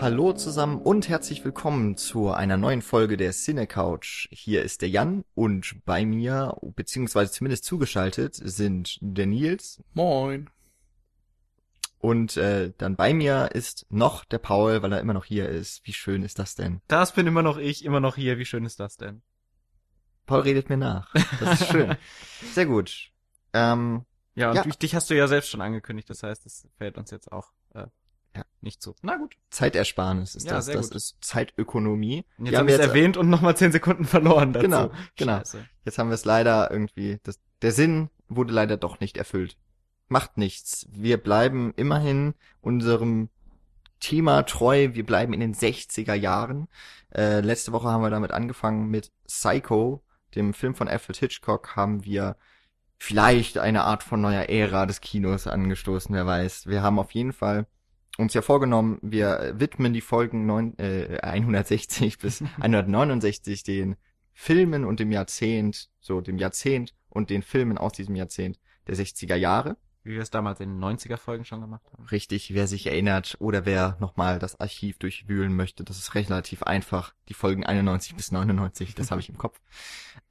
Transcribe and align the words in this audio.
Hallo 0.00 0.32
zusammen 0.32 0.80
und 0.80 1.10
herzlich 1.10 1.44
willkommen 1.44 1.94
zu 1.98 2.30
einer 2.30 2.56
neuen 2.56 2.80
Folge 2.80 3.18
der 3.18 3.32
Cine 3.32 3.66
Couch. 3.66 4.28
Hier 4.30 4.62
ist 4.62 4.80
der 4.80 4.88
Jan 4.88 5.24
und 5.34 5.84
bei 5.84 6.06
mir, 6.06 6.56
beziehungsweise 6.74 7.32
zumindest 7.32 7.66
zugeschaltet, 7.66 8.34
sind 8.34 8.96
der 9.02 9.26
Nils. 9.26 9.82
Moin. 9.92 10.48
Und 11.98 12.38
äh, 12.38 12.72
dann 12.78 12.96
bei 12.96 13.12
mir 13.12 13.50
ist 13.52 13.84
noch 13.90 14.24
der 14.24 14.38
Paul, 14.38 14.80
weil 14.80 14.90
er 14.94 15.00
immer 15.00 15.12
noch 15.12 15.26
hier 15.26 15.50
ist. 15.50 15.86
Wie 15.86 15.92
schön 15.92 16.22
ist 16.22 16.38
das 16.38 16.54
denn? 16.54 16.80
Das 16.88 17.12
bin 17.12 17.26
immer 17.26 17.42
noch 17.42 17.58
ich, 17.58 17.84
immer 17.84 18.00
noch 18.00 18.16
hier. 18.16 18.38
Wie 18.38 18.46
schön 18.46 18.64
ist 18.64 18.80
das 18.80 18.96
denn? 18.96 19.20
Paul 20.24 20.40
redet 20.40 20.70
mir 20.70 20.78
nach. 20.78 21.12
Das 21.40 21.60
ist 21.60 21.70
schön. 21.70 21.94
Sehr 22.54 22.64
gut. 22.64 23.10
Ähm, 23.52 24.06
Ja, 24.34 24.48
und 24.48 24.56
Ja. 24.56 24.62
Dich, 24.62 24.78
dich 24.78 24.94
hast 24.94 25.10
du 25.10 25.14
ja 25.14 25.28
selbst 25.28 25.50
schon 25.50 25.60
angekündigt, 25.60 26.08
das 26.08 26.22
heißt, 26.22 26.46
es 26.46 26.66
fällt 26.78 26.96
uns 26.96 27.10
jetzt 27.10 27.30
auch 27.30 27.52
äh. 27.74 27.86
Nicht 28.62 28.82
zu. 28.82 28.94
Na 29.02 29.16
gut. 29.16 29.36
Zeitersparnis 29.50 30.34
ist 30.34 30.46
Ja, 30.46 30.54
das. 30.54 30.66
Das 30.66 30.88
gut. 30.88 30.96
ist 30.96 31.16
Zeitökonomie. 31.20 32.24
Und 32.38 32.46
jetzt 32.46 32.56
haben 32.58 32.66
wir 32.68 32.74
es 32.74 32.80
jetzt- 32.80 32.88
erwähnt 32.88 33.16
und 33.16 33.28
nochmal 33.30 33.56
zehn 33.56 33.72
Sekunden 33.72 34.04
verloren 34.04 34.52
dazu. 34.52 34.64
Genau, 34.64 34.90
genau. 35.16 35.38
Scheiße. 35.38 35.66
Jetzt 35.84 35.98
haben 35.98 36.08
wir 36.10 36.14
es 36.14 36.24
leider 36.24 36.70
irgendwie, 36.70 37.18
das, 37.22 37.38
der 37.62 37.72
Sinn 37.72 38.10
wurde 38.28 38.52
leider 38.52 38.76
doch 38.76 39.00
nicht 39.00 39.16
erfüllt. 39.16 39.56
Macht 40.08 40.36
nichts. 40.36 40.86
Wir 40.90 41.16
bleiben 41.18 41.72
immerhin 41.76 42.34
unserem 42.60 43.28
Thema 44.00 44.42
treu. 44.42 44.90
Wir 44.92 45.04
bleiben 45.06 45.32
in 45.32 45.40
den 45.40 45.54
60er 45.54 46.14
Jahren. 46.14 46.68
Äh, 47.14 47.40
letzte 47.40 47.72
Woche 47.72 47.88
haben 47.88 48.02
wir 48.02 48.10
damit 48.10 48.30
angefangen 48.32 48.88
mit 48.88 49.12
Psycho, 49.26 50.02
dem 50.34 50.54
Film 50.54 50.74
von 50.74 50.88
Alfred 50.88 51.16
Hitchcock, 51.16 51.76
haben 51.76 52.04
wir 52.04 52.36
vielleicht 52.98 53.58
eine 53.58 53.82
Art 53.84 54.02
von 54.02 54.20
neuer 54.20 54.48
Ära 54.48 54.86
des 54.86 55.00
Kinos 55.00 55.46
angestoßen, 55.46 56.14
wer 56.14 56.26
weiß. 56.26 56.66
Wir 56.66 56.82
haben 56.82 56.98
auf 56.98 57.12
jeden 57.12 57.32
Fall 57.32 57.66
uns 58.20 58.34
ja 58.34 58.42
vorgenommen, 58.42 58.98
wir 59.02 59.54
widmen 59.56 59.92
die 59.92 60.00
Folgen 60.00 60.46
neun, 60.46 60.78
äh, 60.78 61.18
160 61.22 62.18
bis 62.18 62.42
169 62.60 63.62
den 63.62 63.96
Filmen 64.32 64.84
und 64.84 65.00
dem 65.00 65.12
Jahrzehnt, 65.12 65.90
so 66.00 66.20
dem 66.20 66.38
Jahrzehnt 66.38 66.94
und 67.08 67.30
den 67.30 67.42
Filmen 67.42 67.78
aus 67.78 67.92
diesem 67.92 68.16
Jahrzehnt 68.16 68.58
der 68.86 68.96
60er 68.96 69.36
Jahre. 69.36 69.76
Wie 70.02 70.12
wir 70.12 70.22
es 70.22 70.30
damals 70.30 70.60
in 70.60 70.70
den 70.70 70.82
90er-Folgen 70.82 71.44
schon 71.44 71.60
gemacht 71.60 71.84
haben. 71.92 72.06
Richtig, 72.06 72.54
wer 72.54 72.66
sich 72.66 72.86
erinnert 72.86 73.36
oder 73.38 73.66
wer 73.66 73.98
nochmal 74.00 74.38
das 74.38 74.58
Archiv 74.58 74.98
durchwühlen 74.98 75.54
möchte, 75.54 75.84
das 75.84 75.98
ist 75.98 76.14
relativ 76.14 76.62
einfach. 76.62 77.12
Die 77.28 77.34
Folgen 77.34 77.66
91 77.66 78.16
bis 78.16 78.32
99, 78.32 78.94
das 78.94 79.10
habe 79.10 79.20
ich 79.20 79.28
im 79.28 79.38
Kopf. 79.38 79.60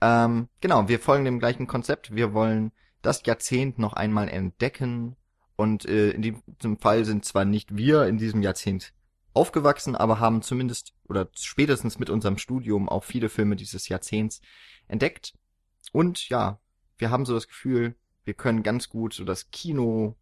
Ähm, 0.02 0.48
genau, 0.62 0.88
wir 0.88 0.98
folgen 0.98 1.26
dem 1.26 1.40
gleichen 1.40 1.68
Konzept. 1.68 2.16
Wir 2.16 2.34
wollen 2.34 2.72
das 3.02 3.22
Jahrzehnt 3.26 3.80
noch 3.80 3.92
einmal 3.92 4.30
entdecken. 4.30 5.18
Und 5.60 5.84
äh, 5.84 6.12
in 6.12 6.22
diesem 6.22 6.78
Fall 6.78 7.04
sind 7.04 7.26
zwar 7.26 7.44
nicht 7.44 7.76
wir 7.76 8.08
in 8.08 8.18
diesem 8.18 8.42
Jahrzehnt 8.42 8.94
aufgewachsen, 9.34 9.94
aber 9.94 10.22
haben 10.22 10.42
zumindest 10.42 10.94
oder 11.10 11.28
spätestens 11.36 12.00
mit 12.00 12.10
unserem 12.10 12.38
Studium 12.38 12.88
auch 12.88 13.04
viele 13.04 13.28
Filme 13.28 13.58
dieses 13.58 13.90
Jahrzehnts 13.90 14.40
entdeckt. 14.88 15.34
Und 15.92 16.30
ja, 16.30 16.62
wir 16.98 17.12
haben 17.12 17.26
so 17.26 17.34
das 17.34 17.50
Gefühl, 17.50 17.96
wir 18.24 18.36
können 18.36 18.64
ganz 18.64 18.88
gut 18.88 19.14
so 19.14 19.26
das 19.26 19.52
Kino 19.52 20.16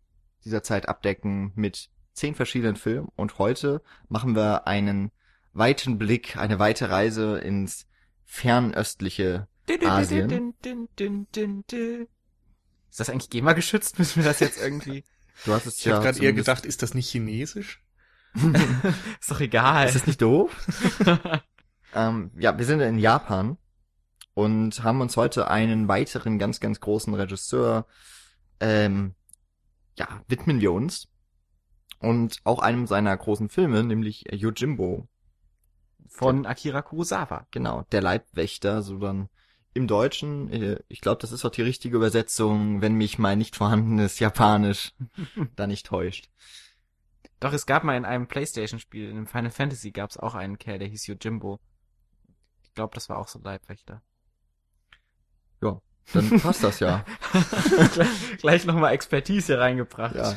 dieser 0.44 0.64
Zeit 0.64 0.90
abdecken 0.90 1.52
mit 1.54 1.92
zehn 2.14 2.34
verschiedenen 2.34 2.76
Filmen. 2.76 3.10
Und 3.16 3.38
heute 3.38 3.84
machen 4.10 4.36
wir 4.36 4.66
einen 4.66 5.12
weiten 5.54 6.00
Blick, 6.00 6.36
eine 6.36 6.58
weite 6.58 6.90
Reise 6.90 7.38
ins 7.38 7.86
fernöstliche 8.26 9.48
Asien. 9.86 10.56
Ist 12.90 13.00
das 13.00 13.10
eigentlich 13.12 13.30
GEMA 13.30 13.54
geschützt? 13.54 14.00
Müssen 14.00 14.24
wir 14.24 14.28
das 14.28 14.40
jetzt 14.40 14.60
irgendwie? 14.60 15.04
Du 15.46 15.54
hast 15.54 15.66
es 15.66 15.80
Ich 15.80 15.86
ja 15.86 15.96
habe 15.96 16.06
gerade 16.06 16.24
eher 16.24 16.34
gedacht, 16.34 16.66
ist 16.66 16.82
das 16.84 16.94
nicht 16.94 17.10
chinesisch? 17.10 17.84
Ist 19.20 19.32
doch 19.32 19.40
egal. 19.40 19.88
Ist 19.88 19.96
das 19.96 20.08
nicht 20.08 20.22
doof? 20.22 20.52
ähm, 21.96 22.32
ja, 22.38 22.58
wir 22.58 22.66
sind 22.66 22.82
in 22.82 23.00
Japan 23.00 23.58
und 24.34 24.84
haben 24.84 25.02
uns 25.02 25.18
heute 25.18 25.50
einen 25.50 25.88
weiteren 25.88 26.38
ganz, 26.38 26.60
ganz 26.60 26.80
großen 26.80 27.14
Regisseur, 27.14 27.88
ähm, 28.60 29.16
ja, 29.98 30.08
widmen 30.28 30.62
wir 30.62 30.72
uns. 30.72 31.08
Und 32.00 32.42
auch 32.44 32.60
einem 32.60 32.86
seiner 32.86 33.18
großen 33.18 33.50
Filme, 33.50 33.84
nämlich 33.84 34.26
Yojimbo. 34.32 35.08
Von 36.08 36.46
Akira 36.46 36.84
Kurosawa. 36.84 37.48
Genau, 37.50 37.84
der 37.92 38.02
Leibwächter, 38.04 38.84
so 38.84 39.00
dann 39.00 39.30
im 39.78 39.88
Deutschen. 39.88 40.52
äh, 40.52 40.80
Ich 40.90 41.02
glaube, 41.02 41.22
das 41.22 41.32
ist 41.32 41.46
auch 41.46 41.52
die 41.52 41.62
richtige 41.62 41.96
Übersetzung, 41.96 42.82
wenn 42.82 42.94
mich 42.96 43.18
mein 43.20 43.38
nicht 43.38 43.56
vorhandenes 43.56 44.20
Japanisch 44.20 44.94
da 45.56 45.68
nicht 45.68 45.86
täuscht. 45.86 46.30
Doch, 47.40 47.54
es 47.54 47.66
gab 47.66 47.84
mal 47.84 47.96
in 47.96 48.06
einem 48.06 48.28
Playstation-Spiel, 48.28 49.10
in 49.10 49.18
einem 49.18 49.28
Final 49.28 49.52
Fantasy 49.52 49.92
gab 49.92 50.10
es 50.10 50.18
auch 50.18 50.34
einen 50.34 50.58
Kerl, 50.58 50.80
der 50.80 50.88
hieß 50.88 51.08
Yojimbo. 51.08 51.60
Ich 52.64 52.74
glaube, 52.74 52.96
das 52.96 53.10
war 53.10 53.18
auch 53.20 53.28
so 53.28 53.40
ein 53.40 53.44
Leibwächter. 53.44 54.02
Ja, 55.62 55.80
dann 56.14 56.40
passt 56.40 56.64
das 56.64 56.80
ja. 56.80 57.06
gleich 57.94 58.38
gleich 58.38 58.66
nochmal 58.66 58.94
Expertise 58.94 59.54
hier 59.54 59.60
reingebracht. 59.60 60.16
Ja, 60.16 60.32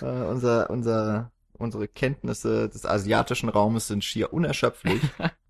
äh, 0.00 0.28
unser, 0.28 0.70
unser, 0.70 1.32
unsere 1.54 1.88
Kenntnisse 1.88 2.68
des 2.68 2.86
asiatischen 2.86 3.48
Raumes 3.48 3.88
sind 3.88 4.04
schier 4.04 4.32
unerschöpflich. 4.32 5.02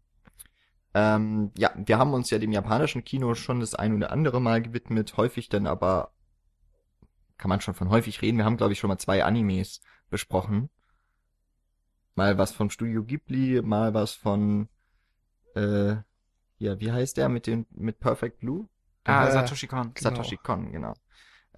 ähm, 0.97 1.51
ja, 1.59 1.73
wir 1.77 1.99
haben 1.99 2.15
uns 2.15 2.31
ja 2.31 2.39
dem 2.39 2.53
japanischen 2.53 3.05
Kino 3.05 3.35
schon 3.35 3.61
das 3.61 3.75
ein 3.75 3.95
oder 3.95 4.11
andere 4.11 4.41
Mal 4.41 4.63
gewidmet, 4.63 5.19
häufig 5.19 5.51
dann 5.51 5.67
aber, 5.67 6.11
kann 7.37 7.51
man 7.51 7.61
schon 7.61 7.75
von 7.75 7.91
häufig 7.91 8.23
reden, 8.23 8.39
wir 8.39 8.47
haben 8.47 8.57
glaube 8.57 8.73
ich 8.73 8.79
schon 8.79 8.89
mal 8.89 8.97
zwei 8.97 9.23
Animes 9.23 9.83
besprochen. 10.09 10.71
Mal 12.15 12.39
was 12.39 12.53
von 12.53 12.71
Studio 12.71 13.05
Ghibli, 13.05 13.61
mal 13.61 13.93
was 13.93 14.15
von, 14.15 14.71
äh, 15.55 15.97
ja, 16.57 16.81
wie 16.81 16.91
heißt 16.91 17.19
der 17.19 17.29
mit 17.29 17.47
den, 17.47 17.67
mit 17.73 18.01
Perfect 18.01 18.41
Blue? 18.41 18.67
Ah, 19.05 19.31
Satoshi 19.31 19.67
Kon. 19.67 19.93
Genau. 19.93 20.01
Satoshi 20.01 20.39
Kon, 20.39 20.73
genau. 20.73 20.95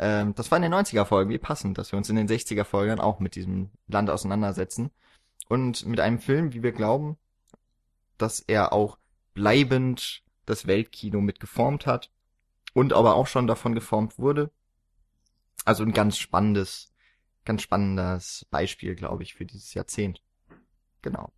Ähm, 0.00 0.34
das 0.34 0.50
war 0.50 0.56
in 0.56 0.62
den 0.62 0.74
90er-Folgen, 0.74 1.30
wie 1.30 1.38
passend, 1.38 1.78
dass 1.78 1.92
wir 1.92 1.96
uns 1.96 2.10
in 2.10 2.16
den 2.16 2.26
60er-Folgen 2.26 2.98
auch 2.98 3.20
mit 3.20 3.36
diesem 3.36 3.70
Land 3.86 4.10
auseinandersetzen. 4.10 4.90
Und 5.48 5.86
mit 5.86 6.00
einem 6.00 6.18
Film, 6.18 6.52
wie 6.54 6.64
wir 6.64 6.72
glauben, 6.72 7.16
dass 8.16 8.40
er 8.40 8.72
auch 8.72 8.97
bleibend 9.38 10.24
das 10.46 10.66
Weltkino 10.66 11.20
mitgeformt 11.20 11.86
hat 11.86 12.10
und 12.74 12.92
aber 12.92 13.14
auch 13.14 13.28
schon 13.28 13.46
davon 13.46 13.72
geformt 13.72 14.18
wurde. 14.18 14.50
Also 15.64 15.84
ein 15.84 15.92
ganz 15.92 16.18
spannendes, 16.18 16.92
ganz 17.44 17.62
spannendes 17.62 18.46
Beispiel, 18.50 18.96
glaube 18.96 19.22
ich, 19.22 19.34
für 19.34 19.44
dieses 19.44 19.74
Jahrzehnt. 19.74 20.22
Genau. 21.02 21.30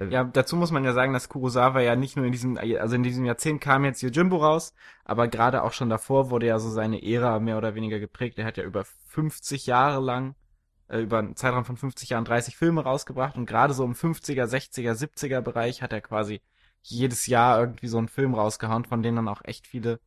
Ja, 0.00 0.24
dazu 0.24 0.56
muss 0.56 0.72
man 0.72 0.84
ja 0.84 0.92
sagen, 0.92 1.12
dass 1.12 1.28
Kurosawa 1.28 1.80
ja 1.82 1.94
nicht 1.94 2.16
nur 2.16 2.26
in 2.26 2.32
diesem, 2.32 2.56
also 2.56 2.96
in 2.96 3.04
diesem 3.04 3.24
Jahrzehnt 3.24 3.60
kam 3.60 3.84
jetzt 3.84 4.02
Yojimbo 4.02 4.38
raus, 4.38 4.74
aber 5.04 5.28
gerade 5.28 5.62
auch 5.62 5.72
schon 5.72 5.90
davor 5.90 6.30
wurde 6.30 6.46
ja 6.46 6.58
so 6.58 6.70
seine 6.70 7.00
Ära 7.04 7.38
mehr 7.38 7.58
oder 7.58 7.76
weniger 7.76 8.00
geprägt. 8.00 8.38
Er 8.38 8.46
hat 8.46 8.56
ja 8.56 8.64
über 8.64 8.84
50 9.08 9.66
Jahre 9.66 10.00
lang, 10.00 10.34
äh, 10.88 11.00
über 11.00 11.18
einen 11.18 11.36
Zeitraum 11.36 11.64
von 11.64 11.76
50 11.76 12.08
Jahren 12.08 12.24
30 12.24 12.56
Filme 12.56 12.82
rausgebracht 12.82 13.36
und 13.36 13.46
gerade 13.46 13.72
so 13.72 13.84
im 13.84 13.92
50er, 13.92 14.46
60er, 14.46 14.94
70er 14.94 15.42
Bereich 15.42 15.82
hat 15.82 15.92
er 15.92 16.00
quasi 16.00 16.40
jedes 16.82 17.26
Jahr 17.26 17.60
irgendwie 17.60 17.88
so 17.88 17.98
einen 17.98 18.08
Film 18.08 18.34
rausgehauen, 18.34 18.84
von 18.84 19.02
denen 19.02 19.16
dann 19.16 19.28
auch 19.28 19.42
echt 19.44 19.66
viele 19.66 20.00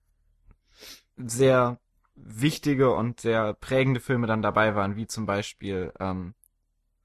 sehr 1.17 1.79
wichtige 2.15 2.93
und 2.93 3.19
sehr 3.19 3.53
prägende 3.53 3.99
Filme 3.99 4.27
dann 4.27 4.41
dabei 4.41 4.75
waren, 4.75 4.95
wie 4.95 5.07
zum 5.07 5.25
Beispiel 5.25 5.91
ähm, 5.99 6.35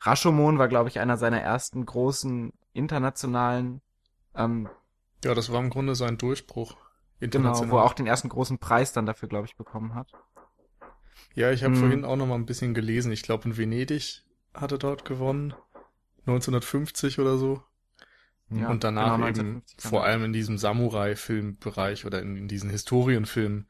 Rashomon 0.00 0.58
war, 0.58 0.68
glaube 0.68 0.88
ich, 0.90 1.00
einer 1.00 1.16
seiner 1.18 1.40
ersten 1.40 1.86
großen 1.86 2.52
internationalen, 2.74 3.82
ähm, 4.34 4.70
Ja, 5.24 5.32
das 5.34 5.52
war 5.52 5.60
im 5.60 5.70
Grunde 5.70 5.94
sein 5.94 6.18
Durchbruch. 6.18 6.76
genau, 7.32 7.70
wo 7.70 7.78
er 7.78 7.84
auch 7.84 7.94
den 7.94 8.06
ersten 8.06 8.28
großen 8.28 8.58
Preis 8.58 8.92
dann 8.92 9.06
dafür, 9.06 9.28
glaube 9.28 9.46
ich, 9.46 9.56
bekommen 9.56 9.94
hat. 9.94 10.14
Ja, 11.34 11.50
ich 11.52 11.64
habe 11.64 11.74
Hm. 11.74 11.80
vorhin 11.80 12.04
auch 12.04 12.16
noch 12.16 12.26
mal 12.26 12.34
ein 12.34 12.44
bisschen 12.46 12.74
gelesen. 12.74 13.12
Ich 13.12 13.22
glaube, 13.22 13.44
in 13.48 13.56
Venedig 13.56 14.24
hat 14.54 14.72
er 14.72 14.78
dort 14.78 15.04
gewonnen. 15.06 15.54
1950 16.26 17.18
oder 17.18 17.38
so. 17.38 17.62
Ja, 18.50 18.70
und 18.70 18.82
danach 18.82 19.16
genau, 19.16 19.28
eben 19.28 19.64
1950 19.64 19.90
vor 19.90 20.00
dann. 20.00 20.10
allem 20.10 20.24
in 20.24 20.32
diesem 20.32 20.58
Samurai-Filmbereich 20.58 22.06
oder 22.06 22.22
in, 22.22 22.36
in 22.36 22.48
diesen 22.48 22.70
Historienfilmen 22.70 23.68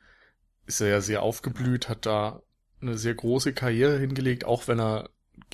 ist 0.66 0.80
er 0.80 0.88
ja 0.88 1.00
sehr 1.00 1.22
aufgeblüht, 1.22 1.88
hat 1.88 2.06
da 2.06 2.42
eine 2.80 2.96
sehr 2.96 3.14
große 3.14 3.52
Karriere 3.54 3.98
hingelegt, 3.98 4.44
auch 4.44 4.68
wenn 4.68 4.78
er 4.78 5.10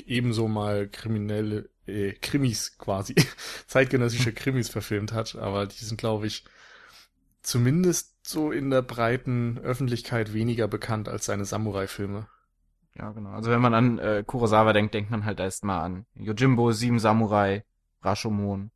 ebenso 0.07 0.49
mal 0.49 0.89
kriminelle 0.89 1.71
äh, 1.87 2.13
Krimis 2.13 2.77
quasi, 2.79 3.15
zeitgenössische 3.67 4.33
Krimis 4.35 4.69
verfilmt 4.69 5.13
hat. 5.13 5.37
Aber 5.37 5.67
die 5.67 5.85
sind, 5.85 5.99
glaube 5.99 6.27
ich, 6.27 6.45
zumindest 7.43 8.15
so 8.27 8.53
in 8.53 8.71
der 8.71 8.83
breiten 8.83 9.59
Öffentlichkeit 9.59 10.33
weniger 10.33 10.69
bekannt 10.69 11.09
als 11.09 11.27
seine 11.27 11.45
Samurai-Filme. 11.45 12.27
Ja, 12.97 13.11
genau. 13.11 13.31
Also 13.31 13.51
wenn 13.51 13.61
man 13.61 13.75
an 13.75 13.99
äh, 13.99 14.23
Kurosawa 14.27 14.73
denkt, 14.73 14.95
denkt 14.95 15.11
man 15.11 15.25
halt 15.25 15.41
erstmal 15.41 15.81
an 15.81 16.07
Yojimbo, 16.15 16.73
Sieben 16.73 16.99
Samurai, 16.99 17.65
Rashomon. 18.03 18.71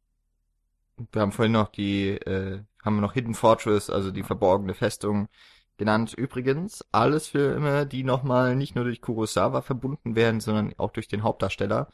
Wir 1.12 1.22
haben 1.22 1.32
vorhin 1.32 1.52
noch 1.52 1.68
die, 1.68 2.10
äh, 2.10 2.62
haben 2.84 2.96
wir 2.96 3.00
noch 3.02 3.14
Hidden 3.14 3.34
Fortress, 3.34 3.90
also 3.90 4.10
die 4.10 4.22
verborgene 4.22 4.74
Festung 4.74 5.28
genannt. 5.76 6.12
Übrigens, 6.14 6.84
alles 6.92 7.28
Filme, 7.28 7.86
die 7.86 8.04
nochmal 8.04 8.56
nicht 8.56 8.74
nur 8.74 8.84
durch 8.84 9.00
Kurosawa 9.00 9.62
verbunden 9.62 10.16
werden, 10.16 10.40
sondern 10.40 10.74
auch 10.76 10.90
durch 10.92 11.08
den 11.08 11.22
Hauptdarsteller. 11.22 11.88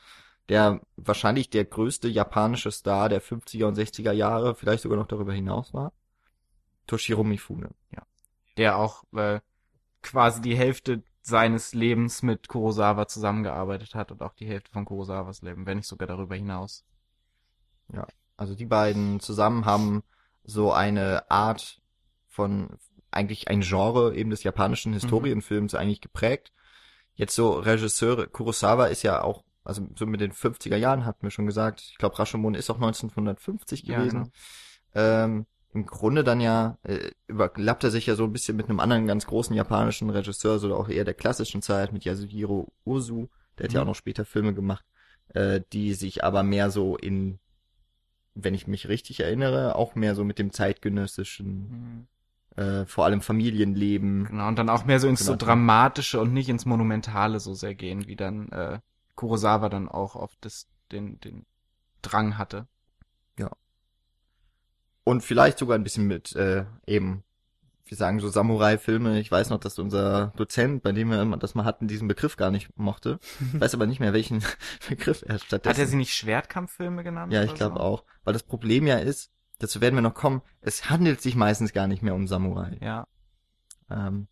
der 0.51 0.81
wahrscheinlich 0.97 1.49
der 1.49 1.65
größte 1.65 2.07
japanische 2.09 2.71
Star 2.71 3.09
der 3.09 3.23
50er 3.23 3.65
und 3.65 3.79
60er 3.79 4.13
Jahre, 4.13 4.55
vielleicht 4.55 4.83
sogar 4.83 4.99
noch 4.99 5.07
darüber 5.07 5.33
hinaus 5.33 5.73
war. 5.73 5.93
Toshiro 6.87 7.25
Mifune. 7.25 7.71
Der 8.59 8.77
auch 8.77 9.05
äh, 9.15 9.41
quasi 10.03 10.43
die 10.43 10.57
Hälfte 10.57 11.03
seines 11.23 11.73
Lebens 11.73 12.23
mit 12.23 12.49
Kurosawa 12.49 13.09
zusammengearbeitet 13.09 13.95
hat 13.95 14.13
und 14.13 14.23
auch 14.23 14.35
die 14.35 14.47
Hälfte 14.47 14.71
von 14.71 14.85
Kurosawas 14.85 15.41
Leben, 15.41 15.65
wenn 15.65 15.79
nicht 15.79 15.89
sogar 15.89 16.07
darüber 16.07 16.35
hinaus. 16.35 16.85
Also 18.37 18.55
die 18.55 18.67
beiden 18.67 19.21
zusammen 19.21 19.65
haben 19.65 20.03
so 20.45 20.73
eine 20.73 21.31
Art 21.31 21.81
von 22.29 22.69
eigentlich 23.11 23.49
ein 23.49 23.61
Genre 23.61 24.15
eben 24.15 24.31
des 24.31 24.43
japanischen 24.43 24.93
Historienfilms 24.93 25.75
eigentlich 25.75 26.01
geprägt. 26.01 26.53
Jetzt 27.15 27.35
so 27.37 27.53
Regisseure, 27.53 28.27
Kurosawa 28.27 28.87
ist 28.87 29.05
ja 29.05 29.23
auch, 29.23 29.45
also 29.63 29.87
so 29.97 30.05
mit 30.05 30.21
den 30.21 30.33
50er 30.33 30.77
Jahren 30.77 31.05
hatten 31.07 31.23
wir 31.23 31.31
schon 31.31 31.47
gesagt, 31.47 31.81
ich 31.81 31.97
glaube 31.97 32.19
Rashomon 32.19 32.55
ist 32.55 32.71
auch 32.71 32.77
1950 32.77 33.85
Ja, 33.85 33.99
gewesen. 33.99 34.33
Ähm, 34.95 35.47
Im 35.73 35.87
Grunde 35.87 36.25
dann 36.25 36.41
ja 36.41 36.79
äh, 36.83 37.11
überlappt 37.29 37.85
er 37.85 37.91
sich 37.91 38.07
ja 38.07 38.17
so 38.17 38.25
ein 38.25 38.33
bisschen 38.33 38.57
mit 38.57 38.69
einem 38.69 38.81
anderen 38.81 39.07
ganz 39.07 39.27
großen 39.27 39.55
japanischen 39.55 40.11
Regisseur, 40.11 40.59
so 40.59 40.75
auch 40.75 40.89
eher 40.89 41.05
der 41.05 41.15
klassischen 41.15 41.63
Zeit 41.63 41.93
mit 41.93 42.05
Yasuhiro 42.05 42.73
Ozu, 42.85 43.29
der 43.59 43.65
hat 43.65 43.73
ja 43.73 43.81
Mhm. 43.81 43.85
auch 43.85 43.89
noch 43.91 43.95
später 43.97 44.25
Filme 44.25 44.53
gemacht, 44.55 44.85
äh, 45.29 45.61
die 45.73 45.95
sich 45.95 46.25
aber 46.25 46.43
mehr 46.43 46.71
so 46.71 46.97
in, 46.97 47.39
wenn 48.35 48.55
ich 48.55 48.67
mich 48.67 48.89
richtig 48.89 49.21
erinnere, 49.21 49.77
auch 49.77 49.95
mehr 49.95 50.15
so 50.15 50.25
mit 50.25 50.39
dem 50.39 50.53
zeitgenössischen, 50.53 52.09
äh, 52.57 52.85
vor 52.87 53.05
allem 53.05 53.21
Familienleben. 53.21 54.27
Genau, 54.27 54.49
und 54.49 54.59
dann 54.59 54.69
auch 54.69 54.85
mehr 54.85 55.01
so 55.01 55.09
ins 55.09 55.25
so 55.25 55.33
Genau. 55.33 55.45
Dramatische 55.45 56.21
und 56.21 56.33
nicht 56.33 56.49
ins 56.49 56.67
Monumentale 56.67 57.41
so 57.41 57.55
sehr 57.55 57.75
gehen, 57.75 58.07
wie 58.07 58.17
dann 58.17 58.49
äh, 58.51 58.81
Kurosawa 59.15 59.69
dann 59.69 59.89
auch 59.89 60.17
auf 60.17 60.33
das, 60.41 60.69
den, 60.91 61.21
den 61.21 61.47
Drang 62.03 62.39
hatte. 62.39 62.67
Und 65.05 65.23
vielleicht 65.23 65.59
sogar 65.59 65.77
ein 65.77 65.85
bisschen 65.85 66.07
mit 66.07 66.35
äh, 66.35 66.65
eben, 66.87 67.23
wir 67.87 67.97
sagen 67.97 68.19
so 68.21 68.29
Samurai-Filme. 68.29 69.21
Ich 69.21 69.31
weiß 69.31 69.51
noch, 69.51 69.59
dass 69.59 69.79
unser 69.79 70.33
Dozent, 70.37 70.83
bei 70.83 70.93
dem 70.93 71.11
wir 71.11 71.21
immer 71.21 71.37
das 71.37 71.55
mal 71.55 71.65
hatten, 71.65 71.87
diesen 71.87 72.09
Begriff 72.09 72.37
gar 72.37 72.51
nicht 72.51 72.77
mochte. 72.79 73.19
Ich 73.53 73.61
weiß 73.61 73.75
aber 73.75 73.87
nicht 73.87 74.01
mehr, 74.01 74.13
welchen 74.13 74.43
Begriff 74.89 75.23
er 75.27 75.39
stattdessen. 75.39 75.71
Hat 75.71 75.79
er 75.79 75.87
sie 75.87 75.97
nicht 75.97 76.15
Schwertkampffilme 76.15 77.05
genannt? 77.05 77.33
Ja, 77.33 77.45
ich 77.45 77.55
glaube 77.55 77.77
so? 77.77 77.81
auch. 77.81 78.05
Weil 78.25 78.33
das 78.33 78.43
Problem 78.43 78.87
ja 78.87 78.97
ist, 78.97 79.31
dazu 79.59 79.81
werden 79.81 79.95
wir 79.95 80.03
noch 80.03 80.15
kommen, 80.15 80.43
es 80.61 80.89
handelt 80.89 81.21
sich 81.21 81.37
meistens 81.37 81.73
gar 81.73 81.87
nicht 81.87 82.03
mehr 82.03 82.15
um 82.15 82.27
Samurai. 82.27 82.79
Ja, 82.81 83.07
Ähm, 83.91 84.29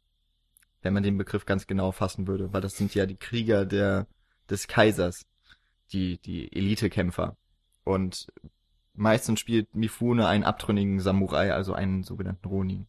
wenn 0.81 0.95
man 0.95 1.03
den 1.03 1.19
Begriff 1.19 1.47
ganz 1.47 1.67
genau 1.67 1.93
fassen 1.93 2.27
würde, 2.27 2.53
weil 2.53 2.61
das 2.61 2.77
sind 2.77 2.95
ja 2.95 3.07
die 3.07 3.17
Krieger 3.17 3.67
der, 3.67 4.07
des 4.51 4.67
Kaisers, 4.67 5.27
die, 5.93 6.19
die 6.19 6.53
Elitekämpfer. 6.53 7.37
Und 7.85 8.33
meistens 8.95 9.41
spielt 9.41 9.75
Mifune 9.75 10.27
einen 10.27 10.45
abtrünnigen 10.45 11.01
Samurai, 11.01 11.53
also 11.53 11.73
einen 11.75 12.03
sogenannten 12.03 12.49
Ronin. 12.49 12.87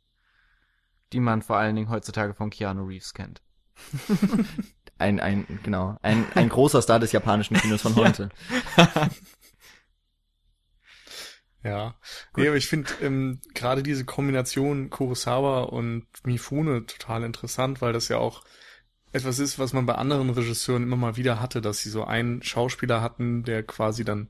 Die 1.13 1.19
man 1.19 1.41
vor 1.41 1.57
allen 1.57 1.75
Dingen 1.75 1.89
heutzutage 1.89 2.33
von 2.33 2.49
Keanu 2.49 2.85
Reeves 2.85 3.13
kennt. 3.13 3.41
Ein, 4.99 5.19
ein, 5.19 5.59
genau, 5.63 5.97
ein, 6.03 6.23
ein 6.35 6.49
großer 6.49 6.81
Star 6.81 6.99
des 6.99 7.11
japanischen 7.11 7.57
Kinos 7.57 7.81
von 7.81 7.95
Ja. 7.97 8.03
heute. 8.05 8.29
Ja. 11.63 11.95
Nee, 12.35 12.49
aber 12.49 12.57
ich 12.57 12.67
finde 12.67 12.91
ähm, 13.01 13.39
gerade 13.53 13.83
diese 13.83 14.03
Kombination 14.03 14.89
Kurosawa 14.89 15.63
und 15.63 16.05
Mifune 16.25 16.85
total 16.85 17.23
interessant, 17.23 17.81
weil 17.81 17.93
das 17.93 18.09
ja 18.09 18.17
auch 18.17 18.43
etwas 19.13 19.39
ist, 19.39 19.59
was 19.59 19.71
man 19.71 19.85
bei 19.85 19.95
anderen 19.95 20.29
Regisseuren 20.29 20.83
immer 20.83 20.97
mal 20.97 21.15
wieder 21.15 21.39
hatte, 21.39 21.61
dass 21.61 21.79
sie 21.79 21.89
so 21.89 22.03
einen 22.03 22.43
Schauspieler 22.43 23.01
hatten, 23.01 23.43
der 23.43 23.63
quasi 23.63 24.03
dann 24.03 24.29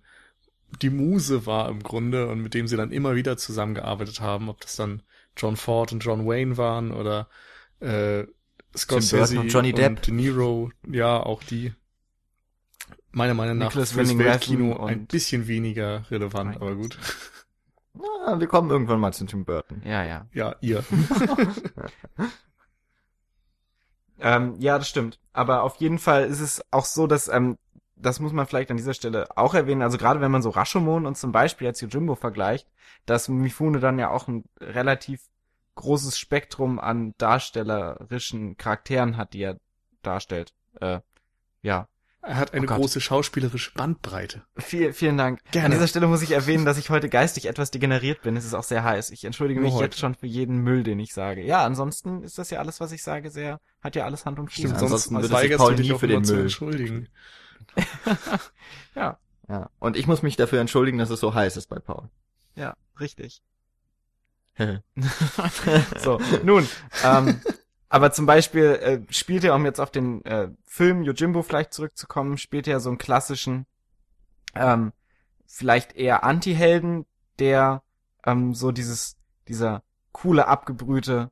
die 0.81 0.91
Muse 0.91 1.47
war 1.47 1.69
im 1.69 1.81
Grunde 1.81 2.27
und 2.27 2.41
mit 2.41 2.53
dem 2.53 2.67
sie 2.67 2.77
dann 2.77 2.91
immer 2.91 3.15
wieder 3.15 3.35
zusammengearbeitet 3.35 4.21
haben, 4.21 4.47
ob 4.49 4.61
das 4.61 4.75
dann 4.75 5.01
John 5.37 5.55
Ford 5.55 5.91
und 5.91 5.99
John 5.99 6.27
Wayne 6.27 6.57
waren 6.57 6.91
oder 6.91 7.27
äh, 7.79 8.25
Scorsese 8.75 9.17
Burton 9.17 9.37
und 9.39 9.47
Johnny 9.49 9.73
Depp. 9.73 9.89
und 9.89 10.07
De 10.07 10.13
Niro, 10.13 10.71
ja, 10.89 11.19
auch 11.21 11.43
die 11.43 11.73
meiner 13.11 13.33
Meinung 13.35 13.57
nach 13.57 13.67
Nicholas 13.67 13.91
fürs 13.91 14.09
Winding 14.09 14.25
Weltkino 14.25 14.85
ein 14.85 15.05
bisschen 15.05 15.47
weniger 15.47 16.03
relevant, 16.09 16.55
aber 16.57 16.75
gut. 16.75 16.97
Ja, 18.25 18.39
wir 18.39 18.47
kommen 18.47 18.71
irgendwann 18.71 18.99
mal 19.01 19.11
zu 19.13 19.25
Tim 19.25 19.45
Burton. 19.45 19.83
Ja, 19.85 20.03
ja. 20.03 20.25
Ja, 20.33 20.55
ihr. 20.61 20.83
Ähm, 24.19 24.55
ja, 24.59 24.77
das 24.77 24.87
stimmt. 24.87 25.19
Aber 25.33 25.63
auf 25.63 25.75
jeden 25.77 25.99
Fall 25.99 26.25
ist 26.25 26.39
es 26.39 26.63
auch 26.71 26.85
so, 26.85 27.07
dass, 27.07 27.27
ähm, 27.27 27.57
das 28.05 28.19
muss 28.19 28.33
man 28.33 28.45
vielleicht 28.45 28.69
an 28.71 28.77
dieser 28.77 28.93
Stelle 28.93 29.27
auch 29.37 29.53
erwähnen, 29.53 29.81
also 29.81 29.97
gerade 29.97 30.21
wenn 30.21 30.31
man 30.31 30.41
so 30.41 30.49
Rashomon 30.49 31.05
und 31.05 31.17
zum 31.17 31.31
Beispiel 31.31 31.67
jetzt 31.67 31.81
Yojimbo 31.81 32.15
vergleicht, 32.15 32.67
dass 33.05 33.29
Mifune 33.29 33.79
dann 33.79 33.99
ja 33.99 34.09
auch 34.09 34.27
ein 34.27 34.43
relativ 34.59 35.21
großes 35.75 36.19
Spektrum 36.19 36.79
an 36.79 37.13
darstellerischen 37.17 38.57
Charakteren 38.57 39.17
hat, 39.17 39.33
die 39.33 39.41
er 39.41 39.57
darstellt. 40.01 40.53
Äh, 40.79 40.99
ja. 41.61 41.87
Er 42.25 42.37
hat 42.37 42.53
eine 42.53 42.65
Oh 42.65 42.75
große 42.75 43.01
schauspielerische 43.01 43.71
Bandbreite. 43.73 44.43
Viel, 44.57 44.93
vielen 44.93 45.17
Dank. 45.17 45.41
Gerne. 45.51 45.65
An 45.65 45.71
dieser 45.71 45.87
Stelle 45.89 46.07
muss 46.07 46.21
ich 46.21 46.31
erwähnen, 46.31 46.63
dass 46.63 46.77
ich 46.77 46.89
heute 46.89 47.09
geistig 47.09 47.47
etwas 47.47 47.69
degeneriert 47.69 48.21
bin. 48.21 48.37
Es 48.37 48.45
ist 48.45 48.53
auch 48.53 48.63
sehr 48.63 48.85
heiß. 48.85 49.09
Ich 49.11 49.25
entschuldige 49.25 49.59
Nur 49.59 49.67
mich 49.67 49.75
heute. 49.75 49.85
jetzt 49.85 49.99
schon 49.99 50.15
für 50.15 50.27
jeden 50.27 50.59
Müll, 50.59 50.83
den 50.83 50.99
ich 50.99 51.13
sage. 51.13 51.43
Ja, 51.43 51.65
ansonsten 51.65 52.23
ist 52.23 52.37
das 52.37 52.49
ja 52.49 52.59
alles, 52.59 52.79
was 52.79 52.93
ich 52.93 53.03
sage, 53.03 53.29
sehr, 53.29 53.59
hat 53.81 53.97
ja 53.97 54.05
alles 54.05 54.25
Hand 54.25 54.39
und 54.39 54.47
Fuß. 54.47 54.55
Stimmt, 54.55 54.75
ansonsten 54.75 55.15
sonst 55.15 55.31
würde 55.31 55.47
sich 55.49 55.57
Paul 55.57 55.75
nie 55.75 55.99
für 55.99 56.07
den 56.07 56.23
zu 56.23 56.33
Müll. 56.33 56.41
entschuldigen. 56.43 57.09
ja, 58.95 59.17
Ja. 59.49 59.69
Und 59.79 59.97
ich 59.97 60.07
muss 60.07 60.21
mich 60.21 60.35
dafür 60.35 60.61
entschuldigen, 60.61 60.97
dass 60.97 61.09
es 61.09 61.19
so 61.19 61.33
heiß 61.33 61.57
ist 61.57 61.67
bei 61.67 61.79
Paul. 61.79 62.09
ja, 62.55 62.75
richtig. 62.99 63.41
so, 65.99 66.19
nun, 66.43 66.67
ähm, 67.03 67.41
aber 67.89 68.11
zum 68.11 68.25
Beispiel 68.25 68.65
äh, 68.65 69.13
spielt 69.13 69.43
er, 69.43 69.55
um 69.55 69.65
jetzt 69.65 69.79
auf 69.79 69.91
den 69.91 70.23
äh, 70.25 70.49
Film 70.65 71.03
Yojimbo 71.03 71.41
vielleicht 71.41 71.73
zurückzukommen, 71.73 72.37
spielt 72.37 72.67
er 72.67 72.79
so 72.79 72.89
einen 72.89 72.97
klassischen, 72.97 73.65
ähm, 74.55 74.93
vielleicht 75.47 75.95
eher 75.95 76.23
Anti-Helden, 76.23 77.05
der 77.39 77.83
ähm, 78.25 78.53
so 78.53 78.71
dieses, 78.71 79.17
dieser 79.47 79.83
coole, 80.11 80.47
abgebrühte 80.47 81.31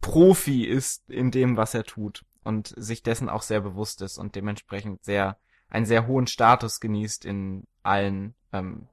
Profi 0.00 0.64
ist 0.64 1.08
in 1.10 1.30
dem, 1.30 1.56
was 1.56 1.74
er 1.74 1.84
tut 1.84 2.24
und 2.44 2.74
sich 2.76 3.02
dessen 3.02 3.28
auch 3.28 3.42
sehr 3.42 3.60
bewusst 3.60 4.02
ist 4.02 4.18
und 4.18 4.34
dementsprechend 4.34 5.04
sehr, 5.04 5.36
einen 5.68 5.86
sehr 5.86 6.06
hohen 6.06 6.26
Status 6.26 6.80
genießt 6.80 7.24
in 7.24 7.64
allen 7.82 8.34
ähm, 8.52 8.88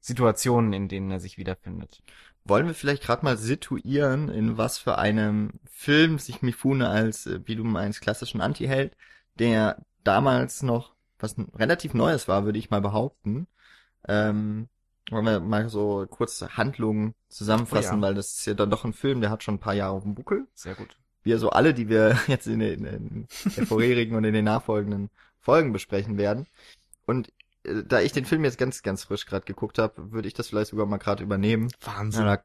Situationen, 0.00 0.72
in 0.72 0.88
denen 0.88 1.10
er 1.10 1.20
sich 1.20 1.38
wiederfindet. 1.38 2.02
Wollen 2.44 2.66
wir 2.66 2.74
vielleicht 2.74 3.02
gerade 3.02 3.24
mal 3.24 3.36
situieren, 3.36 4.28
in 4.28 4.56
was 4.56 4.78
für 4.78 4.96
einem 4.96 5.60
Film 5.70 6.18
sich 6.18 6.40
Mifune 6.40 6.88
als, 6.88 7.26
äh, 7.26 7.40
wie 7.44 7.56
du 7.56 7.64
meinst, 7.64 8.00
klassischen 8.00 8.40
Anti-Held, 8.40 8.96
der 9.38 9.84
damals 10.04 10.62
noch 10.62 10.94
was 11.18 11.36
relativ 11.54 11.94
Neues 11.94 12.28
war, 12.28 12.44
würde 12.44 12.58
ich 12.58 12.70
mal 12.70 12.80
behaupten. 12.80 13.46
Ähm, 14.06 14.68
wollen 15.10 15.24
wir 15.24 15.40
mal 15.40 15.68
so 15.68 16.06
kurz 16.08 16.42
Handlungen 16.42 17.14
zusammenfassen, 17.28 17.94
Oh 17.94 17.96
ja. 17.96 18.02
weil 18.02 18.14
das 18.14 18.34
ist 18.38 18.46
ja 18.46 18.54
dann 18.54 18.70
doch 18.70 18.84
ein 18.84 18.92
Film, 18.92 19.20
der 19.20 19.30
hat 19.30 19.42
schon 19.42 19.54
ein 19.56 19.60
paar 19.60 19.74
Jahre 19.74 19.94
auf 19.94 20.02
dem 20.04 20.14
Buckel. 20.14 20.46
Sehr 20.54 20.74
gut. 20.74 20.96
Wir 21.28 21.38
so 21.38 21.50
alle, 21.50 21.74
die 21.74 21.88
wir 21.90 22.16
jetzt 22.26 22.46
in 22.46 22.60
den, 22.60 22.84
in 22.84 23.26
der 23.56 23.66
vorherigen 23.66 24.16
und 24.16 24.24
in 24.24 24.32
den 24.32 24.44
nachfolgenden 24.46 25.10
Folgen 25.40 25.72
besprechen 25.72 26.16
werden. 26.16 26.46
Und 27.06 27.32
äh, 27.64 27.82
da 27.86 28.00
ich 28.00 28.12
den 28.12 28.24
Film 28.24 28.44
jetzt 28.44 28.56
ganz, 28.58 28.82
ganz 28.82 29.04
frisch 29.04 29.26
gerade 29.26 29.44
geguckt 29.44 29.78
habe, 29.78 30.10
würde 30.12 30.26
ich 30.28 30.34
das 30.34 30.48
vielleicht 30.48 30.70
sogar 30.70 30.86
mal 30.86 30.96
gerade 30.96 31.22
übernehmen. 31.22 31.70
Wahnsinn. 31.82 32.24
Ja, 32.24 32.38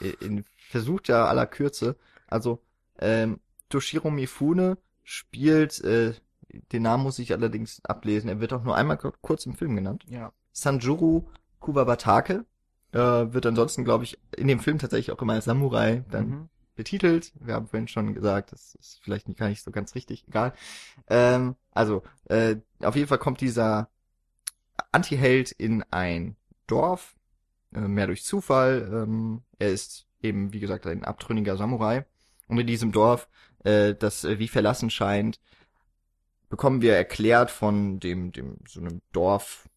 in, 0.00 0.12
in 0.20 0.44
versucht 0.70 1.08
ja 1.08 1.26
aller 1.26 1.46
Kürze. 1.46 1.96
Also, 2.28 2.60
ähm, 3.00 3.40
Toshiro 3.70 4.10
Mifune 4.10 4.78
spielt, 5.02 5.82
äh, 5.82 6.14
den 6.72 6.82
Namen 6.82 7.02
muss 7.02 7.18
ich 7.18 7.32
allerdings 7.32 7.84
ablesen, 7.84 8.28
er 8.28 8.40
wird 8.40 8.52
auch 8.52 8.62
nur 8.64 8.76
einmal 8.76 8.96
kur- 8.98 9.14
kurz 9.20 9.46
im 9.46 9.54
Film 9.54 9.74
genannt. 9.76 10.04
Ja. 10.08 10.32
Sanjuro 10.52 11.28
Kuwabatake 11.60 12.44
äh, 12.92 12.98
wird 12.98 13.46
ansonsten, 13.46 13.84
glaube 13.84 14.04
ich, 14.04 14.18
in 14.36 14.46
dem 14.48 14.60
Film 14.60 14.78
tatsächlich 14.78 15.10
auch 15.12 15.20
immer 15.22 15.34
als 15.34 15.44
Samurai 15.46 16.04
dann 16.10 16.28
Mhm. 16.28 16.48
Betitelt. 16.78 17.32
Wir 17.40 17.54
haben 17.54 17.66
vorhin 17.66 17.88
schon 17.88 18.14
gesagt, 18.14 18.52
das 18.52 18.76
ist 18.76 19.00
vielleicht 19.02 19.26
gar 19.36 19.48
nicht 19.48 19.62
so 19.62 19.70
ganz 19.72 19.94
richtig, 19.96 20.24
egal. 20.28 20.54
Ähm, 21.08 21.56
also, 21.72 22.02
äh, 22.26 22.56
auf 22.80 22.94
jeden 22.96 23.08
Fall 23.08 23.18
kommt 23.18 23.40
dieser 23.42 23.90
Anti-Held 24.92 25.50
in 25.50 25.82
ein 25.90 26.36
Dorf, 26.68 27.16
äh, 27.74 27.80
mehr 27.80 28.06
durch 28.06 28.24
Zufall. 28.24 28.88
Ähm, 28.92 29.42
er 29.58 29.70
ist 29.70 30.06
eben, 30.22 30.52
wie 30.52 30.60
gesagt, 30.60 30.86
ein 30.86 31.04
abtrünniger 31.04 31.56
Samurai. 31.56 32.06
Und 32.46 32.58
in 32.58 32.66
diesem 32.68 32.92
Dorf, 32.92 33.28
äh, 33.64 33.94
das 33.94 34.24
äh, 34.24 34.38
wie 34.38 34.48
verlassen 34.48 34.88
scheint, 34.88 35.40
bekommen 36.48 36.80
wir 36.80 36.94
erklärt 36.94 37.50
von 37.50 37.98
dem, 38.00 38.30
dem, 38.32 38.58
so 38.68 38.80
einem 38.80 39.02
Dorf, 39.12 39.68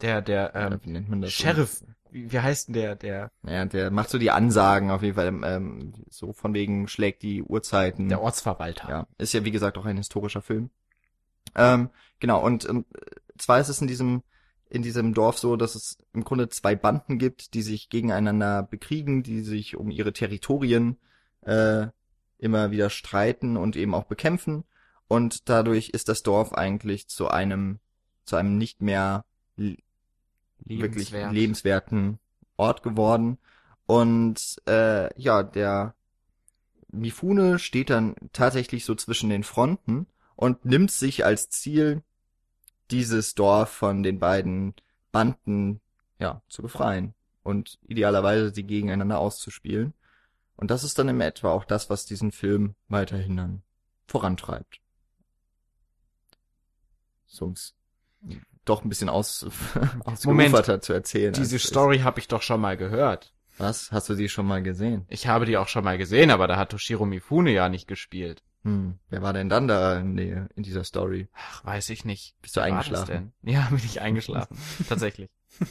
Der, 0.00 0.22
der, 0.22 0.54
äh, 0.54 0.66
ähm, 0.66 0.80
wie 0.82 0.90
nennt 0.90 1.08
man 1.08 1.20
das? 1.22 1.38
so? 1.38 1.44
Sheriff. 1.44 1.82
Wie, 1.84 1.86
wie 2.16 2.40
heißt 2.40 2.68
denn 2.68 2.74
der, 2.74 2.96
der, 2.96 3.30
Ja, 3.46 3.64
der 3.64 3.90
macht 3.90 4.10
so 4.10 4.18
die 4.18 4.30
Ansagen 4.30 4.90
auf 4.90 5.02
jeden 5.02 5.14
Fall, 5.14 5.28
ähm, 5.44 5.92
so 6.10 6.32
von 6.32 6.54
wegen 6.54 6.88
schlägt 6.88 7.22
die 7.22 7.42
Uhrzeiten. 7.42 8.08
der 8.08 8.22
Ortsverwalter? 8.22 8.88
Ja, 8.88 9.06
ist 9.18 9.34
ja 9.34 9.44
wie 9.44 9.50
gesagt 9.50 9.78
auch 9.78 9.84
ein 9.84 9.96
historischer 9.96 10.42
Film. 10.42 10.70
Ähm, 11.54 11.90
genau, 12.18 12.42
und, 12.42 12.64
und 12.66 12.86
zwar 13.38 13.60
ist 13.60 13.68
es 13.68 13.80
in 13.80 13.86
diesem, 13.86 14.22
in 14.68 14.82
diesem 14.82 15.14
Dorf 15.14 15.38
so, 15.38 15.56
dass 15.56 15.74
es 15.74 15.98
im 16.12 16.24
Grunde 16.24 16.48
zwei 16.48 16.74
Banden 16.74 17.18
gibt, 17.18 17.54
die 17.54 17.62
sich 17.62 17.88
gegeneinander 17.88 18.62
bekriegen, 18.62 19.22
die 19.22 19.40
sich 19.40 19.76
um 19.76 19.90
ihre 19.90 20.12
Territorien 20.12 20.96
äh, 21.42 21.86
immer 22.38 22.70
wieder 22.70 22.90
streiten 22.90 23.56
und 23.56 23.76
eben 23.76 23.94
auch 23.94 24.04
bekämpfen. 24.04 24.64
Und 25.08 25.48
dadurch 25.48 25.90
ist 25.90 26.08
das 26.08 26.22
Dorf 26.22 26.52
eigentlich 26.52 27.08
zu 27.08 27.28
einem, 27.28 27.78
zu 28.24 28.36
einem 28.36 28.58
nicht 28.58 28.82
mehr 28.82 29.24
wirklich 30.64 31.10
Lebenswert. 31.10 31.32
lebenswerten 31.32 32.18
Ort 32.56 32.82
geworden. 32.82 33.38
Und 33.86 34.56
äh, 34.66 35.20
ja, 35.20 35.42
der 35.42 35.94
Mifune 36.90 37.58
steht 37.58 37.90
dann 37.90 38.16
tatsächlich 38.32 38.84
so 38.84 38.94
zwischen 38.94 39.30
den 39.30 39.44
Fronten 39.44 40.06
und 40.34 40.64
nimmt 40.64 40.90
sich 40.90 41.24
als 41.24 41.50
Ziel, 41.50 42.02
dieses 42.90 43.34
Dorf 43.34 43.70
von 43.70 44.02
den 44.02 44.18
beiden 44.18 44.74
Banden 45.10 45.80
ja 46.18 46.42
zu 46.48 46.62
befreien 46.62 47.14
und 47.42 47.78
idealerweise 47.86 48.54
sie 48.54 48.62
gegeneinander 48.62 49.18
auszuspielen. 49.18 49.92
Und 50.56 50.70
das 50.70 50.84
ist 50.84 50.98
dann 50.98 51.08
im 51.08 51.20
etwa 51.20 51.52
auch 51.52 51.64
das, 51.64 51.90
was 51.90 52.06
diesen 52.06 52.32
Film 52.32 52.74
weiterhin 52.88 53.36
dann 53.36 53.62
vorantreibt. 54.06 54.80
So, 57.26 57.46
um's 57.46 57.74
doch 58.66 58.84
ein 58.84 58.88
bisschen 58.88 59.08
aus, 59.08 59.46
ausgeuferter 60.04 60.80
zu 60.80 60.92
erzählen. 60.92 61.32
Diese. 61.32 61.58
Story 61.58 62.00
habe 62.00 62.20
ich 62.20 62.28
doch 62.28 62.42
schon 62.42 62.60
mal 62.60 62.76
gehört. 62.76 63.32
Was? 63.58 63.90
Hast 63.90 64.08
du 64.10 64.14
die 64.14 64.28
schon 64.28 64.46
mal 64.46 64.62
gesehen? 64.62 65.06
Ich 65.08 65.26
habe 65.28 65.46
die 65.46 65.56
auch 65.56 65.68
schon 65.68 65.82
mal 65.84 65.96
gesehen, 65.96 66.30
aber 66.30 66.46
da 66.46 66.56
hat 66.58 66.70
Toshiro 66.70 67.06
Mifune 67.06 67.52
ja 67.52 67.68
nicht 67.70 67.88
gespielt. 67.88 68.42
Hm, 68.64 68.98
wer 69.08 69.22
war 69.22 69.32
denn 69.32 69.48
dann 69.48 69.66
da 69.68 69.98
in, 69.98 70.16
der- 70.16 70.48
in 70.56 70.62
dieser 70.62 70.84
Story? 70.84 71.28
Ach, 71.34 71.64
weiß 71.64 71.88
ich 71.90 72.04
nicht. 72.04 72.34
Bist 72.42 72.56
du 72.56 72.60
Wer 72.60 72.66
eingeschlafen? 72.66 73.32
denn? 73.42 73.54
Ja, 73.54 73.66
bin 73.70 73.78
ich 73.78 74.00
eingeschlafen. 74.02 74.58
Tatsächlich. 74.88 75.30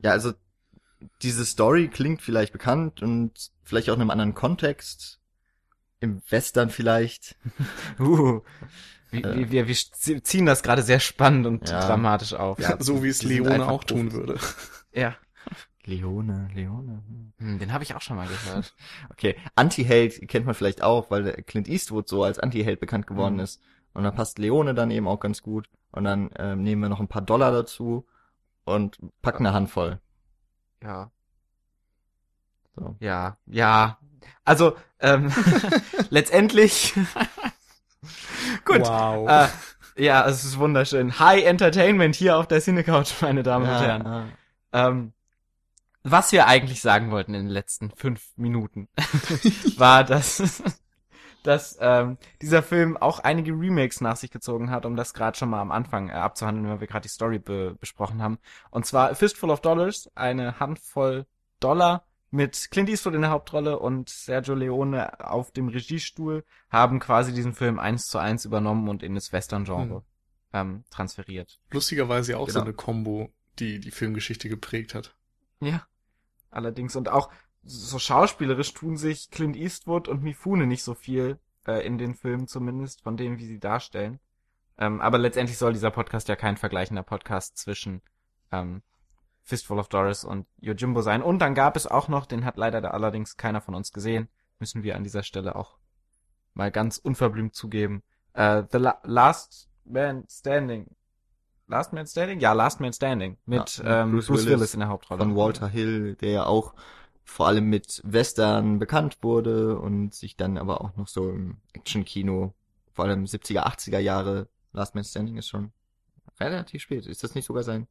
Ja, 0.00 0.12
also 0.12 0.32
diese 1.22 1.44
Story 1.44 1.88
klingt 1.88 2.22
vielleicht 2.22 2.52
bekannt 2.52 3.02
und 3.02 3.50
vielleicht 3.64 3.90
auch 3.90 3.94
in 3.94 4.00
einem 4.00 4.10
anderen 4.10 4.34
Kontext. 4.34 5.18
Im 6.00 6.22
Western 6.30 6.70
vielleicht. 6.70 7.36
Uh, 7.98 8.42
wir, 9.10 9.24
Äh. 9.24 9.36
wir, 9.38 9.50
wir, 9.50 9.68
wir 9.68 10.22
ziehen 10.24 10.46
das 10.46 10.62
gerade 10.62 10.82
sehr 10.82 11.00
spannend 11.00 11.46
und 11.46 11.68
Ja. 11.68 11.80
dramatisch 11.86 12.34
auf. 12.34 12.58
Ja. 12.58 12.76
so 12.80 13.02
wie 13.02 13.08
es 13.08 13.22
Leone 13.22 13.66
auch 13.68 13.84
tun 13.84 14.08
Profis. 14.10 14.26
würde. 14.28 14.40
ja. 14.92 15.14
Leone, 15.84 16.50
Leone. 16.54 17.02
hm. 17.38 17.58
Den 17.58 17.72
habe 17.72 17.82
ich 17.82 17.94
auch 17.94 18.02
schon 18.02 18.16
mal 18.16 18.28
gehört. 18.28 18.74
Okay, 19.10 19.36
Anti-Held 19.54 20.28
kennt 20.28 20.44
man 20.44 20.54
vielleicht 20.54 20.82
auch, 20.82 21.10
weil 21.10 21.32
Clint 21.44 21.66
Eastwood 21.66 22.08
so 22.08 22.22
als 22.24 22.38
Anti-Held 22.38 22.78
bekannt 22.80 23.06
geworden 23.06 23.34
Mhm. 23.34 23.40
ist. 23.40 23.60
Und 23.94 24.04
da 24.04 24.10
passt 24.10 24.38
Leone 24.38 24.74
dann 24.74 24.90
eben 24.90 25.08
auch 25.08 25.18
ganz 25.20 25.42
gut. 25.42 25.68
Und 25.90 26.04
dann 26.04 26.28
ähm, 26.36 26.62
nehmen 26.62 26.82
wir 26.82 26.88
noch 26.90 27.00
ein 27.00 27.08
paar 27.08 27.22
Dollar 27.22 27.50
dazu 27.52 28.06
und 28.64 28.98
packen 29.22 29.46
eine 29.46 29.54
Handvoll. 29.54 29.98
Ja. 30.82 31.10
So. 32.76 32.94
Ja, 33.00 33.38
ja. 33.46 33.98
Also, 34.44 34.76
ähm, 35.00 35.32
letztendlich. 36.10 36.92
Gut. 38.68 38.80
Wow. 38.82 39.28
Äh, 39.28 39.48
ja, 40.04 40.26
es 40.28 40.44
ist 40.44 40.58
wunderschön. 40.58 41.18
High 41.18 41.44
Entertainment 41.44 42.14
hier 42.14 42.36
auf 42.36 42.46
der 42.46 42.60
Cinecouch, 42.60 43.20
meine 43.20 43.42
Damen 43.42 43.64
und 43.64 43.80
Herren. 43.80 44.04
ja. 44.04 44.26
Ähm, 44.72 45.12
was 46.04 46.32
wir 46.32 46.46
eigentlich 46.46 46.80
sagen 46.80 47.10
wollten 47.10 47.34
in 47.34 47.46
den 47.46 47.52
letzten 47.52 47.90
fünf 47.90 48.28
Minuten, 48.36 48.88
war, 49.76 50.04
dass, 50.04 50.62
dass 51.42 51.76
ähm, 51.80 52.18
dieser 52.40 52.62
Film 52.62 52.96
auch 52.96 53.18
einige 53.20 53.52
Remakes 53.52 54.00
nach 54.00 54.16
sich 54.16 54.30
gezogen 54.30 54.70
hat, 54.70 54.86
um 54.86 54.96
das 54.96 55.14
gerade 55.14 55.36
schon 55.36 55.50
mal 55.50 55.60
am 55.60 55.72
Anfang 55.72 56.08
äh, 56.08 56.12
abzuhandeln, 56.12 56.68
weil 56.68 56.80
wir 56.80 56.86
gerade 56.86 57.02
die 57.02 57.08
Story 57.08 57.38
be 57.38 57.74
besprochen 57.80 58.22
haben. 58.22 58.38
Und 58.70 58.86
zwar 58.86 59.14
Fistful 59.14 59.50
of 59.50 59.60
Dollars, 59.60 60.10
eine 60.14 60.60
Handvoll 60.60 61.26
Dollar 61.60 62.04
mit 62.30 62.70
Clint 62.70 62.88
Eastwood 62.88 63.14
in 63.14 63.22
der 63.22 63.30
Hauptrolle 63.30 63.78
und 63.78 64.08
Sergio 64.08 64.54
Leone 64.54 65.18
auf 65.20 65.50
dem 65.50 65.68
Regiestuhl, 65.68 66.44
haben 66.70 66.98
quasi 67.00 67.32
diesen 67.32 67.54
Film 67.54 67.78
eins 67.78 68.06
zu 68.06 68.18
eins 68.18 68.44
übernommen 68.44 68.88
und 68.88 69.02
in 69.02 69.14
das 69.14 69.32
Western-Genre 69.32 69.96
Hm. 69.96 70.02
ähm, 70.52 70.84
transferiert. 70.90 71.58
Lustigerweise 71.70 72.38
auch 72.38 72.48
so 72.48 72.54
Genau. 72.54 72.64
eine 72.66 72.74
Combo, 72.74 73.30
die 73.58 73.80
die 73.80 73.90
Filmgeschichte 73.90 74.48
geprägt 74.48 74.94
hat. 74.94 75.16
Ja. 75.60 75.86
Allerdings. 76.50 76.96
Und 76.96 77.08
auch 77.08 77.30
so 77.64 77.98
schauspielerisch 77.98 78.72
tun 78.74 78.96
sich 78.96 79.30
Clint 79.30 79.56
Eastwood 79.56 80.08
und 80.08 80.22
Mifune 80.22 80.66
nicht 80.66 80.82
so 80.84 80.94
viel 80.94 81.38
äh, 81.66 81.84
in 81.86 81.98
den 81.98 82.14
Filmen 82.14 82.46
zumindest, 82.46 83.02
von 83.02 83.16
dem, 83.16 83.38
wie 83.38 83.46
sie 83.46 83.58
darstellen. 83.58 84.20
Ähm, 84.78 85.00
aber 85.00 85.18
letztendlich 85.18 85.58
soll 85.58 85.72
dieser 85.72 85.90
Podcast 85.90 86.28
ja 86.28 86.36
kein 86.36 86.56
vergleichender 86.56 87.02
Podcast 87.02 87.58
zwischen 87.58 88.00
ähm, 88.52 88.82
Fistful 89.48 89.78
of 89.78 89.88
Doris 89.88 90.24
und 90.24 90.46
Yojimbo 90.60 91.00
sein. 91.00 91.22
Und 91.22 91.38
dann 91.38 91.54
gab 91.54 91.74
es 91.74 91.86
auch 91.86 92.08
noch, 92.08 92.26
den 92.26 92.44
hat 92.44 92.58
leider 92.58 92.82
da 92.82 92.90
allerdings 92.90 93.38
keiner 93.38 93.62
von 93.62 93.74
uns 93.74 93.92
gesehen, 93.92 94.28
müssen 94.58 94.82
wir 94.82 94.94
an 94.94 95.04
dieser 95.04 95.22
Stelle 95.22 95.56
auch 95.56 95.78
mal 96.52 96.70
ganz 96.70 96.98
unverblümt 96.98 97.54
zugeben. 97.54 98.02
Äh, 98.34 98.64
The 98.70 98.76
La 98.76 99.00
Last 99.04 99.70
Man 99.86 100.26
Standing. 100.28 100.94
Last 101.66 101.94
Man 101.94 102.06
Standing? 102.06 102.40
Ja, 102.40 102.52
Last 102.52 102.80
Man 102.80 102.92
Standing. 102.92 103.38
Mit 103.46 103.78
Ja, 103.78 104.02
ähm, 104.02 104.12
Bruce 104.12 104.26
Bruce, 104.26 104.44
Willis 104.44 104.58
Willis 104.58 104.74
in 104.74 104.80
der 104.80 104.90
Hauptrolle. 104.90 105.20
Von 105.20 105.34
Walter 105.34 105.68
Hill, 105.68 106.14
der 106.16 106.30
ja 106.30 106.44
auch 106.44 106.74
vor 107.24 107.46
allem 107.46 107.70
mit 107.70 108.02
Western 108.04 108.78
bekannt 108.78 109.18
wurde 109.22 109.78
und 109.78 110.14
sich 110.14 110.36
dann 110.36 110.58
aber 110.58 110.82
auch 110.82 110.94
noch 110.96 111.08
so 111.08 111.30
im 111.30 111.56
Action-Kino, 111.72 112.52
vor 112.92 113.06
allem 113.06 113.24
70er, 113.24 113.66
80er 113.66 113.98
Jahre, 113.98 114.48
Last 114.72 114.94
Man 114.94 115.04
Standing 115.04 115.38
ist 115.38 115.48
schon 115.48 115.72
relativ 116.38 116.82
spät. 116.82 117.06
Ist 117.06 117.24
das 117.24 117.34
nicht 117.34 117.46
sogar 117.46 117.62
sein? 117.62 117.86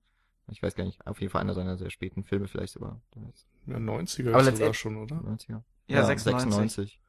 Ich 0.49 0.63
weiß 0.63 0.75
gar 0.75 0.85
nicht. 0.85 1.05
Auf 1.05 1.19
jeden 1.19 1.31
Fall 1.31 1.41
einer 1.41 1.53
seiner 1.53 1.77
sehr 1.77 1.89
späten 1.89 2.23
Filme, 2.23 2.47
vielleicht 2.47 2.73
sogar. 2.73 3.01
Ja, 3.65 3.75
90er 3.75 4.33
Aber 4.33 4.47
ist 4.47 4.57
sogar 4.57 4.73
schon, 4.73 4.97
oder? 4.97 5.17
90er. 5.17 5.61
Ja, 5.87 6.03
96. 6.05 6.53
96. 6.53 7.01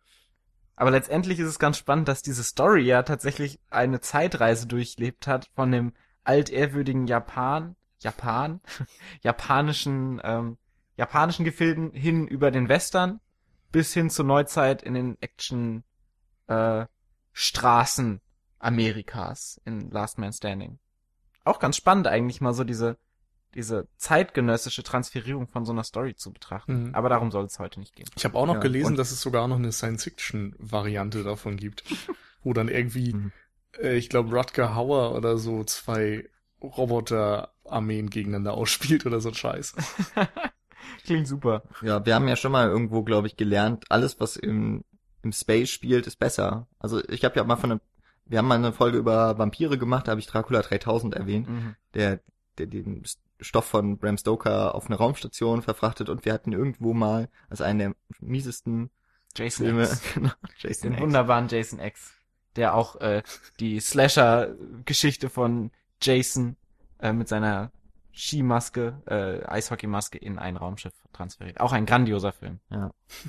Aber 0.76 0.90
letztendlich 0.90 1.40
ist 1.40 1.48
es 1.48 1.58
ganz 1.58 1.76
spannend, 1.76 2.08
dass 2.08 2.22
diese 2.22 2.44
Story 2.44 2.82
ja 2.82 3.02
tatsächlich 3.02 3.60
eine 3.68 4.00
Zeitreise 4.00 4.66
durchlebt 4.66 5.26
hat 5.26 5.50
von 5.54 5.72
dem 5.72 5.92
altehrwürdigen 6.22 7.06
Japan, 7.06 7.74
Japan, 7.98 8.60
japanischen, 9.22 10.20
ähm, 10.22 10.58
japanischen 10.96 11.44
Gefilden 11.44 11.90
hin 11.92 12.28
über 12.28 12.50
den 12.50 12.68
Western 12.68 13.20
bis 13.72 13.92
hin 13.92 14.10
zur 14.10 14.24
Neuzeit 14.24 14.82
in 14.82 14.94
den 14.94 15.20
Action 15.20 15.84
äh, 16.46 16.86
Straßen 17.32 18.20
Amerikas 18.58 19.60
in 19.64 19.90
Last 19.90 20.18
Man 20.18 20.32
Standing. 20.32 20.78
Auch 21.44 21.58
ganz 21.58 21.76
spannend 21.76 22.06
eigentlich 22.06 22.40
mal 22.40 22.54
so 22.54 22.64
diese 22.64 22.98
diese 23.54 23.88
zeitgenössische 23.96 24.82
Transferierung 24.82 25.48
von 25.48 25.64
so 25.64 25.72
einer 25.72 25.82
Story 25.84 26.14
zu 26.14 26.32
betrachten. 26.32 26.88
Mhm. 26.88 26.94
Aber 26.94 27.08
darum 27.08 27.30
soll 27.30 27.44
es 27.46 27.58
heute 27.58 27.80
nicht 27.80 27.96
gehen. 27.96 28.08
Ich 28.16 28.24
habe 28.24 28.36
auch 28.36 28.46
noch 28.46 28.54
Ja, 28.54 28.60
gelesen, 28.60 28.96
dass 28.96 29.10
es 29.10 29.20
sogar 29.20 29.48
noch 29.48 29.56
eine 29.56 29.72
Science-Fiction-Variante 29.72 31.22
davon 31.24 31.56
gibt, 31.56 31.82
wo 32.42 32.52
dann 32.52 32.68
irgendwie, 32.68 33.14
Mhm. 33.14 33.32
äh, 33.80 33.96
ich 33.96 34.08
glaube, 34.10 34.34
Rutger 34.36 34.74
Hauer 34.74 35.14
oder 35.16 35.38
so 35.38 35.64
zwei 35.64 36.28
Roboter-Armeen 36.62 38.10
gegeneinander 38.10 38.54
ausspielt 38.54 39.06
oder 39.06 39.20
so 39.20 39.28
ein 39.28 39.34
Scheiß. 39.34 39.74
Klingt 41.04 41.28
super. 41.28 41.62
Ja, 41.82 42.04
wir 42.04 42.14
haben 42.14 42.28
ja 42.28 42.36
schon 42.36 42.52
mal 42.52 42.68
irgendwo, 42.68 43.02
glaube 43.02 43.26
ich, 43.26 43.36
gelernt, 43.36 43.84
alles, 43.90 44.20
was 44.20 44.36
im, 44.36 44.84
im 45.22 45.32
Space 45.32 45.70
spielt, 45.70 46.06
ist 46.06 46.18
besser. 46.18 46.66
Also 46.78 47.02
ich 47.08 47.24
habe 47.24 47.36
ja 47.36 47.44
mal 47.44 47.56
von 47.56 47.72
einem, 47.72 47.80
wir 48.26 48.38
haben 48.38 48.48
mal 48.48 48.56
eine 48.56 48.72
Folge 48.72 48.98
über 48.98 49.38
Vampire 49.38 49.78
gemacht, 49.78 50.06
da 50.06 50.12
habe 50.12 50.20
ich 50.20 50.26
Dracula 50.26 50.62
3000 50.62 51.14
erwähnt, 51.14 51.48
Mhm. 51.48 51.74
der, 51.94 52.20
der 52.58 52.66
den 52.66 53.02
Stoff 53.40 53.66
von 53.66 53.98
Bram 53.98 54.16
Stoker 54.18 54.74
auf 54.74 54.86
eine 54.86 54.96
Raumstation 54.96 55.62
verfrachtet 55.62 56.08
und 56.08 56.24
wir 56.24 56.32
hatten 56.32 56.52
irgendwo 56.52 56.92
mal 56.94 57.28
als 57.48 57.60
einen 57.60 57.78
der 57.78 57.94
miesesten 58.20 58.90
Jason 59.36 59.66
Filme, 59.66 59.84
X. 59.84 60.02
genau, 60.14 60.30
Jason 60.58 60.82
Den 60.90 60.92
X. 60.94 61.02
wunderbaren 61.02 61.48
Jason 61.48 61.78
X. 61.80 62.14
Der 62.56 62.74
auch 62.74 62.96
äh, 63.00 63.22
die 63.60 63.78
Slasher-Geschichte 63.78 65.28
von 65.30 65.70
Jason 66.02 66.56
äh, 66.98 67.12
mit 67.12 67.28
seiner 67.28 67.70
Skimaske, 68.12 69.00
äh, 69.06 69.46
Eishockeymaske 69.46 70.18
in 70.18 70.38
ein 70.40 70.56
Raumschiff 70.56 70.94
transferiert. 71.12 71.60
Auch 71.60 71.70
ein 71.72 71.86
grandioser 71.86 72.32
Film. 72.32 72.58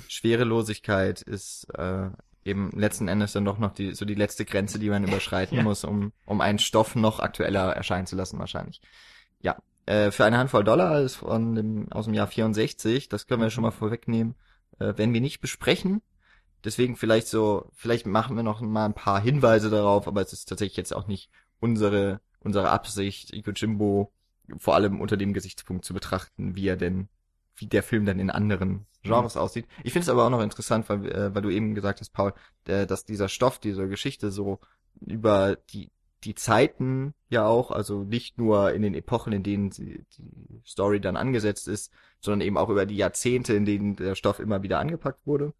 Schwerelosigkeit 0.08 1.22
ist 1.22 1.68
äh, 1.74 2.10
eben 2.44 2.70
letzten 2.72 3.06
Endes 3.08 3.32
dann 3.32 3.44
doch 3.44 3.58
noch 3.58 3.72
die 3.72 3.94
so 3.94 4.04
die 4.04 4.14
letzte 4.14 4.44
Grenze, 4.44 4.78
die 4.78 4.90
man 4.90 5.04
überschreiten 5.04 5.58
Ja. 5.58 5.62
muss, 5.62 5.84
um 5.84 6.12
um 6.24 6.40
einen 6.40 6.58
Stoff 6.58 6.96
noch 6.96 7.20
aktueller 7.20 7.72
erscheinen 7.76 8.06
zu 8.06 8.16
lassen 8.16 8.38
wahrscheinlich. 8.38 8.80
Ja, 9.40 9.56
äh, 9.90 10.10
für 10.10 10.24
eine 10.24 10.38
Handvoll 10.38 10.64
Dollar 10.64 11.00
ist 11.00 11.16
von 11.16 11.54
dem 11.54 11.92
aus 11.92 12.04
dem 12.04 12.14
Jahr 12.14 12.28
64, 12.28 13.08
das 13.08 13.26
können 13.26 13.42
wir 13.42 13.50
schon 13.50 13.62
mal 13.62 13.70
vorwegnehmen, 13.70 14.34
äh, 14.78 14.96
werden 14.96 15.12
wir 15.12 15.20
nicht 15.20 15.40
besprechen. 15.40 16.02
Deswegen 16.64 16.96
vielleicht 16.96 17.26
so, 17.26 17.70
vielleicht 17.74 18.06
machen 18.06 18.36
wir 18.36 18.42
noch 18.42 18.60
mal 18.60 18.84
ein 18.84 18.94
paar 18.94 19.20
Hinweise 19.20 19.70
darauf, 19.70 20.06
aber 20.06 20.20
es 20.20 20.32
ist 20.32 20.48
tatsächlich 20.48 20.76
jetzt 20.76 20.94
auch 20.94 21.06
nicht 21.06 21.30
unsere 21.58 22.20
unsere 22.40 22.70
Absicht, 22.70 23.34
Yojimbo 23.34 24.12
vor 24.58 24.74
allem 24.74 25.00
unter 25.00 25.16
dem 25.16 25.32
Gesichtspunkt 25.32 25.84
zu 25.84 25.94
betrachten, 25.94 26.56
wie 26.56 26.68
er 26.68 26.76
denn 26.76 27.08
wie 27.56 27.66
der 27.66 27.82
Film 27.82 28.06
dann 28.06 28.18
in 28.18 28.30
anderen 28.30 28.86
Genres 29.02 29.36
aussieht. 29.36 29.66
Ich 29.84 29.92
finde 29.92 30.04
es 30.04 30.08
aber 30.08 30.24
auch 30.24 30.30
noch 30.30 30.42
interessant, 30.42 30.88
weil, 30.88 31.06
äh, 31.10 31.34
weil 31.34 31.42
du 31.42 31.50
eben 31.50 31.74
gesagt 31.74 32.00
hast, 32.00 32.10
Paul, 32.10 32.32
äh, 32.66 32.86
dass 32.86 33.04
dieser 33.04 33.28
Stoff, 33.28 33.58
diese 33.58 33.88
Geschichte 33.88 34.30
so 34.30 34.60
über 35.00 35.56
die 35.70 35.90
die 36.24 36.34
Zeiten 36.34 37.14
ja 37.28 37.46
auch, 37.46 37.70
also 37.70 38.04
nicht 38.04 38.38
nur 38.38 38.72
in 38.72 38.82
den 38.82 38.94
Epochen, 38.94 39.32
in 39.32 39.42
denen 39.42 39.70
sie, 39.70 40.04
die 40.18 40.60
Story 40.66 41.00
dann 41.00 41.16
angesetzt 41.16 41.68
ist, 41.68 41.92
sondern 42.20 42.46
eben 42.46 42.58
auch 42.58 42.68
über 42.68 42.86
die 42.86 42.96
Jahrzehnte, 42.96 43.54
in 43.54 43.64
denen 43.64 43.96
der 43.96 44.14
Stoff 44.14 44.38
immer 44.38 44.62
wieder 44.62 44.78
angepackt 44.78 45.26
wurde. 45.26 45.54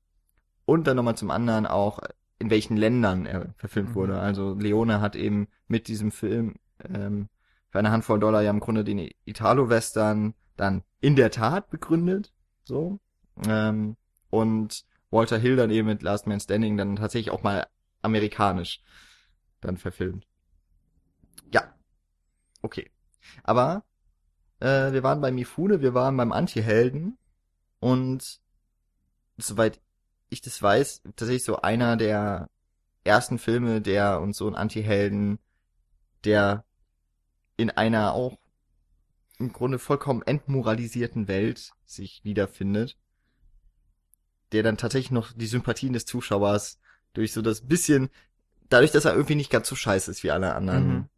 Und 0.67 0.87
dann 0.87 0.97
nochmal 0.97 1.17
zum 1.17 1.31
anderen 1.31 1.67
auch, 1.67 2.01
in 2.39 2.51
welchen 2.51 2.77
Ländern 2.77 3.27
er 3.27 3.55
verfilmt 3.57 3.91
Mhm. 3.91 3.95
wurde. 3.95 4.21
Also 4.21 4.55
Leone 4.55 5.01
hat 5.01 5.17
eben 5.17 5.49
mit 5.69 5.89
diesem 5.89 6.11
Film 6.11 6.57
ähm, 6.85 7.29
für 7.71 7.79
eine 7.79 7.91
Handvoll 7.91 8.21
Dollar 8.21 8.43
ja 8.43 8.51
im 8.51 8.61
Grunde 8.61 8.85
den 8.85 9.11
Italo-Western 9.25 10.35
dann 10.57 10.83
in 11.01 11.17
der 11.17 11.31
Tat 11.31 11.71
begründet. 11.71 12.33
So. 12.65 12.99
Ähm, 13.47 13.97
und 14.29 14.85
Walter 15.11 15.39
Hill 15.39 15.57
dann 15.57 15.71
eben 15.71 15.89
mit 15.89 16.03
Last 16.03 16.27
Man 16.27 16.41
Standing 16.41 16.77
dann 16.77 16.97
tatsächlich 16.97 17.33
auch 17.33 17.43
mal 17.43 17.67
amerikanisch 18.03 18.83
dann 19.61 19.77
verfilmt. 19.77 20.27
Ja. 21.53 21.75
Okay. 22.63 22.91
Aber 23.43 23.85
äh, 24.61 24.93
wir 24.93 25.03
waren 25.03 25.21
bei 25.21 25.33
Mifune, 25.33 25.81
wir 25.81 25.95
waren 25.95 26.17
beim 26.17 26.33
Anti-Helden 26.33 27.19
und 27.81 28.41
soweit 29.39 29.81
ich 30.29 30.41
das 30.41 30.61
weiß, 30.63 31.03
tatsächlich 31.17 31.45
so 31.45 31.61
einer 31.61 31.97
der 31.97 32.49
ersten 33.05 33.39
Filme, 33.39 33.81
der 33.81 34.21
uns 34.21 34.37
so 34.37 34.47
einen 34.47 34.57
Anti-Helden, 34.57 35.39
der 36.25 36.65
in 37.57 37.71
einer 37.71 38.13
auch 38.13 38.39
im 39.39 39.53
Grunde 39.53 39.79
vollkommen 39.79 40.23
entmoralisierten 40.23 41.27
Welt 41.27 41.73
sich 41.87 42.23
wiederfindet, 42.25 42.99
der 44.53 44.63
dann 44.63 44.77
tatsächlich 44.77 45.11
noch 45.11 45.33
die 45.33 45.47
Sympathien 45.47 45.95
des 45.95 46.05
Zuschauers 46.05 46.79
durch 47.15 47.33
so 47.33 47.41
das 47.43 47.67
bisschen, 47.67 48.11
dadurch, 48.69 48.93
dass 48.93 49.07
er 49.07 49.15
irgendwie 49.15 49.35
nicht 49.35 49.51
ganz 49.51 49.69
so 49.69 49.75
scheiße 49.75 50.11
ist 50.11 50.23
wie 50.23 50.31
alle 50.31 50.55
anderen, 50.55 50.89
Mhm. 50.89 51.09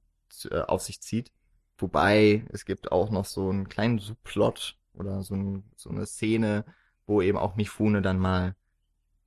Äh, 0.50 0.62
auf 0.66 0.82
sich 0.82 1.00
zieht. 1.00 1.32
Wobei, 1.78 2.44
es 2.50 2.64
gibt 2.64 2.92
auch 2.92 3.10
noch 3.10 3.24
so 3.24 3.48
einen 3.48 3.68
kleinen 3.68 3.98
Subplot 3.98 4.76
oder 4.94 5.22
so, 5.22 5.34
ein, 5.34 5.64
so 5.76 5.90
eine 5.90 6.06
Szene, 6.06 6.64
wo 7.06 7.22
eben 7.22 7.38
auch 7.38 7.56
Mifune 7.56 8.02
dann 8.02 8.18
mal 8.18 8.54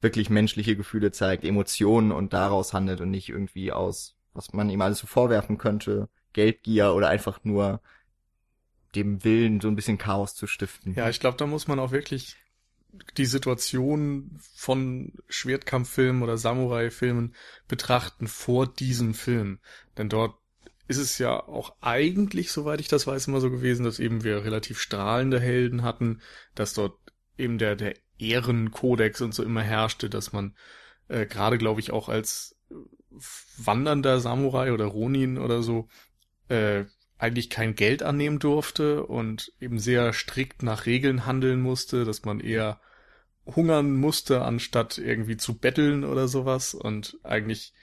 wirklich 0.01 0.29
menschliche 0.29 0.75
Gefühle 0.75 1.11
zeigt, 1.11 1.43
Emotionen 1.43 2.11
und 2.11 2.33
daraus 2.33 2.73
handelt 2.73 3.01
und 3.01 3.09
nicht 3.09 3.29
irgendwie 3.29 3.71
aus, 3.71 4.15
was 4.33 4.53
man 4.53 4.69
ihm 4.69 4.81
alles 4.81 4.99
so 4.99 5.07
vorwerfen 5.07 5.57
könnte, 5.57 6.09
Geldgier 6.33 6.93
oder 6.93 7.09
einfach 7.09 7.43
nur 7.43 7.81
dem 8.93 9.23
Willen, 9.23 9.59
so 9.59 9.67
ein 9.67 9.75
bisschen 9.75 9.97
Chaos 9.97 10.35
zu 10.35 10.47
stiften. 10.47 10.93
Ja, 10.93 11.09
ich 11.09 11.19
glaube, 11.19 11.37
da 11.37 11.47
muss 11.47 11.67
man 11.67 11.79
auch 11.79 11.91
wirklich 11.91 12.37
die 13.17 13.25
Situation 13.25 14.37
von 14.55 15.13
Schwertkampffilmen 15.27 16.23
oder 16.23 16.37
Samurai-Filmen 16.37 17.35
betrachten 17.67 18.27
vor 18.27 18.67
diesem 18.67 19.13
Film. 19.13 19.59
Denn 19.97 20.07
dort 20.07 20.35
ist 20.87 20.97
es 20.97 21.17
ja 21.17 21.39
auch 21.39 21.75
eigentlich, 21.81 22.51
soweit 22.51 22.79
ich 22.79 22.87
das 22.87 23.07
weiß, 23.07 23.27
immer 23.27 23.41
so 23.41 23.49
gewesen, 23.49 23.83
dass 23.85 23.99
eben 23.99 24.23
wir 24.23 24.43
relativ 24.43 24.79
strahlende 24.79 25.39
Helden 25.39 25.83
hatten, 25.83 26.21
dass 26.53 26.73
dort 26.73 26.97
eben 27.37 27.57
der, 27.57 27.75
der 27.75 27.95
Ehrenkodex 28.17 29.21
und 29.21 29.33
so 29.33 29.43
immer 29.43 29.61
herrschte, 29.61 30.09
dass 30.09 30.31
man 30.31 30.55
äh, 31.07 31.25
gerade, 31.25 31.57
glaube 31.57 31.79
ich, 31.79 31.91
auch 31.91 32.09
als 32.09 32.55
wandernder 33.57 34.19
Samurai 34.19 34.71
oder 34.73 34.85
Ronin 34.85 35.37
oder 35.37 35.63
so 35.63 35.87
äh, 36.49 36.85
eigentlich 37.17 37.49
kein 37.49 37.75
Geld 37.75 38.03
annehmen 38.03 38.39
durfte 38.39 39.05
und 39.05 39.53
eben 39.59 39.79
sehr 39.79 40.13
strikt 40.13 40.63
nach 40.63 40.85
Regeln 40.85 41.25
handeln 41.25 41.61
musste, 41.61 42.03
dass 42.03 42.23
man 42.25 42.39
eher 42.39 42.79
hungern 43.45 43.95
musste, 43.95 44.41
anstatt 44.41 44.97
irgendwie 44.97 45.37
zu 45.37 45.57
betteln 45.57 46.03
oder 46.03 46.27
sowas 46.27 46.73
und 46.73 47.17
eigentlich 47.23 47.73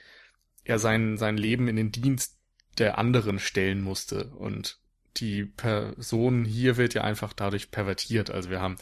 ja 0.65 0.77
sein, 0.77 1.17
sein 1.17 1.37
Leben 1.37 1.67
in 1.67 1.75
den 1.75 1.91
Dienst 1.91 2.37
der 2.77 2.97
anderen 2.97 3.39
stellen 3.39 3.81
musste. 3.81 4.25
Und 4.29 4.79
die 5.17 5.45
Person 5.45 6.45
hier 6.45 6.77
wird 6.77 6.93
ja 6.93 7.03
einfach 7.03 7.33
dadurch 7.33 7.71
pervertiert. 7.71 8.29
Also 8.31 8.49
wir 8.49 8.61
haben 8.61 8.77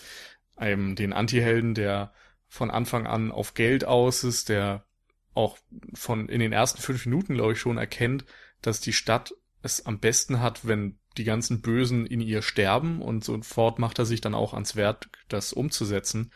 eben 0.59 0.95
den 0.95 1.13
Antihelden, 1.13 1.73
der 1.73 2.13
von 2.47 2.71
Anfang 2.71 3.07
an 3.07 3.31
auf 3.31 3.53
Geld 3.53 3.85
aus 3.85 4.23
ist, 4.23 4.49
der 4.49 4.85
auch 5.33 5.57
von 5.93 6.27
in 6.27 6.39
den 6.39 6.51
ersten 6.51 6.81
fünf 6.81 7.05
Minuten, 7.05 7.35
glaube 7.35 7.53
ich, 7.53 7.59
schon 7.59 7.77
erkennt, 7.77 8.25
dass 8.61 8.81
die 8.81 8.93
Stadt 8.93 9.33
es 9.61 9.85
am 9.85 9.99
besten 9.99 10.41
hat, 10.41 10.67
wenn 10.67 10.97
die 11.17 11.23
ganzen 11.23 11.61
Bösen 11.61 12.05
in 12.05 12.21
ihr 12.21 12.41
sterben 12.41 13.01
und 13.01 13.23
sofort 13.23 13.79
macht 13.79 13.99
er 13.99 14.05
sich 14.05 14.21
dann 14.21 14.33
auch 14.33 14.53
ans 14.53 14.75
Werk, 14.75 15.09
das 15.27 15.53
umzusetzen. 15.53 16.31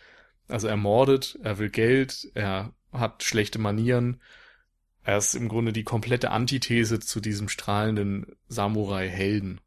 Also 0.47 0.67
er 0.67 0.77
mordet, 0.77 1.39
er 1.43 1.57
will 1.57 1.69
Geld, 1.69 2.29
er 2.33 2.73
hat 2.91 3.23
schlechte 3.23 3.59
Manieren. 3.59 4.21
Er 5.05 5.19
ist 5.19 5.35
im 5.35 5.49
Grunde 5.49 5.71
die 5.71 5.83
komplette 5.83 6.31
Antithese 6.31 6.99
zu 6.99 7.21
diesem 7.21 7.47
strahlenden 7.47 8.35
Samurai-Helden. 8.47 9.61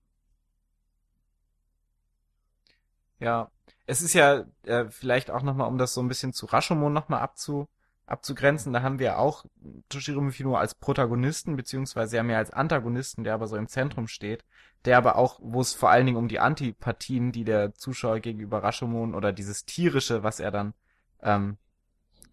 Ja, 3.20 3.48
es 3.86 4.02
ist 4.02 4.14
ja 4.14 4.44
äh, 4.64 4.86
vielleicht 4.90 5.30
auch 5.30 5.42
nochmal, 5.42 5.68
um 5.68 5.78
das 5.78 5.94
so 5.94 6.02
ein 6.02 6.08
bisschen 6.08 6.32
zu 6.32 6.46
Rashomon 6.46 6.92
nochmal 6.92 7.20
abzu, 7.20 7.68
abzugrenzen, 8.06 8.72
da 8.72 8.82
haben 8.82 8.98
wir 8.98 9.18
auch 9.20 9.44
Toshiro 9.88 10.20
Mifino 10.20 10.56
als 10.56 10.74
Protagonisten, 10.74 11.54
beziehungsweise 11.54 12.16
ja 12.16 12.24
mehr 12.24 12.38
als 12.38 12.50
Antagonisten, 12.50 13.22
der 13.22 13.34
aber 13.34 13.46
so 13.46 13.56
im 13.56 13.68
Zentrum 13.68 14.08
steht, 14.08 14.44
der 14.86 14.98
aber 14.98 15.14
auch, 15.14 15.38
wo 15.40 15.60
es 15.60 15.72
vor 15.72 15.90
allen 15.90 16.06
Dingen 16.06 16.18
um 16.18 16.26
die 16.26 16.40
Antipathien, 16.40 17.30
die 17.30 17.44
der 17.44 17.74
Zuschauer 17.74 18.18
gegenüber 18.18 18.64
Rashomon 18.64 19.14
oder 19.14 19.32
dieses 19.32 19.66
tierische, 19.66 20.24
was 20.24 20.40
er 20.40 20.50
dann 20.50 20.74
ähm, 21.22 21.58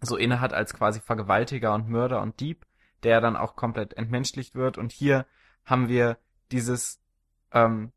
so 0.01 0.17
innehat 0.17 0.53
als 0.53 0.73
quasi 0.73 1.01
Vergewaltiger 1.01 1.75
und 1.75 1.87
Mörder 1.87 2.21
und 2.23 2.39
Dieb, 2.39 2.65
der 3.05 3.21
dann 3.21 3.37
auch 3.37 3.55
komplett 3.55 3.93
entmenschlicht 3.93 4.55
wird. 4.55 4.77
Und 4.77 4.91
hier 4.91 5.25
haben 5.63 5.87
wir 5.87 6.17
dieses 6.51 6.99
ähm, 7.53 7.91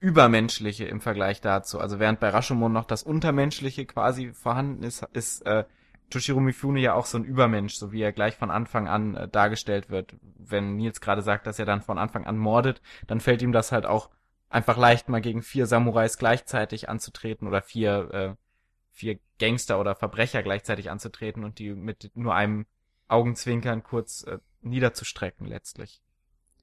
Übermenschliche 0.00 0.84
im 0.86 1.00
Vergleich 1.00 1.40
dazu. 1.40 1.78
Also 1.78 2.00
während 2.00 2.18
bei 2.18 2.30
Rashomon 2.30 2.72
noch 2.72 2.86
das 2.86 3.04
Untermenschliche 3.04 3.86
quasi 3.86 4.32
vorhanden 4.32 4.82
ist, 4.82 5.06
ist 5.12 5.46
äh, 5.46 5.64
Toshiro 6.10 6.40
Mifune 6.40 6.80
ja 6.80 6.94
auch 6.94 7.06
so 7.06 7.18
ein 7.18 7.24
Übermensch, 7.24 7.74
so 7.74 7.92
wie 7.92 8.02
er 8.02 8.12
gleich 8.12 8.36
von 8.36 8.50
Anfang 8.50 8.88
an 8.88 9.14
äh, 9.14 9.28
dargestellt 9.28 9.90
wird. 9.90 10.14
Wenn 10.20 10.76
Nils 10.76 11.00
gerade 11.00 11.22
sagt, 11.22 11.46
dass 11.46 11.58
er 11.58 11.66
dann 11.66 11.82
von 11.82 11.98
Anfang 11.98 12.26
an 12.26 12.36
mordet, 12.36 12.82
dann 13.06 13.20
fällt 13.20 13.42
ihm 13.42 13.52
das 13.52 13.70
halt 13.70 13.86
auch 13.86 14.10
einfach 14.50 14.76
leicht, 14.76 15.08
mal 15.08 15.20
gegen 15.20 15.42
vier 15.42 15.66
Samurais 15.66 16.18
gleichzeitig 16.18 16.88
anzutreten 16.88 17.46
oder 17.48 17.62
vier, 17.62 18.10
äh, 18.12 18.34
vier 18.90 19.18
Gangster 19.38 19.80
oder 19.80 19.94
Verbrecher 19.94 20.42
gleichzeitig 20.42 20.90
anzutreten 20.90 21.44
und 21.44 21.58
die 21.58 21.72
mit 21.74 22.10
nur 22.14 22.34
einem 22.34 22.66
Augenzwinkern 23.12 23.82
kurz 23.82 24.24
äh, 24.24 24.38
niederzustrecken 24.62 25.46
letztlich. 25.46 26.02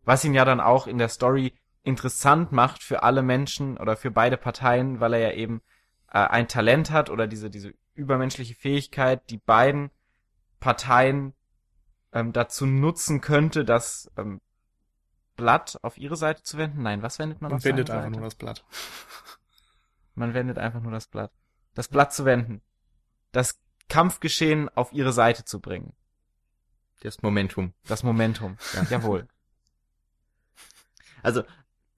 Was 0.04 0.26
ihn 0.26 0.34
ja 0.34 0.46
dann 0.46 0.60
auch 0.60 0.88
in 0.88 0.98
der 0.98 1.10
Story 1.10 1.54
interessant 1.84 2.52
macht 2.52 2.84
für 2.84 3.04
alle 3.04 3.22
Menschen 3.22 3.78
oder 3.78 3.96
für 3.96 4.12
beide 4.12 4.38
Parteien, 4.38 5.00
weil 5.00 5.14
er 5.14 5.20
ja 5.20 5.32
eben 5.34 5.62
äh, 6.12 6.20
ein 6.20 6.48
Talent 6.48 6.92
hat 6.92 7.10
oder 7.10 7.28
diese, 7.28 7.50
diese 7.50 7.74
übermenschliche 7.94 8.56
Fähigkeit, 8.56 9.30
die 9.30 9.38
beiden 9.38 9.92
Parteien 10.60 11.34
ähm, 12.12 12.34
dazu 12.34 12.66
nutzen 12.66 13.22
könnte, 13.22 13.64
das 13.64 14.12
ähm, 14.18 14.42
Blatt 15.36 15.80
auf 15.84 15.98
ihre 15.98 16.18
Seite 16.18 16.44
zu 16.44 16.58
wenden. 16.58 16.82
Nein, 16.82 17.02
was 17.02 17.20
wendet 17.20 17.42
man 17.42 17.52
Man 17.52 17.58
auf 17.60 17.66
wendet 17.66 17.88
seine 17.88 18.00
einfach 18.00 18.10
Seite? 18.10 18.20
nur 18.20 18.28
das 18.28 18.36
Blatt. 18.36 18.66
Man 20.16 20.34
wendet 20.34 20.58
einfach 20.58 20.82
nur 20.82 20.92
das 20.92 21.08
Blatt. 21.08 21.32
Das 21.76 21.88
Blatt 21.88 22.14
zu 22.14 22.26
wenden. 22.26 22.62
Das 23.32 23.58
Kampfgeschehen 23.88 24.68
auf 24.68 24.92
ihre 24.92 25.14
Seite 25.14 25.46
zu 25.46 25.62
bringen. 25.62 25.94
Das 27.02 27.22
Momentum. 27.22 27.74
Das 27.88 28.04
Momentum. 28.04 28.58
Ja. 28.74 28.86
Jawohl. 28.90 29.28
Also, 31.24 31.44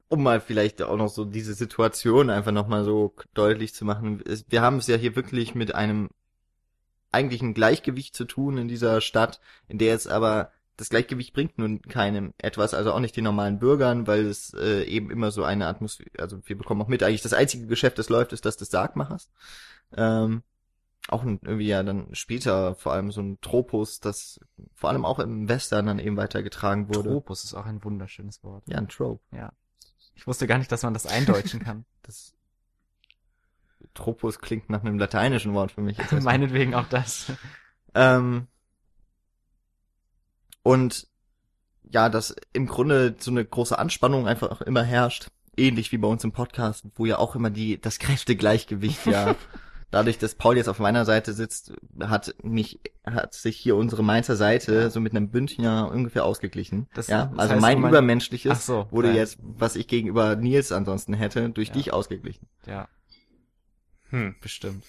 um 0.10 0.24
mal 0.24 0.42
vielleicht 0.42 0.82
auch 0.82 0.98
noch 0.98 1.10
so 1.10 1.26
diese 1.26 1.54
Situation 1.54 2.30
einfach 2.30 2.52
nochmal 2.52 2.84
so 2.84 3.16
deutlich 3.34 3.74
zu 3.74 3.86
machen. 3.86 4.24
Wir 4.48 4.62
haben 4.62 4.78
es 4.78 4.88
ja 4.88 4.98
hier 4.98 5.16
wirklich 5.16 5.56
mit 5.56 5.74
einem 5.74 6.10
eigentlichen 7.12 7.54
Gleichgewicht 7.54 8.16
zu 8.16 8.26
tun 8.26 8.58
in 8.58 8.68
dieser 8.68 9.02
Stadt, 9.02 9.40
in 9.68 9.78
der 9.78 9.96
es 9.96 10.08
aber 10.08 10.52
das 10.78 10.90
Gleichgewicht 10.90 11.34
bringt 11.34 11.58
nun 11.58 11.82
keinem 11.82 12.34
etwas, 12.40 12.74
also 12.74 12.92
auch 12.94 13.00
nicht 13.00 13.16
den 13.16 13.26
normalen 13.26 13.60
Bürgern, 13.60 14.08
weil 14.08 14.26
es 14.26 14.54
äh, 14.54 14.84
eben 14.84 15.12
immer 15.12 15.30
so 15.32 15.44
eine 15.44 15.68
Atmosphäre, 15.68 16.10
also 16.18 16.40
wir 16.46 16.58
bekommen 16.58 16.82
auch 16.82 16.88
mit, 16.88 17.04
eigentlich 17.04 17.22
das 17.22 17.34
einzige 17.34 17.68
Geschäft, 17.68 18.00
das 18.00 18.10
läuft, 18.10 18.34
ist 18.34 18.46
das 18.46 18.58
des 18.58 18.72
Sargmachers. 18.72 19.30
Ähm, 19.96 20.42
auch 21.08 21.24
irgendwie 21.24 21.68
ja 21.68 21.84
dann 21.84 22.14
später 22.14 22.76
vor 22.76 22.94
allem 22.94 23.12
so 23.12 23.22
ein 23.22 23.40
Tropus, 23.42 24.00
das 24.00 24.40
vor 24.76 24.90
allem 24.90 25.06
auch 25.06 25.20
im 25.20 25.50
Western 25.50 25.88
dann 25.88 26.00
eben 26.00 26.18
weitergetragen 26.18 26.94
wurde. 26.94 27.10
Tropus 27.10 27.44
ist 27.44 27.54
auch 27.54 27.66
ein 27.66 27.84
wunderschönes 27.84 28.44
Wort. 28.44 28.64
Ja, 28.68 28.78
ein 28.78 28.88
Trope. 28.88 29.22
Ich 30.16 30.28
wusste 30.28 30.48
gar 30.48 30.58
nicht, 30.58 30.72
dass 30.72 30.84
man 30.84 30.94
das 30.94 31.08
eindeutschen 31.08 31.60
kann. 31.62 31.86
Das 32.04 32.34
Tropus 33.94 34.40
klingt 34.40 34.72
nach 34.72 34.82
einem 34.82 34.98
lateinischen 34.98 35.54
Wort 35.54 35.72
für 35.72 35.82
mich. 35.82 35.98
Meinetwegen 36.22 36.74
auch 36.74 36.88
das. 36.88 37.32
ähm, 37.94 38.48
und 40.64 41.08
ja, 41.84 42.10
dass 42.10 42.36
im 42.54 42.66
Grunde 42.66 43.16
so 43.20 43.30
eine 43.30 43.46
große 43.46 43.78
Anspannung 43.78 44.28
einfach 44.28 44.62
immer 44.62 44.84
herrscht. 44.84 45.30
Ähnlich 45.56 45.92
wie 45.92 45.98
bei 45.98 46.08
uns 46.08 46.24
im 46.24 46.32
Podcast, 46.32 46.86
wo 46.96 47.06
ja 47.06 47.20
auch 47.20 47.36
immer 47.36 47.52
die, 47.52 47.80
das 47.80 48.00
Kräftegleichgewicht 48.00 49.06
ja 49.06 49.36
dadurch, 49.92 50.18
dass 50.18 50.36
Paul 50.36 50.58
jetzt 50.58 50.68
auf 50.70 50.80
meiner 50.80 51.06
Seite 51.06 51.34
sitzt, 51.34 51.74
hat 52.00 52.34
mich, 52.44 52.80
hat 53.06 53.34
sich 53.34 53.58
hier 53.58 53.76
unsere 53.76 54.04
Mainzer 54.04 54.36
Seite 54.36 54.90
so 54.90 55.00
mit 55.00 55.14
einem 55.16 55.30
Bündner 55.30 55.92
ungefähr 55.92 56.26
ausgeglichen. 56.26 56.88
Das- 56.94 57.08
ja, 57.08 57.26
das 57.28 57.40
also 57.40 57.54
heißt, 57.54 57.62
mein 57.62 57.80
mein- 57.82 57.92
Übermenschliches 57.92 58.66
so, 58.66 58.88
wurde 58.92 59.10
ja. 59.10 59.16
jetzt, 59.16 59.38
was 59.42 59.76
ich 59.76 59.88
gegenüber 59.88 60.36
Nils 60.36 60.72
ansonsten 60.72 61.14
hätte, 61.14 61.50
durch 61.50 61.68
Ja. 61.70 61.74
dich 61.76 61.94
ausgeglichen. 61.94 62.48
Ja, 62.66 62.88
Hm. 64.10 64.36
bestimmt. 64.42 64.84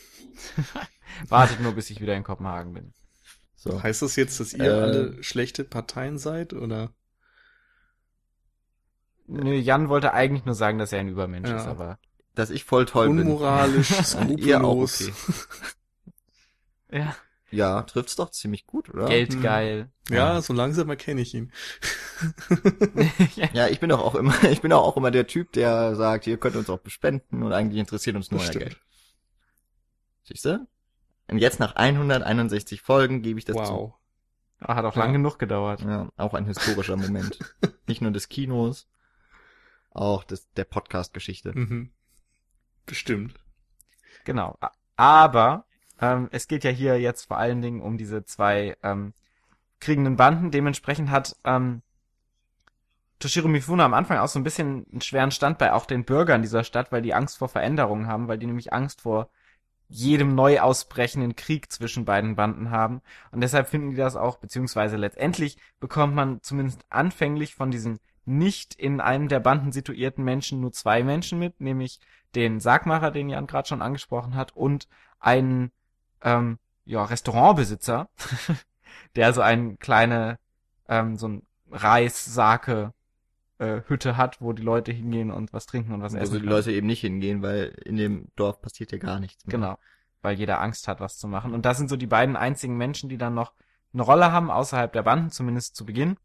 Wartet 1.29 1.61
nur, 1.61 1.73
bis 1.73 1.91
ich 1.91 2.01
wieder 2.01 2.17
in 2.17 2.25
Kopenhagen 2.25 2.73
bin. 2.73 2.93
So. 3.57 3.83
Heißt 3.83 4.03
das 4.03 4.17
jetzt, 4.17 4.41
dass 4.41 4.53
ihr 4.55 4.65
Äh. 4.65 4.69
alle 4.81 5.23
schlechte 5.23 5.63
Parteien 5.65 6.19
seid, 6.19 6.53
oder? 6.53 6.91
Nö, 9.27 9.55
Jan 9.55 9.89
wollte 9.89 10.13
eigentlich 10.15 10.45
nur 10.45 10.55
sagen, 10.55 10.79
dass 10.79 10.93
er 10.93 11.01
ein 11.01 11.09
Übermensch 11.09 11.49
Ja. 11.49 11.57
ist, 11.57 11.67
aber 11.67 11.99
Dass 12.35 12.51
ich 12.51 12.65
voll 12.65 12.87
toll 12.87 13.09
Unmoralisch, 13.09 13.89
bin. 14.19 14.39
Ihr 14.39 14.65
auch 14.65 14.87
skrupellos. 14.89 15.11
okay. 16.89 16.99
ja, 16.99 17.17
Ja, 17.51 17.83
trifft's 17.83 18.17
doch 18.17 18.31
ziemlich 18.31 18.67
gut, 18.67 18.89
oder? 18.89 19.07
geldgeil. 19.07 19.91
Ja, 20.09 20.41
so 20.41 20.53
langsam 20.53 20.89
erkenne 20.91 21.21
ich 21.21 21.35
ihn. 21.35 21.53
Ja, 23.53 23.69
ich 23.69 23.81
bin 23.81 23.89
doch 23.89 24.01
auch 24.01 24.15
immer, 24.15 24.33
ich 24.51 24.61
bin 24.61 24.71
doch 24.71 24.83
auch 24.83 24.97
immer 24.97 25.11
der 25.11 25.27
Typ, 25.27 25.53
der 25.53 25.95
sagt, 25.97 26.27
ihr 26.27 26.37
könnt 26.39 26.57
uns 26.57 26.71
auch 26.71 26.79
bespenden 26.79 27.43
und 27.43 27.53
eigentlich 27.53 27.81
interessiert 27.81 28.17
uns 28.17 28.31
nur 28.31 28.41
Das 28.41 28.51
euer. 28.51 28.61
Geld. 28.61 28.81
Siehst 30.25 30.45
du? 30.45 30.67
Und 31.29 31.39
jetzt 31.39 31.59
nach 31.61 31.75
161 31.77 32.81
Folgen 32.81 33.23
gebe 33.23 33.39
ich 33.39 33.45
das 33.45 33.57
Wow. 33.57 33.95
Ah, 34.61 34.77
Hat 34.77 34.85
auch 34.85 34.95
Ja. 34.97 35.03
lang 35.05 35.13
genug 35.15 35.39
gedauert. 35.39 35.81
zu. 35.81 35.89
Ja, 35.89 36.09
auch 36.17 36.35
ein 36.35 36.47
historischer 36.47 36.97
Moment. 36.97 37.39
Nicht 37.89 38.01
nur 38.03 38.13
des 38.13 38.29
Kinos, 38.29 38.87
auch 39.91 40.23
des, 40.25 40.49
der 40.53 40.65
Podcast-Geschichte. 40.65 41.53
Mhm. 41.59 41.91
Bestimmt. 42.87 43.35
Genau. 44.25 44.59
Aber 44.97 45.65
ähm, 46.01 46.29
es 46.33 46.49
geht 46.49 46.65
ja 46.65 46.71
hier 46.71 47.01
jetzt 47.01 47.25
vor 47.25 47.39
allen 47.39 47.63
Dingen 47.63 47.81
um 47.81 47.97
diese 47.97 48.25
zwei 48.25 48.77
ähm, 48.83 49.15
kriegenden 49.81 50.17
Banden. 50.17 50.51
Dementsprechend 50.51 51.11
hat 51.11 51.37
ähm, 51.45 51.83
Toshiro 53.19 53.49
Mifune 53.49 53.85
am 53.85 53.95
Anfang 53.95 54.19
auch 54.19 54.29
so 54.29 54.39
ein 54.39 54.45
bisschen 54.45 54.87
einen 54.91 55.01
schweren 55.01 55.31
Stand 55.31 55.59
bei 55.59 55.73
auch 55.73 55.87
den 55.87 56.05
Bürgern 56.05 56.43
dieser 56.43 56.65
Stadt, 56.65 56.91
weil 56.91 57.03
die 57.03 57.15
Angst 57.15 57.39
vor 57.39 57.49
Veränderungen 57.49 58.09
haben, 58.09 58.29
weil 58.29 58.39
die 58.39 58.47
nämlich 58.47 58.73
Angst 58.73 59.03
vor 59.03 59.31
jedem 59.89 60.35
neu 60.35 60.59
ausbrechenden 60.59 61.37
Krieg 61.37 61.71
zwischen 61.71 62.05
beiden 62.05 62.35
Banden 62.35 62.71
haben. 62.71 63.03
Und 63.31 63.43
deshalb 63.43 63.69
finden 63.69 63.91
die 63.91 63.97
das 63.97 64.17
auch, 64.17 64.39
beziehungsweise 64.39 64.97
letztendlich 64.97 65.59
bekommt 65.81 66.15
man 66.15 66.41
zumindest 66.43 66.85
anfänglich 66.89 67.55
von 67.55 67.71
diesen 67.71 68.01
nicht 68.25 68.75
in 68.75 69.01
einem 69.01 69.29
der 69.29 69.41
Banden 69.41 69.71
situierten 69.71 70.25
Menschen 70.25 70.61
nur 70.61 70.73
zwei 70.73 71.03
Menschen 71.03 71.39
mit, 71.39 71.61
nämlich 71.61 72.01
den 72.35 72.61
Sargmacher, 72.61 73.11
den 73.11 73.29
Jan 73.29 73.47
gerade 73.47 73.69
schon 73.69 73.83
angesprochen 73.83 74.35
hat, 74.35 74.55
und 74.57 74.89
einen 75.21 75.71
ähm, 76.23 76.59
ja, 76.85 77.05
Restaurantbesitzer, 77.05 78.09
der 79.17 79.33
so 79.33 79.41
eine 79.41 79.77
kleine, 79.77 80.39
ähm, 80.89 81.17
so 81.17 81.29
ein 81.29 81.43
Reissake 81.71 82.93
äh, 83.59 83.83
Hütte 83.87 84.17
hat, 84.17 84.41
wo 84.41 84.53
die 84.53 84.63
Leute 84.63 84.93
hingehen 84.93 85.31
und 85.31 85.53
was 85.53 85.67
trinken 85.67 85.93
und 85.93 86.03
was 86.03 86.15
Wo 86.15 86.19
essen. 86.19 86.33
die 86.33 86.39
können. 86.41 86.51
Leute 86.51 86.73
eben 86.73 86.87
nicht 86.87 87.01
hingehen, 87.01 87.43
weil 87.43 87.69
in 87.85 87.97
dem 87.97 88.29
Dorf 88.37 88.61
passiert 88.61 88.93
ja 88.93 88.99
gar 88.99 89.21
nichts. 89.21 89.47
mehr. 89.47 89.53
Genau, 89.53 89.79
weil 90.21 90.37
jeder 90.37 90.61
Angst 90.61 90.89
hat, 90.89 91.01
was 91.01 91.19
zu 91.19 91.29
machen. 91.29 91.55
Und 91.55 91.65
das 91.65 91.79
sind 91.79 91.89
so 91.89 91.97
die 91.97 92.07
beiden 92.07 92.37
einzigen 92.37 92.77
Menschen, 92.77 93.09
die 93.09 93.19
dann 93.19 93.35
noch 93.35 93.53
eine 93.93 94.03
Rolle 94.03 94.33
haben, 94.33 94.51
außerhalb 94.51 94.93
der 94.93 95.03
Banden, 95.03 95.31
zumindest 95.31 95.77
zu 95.77 95.85
Beginn. 95.85 96.17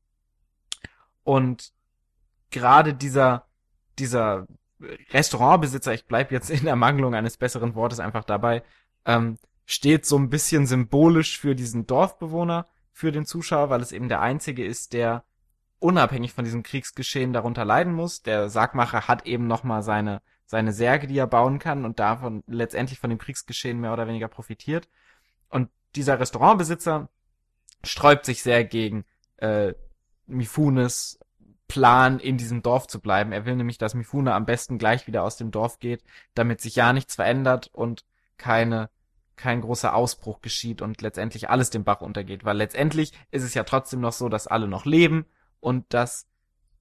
Und 1.24 1.74
gerade 2.50 2.94
dieser, 2.94 3.46
dieser 4.00 4.48
Restaurantbesitzer, 5.12 5.94
ich 5.94 6.06
bleib 6.06 6.32
jetzt 6.32 6.50
in 6.50 6.68
Ermangelung 6.68 7.16
eines 7.16 7.38
besseren 7.38 7.76
Wortes 7.76 8.00
einfach 8.00 8.24
dabei, 8.24 8.64
ähm, 9.06 9.38
steht 9.66 10.06
so 10.06 10.18
ein 10.18 10.30
bisschen 10.30 10.66
symbolisch 10.66 11.40
für 11.40 11.56
diesen 11.56 11.88
Dorfbewohner, 11.88 12.66
für 12.92 13.12
den 13.12 13.26
Zuschauer, 13.26 13.70
weil 13.70 13.82
es 13.82 13.92
eben 13.92 14.10
der 14.10 14.22
einzige 14.22 14.66
ist, 14.66 14.94
der 14.94 15.24
unabhängig 15.80 16.34
von 16.34 16.46
diesem 16.46 16.64
Kriegsgeschehen 16.64 17.34
darunter 17.34 17.66
leiden 17.66 17.94
muss. 17.94 18.24
Der 18.24 18.50
Sargmacher 18.50 19.08
hat 19.08 19.28
eben 19.28 19.46
nochmal 19.46 19.84
seine, 19.84 20.22
seine 20.46 20.74
Särge, 20.74 21.08
die 21.08 21.18
er 21.18 21.28
bauen 21.28 21.60
kann 21.60 21.86
und 21.86 22.00
davon 22.00 22.44
letztendlich 22.48 23.00
von 23.00 23.10
dem 23.10 23.20
Kriegsgeschehen 23.20 23.80
mehr 23.80 23.94
oder 23.94 24.08
weniger 24.08 24.28
profitiert. 24.28 24.90
Und 25.50 25.70
dieser 25.96 26.20
Restaurantbesitzer 26.20 27.10
sträubt 27.84 28.26
sich 28.26 28.42
sehr 28.42 28.64
gegen 28.64 29.06
äh, 29.38 29.74
Mifunes 30.26 31.20
Plan, 31.68 32.20
in 32.20 32.38
diesem 32.38 32.62
Dorf 32.62 32.88
zu 32.88 33.02
bleiben. 33.02 33.32
Er 33.32 33.46
will 33.46 33.56
nämlich, 33.56 33.78
dass 33.78 33.94
Mifune 33.94 34.34
am 34.34 34.46
besten 34.46 34.78
gleich 34.78 35.08
wieder 35.08 35.24
aus 35.24 35.38
dem 35.38 35.52
Dorf 35.52 35.80
geht, 35.80 36.04
damit 36.34 36.62
sich 36.62 36.76
ja 36.76 36.94
nichts 36.94 37.16
verändert 37.16 37.70
und 37.74 38.06
keine 38.38 38.90
kein 39.38 39.62
großer 39.62 39.94
Ausbruch 39.94 40.42
geschieht 40.42 40.82
und 40.82 41.02
letztendlich 41.02 41.50
alles 41.50 41.70
den 41.70 41.84
Bach 41.84 42.02
untergeht, 42.02 42.44
weil 42.44 42.58
letztendlich 42.58 43.14
ist 43.32 43.44
es 43.44 43.54
ja 43.54 43.64
trotzdem 43.64 44.02
noch 44.02 44.12
so, 44.12 44.28
dass 44.30 44.48
alle 44.48 44.68
noch 44.68 44.86
leben 44.86 45.26
und 45.60 45.86
dass 45.94 46.28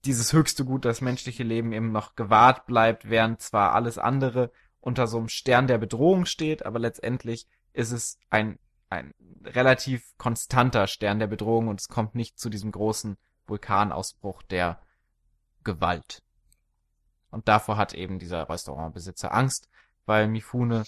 dieses 0.06 0.32
höchste 0.32 0.64
Gut, 0.64 0.84
das 0.84 1.00
menschliche 1.00 1.42
Leben 1.42 1.72
eben 1.72 1.92
noch 1.92 2.16
gewahrt 2.16 2.66
bleibt, 2.66 3.10
während 3.10 3.42
zwar 3.42 3.74
alles 3.74 3.98
andere 3.98 4.50
unter 4.80 5.06
so 5.06 5.18
einem 5.18 5.28
Stern 5.28 5.66
der 5.66 5.78
Bedrohung 5.78 6.24
steht, 6.24 6.64
aber 6.64 6.78
letztendlich 6.78 7.46
ist 7.72 7.92
es 7.92 8.18
ein, 8.30 8.58
ein 8.88 9.12
relativ 9.44 10.16
konstanter 10.16 10.86
Stern 10.86 11.18
der 11.18 11.26
Bedrohung 11.26 11.68
und 11.68 11.80
es 11.80 11.88
kommt 11.88 12.14
nicht 12.14 12.38
zu 12.38 12.48
diesem 12.48 12.72
großen 12.72 13.18
Vulkanausbruch 13.46 14.42
der 14.42 14.80
Gewalt. 15.64 16.22
Und 17.30 17.48
davor 17.48 17.76
hat 17.76 17.94
eben 17.94 18.18
dieser 18.18 18.48
Restaurantbesitzer 18.48 19.34
Angst, 19.34 19.68
weil 20.06 20.28
Mifune 20.28 20.84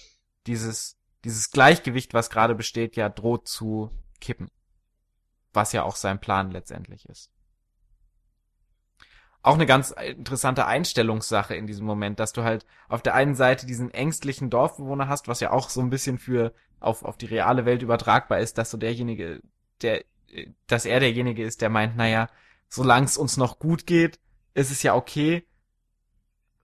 dieses, 0.47 0.97
dieses 1.25 1.51
Gleichgewicht, 1.51 2.14
was 2.14 2.31
gerade 2.31 2.55
besteht, 2.55 2.97
ja 2.97 3.09
droht 3.09 3.49
zu 3.49 3.90
kippen. 4.21 4.51
Was 5.53 5.73
ja 5.73 5.83
auch 5.83 5.97
sein 5.97 6.21
Plan 6.21 6.51
letztendlich 6.51 7.07
ist. 7.09 7.31
Auch 9.42 9.55
eine 9.55 9.66
ganz 9.66 9.90
interessante 9.90 10.66
Einstellungssache 10.66 11.55
in 11.55 11.66
diesem 11.66 11.87
Moment, 11.87 12.18
dass 12.18 12.33
du 12.33 12.42
halt 12.42 12.66
auf 12.88 13.03
der 13.03 13.14
einen 13.14 13.35
Seite 13.35 13.66
diesen 13.66 13.90
ängstlichen 13.90 14.51
Dorfbewohner 14.51 15.09
hast, 15.09 15.29
was 15.29 15.40
ja 15.40 15.53
auch 15.53 15.71
so 15.71 15.81
ein 15.81 15.90
bisschen 15.90 16.18
für 16.18 16.53
auf, 16.81 17.05
auf 17.05 17.16
die 17.16 17.27
reale 17.27 17.64
Welt 17.64 17.83
übertragbar 17.83 18.40
ist, 18.40 18.59
dass 18.59 18.71
so 18.71 18.79
derjenige, 18.79 19.40
der, 19.83 20.05
dass 20.66 20.85
er 20.85 21.01
derjenige 21.01 21.44
ist, 21.44 21.62
der 21.62 21.71
meint, 21.71 21.97
naja, 21.97 22.29
solange 22.68 23.07
es 23.07 23.16
uns 23.16 23.37
noch 23.37 23.59
gut 23.59 23.87
geht, 23.87 24.18
ist 24.54 24.70
es 24.70 24.83
ja 24.83 24.94
okay. 24.94 25.46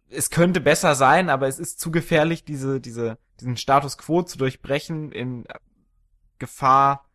Es 0.08 0.30
könnte 0.30 0.60
besser 0.60 0.94
sein, 0.94 1.28
aber 1.28 1.48
es 1.48 1.58
ist 1.58 1.80
zu 1.80 1.90
gefährlich, 1.90 2.44
diese, 2.44 2.80
diese, 2.80 3.18
diesen 3.40 3.56
Status 3.56 3.98
quo 3.98 4.22
zu 4.22 4.38
durchbrechen 4.38 5.12
in 5.12 5.44
Gefahr, 6.38 7.08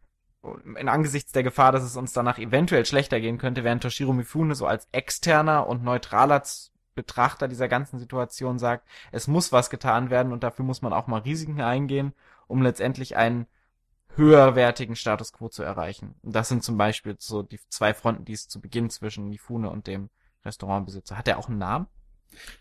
in 0.77 0.89
angesichts 0.89 1.31
der 1.31 1.43
Gefahr, 1.43 1.71
dass 1.71 1.83
es 1.83 1.97
uns 1.97 2.13
danach 2.13 2.39
eventuell 2.39 2.85
schlechter 2.85 3.19
gehen 3.19 3.37
könnte, 3.37 3.63
während 3.63 3.83
Toshiro 3.83 4.13
Mifune 4.13 4.55
so 4.55 4.65
als 4.65 4.87
externer 4.91 5.67
und 5.67 5.83
neutraler 5.83 6.41
Betrachter 6.95 7.47
dieser 7.47 7.67
ganzen 7.67 7.99
Situation 7.99 8.59
sagt, 8.59 8.87
es 9.11 9.27
muss 9.27 9.51
was 9.51 9.69
getan 9.69 10.09
werden 10.09 10.33
und 10.33 10.43
dafür 10.43 10.65
muss 10.65 10.81
man 10.81 10.93
auch 10.93 11.07
mal 11.07 11.21
Risiken 11.21 11.61
eingehen, 11.61 12.13
um 12.47 12.61
letztendlich 12.61 13.15
einen 13.15 13.47
höherwertigen 14.15 14.95
Status 14.95 15.33
quo 15.33 15.49
zu 15.49 15.63
erreichen. 15.63 16.15
Und 16.21 16.35
das 16.35 16.49
sind 16.49 16.63
zum 16.63 16.77
Beispiel 16.77 17.15
so 17.19 17.43
die 17.43 17.59
zwei 17.69 17.93
Fronten, 17.93 18.25
die 18.25 18.33
es 18.33 18.47
zu 18.47 18.59
Beginn 18.61 18.89
zwischen 18.89 19.29
Mifune 19.29 19.69
und 19.69 19.87
dem 19.87 20.09
Restaurantbesitzer. 20.45 21.17
Hat 21.17 21.27
er 21.27 21.37
auch 21.37 21.47
einen 21.49 21.57
Namen? 21.59 21.87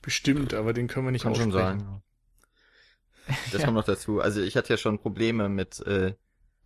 Bestimmt, 0.02 0.54
aber 0.54 0.72
den 0.72 0.88
können 0.88 1.06
wir 1.06 1.12
nicht 1.12 1.22
Kann 1.22 1.34
schon 1.34 1.48
aussprechen. 1.54 1.80
sein. 1.80 2.02
Das 3.52 3.60
Ja. 3.60 3.66
kommt 3.66 3.76
noch 3.76 3.84
dazu. 3.84 4.20
Also 4.20 4.40
ich 4.40 4.56
hatte 4.56 4.70
ja 4.72 4.78
schon 4.78 4.98
Probleme 4.98 5.50
mit 5.50 5.80
äh, 5.86 6.14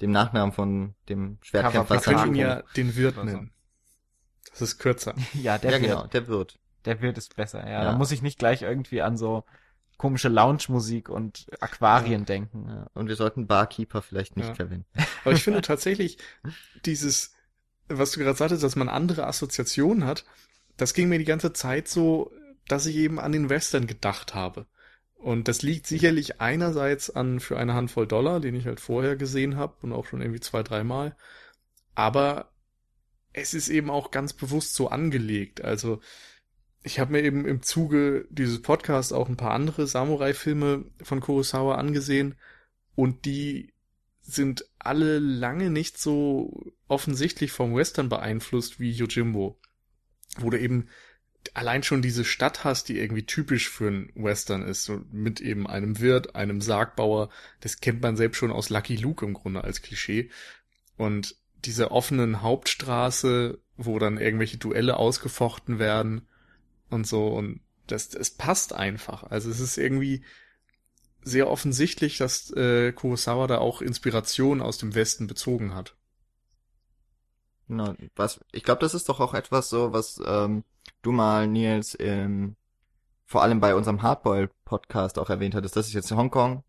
dem 0.01 0.13
Nachnamen 0.13 0.53
von 0.53 0.95
dem 1.09 1.39
Schwertkämpfer. 1.43 1.95
Wir 1.97 2.01
können 2.01 2.35
ja 2.37 2.63
den 2.77 2.95
Wirt 2.95 3.23
nennen. 3.23 3.53
Das 4.51 4.63
ist 4.63 4.79
kürzer. 4.79 5.15
ja, 5.35 5.59
der 5.59 5.73
ja, 5.73 5.81
wird. 5.81 5.91
genau, 5.91 6.07
der 6.07 6.29
wird. 6.29 6.61
Der 6.85 7.01
wird 7.01 7.19
ist 7.19 7.35
besser, 7.35 7.65
ja. 7.65 7.83
Ja. 7.83 7.85
Da 7.85 7.93
muss 7.99 8.13
ich 8.13 8.23
nicht 8.23 8.39
gleich 8.39 8.63
irgendwie 8.63 9.03
an 9.03 9.17
so 9.17 9.45
komische 10.03 10.29
Lounge-Musik 10.29 11.09
und 11.09 11.47
Aquarien 11.61 12.25
denken. 12.25 12.67
Ja. 12.69 12.91
Und 12.93 13.07
wir 13.07 13.15
sollten 13.15 13.47
Barkeeper 13.47 14.03
vielleicht 14.03 14.37
nicht 14.37 14.49
Ja. 14.49 14.55
verwenden. 14.57 14.85
Aber 15.25 15.33
ich 15.33 15.45
finde 15.45 15.63
tatsächlich, 15.63 16.19
dieses, 16.85 17.35
was 17.87 18.11
du 18.11 18.19
gerade 18.19 18.37
sagtest, 18.37 18.65
dass 18.65 18.75
man 18.75 18.89
andere 18.89 19.29
Assoziationen 19.29 20.05
hat, 20.05 20.25
das 20.77 20.93
ging 20.93 21.09
mir 21.09 21.21
die 21.21 21.25
ganze 21.25 21.53
Zeit 21.53 21.87
so, 21.87 22.33
dass 22.67 22.87
ich 22.87 22.97
eben 22.97 23.21
an 23.21 23.31
den 23.31 23.49
Western 23.49 23.87
gedacht 23.87 24.35
habe. 24.35 24.67
Und 25.15 25.47
das 25.47 25.63
liegt 25.63 25.87
sicherlich 25.87 26.41
einerseits 26.41 27.09
an 27.09 27.39
für 27.39 27.57
eine 27.57 27.75
Handvoll 27.75 28.09
Dollar, 28.09 28.41
den 28.41 28.57
ich 28.57 28.67
halt 28.67 28.81
vorher 28.81 29.15
gesehen 29.15 29.55
habe 29.57 29.77
und 29.83 29.93
auch 29.93 30.07
schon 30.07 30.21
irgendwie 30.21 30.41
zwei, 30.41 30.65
dreimal. 30.65 31.15
Aber 31.95 32.51
es 33.33 33.55
ist 33.55 33.69
eben 33.69 33.89
auch 33.89 34.11
ganz 34.11 34.33
bewusst 34.33 34.75
so 34.75 34.89
angelegt. 34.89 35.63
Also 35.63 36.01
ich 36.83 36.99
habe 36.99 37.13
mir 37.13 37.23
eben 37.23 37.47
im 37.47 37.63
Zuge 37.63 38.27
dieses 38.31 38.61
Podcasts 38.61 39.13
auch 39.13 39.29
ein 39.29 39.37
paar 39.37 39.53
andere 39.53 39.87
Samurai-Filme 39.87 40.85
von 41.03 41.21
Kurosawa 41.21 41.77
angesehen 41.77 42.35
und 42.95 43.25
die 43.25 43.73
sind 44.21 44.65
alle 44.79 45.19
lange 45.19 45.71
nicht 45.71 45.99
so 45.99 46.75
offensichtlich 46.89 47.53
vom 47.53 47.75
Western 47.75 48.09
beeinflusst 48.09 48.81
wie 48.81 48.91
Yojimbo. 48.91 49.59
Wo 50.39 50.51
du 50.51 50.59
eben 50.59 50.89
allein 51.55 51.83
schon 51.83 52.03
diese 52.03 52.25
Stadt 52.25 52.65
hast, 52.65 52.89
die 52.89 52.99
irgendwie 52.99 53.27
typisch 53.27 53.69
für 53.69 53.89
einen 53.89 54.13
Western 54.15 54.63
ist, 54.63 54.85
so 54.85 55.03
mit 55.11 55.41
eben 55.41 55.67
einem 55.67 56.01
Wirt, 56.01 56.37
einem 56.37 56.61
Sargbauer, 56.61 57.31
das 57.61 57.81
kennt 57.81 58.01
man 58.01 58.17
selbst 58.17 58.39
schon 58.39 58.53
aus 58.53 58.71
Lucky 58.71 58.97
Luke 58.97 59.25
im 59.25 59.35
Grunde 59.35 59.65
als 59.65 59.83
Klischee. 59.83 60.31
Und 60.97 61.37
diese 61.65 61.91
offenen 61.91 62.43
Hauptstraße, 62.43 63.61
wo 63.77 63.99
dann 63.99 64.19
irgendwelche 64.19 64.59
Duelle 64.59 64.97
ausgefochten 64.97 65.79
werden 65.79 66.29
und 66.93 67.07
so 67.07 67.29
und 67.29 67.61
das, 67.87 68.09
das 68.09 68.31
passt 68.31 68.73
einfach. 68.73 69.25
Also 69.25 69.51
es 69.51 69.61
ist 69.61 69.77
irgendwie 69.77 70.25
sehr 71.23 71.49
offensichtlich, 71.49 72.19
dass 72.19 72.51
äh, 72.53 72.93
Kurosawa 72.93 73.47
da 73.47 73.59
auch 73.59 73.81
Inspiration 73.83 74.61
aus 74.61 74.79
dem 74.79 74.95
Westen 74.95 75.27
bezogen 75.27 75.75
hat. 75.75 75.97
Genau, 77.69 77.95
was, 78.17 78.41
ich 78.53 78.65
glaube, 78.65 78.81
das 78.81 78.95
ist 78.95 79.09
doch 79.09 79.21
auch 79.21 79.35
etwas 79.35 79.69
so, 79.69 79.93
was 79.93 80.21
ähm, 80.25 80.65
du 81.03 81.13
mal, 81.13 81.47
Nils, 81.47 81.95
im, 81.95 82.57
vor 83.25 83.43
allem 83.43 83.61
bei 83.61 83.75
unserem 83.75 84.03
Hardboil-Podcast 84.03 85.19
auch 85.19 85.31
erwähnt 85.31 85.55
hattest. 85.55 85.77
Das 85.77 85.87
ist 85.87 85.95
jetzt 85.95 86.11
Hongkong. 86.11 86.65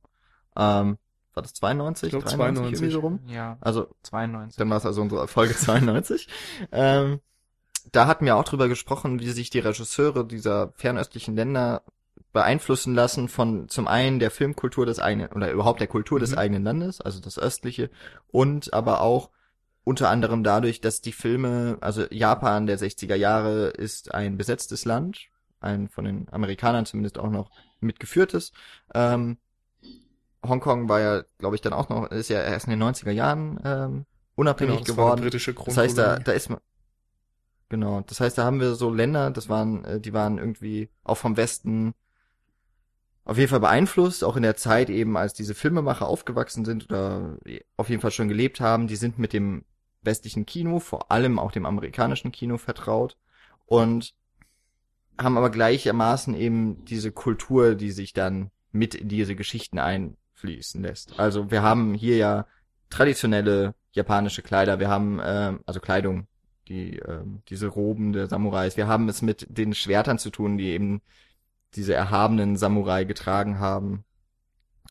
Ähm, 0.55 0.97
war 1.33 1.41
das 1.41 1.53
92? 1.55 2.07
Ich 2.07 2.11
glaub, 2.11 2.23
93 2.25 2.37
92. 2.37 2.73
irgendwie 2.73 2.93
so 2.93 2.99
rum? 2.99 3.19
Ja, 3.27 3.57
Also 3.59 3.87
92. 4.03 4.57
Dann 4.57 4.69
war 4.69 4.77
es 4.77 4.85
also 4.85 5.01
unsere 5.01 5.27
Folge 5.27 5.55
92. 5.55 6.27
ähm, 6.71 7.19
da 7.91 8.07
hatten 8.07 8.25
wir 8.25 8.35
auch 8.35 8.43
drüber 8.43 8.67
gesprochen, 8.67 9.19
wie 9.19 9.29
sich 9.31 9.49
die 9.49 9.59
Regisseure 9.59 10.25
dieser 10.25 10.71
fernöstlichen 10.75 11.35
Länder 11.35 11.83
beeinflussen 12.31 12.95
lassen 12.95 13.29
von 13.29 13.69
zum 13.69 13.87
einen 13.87 14.19
der 14.19 14.31
Filmkultur 14.31 14.85
des 14.85 14.99
eigenen 14.99 15.29
oder 15.33 15.51
überhaupt 15.51 15.79
der 15.81 15.87
Kultur 15.87 16.19
des 16.19 16.31
Mhm. 16.31 16.37
eigenen 16.37 16.63
Landes, 16.63 17.01
also 17.01 17.19
das 17.19 17.37
östliche, 17.37 17.89
und 18.31 18.73
aber 18.73 19.01
auch 19.01 19.29
unter 19.83 20.09
anderem 20.09 20.43
dadurch, 20.43 20.81
dass 20.81 21.01
die 21.01 21.11
Filme, 21.11 21.77
also 21.81 22.05
Japan 22.09 22.65
der 22.67 22.77
60er 22.79 23.15
Jahre 23.15 23.67
ist 23.67 24.13
ein 24.13 24.37
besetztes 24.37 24.85
Land, 24.85 25.27
ein 25.59 25.89
von 25.89 26.05
den 26.05 26.27
Amerikanern 26.31 26.85
zumindest 26.85 27.19
auch 27.19 27.29
noch 27.29 27.51
mitgeführtes. 27.81 28.53
Ähm, 28.93 29.37
Hongkong 30.45 30.89
war 30.89 30.99
ja, 30.99 31.23
glaube 31.37 31.55
ich, 31.55 31.61
dann 31.61 31.73
auch 31.73 31.89
noch, 31.89 32.07
ist 32.11 32.29
ja 32.29 32.41
erst 32.41 32.65
in 32.67 32.71
den 32.71 32.79
90er 32.79 33.11
Jahren 33.11 33.59
ähm, 33.63 34.05
unabhängig 34.35 34.75
Genau, 34.75 34.79
das 34.85 34.97
war 34.97 35.05
eine 35.05 35.05
geworden. 35.05 35.21
britische 35.21 35.53
Das 35.53 35.77
heißt, 35.77 35.97
da, 35.97 36.19
da 36.19 36.31
ist 36.33 36.49
man. 36.49 36.59
Genau, 37.73 38.01
das 38.01 38.19
heißt, 38.19 38.37
da 38.37 38.43
haben 38.43 38.59
wir 38.59 38.75
so 38.75 38.93
Länder, 38.93 39.31
das 39.31 39.49
waren, 39.49 39.83
äh, 39.83 39.99
die 39.99 40.13
waren 40.13 40.37
irgendwie 40.37 40.89
auch 41.03 41.17
vom 41.17 41.37
Westen 41.37 41.95
auf 43.25 43.39
jeden 43.39 43.49
Fall 43.49 43.61
beeinflusst, 43.61 44.23
auch 44.23 44.35
in 44.35 44.43
der 44.43 44.55
Zeit 44.55 44.91
eben, 44.91 45.17
als 45.17 45.33
diese 45.33 45.55
Filmemacher 45.55 46.07
aufgewachsen 46.07 46.65
sind 46.65 46.85
oder 46.85 47.39
auf 47.75 47.89
jeden 47.89 47.99
Fall 47.99 48.11
schon 48.11 48.27
gelebt 48.27 48.61
haben, 48.61 48.85
die 48.85 48.95
sind 48.95 49.17
mit 49.17 49.33
dem 49.33 49.65
westlichen 50.03 50.45
Kino, 50.45 50.77
vor 50.77 51.09
allem 51.09 51.39
auch 51.39 51.51
dem 51.51 51.65
amerikanischen 51.65 52.31
Kino 52.31 52.59
vertraut 52.59 53.17
und 53.65 54.13
haben 55.17 55.35
aber 55.35 55.49
gleichermaßen 55.49 56.35
eben 56.35 56.85
diese 56.85 57.11
Kultur, 57.11 57.73
die 57.73 57.89
sich 57.89 58.13
dann 58.13 58.51
mit 58.71 58.93
in 58.93 59.09
diese 59.09 59.35
Geschichten 59.35 59.79
einfließen 59.79 60.79
lässt. 60.83 61.19
Also 61.19 61.49
wir 61.49 61.63
haben 61.63 61.95
hier 61.95 62.17
ja 62.17 62.45
traditionelle 62.91 63.73
japanische 63.93 64.43
Kleider, 64.43 64.79
wir 64.79 64.89
haben 64.89 65.19
ähm, 65.25 65.61
also 65.65 65.79
Kleidung, 65.79 66.27
die 66.67 66.97
ähm, 66.99 67.41
diese 67.49 67.67
Roben 67.67 68.13
der 68.13 68.27
Samurais, 68.27 68.77
wir 68.77 68.87
haben 68.87 69.09
es 69.09 69.21
mit 69.21 69.47
den 69.49 69.73
Schwertern 69.73 70.17
zu 70.19 70.29
tun, 70.29 70.57
die 70.57 70.67
eben 70.67 71.01
diese 71.75 71.93
erhabenen 71.93 72.57
Samurai 72.57 73.03
getragen 73.05 73.59
haben. 73.59 74.05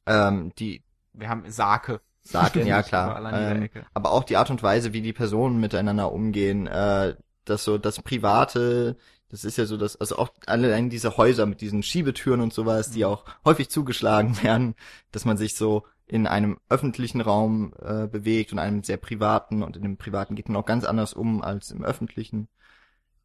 Ähm, 0.07 0.53
die 0.59 0.83
Wir 1.13 1.29
haben 1.29 1.49
Sake. 1.51 2.01
sagen, 2.23 2.67
ja 2.67 2.83
klar. 2.85 3.33
Ähm, 3.33 3.69
aber 3.95 4.13
auch 4.13 4.25
die 4.25 4.37
Art 4.37 4.51
und 4.51 4.63
Weise, 4.63 4.93
wie 4.93 5.03
die 5.03 5.13
Personen 5.13 5.61
miteinander 5.61 6.13
umgehen, 6.13 6.67
äh, 6.67 7.17
das 7.45 7.65
so 7.65 7.79
das 7.79 8.01
Private, 8.03 8.97
das 9.29 9.45
ist 9.45 9.59
ja 9.59 9.67
so 9.67 9.77
das, 9.77 9.97
also 10.01 10.17
auch 10.19 10.31
allein 10.47 10.91
diese 10.91 11.17
Häuser 11.17 11.47
mit 11.47 11.61
diesen 11.61 11.83
Schiebetüren 11.83 12.41
und 12.41 12.53
sowas, 12.53 12.91
die 12.91 13.01
Mhm. 13.01 13.05
auch 13.05 13.25
häufig 13.45 13.71
zugeschlagen 13.71 14.37
werden, 14.43 14.75
dass 15.13 15.25
man 15.25 15.37
sich 15.37 15.55
so 15.57 15.85
in 16.12 16.27
einem 16.27 16.59
öffentlichen 16.68 17.22
Raum 17.22 17.72
äh, 17.81 18.07
bewegt 18.07 18.53
und 18.53 18.59
einem 18.59 18.83
sehr 18.83 18.98
privaten 18.98 19.62
und 19.62 19.77
in 19.77 19.83
dem 19.83 19.96
privaten 19.96 20.35
geht 20.35 20.46
man 20.46 20.59
auch 20.59 20.66
ganz 20.66 20.85
anders 20.85 21.14
um 21.14 21.40
als 21.40 21.70
im 21.70 21.83
öffentlichen. 21.83 22.48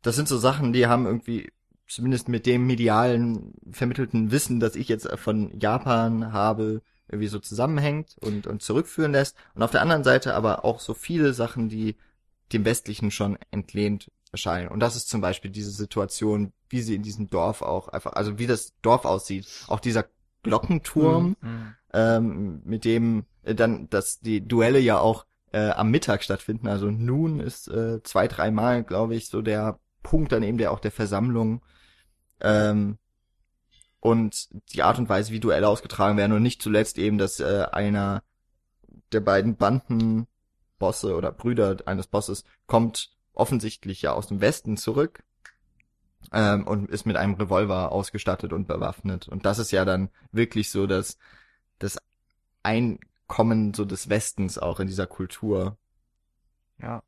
Das 0.02 0.16
sind 0.16 0.30
so 0.30 0.38
Sachen, 0.38 0.72
die 0.72 0.88
haben 0.88 1.06
irgendwie 1.06 1.52
zumindest 1.86 2.30
mit 2.30 2.46
dem 2.46 2.66
medialen 2.66 3.56
vermittelten 3.72 4.32
Wissen, 4.32 4.62
das 4.62 4.78
ich 4.78 4.88
jetzt 4.88 5.06
von 5.18 5.60
Japan 5.60 6.32
habe, 6.32 6.82
irgendwie 7.10 7.28
so 7.28 7.40
zusammenhängt 7.40 8.16
und, 8.22 8.48
und 8.48 8.62
zurückführen 8.62 9.12
lässt. 9.12 9.36
Und 9.54 9.64
auf 9.64 9.72
der 9.72 9.82
anderen 9.82 10.06
Seite 10.06 10.34
aber 10.34 10.64
auch 10.64 10.80
so 10.80 10.94
viele 10.94 11.34
Sachen, 11.34 11.68
die 11.68 11.98
dem 12.54 12.64
Westlichen 12.64 13.12
schon 13.12 13.38
entlehnt 13.52 14.10
erscheinen. 14.32 14.70
Und 14.70 14.80
das 14.80 14.96
ist 14.96 15.10
zum 15.10 15.20
Beispiel 15.20 15.52
diese 15.52 15.72
Situation, 15.72 16.54
wie 16.70 16.82
sie 16.82 16.96
in 16.96 17.04
diesem 17.04 17.30
Dorf 17.30 17.62
auch 17.62 17.90
einfach, 17.90 18.14
also 18.14 18.40
wie 18.40 18.48
das 18.48 18.74
Dorf 18.82 19.04
aussieht. 19.04 19.46
Auch 19.68 19.82
dieser 19.82 20.06
Glockenturm, 20.48 21.36
Mhm. 21.42 21.76
ähm, 21.94 22.62
mit 22.66 22.86
dem 22.86 23.26
äh, 23.44 23.56
dann, 23.56 23.90
dass 23.90 24.20
die 24.20 24.48
Duelle 24.48 24.80
ja 24.80 25.00
auch 25.00 25.26
äh, 25.52 25.70
am 25.70 25.92
Mittag 25.92 26.24
stattfinden. 26.24 26.68
Also 26.68 26.92
nun 26.92 27.40
ist 27.40 27.68
äh, 27.68 28.02
zwei, 28.04 28.28
dreimal, 28.28 28.84
glaube 28.84 29.16
ich, 29.16 29.28
so 29.30 29.42
der 29.42 29.80
Punkt 30.04 30.32
dann 30.32 30.44
eben 30.44 30.58
der 30.58 30.72
auch 30.72 30.80
der 30.80 30.92
Versammlung. 30.92 31.62
Ähm, 32.42 32.98
und 34.00 34.50
die 34.74 34.84
Art 34.84 35.00
und 35.00 35.10
Weise, 35.10 35.32
wie 35.32 35.40
Duelle 35.40 35.68
ausgetragen 35.68 36.18
werden 36.18 36.34
und 36.34 36.44
nicht 36.44 36.62
zuletzt 36.62 36.98
eben, 36.98 37.18
dass 37.18 37.40
äh, 37.40 37.66
einer 37.72 38.24
der 39.12 39.22
beiden 39.22 39.56
Bandenbosse 39.56 41.16
oder 41.16 41.32
Brüder 41.32 41.78
eines 41.86 42.08
Bosses 42.08 42.44
kommt 42.68 43.12
offensichtlich 43.34 44.02
ja 44.02 44.14
aus 44.14 44.28
dem 44.28 44.42
Westen 44.42 44.78
zurück 44.78 45.24
ähm, 46.34 46.68
und 46.68 46.90
ist 46.90 47.06
mit 47.06 47.18
einem 47.18 47.36
Revolver 47.36 47.92
ausgestattet 47.92 48.54
und 48.54 48.68
bewaffnet. 48.68 49.28
Und 49.28 49.46
das 49.46 49.60
ist 49.60 49.72
ja 49.72 49.86
dann 49.86 50.10
wirklich 50.32 50.70
so 50.70 50.88
das, 50.88 51.18
das 51.80 51.98
Einkommen 52.64 53.74
so 53.74 53.86
des 53.86 54.10
Westens 54.10 54.58
auch 54.58 54.80
in 54.80 54.88
dieser 54.88 55.08
Kultur. 55.08 55.78
Ja. 56.82 57.04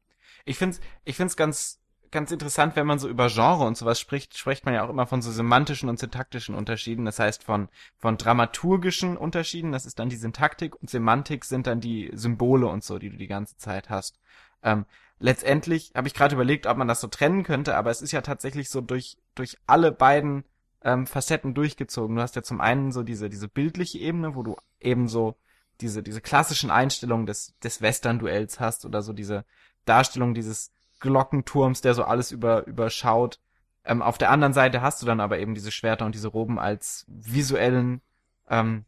Ich 0.45 0.57
find's, 0.57 0.79
ich 1.05 1.15
find's 1.15 1.35
ganz, 1.35 1.79
ganz 2.11 2.31
interessant, 2.31 2.75
wenn 2.75 2.87
man 2.87 2.99
so 2.99 3.07
über 3.07 3.27
Genre 3.27 3.65
und 3.65 3.77
sowas 3.77 3.99
spricht, 3.99 4.37
spricht 4.37 4.65
man 4.65 4.73
ja 4.73 4.83
auch 4.85 4.89
immer 4.89 5.05
von 5.05 5.21
so 5.21 5.31
semantischen 5.31 5.89
und 5.89 5.99
syntaktischen 5.99 6.55
Unterschieden. 6.55 7.05
Das 7.05 7.19
heißt 7.19 7.43
von, 7.43 7.69
von 7.97 8.17
dramaturgischen 8.17 9.17
Unterschieden, 9.17 9.71
das 9.71 9.85
ist 9.85 9.99
dann 9.99 10.09
die 10.09 10.15
Syntaktik 10.15 10.81
und 10.81 10.89
Semantik 10.89 11.45
sind 11.45 11.67
dann 11.67 11.81
die 11.81 12.09
Symbole 12.13 12.67
und 12.67 12.83
so, 12.83 12.99
die 12.99 13.09
du 13.09 13.17
die 13.17 13.27
ganze 13.27 13.57
Zeit 13.57 13.89
hast. 13.89 14.19
Ähm, 14.63 14.85
letztendlich 15.19 15.91
habe 15.95 16.07
ich 16.07 16.13
gerade 16.13 16.35
überlegt, 16.35 16.65
ob 16.65 16.77
man 16.77 16.87
das 16.87 17.01
so 17.01 17.07
trennen 17.07 17.43
könnte, 17.43 17.75
aber 17.75 17.91
es 17.91 18.01
ist 18.01 18.11
ja 18.11 18.21
tatsächlich 18.21 18.69
so 18.69 18.81
durch, 18.81 19.17
durch 19.35 19.57
alle 19.67 19.91
beiden 19.91 20.43
ähm, 20.83 21.07
Facetten 21.07 21.53
durchgezogen. 21.53 22.15
Du 22.15 22.21
hast 22.21 22.35
ja 22.35 22.43
zum 22.43 22.61
einen 22.61 22.91
so 22.91 23.03
diese, 23.03 23.29
diese 23.29 23.47
bildliche 23.47 23.99
Ebene, 23.99 24.35
wo 24.35 24.43
du 24.43 24.55
eben 24.79 25.07
so 25.07 25.35
diese, 25.81 26.03
diese 26.03 26.21
klassischen 26.21 26.71
Einstellungen 26.71 27.25
des, 27.25 27.57
des 27.63 27.81
Western-Duells 27.81 28.59
hast 28.59 28.85
oder 28.85 29.01
so 29.01 29.13
diese 29.13 29.45
Darstellung 29.85 30.33
dieses 30.33 30.71
Glockenturms, 30.99 31.81
der 31.81 31.93
so 31.93 32.03
alles 32.03 32.31
über, 32.31 32.65
überschaut. 32.67 33.39
Ähm, 33.85 34.01
auf 34.01 34.17
der 34.17 34.31
anderen 34.31 34.53
Seite 34.53 34.81
hast 34.81 35.01
du 35.01 35.05
dann 35.05 35.19
aber 35.19 35.39
eben 35.39 35.53
diese 35.53 35.71
Schwerter 35.71 36.05
und 36.05 36.15
diese 36.15 36.27
Roben 36.27 36.59
als 36.59 37.05
visuellen, 37.07 38.01
ähm, 38.49 38.85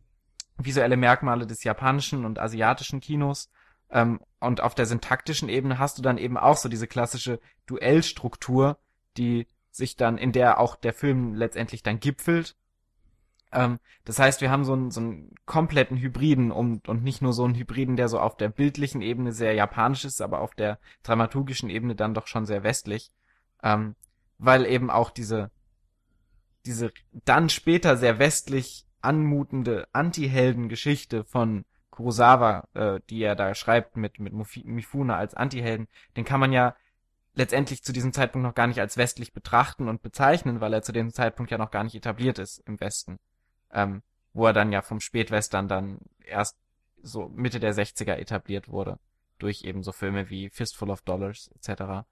visuelle 0.57 0.97
Merkmale 0.97 1.47
des 1.47 1.63
japanischen 1.63 2.25
und 2.25 2.39
asiatischen 2.39 2.99
Kinos. 2.99 3.49
Ähm, 3.91 4.19
und 4.39 4.61
auf 4.61 4.73
der 4.73 4.85
syntaktischen 4.85 5.49
Ebene 5.49 5.77
hast 5.77 5.97
du 5.97 6.01
dann 6.01 6.17
eben 6.17 6.37
auch 6.37 6.57
so 6.57 6.69
diese 6.69 6.87
klassische 6.87 7.39
Duellstruktur, 7.67 8.77
die 9.17 9.47
sich 9.71 9.95
dann, 9.95 10.17
in 10.17 10.31
der 10.31 10.59
auch 10.59 10.75
der 10.75 10.93
Film 10.93 11.35
letztendlich 11.35 11.83
dann 11.83 11.99
gipfelt. 11.99 12.55
Ähm, 13.51 13.79
das 14.05 14.19
heißt, 14.19 14.41
wir 14.41 14.49
haben 14.49 14.63
so 14.63 14.73
einen, 14.73 14.91
so 14.91 15.01
einen 15.01 15.35
kompletten 15.45 15.97
Hybriden 15.97 16.51
und, 16.51 16.87
und 16.87 17.03
nicht 17.03 17.21
nur 17.21 17.33
so 17.33 17.43
einen 17.43 17.55
Hybriden, 17.55 17.95
der 17.95 18.07
so 18.07 18.19
auf 18.19 18.37
der 18.37 18.49
bildlichen 18.49 19.01
Ebene 19.01 19.31
sehr 19.31 19.53
japanisch 19.53 20.05
ist, 20.05 20.21
aber 20.21 20.39
auf 20.39 20.55
der 20.55 20.79
dramaturgischen 21.03 21.69
Ebene 21.69 21.95
dann 21.95 22.13
doch 22.13 22.27
schon 22.27 22.45
sehr 22.45 22.63
westlich. 22.63 23.11
Ähm, 23.63 23.95
weil 24.37 24.65
eben 24.65 24.89
auch 24.89 25.11
diese, 25.11 25.51
diese 26.65 26.91
dann 27.25 27.49
später 27.49 27.95
sehr 27.97 28.17
westlich 28.17 28.85
anmutende 29.01 29.87
Anti-Helden-Geschichte 29.93 31.25
von 31.25 31.65
Kurosawa, 31.91 32.67
äh, 32.73 32.99
die 33.09 33.21
er 33.21 33.35
da 33.35 33.53
schreibt 33.53 33.97
mit, 33.97 34.19
mit 34.19 34.33
Mifune 34.33 35.15
als 35.15 35.35
Anti-Helden, 35.35 35.87
den 36.17 36.25
kann 36.25 36.39
man 36.39 36.51
ja 36.51 36.75
letztendlich 37.33 37.83
zu 37.83 37.93
diesem 37.93 38.13
Zeitpunkt 38.13 38.45
noch 38.45 38.55
gar 38.55 38.67
nicht 38.67 38.79
als 38.79 38.97
westlich 38.97 39.33
betrachten 39.33 39.87
und 39.87 40.01
bezeichnen, 40.01 40.59
weil 40.59 40.73
er 40.73 40.81
zu 40.81 40.91
dem 40.91 41.13
Zeitpunkt 41.13 41.51
ja 41.51 41.57
noch 41.57 41.71
gar 41.71 41.83
nicht 41.83 41.95
etabliert 41.95 42.39
ist 42.39 42.59
im 42.65 42.79
Westen. 42.79 43.19
Ähm, 43.71 44.01
wo 44.33 44.45
er 44.45 44.53
dann 44.53 44.71
ja 44.71 44.81
vom 44.81 44.99
Spätwestern 44.99 45.67
dann 45.67 45.99
erst 46.25 46.57
so 47.01 47.29
Mitte 47.29 47.59
der 47.59 47.73
60er 47.73 48.15
etabliert 48.15 48.69
wurde. 48.69 48.97
Durch 49.39 49.63
eben 49.63 49.83
so 49.83 49.91
Filme 49.91 50.29
wie 50.29 50.49
Fistful 50.49 50.89
of 50.89 51.01
Dollars 51.01 51.49
etc. 51.55 52.05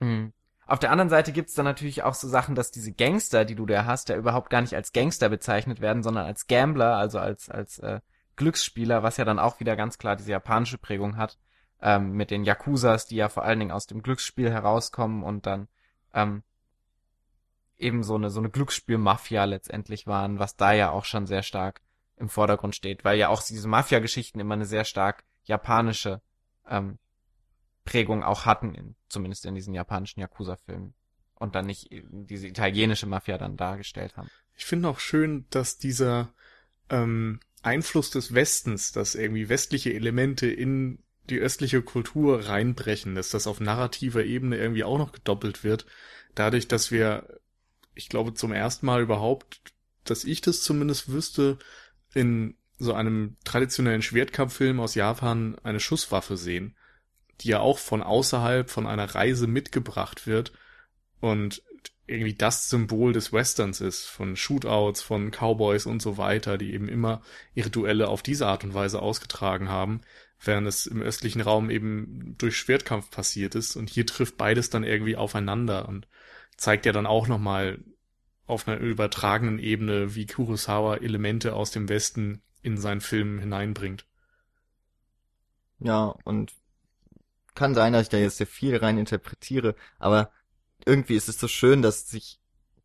Mhm. 0.00 0.32
Auf 0.66 0.78
der 0.78 0.90
anderen 0.90 1.08
Seite 1.08 1.32
gibt's 1.32 1.54
dann 1.54 1.64
natürlich 1.64 2.02
auch 2.02 2.14
so 2.14 2.28
Sachen, 2.28 2.54
dass 2.54 2.70
diese 2.70 2.92
Gangster, 2.92 3.44
die 3.44 3.54
du 3.54 3.64
da 3.64 3.86
hast, 3.86 4.10
ja 4.10 4.16
überhaupt 4.16 4.50
gar 4.50 4.60
nicht 4.60 4.74
als 4.74 4.92
Gangster 4.92 5.28
bezeichnet 5.28 5.80
werden, 5.80 6.02
sondern 6.02 6.26
als 6.26 6.46
Gambler, 6.46 6.96
also 6.96 7.18
als, 7.18 7.48
als 7.48 7.78
äh, 7.78 8.00
Glücksspieler, 8.38 9.02
was 9.02 9.18
ja 9.18 9.24
dann 9.24 9.38
auch 9.38 9.60
wieder 9.60 9.76
ganz 9.76 9.98
klar 9.98 10.16
diese 10.16 10.30
japanische 10.30 10.78
Prägung 10.78 11.16
hat, 11.16 11.38
ähm, 11.82 12.12
mit 12.12 12.30
den 12.30 12.44
Yakuzas, 12.44 13.06
die 13.06 13.16
ja 13.16 13.28
vor 13.28 13.42
allen 13.42 13.58
Dingen 13.58 13.72
aus 13.72 13.86
dem 13.86 14.02
Glücksspiel 14.02 14.50
herauskommen 14.50 15.22
und 15.22 15.44
dann 15.44 15.68
ähm, 16.14 16.42
eben 17.76 18.02
so 18.02 18.14
eine, 18.14 18.30
so 18.30 18.40
eine 18.40 18.50
Glücksspiel-Mafia 18.50 19.44
letztendlich 19.44 20.06
waren, 20.06 20.38
was 20.38 20.56
da 20.56 20.72
ja 20.72 20.90
auch 20.90 21.04
schon 21.04 21.26
sehr 21.26 21.42
stark 21.42 21.80
im 22.16 22.28
Vordergrund 22.28 22.74
steht, 22.74 23.04
weil 23.04 23.18
ja 23.18 23.28
auch 23.28 23.42
diese 23.42 23.68
Mafia-Geschichten 23.68 24.40
immer 24.40 24.54
eine 24.54 24.66
sehr 24.66 24.84
stark 24.84 25.24
japanische 25.44 26.20
ähm, 26.68 26.98
Prägung 27.84 28.22
auch 28.22 28.46
hatten, 28.46 28.74
in, 28.74 28.96
zumindest 29.08 29.46
in 29.46 29.54
diesen 29.54 29.74
japanischen 29.74 30.20
Yakuza-Filmen. 30.20 30.94
Und 31.34 31.54
dann 31.54 31.66
nicht 31.66 31.88
diese 31.90 32.48
italienische 32.48 33.06
Mafia 33.06 33.38
dann 33.38 33.56
dargestellt 33.56 34.16
haben. 34.16 34.28
Ich 34.56 34.64
finde 34.64 34.88
auch 34.88 34.98
schön, 34.98 35.46
dass 35.50 35.78
dieser 35.78 36.32
ähm, 36.90 37.38
Einfluss 37.62 38.10
des 38.10 38.34
Westens, 38.34 38.92
dass 38.92 39.14
irgendwie 39.14 39.48
westliche 39.48 39.92
Elemente 39.92 40.46
in 40.46 40.98
die 41.28 41.38
östliche 41.38 41.82
Kultur 41.82 42.48
reinbrechen, 42.48 43.14
dass 43.14 43.30
das 43.30 43.46
auf 43.46 43.60
narrativer 43.60 44.24
Ebene 44.24 44.56
irgendwie 44.56 44.84
auch 44.84 44.98
noch 44.98 45.12
gedoppelt 45.12 45.64
wird. 45.64 45.86
Dadurch, 46.34 46.68
dass 46.68 46.90
wir, 46.90 47.40
ich 47.94 48.08
glaube, 48.08 48.34
zum 48.34 48.52
ersten 48.52 48.86
Mal 48.86 49.02
überhaupt, 49.02 49.60
dass 50.04 50.24
ich 50.24 50.40
das 50.40 50.62
zumindest 50.62 51.12
wüsste, 51.12 51.58
in 52.14 52.56
so 52.78 52.94
einem 52.94 53.36
traditionellen 53.44 54.02
Schwertkampffilm 54.02 54.80
aus 54.80 54.94
Japan 54.94 55.56
eine 55.62 55.80
Schusswaffe 55.80 56.36
sehen, 56.36 56.76
die 57.40 57.48
ja 57.48 57.60
auch 57.60 57.78
von 57.78 58.02
außerhalb 58.02 58.70
von 58.70 58.86
einer 58.86 59.14
Reise 59.14 59.46
mitgebracht 59.46 60.26
wird 60.26 60.52
und 61.20 61.62
irgendwie 62.08 62.34
das 62.34 62.68
Symbol 62.68 63.12
des 63.12 63.32
Westerns 63.32 63.80
ist, 63.80 64.06
von 64.06 64.34
Shootouts, 64.34 65.02
von 65.02 65.30
Cowboys 65.30 65.86
und 65.86 66.00
so 66.00 66.16
weiter, 66.16 66.58
die 66.58 66.72
eben 66.72 66.88
immer 66.88 67.22
ihre 67.54 67.70
Duelle 67.70 68.08
auf 68.08 68.22
diese 68.22 68.46
Art 68.46 68.64
und 68.64 68.74
Weise 68.74 69.00
ausgetragen 69.00 69.68
haben, 69.68 70.00
während 70.40 70.66
es 70.66 70.86
im 70.86 71.02
östlichen 71.02 71.42
Raum 71.42 71.70
eben 71.70 72.34
durch 72.38 72.56
Schwertkampf 72.56 73.10
passiert 73.10 73.54
ist 73.54 73.76
und 73.76 73.90
hier 73.90 74.06
trifft 74.06 74.36
beides 74.36 74.70
dann 74.70 74.84
irgendwie 74.84 75.16
aufeinander 75.16 75.88
und 75.88 76.08
zeigt 76.56 76.86
ja 76.86 76.92
dann 76.92 77.06
auch 77.06 77.28
nochmal 77.28 77.78
auf 78.46 78.66
einer 78.66 78.78
übertragenen 78.78 79.58
Ebene, 79.58 80.14
wie 80.14 80.26
Kurosawa 80.26 80.96
Elemente 80.96 81.54
aus 81.54 81.70
dem 81.70 81.88
Westen 81.88 82.40
in 82.62 82.78
seinen 82.78 83.02
Film 83.02 83.38
hineinbringt. 83.38 84.06
Ja, 85.80 86.14
und 86.24 86.54
kann 87.54 87.74
sein, 87.74 87.92
dass 87.92 88.02
ich 88.02 88.08
da 88.08 88.16
jetzt 88.16 88.38
sehr 88.38 88.46
viel 88.46 88.76
rein 88.76 88.98
interpretiere, 88.98 89.74
aber 89.98 90.32
irgendwie 90.86 91.16
ist 91.16 91.28
es 91.28 91.38
so 91.38 91.48
schön, 91.48 91.82
dass 91.82 92.08
sich 92.08 92.38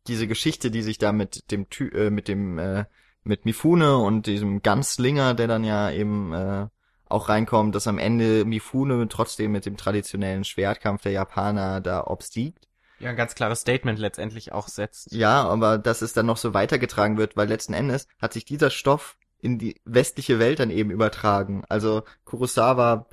diese 0.06 0.26
Geschichte, 0.26 0.70
die 0.70 0.82
sich 0.82 0.98
da 0.98 1.12
mit 1.12 1.50
dem 1.50 1.70
Ty 1.70 1.88
äh, 1.88 2.10
mit 2.10 2.28
dem 2.28 2.58
äh, 2.58 2.84
mit 3.22 3.44
Mifune 3.46 3.96
und 3.96 4.26
diesem 4.26 4.62
Ganzlinger, 4.62 5.34
der 5.34 5.48
dann 5.48 5.64
ja 5.64 5.90
eben 5.90 6.32
äh, 6.34 6.66
auch 7.06 7.28
reinkommt, 7.28 7.74
dass 7.74 7.86
am 7.86 7.98
Ende 7.98 8.44
Mifune 8.44 9.08
trotzdem 9.08 9.52
mit 9.52 9.66
dem 9.66 9.76
traditionellen 9.76 10.44
Schwertkampf 10.44 11.02
der 11.02 11.12
Japaner 11.12 11.80
da 11.80 12.04
obstiegt 12.06 12.68
ja, 12.98 13.10
ein 13.10 13.16
ganz 13.16 13.34
klares 13.34 13.60
Statement 13.60 13.98
letztendlich 13.98 14.52
auch 14.52 14.68
setzt. 14.68 15.12
Ja, 15.12 15.44
aber 15.44 15.78
dass 15.78 16.02
es 16.02 16.12
dann 16.12 16.26
noch 16.26 16.36
so 16.36 16.54
weitergetragen 16.54 17.18
wird, 17.18 17.36
weil 17.36 17.48
letzten 17.48 17.74
Endes 17.74 18.08
hat 18.18 18.32
sich 18.32 18.44
dieser 18.44 18.70
Stoff 18.70 19.16
in 19.40 19.58
die 19.58 19.80
westliche 19.84 20.38
Welt 20.38 20.58
dann 20.58 20.70
eben 20.70 20.90
übertragen. 20.90 21.64
Also 21.68 22.04
Kurosawa 22.24 23.06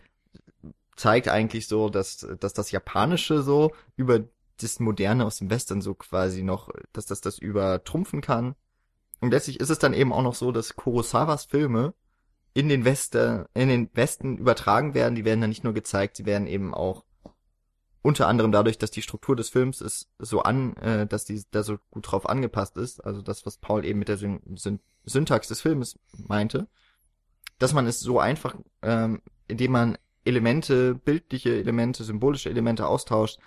zeigt 0.95 1.27
eigentlich 1.27 1.67
so, 1.67 1.89
dass, 1.89 2.25
dass 2.39 2.53
das 2.53 2.71
Japanische 2.71 3.41
so 3.41 3.73
über 3.95 4.21
das 4.63 4.79
Moderne 4.79 5.25
aus 5.25 5.37
dem 5.37 5.49
Western 5.49 5.81
so 5.81 5.93
quasi 5.93 6.43
noch, 6.43 6.69
dass 6.93 7.05
das 7.05 7.21
das 7.21 7.37
übertrumpfen 7.37 8.21
kann. 8.21 8.55
Und 9.19 9.31
letztlich 9.31 9.59
ist 9.59 9.69
es 9.69 9.79
dann 9.79 9.93
eben 9.93 10.13
auch 10.13 10.23
noch 10.23 10.35
so, 10.35 10.51
dass 10.51 10.75
Kurosawas 10.75 11.45
Filme 11.45 11.93
in 12.53 12.69
den 12.69 12.85
Westen, 12.85 13.45
in 13.53 13.69
den 13.69 13.89
Westen 13.93 14.37
übertragen 14.37 14.93
werden. 14.93 15.15
Die 15.15 15.25
werden 15.25 15.41
dann 15.41 15.49
nicht 15.49 15.63
nur 15.63 15.73
gezeigt, 15.73 16.17
sie 16.17 16.25
werden 16.25 16.47
eben 16.47 16.73
auch 16.73 17.05
unter 18.01 18.27
anderem 18.27 18.51
dadurch, 18.51 18.77
dass 18.77 18.91
die 18.91 19.03
Struktur 19.03 19.35
des 19.35 19.49
Films 19.49 19.79
ist 19.79 20.09
so 20.17 20.41
an, 20.41 20.75
äh, 20.77 21.05
dass 21.05 21.25
die 21.25 21.43
da 21.51 21.63
so 21.63 21.77
gut 21.91 22.11
drauf 22.11 22.27
angepasst 22.27 22.77
ist, 22.77 22.99
also 23.05 23.21
das, 23.21 23.45
was 23.45 23.57
Paul 23.57 23.85
eben 23.85 23.99
mit 23.99 24.07
der 24.07 24.17
Syn 24.17 24.41
Syn 24.55 24.79
Syntax 25.03 25.47
des 25.47 25.61
Filmes 25.61 25.99
meinte, 26.11 26.67
dass 27.59 27.73
man 27.73 27.87
es 27.87 27.99
so 27.99 28.19
einfach, 28.19 28.55
ähm, 28.81 29.21
indem 29.47 29.71
man 29.71 29.97
Elemente, 30.25 30.95
bildliche 30.95 31.57
Elemente, 31.57 32.03
symbolische 32.03 32.49
Elemente 32.49 32.87
austauscht, 32.87 33.39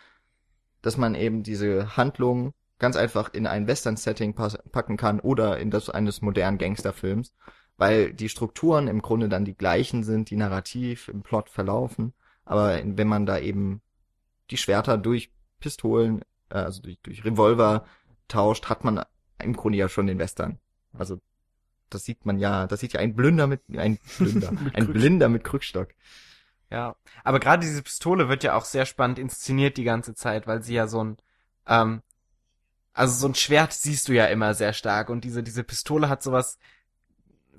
dass 0.85 0.97
man 0.97 1.14
eben 1.14 1.42
diese 1.42 1.97
Handlung 1.97 2.53
ganz 2.79 2.97
einfach 2.97 3.33
in 3.33 3.47
ein 3.47 3.66
Western-Setting 3.66 4.35
packen 4.35 4.97
kann 4.97 5.20
oder 5.20 5.59
in 5.59 5.70
das 5.70 5.88
eines 5.88 6.20
modernen 6.20 6.59
Gangsterfilms, 6.59 7.33
weil 7.77 8.12
die 8.12 8.29
Strukturen 8.29 8.88
im 8.88 9.01
Grunde 9.01 9.29
dann 9.29 9.47
die 9.47 9.55
gleichen 9.55 10.05
sind, 10.05 10.29
die 10.29 10.37
narrativ 10.37 11.09
im 11.09 11.23
Plot 11.23 11.49
verlaufen, 11.49 12.12
aber 12.44 12.79
wenn 12.85 13.09
man 13.09 13.25
da 13.25 13.38
eben 13.38 13.81
die 14.51 14.59
Schwerter 14.59 14.99
durch 14.99 15.33
Pistolen, 15.61 16.20
äh, 16.51 16.57
also 16.57 16.83
durch, 16.83 16.99
durch 17.03 17.25
Revolver 17.25 17.87
tauscht, 18.29 18.66
hat 18.66 18.85
man 18.85 19.03
im 19.42 19.57
Grunde 19.57 19.79
ja 19.79 19.88
schon 19.88 20.07
den 20.07 20.18
Western. 20.18 20.59
Also 20.92 21.18
das 21.88 22.05
sieht 22.05 22.27
man 22.27 22.38
ja, 22.38 22.66
das 22.66 22.81
sieht 22.81 22.92
ja 22.92 23.01
ein 23.01 23.14
Blinder 23.14 23.47
mit 23.47 23.62
ein 23.75 23.99
Blinder, 24.18 24.53
ein 24.75 24.87
Blinder 24.92 25.29
mit 25.31 25.44
Krückstock. 25.44 25.88
Ja, 26.75 26.97
aber 27.23 27.39
gerade 27.39 27.65
diese 27.65 27.85
Pistole 27.85 28.29
wird 28.29 28.43
ja 28.43 28.57
auch 28.57 28.65
sehr 28.65 28.85
spannend 28.85 29.21
inszeniert 29.21 29.77
die 29.77 29.85
ganze 29.85 30.13
Zeit, 30.17 30.49
weil 30.49 30.61
sie 30.61 30.75
ja 30.75 30.89
so 30.89 31.05
ein 31.05 31.19
ähm, 31.69 32.03
also 32.93 33.15
so 33.15 33.29
ein 33.29 33.37
Schwert 33.37 33.73
siehst 33.73 34.09
du 34.09 34.13
ja 34.13 34.27
immer 34.27 34.55
sehr 34.55 34.73
stark 34.73 35.09
und 35.09 35.23
diese 35.23 35.45
diese 35.45 35.63
Pistole 35.63 36.09
hat 36.09 36.25
sowas 36.25 36.59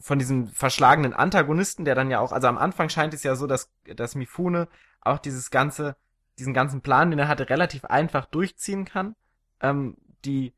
von 0.02 0.20
diesem 0.20 0.48
verschlagenen 0.48 1.14
Antagonisten, 1.14 1.86
der 1.86 1.96
dann 1.96 2.12
ja 2.12 2.20
auch, 2.20 2.34
also 2.34 2.48
am 2.48 2.58
Anfang 2.58 2.90
scheint 2.90 3.14
es 3.14 3.24
ja 3.24 3.38
so, 3.38 3.48
dass 3.48 3.72
dass 3.86 4.16
Mifune 4.16 4.68
auch 5.00 5.20
dieses 5.20 5.50
ganze 5.50 5.96
diesen 6.38 6.54
ganzen 6.54 6.82
Plan, 6.82 7.10
den 7.10 7.20
er 7.20 7.30
hatte, 7.30 7.50
relativ 7.50 7.86
einfach 7.86 8.26
durchziehen 8.26 8.84
kann. 8.84 9.16
Ähm, 9.62 9.96
die 10.26 10.54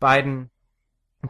beiden 0.00 0.48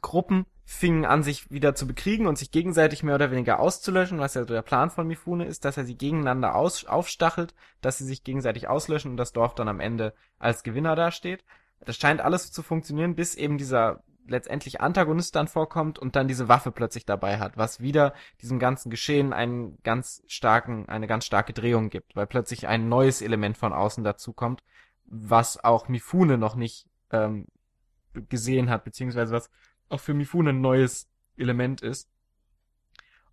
Gruppen 0.01 0.47
fingen 0.71 1.07
an, 1.07 1.23
sich 1.23 1.51
wieder 1.51 1.75
zu 1.75 1.87
bekriegen 1.87 2.27
und 2.27 2.37
sich 2.37 2.51
gegenseitig 2.51 3.03
mehr 3.03 3.15
oder 3.15 3.31
weniger 3.31 3.59
auszulöschen, 3.59 4.19
was 4.19 4.35
ja 4.35 4.43
so 4.43 4.53
der 4.53 4.61
Plan 4.61 4.91
von 4.91 5.07
Mifune 5.07 5.47
ist, 5.47 5.65
dass 5.65 5.79
er 5.79 5.87
sie 5.87 5.97
gegeneinander 5.97 6.55
aus 6.55 6.85
aufstachelt, 6.85 7.55
dass 7.81 7.97
sie 7.97 8.05
sich 8.05 8.23
gegenseitig 8.23 8.69
auslöschen 8.69 9.13
und 9.13 9.17
das 9.17 9.33
Dorf 9.33 9.55
dann 9.55 9.69
am 9.69 9.81
Ende 9.81 10.13
als 10.39 10.63
Gewinner 10.65 10.95
dasteht. 10.95 11.43
Das 11.81 11.97
scheint 11.97 12.21
alles 12.21 12.53
zu 12.53 12.63
funktionieren, 12.63 13.15
bis 13.15 13.35
eben 13.35 13.57
dieser 13.57 14.03
letztendlich 14.27 14.83
Antagonist 14.83 15.35
dann 15.37 15.49
vorkommt 15.49 15.99
und 15.99 16.17
dann 16.17 16.29
diese 16.29 16.49
Waffe 16.49 16.71
plötzlich 16.71 17.07
dabei 17.07 17.39
hat, 17.39 17.57
was 17.57 17.81
wieder 17.81 18.13
diesem 18.43 18.59
ganzen 18.59 18.91
Geschehen 18.91 19.33
einen 19.33 19.79
ganz 19.85 20.23
starken, 20.27 20.87
eine 20.87 21.07
ganz 21.07 21.25
starke 21.25 21.55
Drehung 21.55 21.89
gibt, 21.89 22.15
weil 22.15 22.27
plötzlich 22.27 22.69
ein 22.69 22.91
neues 22.91 23.23
Element 23.23 23.57
von 23.57 23.73
außen 23.73 24.05
dazukommt, 24.05 24.63
was 25.07 25.65
auch 25.65 25.89
Mifune 25.89 26.37
noch 26.37 26.57
nicht 26.57 26.87
ähm, 27.11 27.47
gesehen 28.29 28.69
hat, 28.69 28.85
beziehungsweise 28.85 29.33
was 29.33 29.49
auch 29.89 30.01
für 30.01 30.15
Mifune 30.15 30.51
ein 30.51 30.61
neues 30.61 31.09
Element 31.37 31.81
ist. 31.83 32.09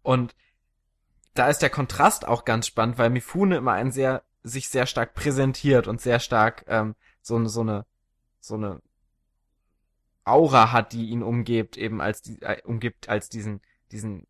Und 0.02 0.36
da 1.34 1.50
ist 1.50 1.62
der 1.62 1.70
Kontrast 1.70 2.28
auch 2.28 2.46
ganz 2.46 2.68
spannend, 2.68 2.98
weil 2.98 3.10
Mifune 3.10 3.58
immer 3.58 3.74
ein 3.74 3.92
sehr, 3.92 4.24
sich 4.44 4.70
sehr 4.70 4.86
stark 4.86 5.14
präsentiert 5.14 5.88
und 5.88 6.02
sehr 6.02 6.20
stark 6.20 6.66
ähm, 6.68 6.96
so, 7.22 7.44
so 7.48 7.62
eine, 7.62 7.86
so 8.40 8.56
eine 8.56 8.82
Aura 10.24 10.72
hat, 10.72 10.94
die 10.94 11.10
ihn 11.10 11.24
umgibt, 11.24 11.78
eben 11.78 12.02
als 12.02 12.22
die, 12.22 12.42
äh, 12.42 12.62
umgibt 12.64 13.10
als 13.10 13.30
diesen, 13.30 13.62
diesen 13.92 14.28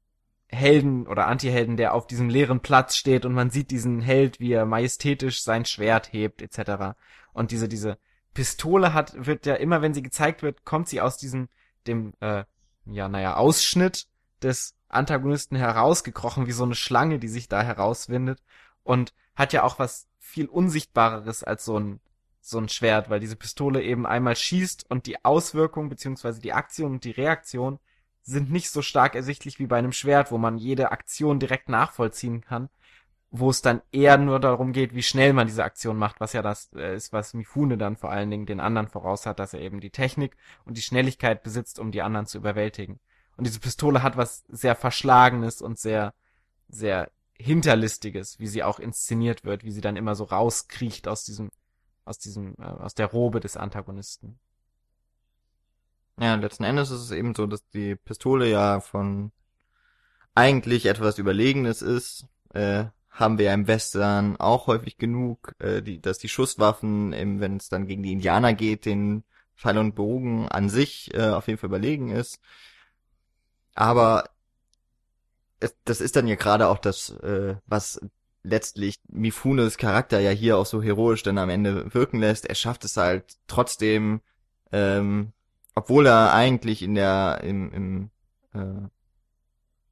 Helden 0.48 1.08
oder 1.08 1.28
Antihelden, 1.28 1.78
der 1.78 1.94
auf 1.94 2.08
diesem 2.08 2.30
leeren 2.30 2.60
Platz 2.60 2.96
steht 2.96 3.26
und 3.26 3.34
man 3.34 3.50
sieht 3.50 3.72
diesen 3.72 4.02
Held, 4.02 4.40
wie 4.40 4.52
er 4.52 4.66
majestätisch 4.66 5.44
sein 5.44 5.66
Schwert 5.66 6.14
hebt, 6.14 6.42
etc. 6.42 6.96
Und 7.34 7.52
diese, 7.52 7.68
diese 7.68 7.98
Pistole 8.34 8.94
hat, 8.94 9.14
wird 9.26 9.46
ja 9.46 9.56
immer, 9.56 9.82
wenn 9.82 9.94
sie 9.94 10.04
gezeigt 10.04 10.44
wird, 10.44 10.66
kommt 10.66 10.88
sie 10.88 11.02
aus 11.02 11.18
diesem, 11.18 11.50
dem, 11.88 12.14
äh, 12.20 12.46
ja, 12.86 13.08
naja, 13.08 13.36
Ausschnitt 13.36 14.08
des 14.42 14.76
Antagonisten 14.88 15.56
herausgekrochen, 15.56 16.48
wie 16.48 16.52
so 16.52 16.64
eine 16.64 16.76
Schlange, 16.76 17.20
die 17.20 17.28
sich 17.28 17.48
da 17.48 17.62
herauswindet 17.62 18.42
und 18.84 19.14
hat 19.36 19.54
ja 19.54 19.64
auch 19.64 19.80
was 19.80 20.08
viel 20.20 20.48
Unsichtbareres 20.48 21.44
als 21.44 21.66
so 21.66 21.80
ein 21.80 22.00
so 22.48 22.60
ein 22.60 22.70
Schwert, 22.70 23.10
weil 23.10 23.20
diese 23.20 23.36
Pistole 23.36 23.82
eben 23.82 24.06
einmal 24.06 24.36
schießt 24.36 24.86
und 24.92 25.08
die 25.08 25.26
Auswirkung 25.26 25.90
beziehungsweise 25.90 26.40
die 26.40 26.54
Aktion 26.54 26.94
und 26.94 27.04
die 27.04 27.12
Reaktion 27.12 27.80
sind 28.22 28.52
nicht 28.52 28.70
so 28.70 28.84
stark 28.84 29.16
ersichtlich 29.16 29.58
wie 29.58 29.66
bei 29.66 29.78
einem 29.78 29.92
Schwert, 29.92 30.32
wo 30.32 30.38
man 30.38 30.60
jede 30.60 30.92
Aktion 30.92 31.40
direkt 31.40 31.70
nachvollziehen 31.70 32.42
kann, 32.42 32.70
wo 33.40 33.50
es 33.50 33.62
dann 33.62 33.82
eher 33.92 34.18
nur 34.18 34.40
darum 34.40 34.72
geht, 34.72 34.94
wie 34.96 35.04
schnell 35.04 35.34
man 35.34 35.48
diese 35.48 35.64
Aktion 35.64 35.98
macht, 35.98 36.20
was 36.20 36.34
ja 36.34 36.42
das 36.42 36.72
äh, 36.74 36.96
ist, 36.96 37.14
was 37.14 37.34
Mifune 37.34 37.78
dann 37.78 37.96
vor 37.96 38.12
allen 38.12 38.30
Dingen 38.30 38.46
den 38.46 38.60
anderen 38.60 38.88
voraus 38.88 39.26
hat, 39.26 39.40
dass 39.40 39.54
er 39.54 39.62
eben 39.62 39.80
die 39.80 39.90
Technik 39.90 40.38
und 40.66 40.78
die 40.78 40.82
Schnelligkeit 40.82 41.44
besitzt, 41.44 41.80
um 41.80 41.92
die 41.92 42.02
anderen 42.02 42.26
zu 42.26 42.38
überwältigen. 42.38 43.00
Und 43.38 43.48
diese 43.48 43.60
Pistole 43.60 44.04
hat 44.04 44.18
was 44.18 44.46
sehr 44.48 44.76
Verschlagenes 44.76 45.62
und 45.62 45.80
sehr, 45.80 46.14
sehr 46.70 47.12
Hinterlistiges, 47.38 48.40
wie 48.40 48.48
sie 48.48 48.64
auch 48.64 48.80
inszeniert 48.80 49.44
wird, 49.44 49.66
wie 49.66 49.72
sie 49.72 49.82
dann 49.82 49.98
immer 49.98 50.16
so 50.16 50.24
rauskriecht 50.24 51.08
aus 51.08 51.26
diesem 51.26 51.52
aus 52.06 52.20
diesem, 52.20 52.56
äh, 52.60 52.64
aus 52.64 52.94
der 52.94 53.08
Robe 53.08 53.40
des 53.40 53.58
Antagonisten. 53.58 54.40
Ja, 56.18 56.36
letzten 56.36 56.64
Endes 56.64 56.92
ist 56.92 57.02
es 57.02 57.12
eben 57.12 57.36
so, 57.36 57.46
dass 57.46 57.68
die 57.72 57.96
Pistole 57.96 58.50
ja 58.50 58.80
von 58.80 59.32
eigentlich 60.34 60.86
etwas 60.86 61.18
Überlegenes 61.18 61.82
ist. 61.82 62.28
Äh, 62.54 62.86
haben 63.16 63.38
wir 63.38 63.46
ja 63.46 63.54
im 63.54 63.68
Western 63.68 64.36
auch 64.38 64.68
häufig 64.68 64.98
genug, 64.98 65.54
äh, 65.60 65.82
die, 65.82 66.02
dass 66.02 66.18
die 66.18 66.30
Schusswaffen, 66.30 67.12
wenn 67.40 67.58
es 67.58 67.70
dann 67.70 67.88
gegen 67.88 68.04
die 68.04 68.12
Indianer 68.12 68.54
geht, 68.54 68.86
den 68.86 69.24
Pfeil 69.56 69.78
und 69.78 69.96
Bogen 69.96 70.50
an 70.50 70.70
sich 70.70 71.14
äh, 71.14 71.30
auf 71.30 71.48
jeden 71.48 71.58
Fall 71.58 71.70
überlegen 71.70 72.12
ist. 72.12 72.40
Aber 73.74 74.30
es, 75.62 75.76
das 75.86 76.02
ist 76.02 76.18
dann 76.18 76.28
ja 76.28 76.36
gerade 76.36 76.68
auch 76.68 76.78
das, 76.78 77.10
äh, 77.10 77.56
was 77.66 78.02
letztlich 78.44 79.00
Mifunes 79.08 79.78
Charakter 79.78 80.20
ja 80.20 80.32
hier 80.32 80.58
auch 80.58 80.66
so 80.66 80.82
heroisch 80.84 81.24
dann 81.24 81.38
am 81.38 81.50
Ende 81.50 81.94
wirken 81.94 82.20
lässt. 82.20 82.46
Er 82.46 82.56
schafft 82.56 82.84
es 82.84 82.98
halt 82.98 83.38
trotzdem, 83.48 84.22
ähm, 84.74 85.32
obwohl 85.74 86.06
er 86.06 86.34
eigentlich 86.34 86.84
in 86.84 86.96
der, 86.96 87.42
im, 87.44 87.72
im 87.72 88.10
äh, 88.54 88.90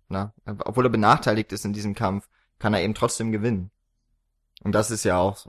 na, 0.09 0.34
obwohl 0.45 0.86
er 0.86 0.89
benachteiligt 0.89 1.51
ist 1.53 1.65
in 1.65 1.74
diesem 1.74 1.95
Kampf, 1.95 2.28
kann 2.60 2.74
er 2.74 2.82
eben 2.82 2.93
trotzdem 2.93 3.32
gewinnen. 3.32 3.72
Und 4.64 4.74
das 4.74 4.91
ist 4.91 5.04
ja 5.04 5.18
auch 5.18 5.47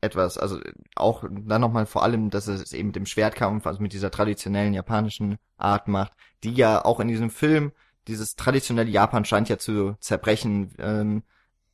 etwas, 0.00 0.38
also 0.38 0.60
auch 0.94 1.24
dann 1.30 1.60
nochmal 1.60 1.86
vor 1.86 2.02
allem, 2.02 2.30
dass 2.30 2.46
es 2.46 2.72
eben 2.72 2.88
mit 2.88 2.96
dem 2.96 3.06
Schwertkampf, 3.06 3.66
also 3.66 3.82
mit 3.82 3.92
dieser 3.92 4.10
traditionellen 4.10 4.74
japanischen 4.74 5.38
Art 5.56 5.88
macht, 5.88 6.12
die 6.44 6.52
ja 6.52 6.84
auch 6.84 7.00
in 7.00 7.08
diesem 7.08 7.30
Film, 7.30 7.72
dieses 8.06 8.36
traditionelle 8.36 8.90
Japan 8.90 9.24
scheint 9.24 9.48
ja 9.48 9.58
zu 9.58 9.96
zerbrechen, 10.00 10.72
ähm, 10.78 11.22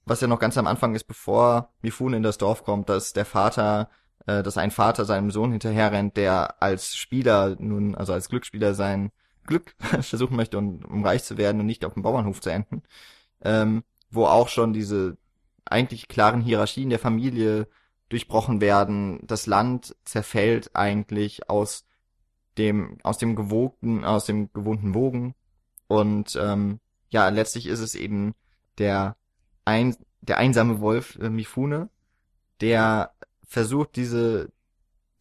was 0.04 0.20
ja 0.20 0.28
noch 0.28 0.40
ganz 0.40 0.56
am 0.58 0.66
Anfang 0.66 0.94
ist, 0.94 1.04
bevor 1.04 1.72
Mifune 1.82 2.16
in 2.16 2.22
das 2.22 2.38
Dorf 2.38 2.64
kommt, 2.64 2.88
dass 2.88 3.12
der 3.12 3.24
Vater, 3.24 3.90
äh, 4.26 4.42
dass 4.42 4.56
ein 4.56 4.70
Vater 4.70 5.04
seinem 5.04 5.30
Sohn 5.30 5.52
hinterherrennt, 5.52 6.16
der 6.16 6.62
als 6.62 6.96
Spieler 6.96 7.56
nun, 7.58 7.94
also 7.94 8.12
als 8.12 8.28
Glücksspieler 8.28 8.74
sein 8.74 9.12
Glück 9.46 9.74
versuchen 9.78 10.36
möchte, 10.36 10.58
um, 10.58 10.84
um 10.84 11.04
reich 11.04 11.24
zu 11.24 11.36
werden 11.36 11.60
und 11.60 11.66
nicht 11.66 11.84
auf 11.84 11.94
dem 11.94 12.02
Bauernhof 12.02 12.40
zu 12.40 12.50
enden. 12.50 12.82
Ähm, 13.44 13.84
wo 14.12 14.26
auch 14.26 14.48
schon 14.48 14.72
diese 14.72 15.16
eigentlich 15.64 16.08
klaren 16.08 16.40
Hierarchien 16.40 16.90
der 16.90 16.98
Familie 16.98 17.66
durchbrochen 18.08 18.60
werden. 18.60 19.20
Das 19.22 19.46
Land 19.46 19.96
zerfällt 20.04 20.76
eigentlich 20.76 21.48
aus 21.48 21.86
dem, 22.58 22.98
aus 23.02 23.18
dem 23.18 23.34
gewogten, 23.34 24.04
aus 24.04 24.26
dem 24.26 24.52
gewohnten 24.52 24.94
Wogen. 24.94 25.34
Und 25.88 26.38
ähm, 26.40 26.80
ja, 27.10 27.28
letztlich 27.30 27.66
ist 27.66 27.80
es 27.80 27.94
eben 27.94 28.34
der, 28.78 29.16
ein, 29.64 29.96
der 30.20 30.38
einsame 30.38 30.80
Wolf 30.80 31.18
äh, 31.18 31.30
Mifune, 31.30 31.88
der 32.60 33.12
versucht, 33.46 33.96
diese, 33.96 34.50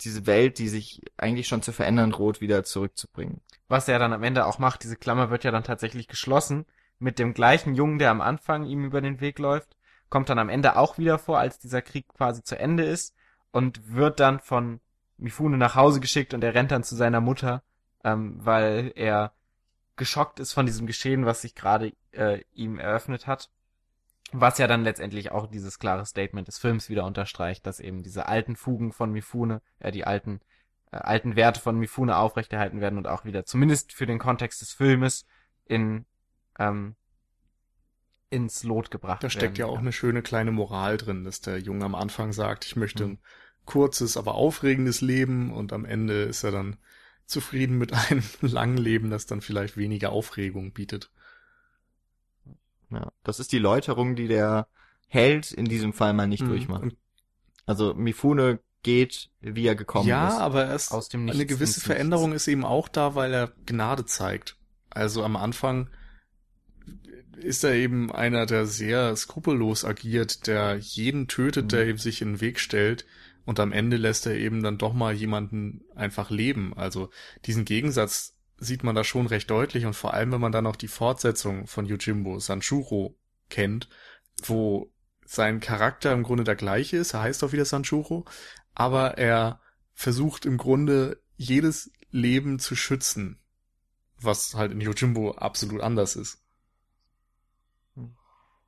diese 0.02 0.26
Welt, 0.26 0.60
die 0.60 0.68
sich 0.68 1.02
eigentlich 1.18 1.48
schon 1.48 1.62
zu 1.62 1.72
verändern 1.72 2.12
droht, 2.12 2.42
wieder 2.42 2.64
zurückzubringen. 2.64 3.42
Was 3.70 3.88
er 3.88 4.00
dann 4.00 4.14
am 4.14 4.24
Ende 4.24 4.46
auch 4.46 4.60
macht, 4.60 4.84
diese 4.84 4.98
Klammer 4.98 5.30
wird 5.30 5.46
ja 5.46 5.52
dann 5.52 5.64
tatsächlich 5.64 6.08
geschlossen 6.08 6.66
mit 7.02 7.20
dem 7.20 7.34
gleichen 7.34 7.74
Jungen, 7.74 8.00
der 8.00 8.12
am 8.12 8.22
Anfang 8.22 8.66
ihm 8.66 8.86
über 8.86 9.02
den 9.02 9.20
Weg 9.22 9.40
läuft, 9.40 9.76
kommt 10.10 10.30
dann 10.30 10.40
am 10.40 10.50
Ende 10.50 10.76
auch 10.76 10.98
wieder 10.98 11.18
vor, 11.18 11.40
als 11.40 11.58
dieser 11.58 11.82
Krieg 11.82 12.08
quasi 12.10 12.44
zu 12.44 12.58
Ende 12.60 12.84
ist 12.84 13.16
und 13.52 13.94
wird 13.94 14.20
dann 14.20 14.40
von 14.40 14.80
Mifune 15.18 15.58
nach 15.58 15.76
Hause 15.76 16.00
geschickt 16.00 16.34
und 16.34 16.44
er 16.44 16.54
rennt 16.54 16.72
dann 16.72 16.84
zu 16.84 16.96
seiner 16.96 17.22
Mutter, 17.22 17.64
ähm, 18.04 18.36
weil 18.40 18.92
er 18.96 19.34
geschockt 19.96 20.40
ist 20.40 20.54
von 20.54 20.66
diesem 20.66 20.86
Geschehen, 20.86 21.26
was 21.26 21.42
sich 21.42 21.56
gerade 21.56 21.94
äh, 22.12 22.42
ihm 22.54 22.78
eröffnet 22.78 23.28
hat. 23.28 23.50
Was 24.34 24.60
ja 24.60 24.68
dann 24.68 24.84
letztendlich 24.84 25.32
auch 25.32 25.48
dieses 25.48 25.80
klare 25.80 26.06
Statement 26.06 26.48
des 26.48 26.58
Films 26.58 26.88
wieder 26.88 27.06
unterstreicht, 27.06 27.66
dass 27.66 27.80
eben 27.80 28.02
diese 28.02 28.28
alten 28.28 28.56
Fugen 28.56 28.94
von 28.94 29.12
Mifune, 29.12 29.62
äh, 29.80 29.92
die 29.92 30.06
alten, 30.06 30.40
äh, 30.92 30.98
alten 30.98 31.36
Werte 31.36 31.60
von 31.60 31.78
Mifune 31.78 32.16
aufrechterhalten 32.16 32.80
werden 32.80 32.98
und 32.98 33.08
auch 33.08 33.26
wieder, 33.26 33.46
zumindest 33.46 33.92
für 33.92 34.06
den 34.06 34.20
Kontext 34.20 34.62
des 34.62 34.72
Filmes, 34.72 35.26
in 35.66 36.06
ähm, 36.70 36.96
ins 38.30 38.64
Lot 38.64 38.92
gebracht 38.92 39.24
Da 39.24 39.30
steckt 39.30 39.58
ja 39.58 39.66
auch 39.66 39.80
eine 39.80 39.92
schöne 39.92 40.22
kleine 40.22 40.52
Moral 40.52 40.98
drin, 40.98 41.24
dass 41.26 41.42
der 41.42 41.60
Junge 41.60 41.86
am 41.86 41.96
Anfang 41.96 42.32
sagt, 42.32 42.66
ich 42.66 42.76
möchte 42.76 43.04
ein 43.04 43.20
kurzes, 43.66 44.18
aber 44.18 44.36
aufregendes 44.36 45.02
Leben 45.02 45.52
und 45.54 45.74
am 45.74 45.86
Ende 45.86 46.24
ist 46.24 46.44
er 46.44 46.52
dann 46.52 46.78
zufrieden 47.26 47.78
mit 47.78 47.94
einem 48.10 48.24
langen 48.42 48.78
Leben, 48.78 49.10
das 49.10 49.26
dann 49.26 49.42
vielleicht 49.42 49.78
weniger 49.78 50.12
Aufregung 50.12 50.72
bietet. 50.72 51.12
Ja, 52.90 53.12
das 53.24 53.40
ist 53.40 53.52
die 53.52 53.60
Läuterung, 53.60 54.16
die 54.16 54.28
der 54.28 54.68
Held 55.08 55.52
in 55.52 55.66
diesem 55.66 55.94
Fall 55.94 56.14
mal 56.14 56.28
nicht 56.28 56.44
Mhm. 56.44 56.50
durchmacht. 56.50 56.96
Also 57.66 57.94
Mifune 57.94 58.60
geht, 58.84 59.30
wie 59.42 59.68
er 59.68 59.76
gekommen 59.76 60.08
ja, 60.10 60.30
ist. 60.30 60.40
aber 60.40 60.68
erst 60.68 60.92
Aus 60.92 61.10
dem 61.10 61.30
eine 61.30 61.46
gewisse. 61.46 61.80
Veränderung 61.82 62.34
ist 62.34 62.48
eben 62.48 62.66
auch 62.66 62.88
da, 62.88 63.14
weil 63.16 63.34
er 63.34 63.52
Gnade 63.66 64.06
zeigt. 64.06 64.58
Also 64.90 65.24
am 65.24 65.36
Anfang 65.36 65.90
ist 67.38 67.64
er 67.64 67.74
eben 67.74 68.12
einer, 68.12 68.46
der 68.46 68.66
sehr 68.66 69.16
skrupellos 69.16 69.84
agiert, 69.86 70.48
der 70.48 70.78
jeden 70.78 71.28
tötet, 71.28 71.72
der 71.72 71.88
ihm 71.88 71.98
sich 71.98 72.22
in 72.22 72.34
den 72.34 72.42
Weg 72.42 72.60
stellt. 72.60 73.06
Und 73.46 73.60
am 73.60 73.72
Ende 73.72 73.98
lässt 73.98 74.28
er 74.28 74.36
eben 74.36 74.62
dann 74.62 74.78
doch 74.78 74.94
mal 74.94 75.14
jemanden 75.14 75.82
einfach 75.96 76.30
leben. 76.30 76.74
Also 76.76 77.10
diesen 77.46 77.66
Gegensatz 77.66 78.36
sieht 78.58 78.84
man 78.84 78.96
da 78.96 79.04
schon 79.04 79.26
recht 79.26 79.50
deutlich 79.50 79.86
und 79.86 79.96
vor 79.96 80.14
allem, 80.14 80.32
wenn 80.32 80.42
man 80.42 80.52
dann 80.52 80.68
auch 80.68 80.76
die 80.76 80.88
Fortsetzung 80.88 81.66
von 81.66 81.86
Yojimbo, 81.86 82.40
Sanshuro, 82.40 83.18
kennt, 83.50 83.90
wo 84.44 84.92
sein 85.26 85.60
Charakter 85.60 86.14
im 86.14 86.24
Grunde 86.24 86.44
der 86.44 86.56
gleiche 86.56 86.98
ist, 86.98 87.14
er 87.14 87.22
heißt 87.22 87.44
auch 87.44 87.54
wieder 87.54 87.66
Sanshuro, 87.66 88.26
aber 88.76 89.18
er 89.18 89.60
versucht 89.94 90.46
im 90.46 90.58
Grunde 90.58 91.22
jedes 91.38 91.92
Leben 92.12 92.60
zu 92.60 92.76
schützen, 92.76 93.40
was 94.20 94.54
halt 94.54 94.72
in 94.72 94.82
Yojimbo 94.82 95.32
absolut 95.32 95.82
anders 95.82 96.16
ist. 96.16 96.41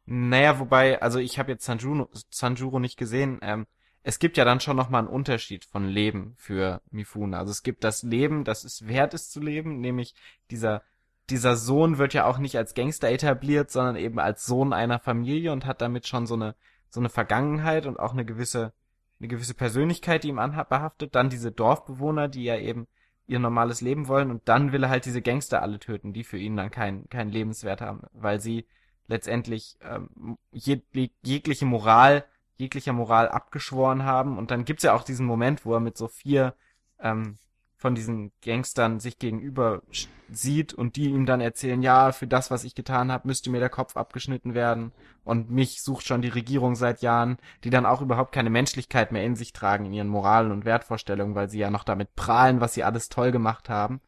Naja, 0.06 0.60
wobei, 0.60 1.02
also 1.02 1.20
ich 1.20 1.40
habe 1.40 1.52
jetzt 1.52 1.66
Sanjuro, 1.66 2.10
Sanjuro 2.30 2.80
nicht 2.80 2.98
gesehen. 2.98 3.40
Ähm, 3.42 3.66
es 4.04 4.20
gibt 4.20 4.36
ja 4.38 4.44
dann 4.44 4.60
schon 4.60 4.76
nochmal 4.76 5.00
einen 5.00 5.08
Unterschied 5.08 5.64
von 5.66 5.88
Leben 5.88 6.34
für 6.38 6.82
Mifune. 6.92 7.38
Also 7.38 7.52
es 7.52 7.64
gibt 7.64 7.84
das 7.86 8.04
Leben, 8.04 8.44
das 8.44 8.66
es 8.66 8.88
wert 8.88 9.14
ist 9.14 9.32
zu 9.32 9.40
leben, 9.40 9.80
nämlich 9.80 10.14
dieser 10.52 10.84
dieser 11.30 11.56
Sohn 11.56 11.98
wird 11.98 12.14
ja 12.14 12.26
auch 12.26 12.38
nicht 12.38 12.58
als 12.58 12.74
Gangster 12.74 13.10
etabliert, 13.10 13.72
sondern 13.72 13.96
eben 13.96 14.20
als 14.20 14.46
Sohn 14.46 14.74
einer 14.74 15.00
Familie 15.00 15.54
und 15.54 15.66
hat 15.66 15.82
damit 15.82 16.06
schon 16.06 16.28
so 16.28 16.34
eine 16.36 16.56
so 16.90 17.00
eine 17.00 17.10
Vergangenheit 17.10 17.86
und 17.86 17.98
auch 17.98 18.12
eine 18.12 18.26
gewisse 18.26 18.74
eine 19.20 19.30
gewisse 19.30 19.54
Persönlichkeit, 19.54 20.26
die 20.26 20.30
ihm 20.30 20.40
anha- 20.40 20.66
behaftet. 20.68 21.16
Dann 21.16 21.30
diese 21.30 21.52
Dorfbewohner, 21.54 22.28
die 22.28 22.44
ja 22.44 22.58
eben 22.58 22.88
ihr 23.26 23.40
normales 23.40 23.80
Leben 23.80 24.10
wollen 24.10 24.32
und 24.32 24.50
dann 24.50 24.74
will 24.74 24.84
er 24.84 24.90
halt 24.90 25.06
diese 25.06 25.22
Gangster 25.22 25.62
alle 25.62 25.80
töten, 25.80 26.12
die 26.12 26.26
für 26.26 26.38
ihn 26.38 26.58
dann 26.58 26.72
kein 26.72 27.08
kein 27.10 27.30
Lebenswert 27.30 27.80
haben, 27.80 28.02
weil 28.12 28.42
sie 28.42 28.66
letztendlich 29.08 29.78
ähm, 29.82 30.38
jeg 30.52 30.82
jegliche 31.24 31.66
Moral, 31.66 32.26
jeglicher 32.58 32.94
Moral 32.94 33.30
abgeschworen 33.30 34.04
haben. 34.04 34.38
Und 34.38 34.52
dann 34.52 34.66
gibt's 34.66 34.84
ja 34.84 34.94
auch 34.94 35.04
diesen 35.04 35.26
Moment, 35.26 35.66
wo 35.66 35.74
er 35.74 35.80
mit 35.80 35.98
so 35.98 36.08
vier 36.08 36.54
ähm, 37.00 37.38
von 37.78 37.96
diesen 37.96 38.32
Gangstern 38.42 39.00
sich 39.02 39.20
gegenüber 39.20 39.82
sieht 40.30 40.74
und 40.74 40.96
die 40.96 41.10
ihm 41.10 41.26
dann 41.26 41.42
erzählen, 41.42 41.82
ja, 41.82 42.14
für 42.14 42.28
das, 42.28 42.50
was 42.50 42.64
ich 42.64 42.76
getan 42.76 43.12
habe, 43.12 43.28
müsste 43.28 43.50
mir 43.50 43.60
der 43.60 43.70
Kopf 43.70 43.98
abgeschnitten 43.98 44.54
werden. 44.54 44.94
Und 45.26 45.52
mich 45.52 45.82
sucht 45.82 46.06
schon 46.06 46.22
die 46.22 46.30
Regierung 46.30 46.76
seit 46.76 47.02
Jahren, 47.02 47.38
die 47.64 47.70
dann 47.70 47.86
auch 47.86 48.02
überhaupt 48.02 48.34
keine 48.34 48.50
Menschlichkeit 48.50 49.12
mehr 49.12 49.26
in 49.26 49.36
sich 49.36 49.52
tragen 49.54 49.86
in 49.86 49.94
ihren 49.94 50.08
Moralen 50.08 50.52
und 50.52 50.66
Wertvorstellungen, 50.66 51.36
weil 51.36 51.50
sie 51.50 51.60
ja 51.60 51.70
noch 51.70 51.84
damit 51.84 52.16
prahlen, 52.16 52.62
was 52.62 52.74
sie 52.74 52.84
alles 52.84 53.10
toll 53.10 53.32
gemacht 53.32 53.70
haben. 53.70 54.00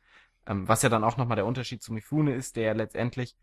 Ähm, 0.47 0.67
was 0.67 0.81
ja 0.81 0.89
dann 0.89 1.03
auch 1.03 1.17
nochmal 1.17 1.35
der 1.35 1.45
Unterschied 1.45 1.83
zu 1.83 1.93
Mifune 1.93 2.33
ist, 2.33 2.55
der 2.55 2.63
ja 2.63 2.73
letztendlich 2.73 3.35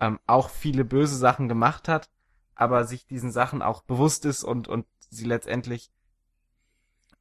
ähm, 0.00 0.18
auch 0.26 0.50
viele 0.50 0.84
böse 0.84 1.16
Sachen 1.16 1.48
gemacht 1.48 1.88
hat, 1.88 2.08
aber 2.54 2.84
sich 2.84 3.06
diesen 3.06 3.30
Sachen 3.30 3.62
auch 3.62 3.82
bewusst 3.82 4.24
ist 4.24 4.44
und, 4.44 4.68
und 4.68 4.86
sie 5.10 5.24
letztendlich 5.24 5.90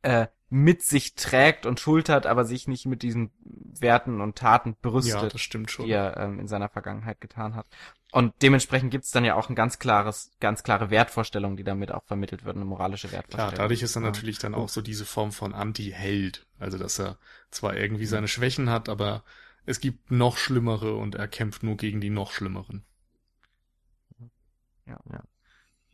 äh, 0.01 0.27
mit 0.49 0.81
sich 0.81 1.13
trägt 1.15 1.65
und 1.65 1.79
schultert, 1.79 2.25
aber 2.25 2.43
sich 2.43 2.67
nicht 2.67 2.87
mit 2.87 3.03
diesen 3.03 3.31
Werten 3.79 4.19
und 4.19 4.37
Taten 4.37 4.75
Ja, 5.01 5.29
stimmt 5.37 5.69
schon. 5.69 5.85
die 5.85 5.91
er 5.91 6.17
ähm, 6.17 6.39
in 6.39 6.47
seiner 6.47 6.69
Vergangenheit 6.69 7.21
getan 7.21 7.55
hat. 7.55 7.67
Und 8.11 8.33
dementsprechend 8.41 8.89
gibt's 8.89 9.11
dann 9.11 9.23
ja 9.23 9.35
auch 9.35 9.49
ein 9.49 9.55
ganz 9.55 9.77
klares, 9.77 10.31
ganz 10.39 10.63
klare 10.63 10.89
Wertvorstellung, 10.89 11.55
die 11.57 11.63
damit 11.63 11.91
auch 11.91 12.03
vermittelt 12.05 12.43
wird, 12.43 12.55
eine 12.55 12.65
moralische 12.65 13.11
Wertvorstellung. 13.11 13.51
Klar, 13.51 13.63
dadurch 13.63 13.83
ist 13.83 13.95
er 13.95 14.01
Ja. 14.01 14.07
natürlich 14.07 14.39
dann 14.39 14.55
auch 14.55 14.69
so 14.69 14.81
diese 14.81 15.05
Form 15.05 15.31
von 15.31 15.53
Anti-Held. 15.53 16.47
Also, 16.57 16.79
dass 16.79 16.99
er 16.99 17.19
zwar 17.51 17.77
irgendwie 17.77 18.07
seine 18.07 18.27
Schwächen 18.27 18.71
hat, 18.71 18.89
aber 18.89 19.23
es 19.65 19.79
gibt 19.79 20.11
noch 20.11 20.37
schlimmere 20.37 20.95
und 20.95 21.15
er 21.15 21.27
kämpft 21.27 21.63
nur 21.63 21.77
gegen 21.77 22.01
die 22.01 22.09
noch 22.09 22.31
schlimmeren. 22.31 22.83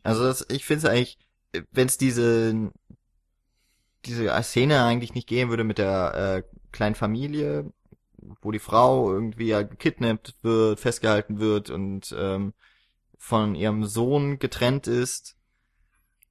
Also 0.02 0.24
das, 0.24 0.46
ich 0.50 0.64
finde 0.64 0.86
es 0.86 0.92
eigentlich, 0.92 1.18
wenn 1.72 1.86
es 1.86 1.98
diese 1.98 2.70
diese 4.06 4.42
Szene 4.42 4.82
eigentlich 4.84 5.14
nicht 5.14 5.28
geben 5.28 5.50
würde 5.50 5.64
mit 5.64 5.78
der 5.78 6.14
äh, 6.14 6.56
kleinen 6.72 6.94
Familie, 6.94 7.72
wo 8.40 8.50
die 8.52 8.58
Frau 8.58 9.12
irgendwie 9.12 9.48
ja 9.48 9.62
gekidnappt 9.62 10.36
wird, 10.42 10.80
festgehalten 10.80 11.38
wird 11.38 11.70
und 11.70 12.14
ähm, 12.16 12.54
von 13.18 13.54
ihrem 13.54 13.84
Sohn 13.84 14.38
getrennt 14.38 14.86
ist. 14.86 15.36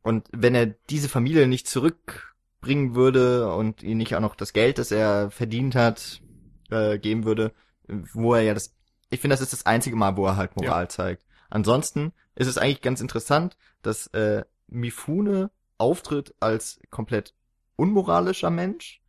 Und 0.02 0.28
wenn 0.32 0.56
er 0.56 0.68
diese 0.68 1.10
Familie 1.10 1.48
nicht 1.48 1.68
zurückbringen 1.68 2.96
würde 2.96 3.54
und 3.54 3.84
ihm 3.84 3.98
nicht 3.98 4.16
auch 4.16 4.22
noch 4.22 4.36
das 4.36 4.54
Geld, 4.54 4.78
das 4.78 4.92
er 4.92 5.32
verdient 5.32 5.76
hat, 5.76 6.22
äh, 6.70 6.98
geben 7.00 7.26
würde, 7.26 7.54
wo 7.88 8.34
er 8.34 8.42
ja 8.42 8.54
das, 8.54 8.76
ich 9.10 9.20
finde, 9.20 9.34
das 9.34 9.42
ist 9.42 9.54
das 9.54 9.66
einzige 9.66 9.96
Mal, 9.96 10.18
wo 10.18 10.26
er 10.26 10.38
halt 10.38 10.56
Moral 10.56 10.90
zeigt. 10.90 11.26
Ansonsten 11.50 12.12
ist 12.36 12.48
es 12.48 12.58
eigentlich 12.58 12.82
ganz 12.82 13.02
interessant, 13.02 13.58
dass 13.82 14.08
äh, 14.08 14.44
Mifune 14.68 15.52
auftritt 15.78 16.34
als 16.40 16.80
komplett 16.90 17.34
unmoralischer 17.76 18.50
Mensch, 18.50 19.02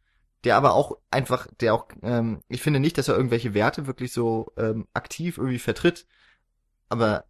der 0.45 0.57
aber 0.57 0.75
auch 0.75 0.99
einfach, 1.11 1.47
der 1.61 1.75
auch, 1.75 1.89
ähm, 2.03 2.41
ich 2.49 2.63
finde 2.63 2.81
nicht, 2.81 2.99
dass 2.99 3.09
er 3.09 3.17
irgendwelche 3.17 3.55
Werte 3.55 3.87
wirklich 3.87 4.13
so 4.13 4.53
ähm, 4.57 4.87
aktiv 4.93 5.39
irgendwie 5.39 5.59
vertritt, 5.59 6.07
aber 6.89 7.25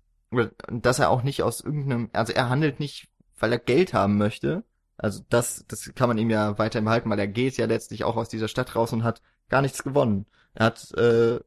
dass 0.68 0.98
er 0.98 1.10
auch 1.10 1.22
nicht 1.22 1.42
aus 1.42 1.60
irgendeinem, 1.60 2.10
also 2.12 2.32
er 2.32 2.48
handelt 2.48 2.80
nicht, 2.80 3.08
weil 3.38 3.52
er 3.52 3.58
Geld 3.58 3.94
haben 3.94 4.18
möchte. 4.18 4.64
Also 4.98 5.22
das, 5.28 5.64
das 5.68 5.92
kann 5.94 6.08
man 6.08 6.18
ihm 6.18 6.30
ja 6.30 6.58
weiterhin 6.58 6.84
behalten, 6.84 7.10
weil 7.10 7.18
er 7.18 7.28
geht 7.28 7.56
ja 7.56 7.66
letztlich 7.66 8.04
auch 8.04 8.16
aus 8.16 8.28
dieser 8.28 8.48
Stadt 8.48 8.74
raus 8.74 8.92
und 8.92 9.04
hat 9.04 9.22
gar 9.48 9.62
nichts 9.62 9.82
gewonnen. 9.82 10.26
Er 10.54 10.66
hat 10.66 10.92
äh, 10.96 11.40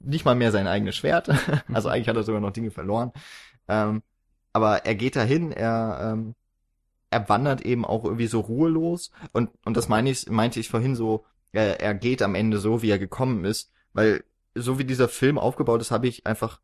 nicht 0.00 0.24
mal 0.24 0.34
mehr 0.34 0.52
sein 0.52 0.66
eigenes 0.66 0.96
Schwert, 0.96 1.28
also 1.72 1.88
eigentlich 1.88 2.08
hat 2.08 2.16
er 2.16 2.22
sogar 2.22 2.40
noch 2.40 2.52
Dinge 2.52 2.70
verloren. 2.70 3.12
Ähm, 3.68 4.02
aber 4.52 4.84
er 4.84 4.94
geht 4.94 5.16
dahin, 5.16 5.52
er 5.52 6.12
ähm, 6.12 6.34
er 7.10 7.28
wandert 7.28 7.62
eben 7.62 7.84
auch 7.84 8.04
irgendwie 8.04 8.26
so 8.26 8.40
ruhelos 8.40 9.10
und 9.32 9.50
und 9.64 9.76
das 9.76 9.88
meine 9.88 10.10
ich 10.10 10.28
meinte 10.28 10.60
ich 10.60 10.68
vorhin 10.68 10.94
so, 10.94 11.24
er, 11.52 11.80
er 11.80 11.94
geht 11.94 12.22
am 12.22 12.34
Ende 12.34 12.58
so, 12.58 12.82
wie 12.82 12.90
er 12.90 12.98
gekommen 12.98 13.44
ist, 13.44 13.72
weil 13.92 14.24
so 14.54 14.78
wie 14.78 14.84
dieser 14.84 15.08
Film 15.08 15.38
aufgebaut 15.38 15.80
ist, 15.80 15.90
habe 15.90 16.08
ich 16.08 16.26
einfach 16.26 16.60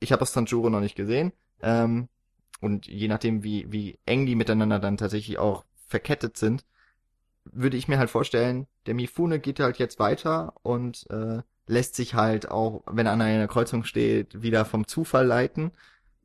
ich 0.00 0.12
habe 0.12 0.20
das 0.20 0.32
Tanjuro 0.32 0.70
noch 0.70 0.80
nicht 0.80 0.96
gesehen. 0.96 1.32
Ähm, 1.62 2.08
und 2.60 2.86
je 2.86 3.08
nachdem, 3.08 3.42
wie, 3.42 3.70
wie 3.70 3.98
eng 4.06 4.26
die 4.26 4.34
miteinander 4.34 4.78
dann 4.78 4.96
tatsächlich 4.96 5.38
auch 5.38 5.64
verkettet 5.86 6.36
sind, 6.36 6.64
würde 7.44 7.76
ich 7.76 7.88
mir 7.88 7.98
halt 7.98 8.10
vorstellen, 8.10 8.66
der 8.86 8.94
Mifune 8.94 9.40
geht 9.40 9.60
halt 9.60 9.78
jetzt 9.78 9.98
weiter 9.98 10.54
und 10.62 11.06
äh, 11.10 11.42
lässt 11.66 11.94
sich 11.94 12.14
halt 12.14 12.50
auch, 12.50 12.82
wenn 12.86 13.06
er 13.06 13.12
an 13.12 13.22
einer 13.22 13.48
Kreuzung 13.48 13.84
steht, 13.84 14.42
wieder 14.42 14.64
vom 14.64 14.86
Zufall 14.86 15.26
leiten. 15.26 15.72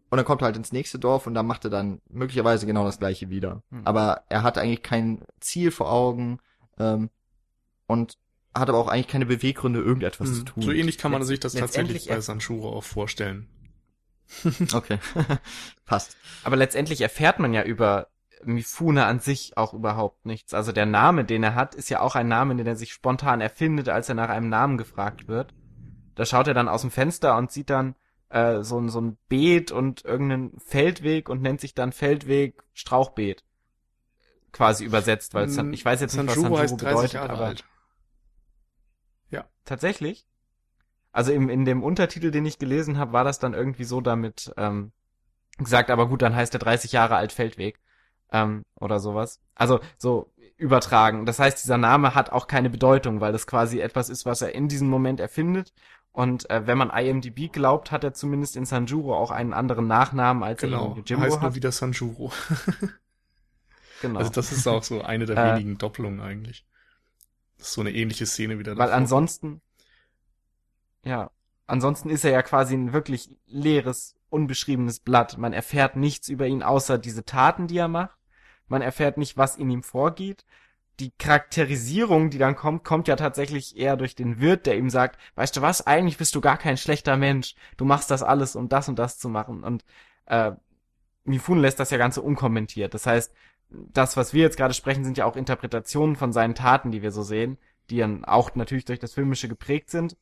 Und 0.09 0.17
dann 0.17 0.25
kommt 0.25 0.41
er 0.41 0.45
halt 0.45 0.57
ins 0.57 0.71
nächste 0.71 0.99
Dorf 0.99 1.27
und 1.27 1.33
da 1.33 1.43
macht 1.43 1.65
er 1.65 1.69
dann 1.69 2.01
möglicherweise 2.09 2.65
genau 2.65 2.85
das 2.85 2.99
gleiche 2.99 3.29
wieder. 3.29 3.63
Mhm. 3.69 3.81
Aber 3.85 4.23
er 4.29 4.43
hat 4.43 4.57
eigentlich 4.57 4.83
kein 4.83 5.23
Ziel 5.39 5.71
vor 5.71 5.91
Augen 5.91 6.39
ähm, 6.79 7.09
und 7.87 8.17
hat 8.53 8.69
aber 8.69 8.77
auch 8.77 8.87
eigentlich 8.87 9.07
keine 9.07 9.25
Beweggründe, 9.25 9.81
irgendetwas 9.81 10.29
mhm. 10.29 10.33
zu 10.33 10.43
tun. 10.43 10.63
So 10.63 10.71
ähnlich 10.71 10.97
kann 10.97 11.11
man 11.11 11.23
sich 11.23 11.39
das 11.39 11.53
tatsächlich 11.53 12.07
bei 12.07 12.19
Sanshuro 12.21 12.69
auch 12.69 12.83
vorstellen. 12.83 13.47
okay, 14.73 14.99
passt. 15.85 16.17
Aber 16.43 16.55
letztendlich 16.55 17.01
erfährt 17.01 17.39
man 17.39 17.53
ja 17.53 17.63
über 17.63 18.07
Mifune 18.43 19.05
an 19.05 19.19
sich 19.19 19.57
auch 19.57 19.73
überhaupt 19.73 20.25
nichts. 20.25 20.53
Also 20.53 20.71
der 20.71 20.85
Name, 20.85 21.25
den 21.25 21.43
er 21.43 21.55
hat, 21.55 21.75
ist 21.75 21.89
ja 21.89 22.01
auch 22.01 22.15
ein 22.15 22.27
Name, 22.27 22.55
den 22.55 22.67
er 22.67 22.75
sich 22.75 22.93
spontan 22.93 23.41
erfindet, 23.41 23.89
als 23.89 24.09
er 24.09 24.15
nach 24.15 24.29
einem 24.29 24.49
Namen 24.49 24.77
gefragt 24.77 25.27
wird. 25.27 25.53
Da 26.15 26.25
schaut 26.25 26.47
er 26.47 26.53
dann 26.53 26.69
aus 26.69 26.81
dem 26.81 26.91
Fenster 26.91 27.37
und 27.37 27.51
sieht 27.51 27.69
dann 27.69 27.95
äh, 28.29 28.63
so, 28.63 28.79
ein 28.79 28.89
so 28.89 29.01
ein 29.01 29.17
Beet 29.29 29.71
und 29.71 30.03
irgendeinen 30.05 30.59
Feldweg 30.59 31.29
und 31.29 31.41
nennt 31.41 31.61
sich 31.61 31.73
dann 31.73 31.91
Feldweg 31.91 32.63
Strauchbeet. 32.73 33.43
Quasi 34.51 34.85
übersetzt, 34.85 35.33
weil 35.33 35.45
es, 35.45 35.57
ich 35.57 35.83
weiß 35.83 35.99
jetzt 35.99 36.15
nicht, 36.15 36.27
was 36.27 36.35
Sanjuro 36.35 36.75
bedeutet, 36.75 37.15
aber 37.17 37.45
alt. 37.45 37.65
ja. 39.29 39.45
Tatsächlich? 39.65 40.25
Also 41.11 41.31
im, 41.31 41.49
in 41.49 41.65
dem 41.65 41.83
Untertitel, 41.83 42.31
den 42.31 42.45
ich 42.45 42.59
gelesen 42.59 42.97
habe, 42.97 43.13
war 43.13 43.23
das 43.23 43.39
dann 43.39 43.53
irgendwie 43.53 43.83
so 43.83 43.99
damit 44.01 44.53
ähm, 44.57 44.91
gesagt, 45.57 45.89
aber 45.89 46.07
gut, 46.07 46.21
dann 46.21 46.35
heißt 46.35 46.53
der 46.53 46.59
30 46.59 46.91
Jahre 46.93 47.15
alt 47.15 47.31
Feldweg 47.31 47.79
ähm, 48.35 48.63
oder 48.79 48.99
sowas. 48.99 49.39
Also 49.55 49.79
so 49.97 50.31
übertragen. 50.57 51.25
Das 51.25 51.39
heißt, 51.39 51.63
dieser 51.63 51.77
Name 51.77 52.15
hat 52.15 52.31
auch 52.31 52.47
keine 52.47 52.69
Bedeutung, 52.69 53.21
weil 53.21 53.31
das 53.31 53.47
quasi 53.47 53.79
etwas 53.79 54.09
ist, 54.09 54.25
was 54.25 54.41
er 54.41 54.55
in 54.55 54.67
diesem 54.67 54.89
Moment 54.89 55.19
erfindet. 55.19 55.73
Und 56.11 56.49
äh, 56.49 56.65
wenn 56.65 56.77
man 56.77 56.91
IMDb 56.91 57.51
glaubt, 57.51 57.91
hat 57.91 58.03
er 58.03 58.13
zumindest 58.13 58.55
in 58.55 58.65
Sanjuro 58.65 59.15
auch 59.15 59.31
einen 59.31 59.53
anderen 59.53 59.87
Nachnamen 59.87 60.43
als 60.43 60.61
genau, 60.61 60.91
er 60.91 60.97
in 60.97 61.03
Jimbo 61.03 61.23
heißt 61.25 61.35
hat. 61.37 61.43
nur 61.43 61.55
wieder 61.55 61.71
Sanjuro. 61.71 62.31
genau. 64.01 64.19
Also 64.19 64.31
das 64.31 64.53
ist 64.53 64.65
auch 64.67 64.83
so 64.83 65.01
eine 65.01 65.25
der 65.25 65.37
äh, 65.37 65.53
wenigen 65.53 65.77
Doppelungen 65.77 66.21
eigentlich. 66.21 66.65
Das 67.57 67.67
ist 67.67 67.73
so 67.73 67.81
eine 67.81 67.91
ähnliche 67.91 68.25
Szene 68.25 68.59
wieder. 68.59 68.71
Weil 68.71 68.87
davor. 68.87 68.95
ansonsten 68.95 69.61
ja. 71.05 71.31
Ansonsten 71.67 72.09
ist 72.09 72.23
er 72.25 72.31
ja 72.31 72.43
quasi 72.43 72.75
ein 72.75 72.93
wirklich 72.93 73.29
leeres, 73.47 74.15
unbeschriebenes 74.29 74.99
Blatt. 74.99 75.37
Man 75.37 75.53
erfährt 75.53 75.95
nichts 75.95 76.27
über 76.27 76.45
ihn 76.45 76.61
außer 76.61 76.97
diese 76.97 77.25
Taten, 77.25 77.67
die 77.67 77.77
er 77.77 77.87
macht. 77.87 78.14
Man 78.67 78.81
erfährt 78.81 79.17
nicht, 79.17 79.37
was 79.37 79.57
in 79.57 79.69
ihm 79.69 79.83
vorgeht. 79.83 80.45
Die 80.99 81.11
Charakterisierung, 81.11 82.29
die 82.29 82.37
dann 82.37 82.55
kommt, 82.55 82.83
kommt 82.85 83.07
ja 83.07 83.15
tatsächlich 83.17 83.77
eher 83.77 83.97
durch 83.97 84.15
den 84.15 84.39
Wirt, 84.39 84.65
der 84.65 84.77
ihm 84.77 84.89
sagt, 84.89 85.19
weißt 85.35 85.57
du 85.57 85.61
was, 85.61 85.85
eigentlich 85.85 86.17
bist 86.17 86.35
du 86.35 86.41
gar 86.41 86.57
kein 86.57 86.77
schlechter 86.77 87.17
Mensch. 87.17 87.55
Du 87.77 87.85
machst 87.85 88.11
das 88.11 88.23
alles, 88.23 88.55
um 88.55 88.69
das 88.69 88.87
und 88.87 88.97
das 88.97 89.19
zu 89.19 89.29
machen. 89.29 89.63
Und 89.63 89.83
äh, 90.27 90.51
Mifun 91.25 91.59
lässt 91.59 91.79
das 91.79 91.89
ja 91.91 91.97
Ganze 91.97 92.21
unkommentiert. 92.21 92.93
Das 92.93 93.05
heißt, 93.05 93.33
das, 93.69 94.15
was 94.15 94.33
wir 94.33 94.43
jetzt 94.43 94.57
gerade 94.57 94.73
sprechen, 94.73 95.03
sind 95.03 95.17
ja 95.17 95.25
auch 95.25 95.35
Interpretationen 95.35 96.15
von 96.15 96.31
seinen 96.31 96.55
Taten, 96.55 96.91
die 96.91 97.01
wir 97.01 97.11
so 97.11 97.23
sehen, 97.23 97.57
die 97.89 97.97
dann 97.97 98.25
auch 98.25 98.55
natürlich 98.55 98.85
durch 98.85 98.99
das 98.99 99.13
Filmische 99.13 99.47
geprägt 99.47 99.89
sind 99.89 100.17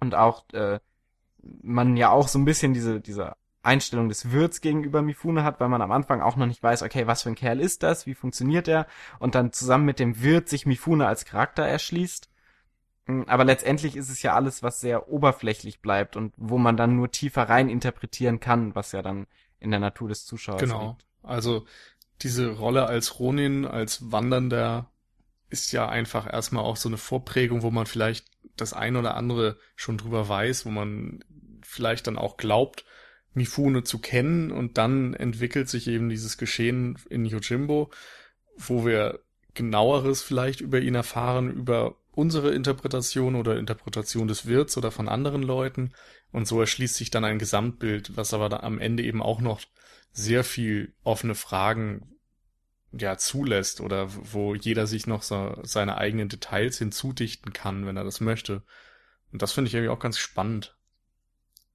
und 0.00 0.14
auch 0.14 0.44
äh, 0.52 0.80
man 1.62 1.96
ja 1.96 2.10
auch 2.10 2.28
so 2.28 2.38
ein 2.38 2.44
bisschen 2.44 2.74
diese 2.74 3.00
diese 3.00 3.36
Einstellung 3.64 4.08
des 4.08 4.30
Wirts 4.30 4.60
gegenüber 4.60 5.02
Mifune 5.02 5.42
hat, 5.42 5.60
weil 5.60 5.68
man 5.68 5.82
am 5.82 5.92
Anfang 5.92 6.20
auch 6.20 6.36
noch 6.36 6.46
nicht 6.46 6.62
weiß, 6.62 6.82
okay, 6.82 7.06
was 7.06 7.22
für 7.22 7.30
ein 7.30 7.34
Kerl 7.34 7.60
ist 7.60 7.82
das, 7.82 8.06
wie 8.06 8.14
funktioniert 8.14 8.68
er 8.68 8.86
und 9.18 9.34
dann 9.34 9.52
zusammen 9.52 9.84
mit 9.84 9.98
dem 9.98 10.22
Wirt 10.22 10.48
sich 10.48 10.66
Mifune 10.66 11.06
als 11.06 11.24
Charakter 11.24 11.64
erschließt. 11.64 12.28
Hm, 13.06 13.24
aber 13.26 13.44
letztendlich 13.44 13.96
ist 13.96 14.10
es 14.10 14.22
ja 14.22 14.34
alles, 14.34 14.62
was 14.62 14.80
sehr 14.80 15.08
oberflächlich 15.08 15.80
bleibt 15.80 16.16
und 16.16 16.32
wo 16.36 16.58
man 16.58 16.76
dann 16.76 16.96
nur 16.96 17.10
tiefer 17.10 17.48
rein 17.48 17.68
interpretieren 17.68 18.40
kann, 18.40 18.74
was 18.74 18.92
ja 18.92 19.02
dann 19.02 19.26
in 19.60 19.70
der 19.70 19.80
Natur 19.80 20.08
des 20.08 20.26
Zuschauers 20.26 20.60
genau. 20.60 20.88
liegt. 20.88 21.06
Also 21.22 21.66
diese 22.22 22.50
Rolle 22.50 22.86
als 22.86 23.18
Ronin, 23.18 23.64
als 23.64 24.12
Wandernder 24.12 24.90
ist 25.48 25.72
ja 25.72 25.88
einfach 25.88 26.30
erstmal 26.30 26.64
auch 26.64 26.76
so 26.76 26.88
eine 26.88 26.98
Vorprägung, 26.98 27.62
wo 27.62 27.70
man 27.70 27.86
vielleicht 27.86 28.26
das 28.56 28.72
ein 28.72 28.96
oder 28.96 29.16
andere 29.16 29.58
schon 29.76 29.98
drüber 29.98 30.28
weiß, 30.28 30.66
wo 30.66 30.70
man 30.70 31.24
vielleicht 31.62 32.06
dann 32.06 32.18
auch 32.18 32.36
glaubt, 32.36 32.84
Mifune 33.34 33.84
zu 33.84 33.98
kennen 33.98 34.50
und 34.50 34.78
dann 34.78 35.14
entwickelt 35.14 35.68
sich 35.68 35.88
eben 35.88 36.08
dieses 36.08 36.38
Geschehen 36.38 36.98
in 37.10 37.24
Yojimbo, 37.24 37.90
wo 38.56 38.86
wir 38.86 39.20
genaueres 39.54 40.22
vielleicht 40.22 40.60
über 40.60 40.80
ihn 40.80 40.94
erfahren, 40.94 41.50
über 41.50 41.96
unsere 42.12 42.54
Interpretation 42.54 43.34
oder 43.34 43.58
Interpretation 43.58 44.28
des 44.28 44.46
Wirts 44.46 44.76
oder 44.76 44.90
von 44.90 45.08
anderen 45.08 45.42
Leuten 45.42 45.92
und 46.32 46.46
so 46.46 46.60
erschließt 46.60 46.94
sich 46.94 47.10
dann 47.10 47.24
ein 47.24 47.38
Gesamtbild, 47.38 48.16
was 48.16 48.34
aber 48.34 48.62
am 48.62 48.78
Ende 48.78 49.02
eben 49.02 49.22
auch 49.22 49.40
noch 49.40 49.60
sehr 50.12 50.44
viel 50.44 50.92
offene 51.02 51.34
Fragen 51.34 52.14
ja 52.92 53.16
zulässt 53.16 53.80
oder 53.80 54.08
wo 54.32 54.54
jeder 54.54 54.86
sich 54.86 55.06
noch 55.06 55.22
so 55.22 55.58
seine 55.64 55.98
eigenen 55.98 56.28
Details 56.28 56.78
hinzudichten 56.78 57.52
kann, 57.52 57.86
wenn 57.86 57.96
er 57.96 58.04
das 58.04 58.20
möchte. 58.20 58.62
Und 59.32 59.42
das 59.42 59.52
finde 59.52 59.68
ich 59.68 59.74
irgendwie 59.74 59.90
auch 59.90 59.98
ganz 59.98 60.18
spannend. 60.18 60.76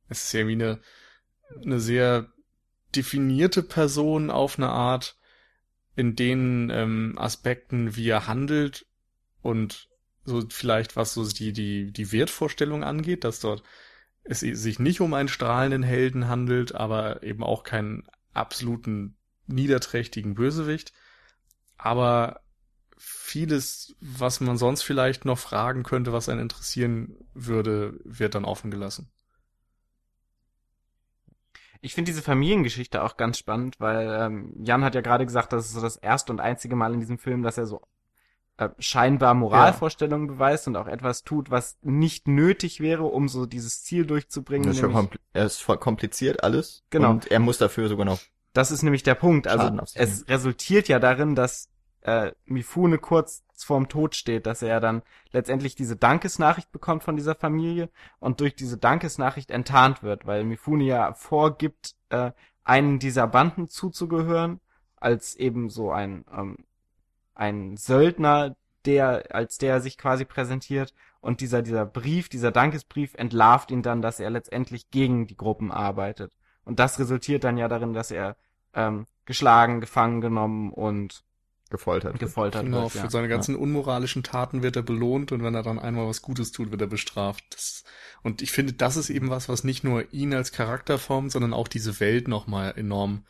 Es 0.08 0.24
ist 0.24 0.34
irgendwie 0.34 0.64
eine, 0.64 0.80
eine 1.64 1.80
sehr 1.80 2.32
definierte 2.96 3.64
Person 3.64 4.30
auf 4.32 4.58
eine 4.58 4.70
Art, 4.70 5.20
in 5.96 6.16
den 6.16 6.70
ähm, 6.70 7.16
Aspekten, 7.18 7.98
wie 7.98 8.08
er 8.08 8.26
handelt 8.26 8.86
und 9.42 9.90
so 10.24 10.42
vielleicht 10.50 10.96
was 10.96 11.14
so 11.14 11.28
die, 11.28 11.52
die, 11.52 11.92
die 11.92 12.12
Wertvorstellung 12.14 12.86
angeht, 12.86 13.26
dass 13.26 13.42
dort 13.42 13.64
es 14.24 14.40
sich 14.40 14.80
nicht 14.80 15.02
um 15.02 15.14
einen 15.14 15.28
strahlenden 15.28 15.84
Helden 15.84 16.30
handelt, 16.30 16.74
aber 16.74 17.22
eben 17.24 17.44
auch 17.44 17.64
keinen 17.64 18.08
absoluten 18.34 19.18
niederträchtigen 19.48 20.36
Bösewicht, 20.36 20.94
aber 21.78 22.42
vieles, 22.98 23.96
was 24.00 24.40
man 24.40 24.58
sonst 24.58 24.84
vielleicht 24.84 25.26
noch 25.26 25.40
fragen 25.40 25.84
könnte, 25.84 26.14
was 26.14 26.30
einen 26.30 26.42
interessieren 26.42 27.18
würde, 27.34 28.00
wird 28.06 28.36
dann 28.36 28.46
offen 28.46 28.72
gelassen. 28.72 29.10
Ich 31.82 31.94
finde 31.94 32.12
diese 32.12 32.22
Familiengeschichte 32.22 33.04
auch 33.04 33.18
ganz 33.18 33.38
spannend, 33.38 33.80
weil 33.80 34.10
ähm, 34.22 34.54
Jan 34.62 34.84
hat 34.84 34.96
ja 34.96 35.02
gerade 35.02 35.26
gesagt, 35.26 35.54
das 35.54 35.66
ist 35.66 35.74
so 35.74 35.82
das 35.82 35.96
erste 35.96 36.34
und 36.34 36.40
einzige 36.40 36.76
Mal 36.76 36.94
in 36.94 37.00
diesem 37.00 37.18
Film, 37.18 37.42
dass 37.42 37.58
er 37.58 37.68
so 37.68 37.82
äh, 38.58 38.70
scheinbar 38.80 39.34
Moralvorstellungen 39.34 40.28
ja. 40.28 40.34
beweist 40.34 40.68
und 40.68 40.76
auch 40.76 40.88
etwas 40.88 41.24
tut, 41.24 41.52
was 41.52 41.78
nicht 41.82 42.28
nötig 42.28 42.82
wäre, 42.82 43.04
um 43.04 43.30
so 43.30 43.46
dieses 43.46 43.84
Ziel 43.84 44.06
durchzubringen. 44.06 44.68
Das 44.68 44.78
ist 44.78 44.84
nämlich, 44.84 45.10
er 45.34 45.46
ist 45.46 45.62
voll 45.62 45.78
kompliziert 45.78 46.44
alles. 46.44 46.84
Genau. 46.90 47.12
Und 47.12 47.32
er 47.32 47.40
muss 47.40 47.58
dafür 47.58 47.88
sogar 47.88 48.06
noch 48.06 48.20
das 48.54 48.72
ist 48.72 48.84
nämlich 48.84 49.04
der 49.04 49.16
Punkt. 49.16 49.48
Also 49.48 49.72
es 49.96 50.28
resultiert 50.28 50.88
ja 50.88 51.00
darin, 51.00 51.36
dass 51.36 51.70
äh, 52.02 52.32
Mifune 52.46 52.98
kurz 52.98 53.44
vorm 53.64 53.88
Tod 53.90 54.16
steht, 54.16 54.46
dass 54.46 54.62
er 54.62 54.80
dann 54.80 55.02
letztendlich 55.32 55.76
diese 55.76 55.96
Dankesnachricht 55.96 56.72
bekommt 56.72 57.04
von 57.04 57.16
dieser 57.16 57.36
Familie 57.36 57.90
und 58.20 58.40
durch 58.40 58.56
diese 58.56 58.78
Dankesnachricht 58.78 59.52
enttarnt 59.52 60.04
wird, 60.04 60.26
weil 60.26 60.44
Mifune 60.44 60.84
ja 60.84 61.14
vorgibt, 61.14 61.96
äh, 62.10 62.32
einen 62.64 63.00
dieser 63.00 63.28
Banden 63.28 63.68
zuzugehören, 63.68 64.60
als 64.98 65.36
eben 65.36 65.70
so 65.70 65.92
ein, 65.92 66.26
ähm, 66.36 66.58
ein 67.34 67.78
Söldner, 67.78 68.56
der, 68.86 69.36
als 69.36 69.58
der 69.58 69.74
er 69.76 69.82
sich 69.82 69.98
quasi 69.98 70.26
präsentiert 70.26 70.94
und 71.22 71.42
dieser, 71.42 71.62
dieser 71.62 71.86
Brief, 71.86 72.30
dieser 72.30 72.52
Dankesbrief 72.52 73.14
entlarvt 73.16 73.72
ihn 73.72 73.82
dann, 73.82 74.02
dass 74.02 74.20
er 74.20 74.30
letztendlich 74.30 74.90
gegen 74.90 75.28
die 75.28 75.36
Gruppen 75.36 75.72
arbeitet. 75.72 76.34
Und 76.64 76.80
das 76.80 77.00
resultiert 77.00 77.44
dann 77.44 77.58
ja 77.58 77.68
darin, 77.68 77.94
dass 77.94 78.12
er 78.12 78.36
ähm, 78.74 79.06
geschlagen, 79.26 79.82
gefangen 79.82 80.22
genommen 80.22 80.72
und 80.72 81.24
gefoltert. 81.70 82.20
gefoltert 82.20 82.64
Genau, 82.64 82.84
wird. 82.84 82.92
für 82.94 82.98
Ja. 83.00 83.10
seine 83.10 83.28
ganzen 83.28 83.56
unmoralischen 83.56 84.24
Taten 84.24 84.64
wird 84.64 84.76
er 84.76 84.82
belohnt 84.84 85.32
und 85.32 85.44
wenn 85.44 85.56
er 85.56 85.64
dann 85.64 85.80
einmal 85.80 86.08
was 86.08 86.22
Gutes 86.22 86.52
tut, 86.52 86.72
wird 86.72 86.82
er 86.82 86.88
bestraft. 86.88 87.44
Das, 87.52 87.84
und 88.24 88.42
ich 88.42 88.52
finde, 88.52 88.74
das 88.74 88.98
ist 88.98 89.10
eben 89.10 89.30
was, 89.30 89.50
was 89.50 89.64
nicht 89.64 89.84
nur 89.84 90.12
ihn 90.14 90.34
als 90.34 90.52
Charakter 90.52 90.98
formt, 90.98 91.32
sondern 91.32 91.54
auch 91.54 91.68
diese 91.68 92.00
Welt 92.00 92.28
nochmal 92.28 92.74
enorm 92.78 93.26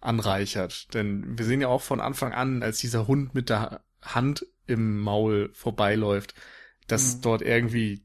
anreichert. 0.00 0.92
Denn 0.94 1.38
wir 1.38 1.44
sehen 1.44 1.60
ja 1.60 1.68
auch 1.68 1.82
von 1.82 2.00
Anfang 2.00 2.32
an, 2.32 2.62
als 2.62 2.78
dieser 2.78 3.06
Hund 3.06 3.34
mit 3.34 3.48
der 3.50 3.82
Hand 4.00 4.46
im 4.66 4.98
Maul 5.00 5.50
vorbeiläuft, 5.54 6.34
dass 6.88 7.16
Mhm. 7.16 7.20
dort 7.22 7.42
irgendwie, 7.42 8.04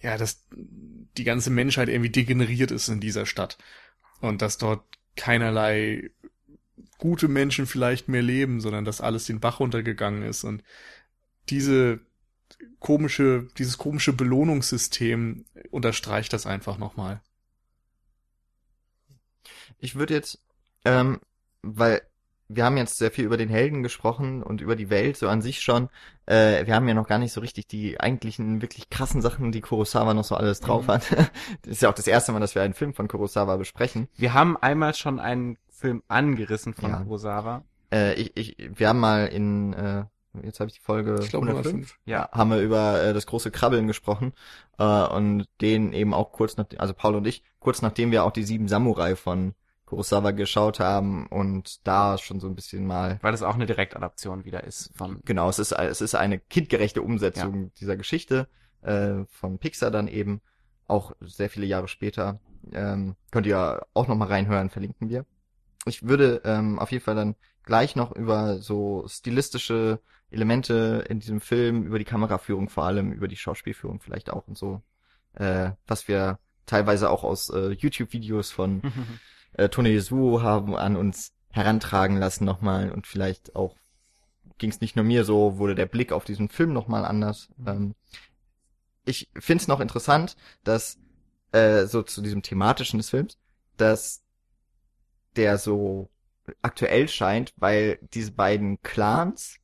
ja, 0.00 0.16
dass 0.16 0.46
die 0.52 1.24
ganze 1.24 1.50
Menschheit 1.50 1.88
irgendwie 1.88 2.10
degeneriert 2.10 2.70
ist 2.70 2.88
in 2.88 3.00
dieser 3.00 3.26
Stadt. 3.26 3.58
Und 4.20 4.42
dass 4.42 4.58
dort 4.58 4.84
keinerlei 5.16 6.10
gute 6.98 7.28
Menschen 7.28 7.66
vielleicht 7.66 8.08
mehr 8.08 8.22
leben, 8.22 8.60
sondern 8.60 8.84
dass 8.84 9.00
alles 9.00 9.26
den 9.26 9.40
Bach 9.40 9.60
runtergegangen 9.60 10.22
ist 10.22 10.44
und 10.44 10.62
diese 11.50 12.00
komische, 12.80 13.48
dieses 13.58 13.78
komische 13.78 14.12
Belohnungssystem 14.12 15.44
unterstreicht 15.70 16.32
das 16.32 16.46
einfach 16.46 16.78
nochmal. 16.78 17.22
Ich 19.78 19.94
würde 19.94 20.14
jetzt, 20.14 20.38
ähm, 20.84 21.20
weil 21.62 22.02
wir 22.48 22.64
haben 22.64 22.76
jetzt 22.76 22.98
sehr 22.98 23.10
viel 23.10 23.24
über 23.24 23.36
den 23.38 23.48
Helden 23.48 23.82
gesprochen 23.82 24.42
und 24.42 24.60
über 24.60 24.76
die 24.76 24.90
Welt 24.90 25.16
so 25.16 25.28
an 25.28 25.40
sich 25.42 25.60
schon. 25.62 25.88
Äh, 26.26 26.66
wir 26.66 26.74
haben 26.74 26.86
ja 26.86 26.94
noch 26.94 27.08
gar 27.08 27.18
nicht 27.18 27.32
so 27.32 27.40
richtig 27.40 27.66
die 27.66 27.98
eigentlichen, 28.00 28.60
wirklich 28.60 28.90
krassen 28.90 29.22
Sachen, 29.22 29.50
die 29.50 29.62
Kurosawa 29.62 30.12
noch 30.14 30.24
so 30.24 30.36
alles 30.36 30.60
drauf 30.60 30.86
Mhm. 30.86 30.88
hat. 30.88 31.04
Das 31.62 31.72
ist 31.72 31.82
ja 31.82 31.88
auch 31.90 31.94
das 31.94 32.06
erste 32.06 32.32
Mal, 32.32 32.40
dass 32.40 32.54
wir 32.54 32.62
einen 32.62 32.74
Film 32.74 32.92
von 32.94 33.08
Kurosawa 33.08 33.56
besprechen. 33.56 34.08
Wir 34.16 34.34
haben 34.34 34.56
einmal 34.58 34.94
schon 34.94 35.20
einen 35.20 35.56
Film 35.74 36.02
angerissen 36.08 36.74
von 36.74 36.90
Ja. 36.90 36.96
Kurosawa. 37.02 37.64
Äh, 37.92 38.14
ich, 38.14 38.36
ich, 38.36 38.70
wir 38.74 38.88
haben 38.88 39.00
mal 39.00 39.26
in, 39.26 39.72
äh, 39.74 40.04
jetzt 40.42 40.60
habe 40.60 40.68
ich 40.68 40.74
die 40.74 40.80
Folge 40.80 41.18
Ich 41.20 41.30
glaube 41.30 41.46
105. 41.46 41.98
Ja. 42.04 42.30
haben 42.32 42.50
wir 42.50 42.60
über 42.60 43.02
äh, 43.02 43.12
das 43.12 43.26
große 43.26 43.50
Krabbeln 43.50 43.86
gesprochen 43.86 44.32
äh, 44.78 44.84
und 44.84 45.46
den 45.60 45.92
eben 45.92 46.14
auch 46.14 46.32
kurz 46.32 46.56
nach, 46.56 46.66
also 46.78 46.94
Paul 46.94 47.16
und 47.16 47.26
ich, 47.26 47.42
kurz 47.60 47.82
nachdem 47.82 48.10
wir 48.10 48.24
auch 48.24 48.32
die 48.32 48.44
sieben 48.44 48.68
Samurai 48.68 49.16
von 49.16 49.54
Kurosawa 49.86 50.30
geschaut 50.30 50.80
haben 50.80 51.26
und 51.26 51.86
da 51.86 52.16
schon 52.18 52.40
so 52.40 52.46
ein 52.48 52.54
bisschen 52.54 52.86
mal 52.86 53.18
Weil 53.20 53.32
das 53.32 53.42
auch 53.42 53.54
eine 53.54 53.66
Direktadaption 53.66 54.44
wieder 54.44 54.64
ist 54.64 54.90
von. 54.96 55.20
Genau, 55.24 55.48
es 55.48 55.58
ist, 55.58 55.72
es 55.72 56.00
ist 56.00 56.14
eine 56.14 56.38
kindgerechte 56.38 57.02
Umsetzung 57.02 57.72
dieser 57.74 57.96
Geschichte 57.96 58.48
äh, 58.80 59.24
von 59.28 59.58
Pixar 59.58 59.90
dann 59.90 60.08
eben, 60.08 60.40
auch 60.86 61.12
sehr 61.20 61.48
viele 61.50 61.66
Jahre 61.66 61.88
später. 61.88 62.40
Ähm, 62.72 63.16
könnt 63.30 63.46
ihr 63.46 63.86
auch 63.94 64.08
noch 64.08 64.16
mal 64.16 64.28
reinhören, 64.28 64.70
verlinken 64.70 65.08
wir. 65.08 65.24
Ich 65.86 66.06
würde 66.06 66.42
ähm, 66.44 66.78
auf 66.78 66.92
jeden 66.92 67.04
Fall 67.04 67.14
dann 67.14 67.36
gleich 67.64 67.96
noch 67.96 68.12
über 68.12 68.58
so 68.58 69.04
stilistische 69.08 70.00
Elemente 70.30 71.04
in 71.08 71.20
diesem 71.20 71.40
Film, 71.40 71.84
über 71.84 71.98
die 71.98 72.04
Kameraführung 72.04 72.68
vor 72.68 72.84
allem, 72.84 73.12
über 73.12 73.28
die 73.28 73.36
Schauspielführung 73.36 74.00
vielleicht 74.00 74.30
auch 74.30 74.46
und 74.48 74.58
so, 74.58 74.82
äh, 75.34 75.70
was 75.86 76.08
wir 76.08 76.38
teilweise 76.66 77.10
auch 77.10 77.24
aus 77.24 77.50
äh, 77.50 77.70
YouTube-Videos 77.70 78.50
von 78.50 78.82
äh, 79.52 79.68
Tone 79.68 79.90
Yasuo 79.90 80.42
haben 80.42 80.76
an 80.76 80.96
uns 80.96 81.32
herantragen 81.50 82.16
lassen 82.16 82.44
nochmal 82.44 82.90
und 82.90 83.06
vielleicht 83.06 83.54
auch 83.54 83.76
ging 84.58 84.70
es 84.70 84.80
nicht 84.80 84.96
nur 84.96 85.04
mir 85.04 85.24
so, 85.24 85.58
wurde 85.58 85.74
der 85.74 85.86
Blick 85.86 86.12
auf 86.12 86.24
diesen 86.24 86.48
Film 86.48 86.72
nochmal 86.72 87.04
anders. 87.04 87.48
Mhm. 87.56 87.68
Ähm, 87.68 87.94
ich 89.04 89.28
finde 89.38 89.62
es 89.62 89.68
noch 89.68 89.80
interessant, 89.80 90.36
dass 90.64 90.98
äh, 91.52 91.86
so 91.86 92.02
zu 92.02 92.22
diesem 92.22 92.42
thematischen 92.42 92.98
des 92.98 93.10
Films, 93.10 93.38
dass 93.76 94.23
der 95.36 95.58
so 95.58 96.10
aktuell 96.62 97.08
scheint, 97.08 97.54
weil 97.56 97.98
diese 98.12 98.32
beiden 98.32 98.80
Clans 98.82 99.58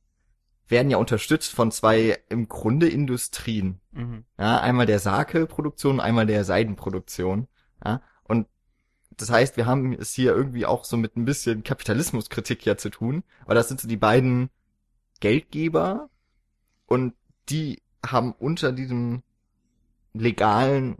werden 0.67 0.89
ja 0.89 0.97
unterstützt 0.97 1.53
von 1.53 1.71
zwei 1.71 2.17
im 2.29 2.47
Grunde 2.47 2.87
Industrien. 2.87 3.81
Mhm. 3.91 4.23
Ja, 4.39 4.61
einmal 4.61 4.85
der 4.85 4.99
Sake-Produktion, 4.99 5.99
einmal 5.99 6.25
der 6.25 6.45
Seidenproduktion. 6.45 7.47
Ja, 7.85 8.01
und 8.23 8.47
das 9.11 9.29
heißt, 9.29 9.57
wir 9.57 9.65
haben 9.65 9.93
es 9.93 10.13
hier 10.13 10.33
irgendwie 10.33 10.65
auch 10.65 10.85
so 10.85 10.97
mit 10.97 11.17
ein 11.17 11.25
bisschen 11.25 11.63
Kapitalismuskritik 11.63 12.65
ja 12.65 12.77
zu 12.77 12.89
tun, 12.89 13.23
weil 13.45 13.55
das 13.55 13.67
sind 13.67 13.81
so 13.81 13.87
die 13.87 13.97
beiden 13.97 14.49
Geldgeber 15.19 16.09
und 16.87 17.13
die 17.49 17.81
haben 18.03 18.31
unter 18.31 18.71
diesem 18.71 19.23
legalen 20.13 20.97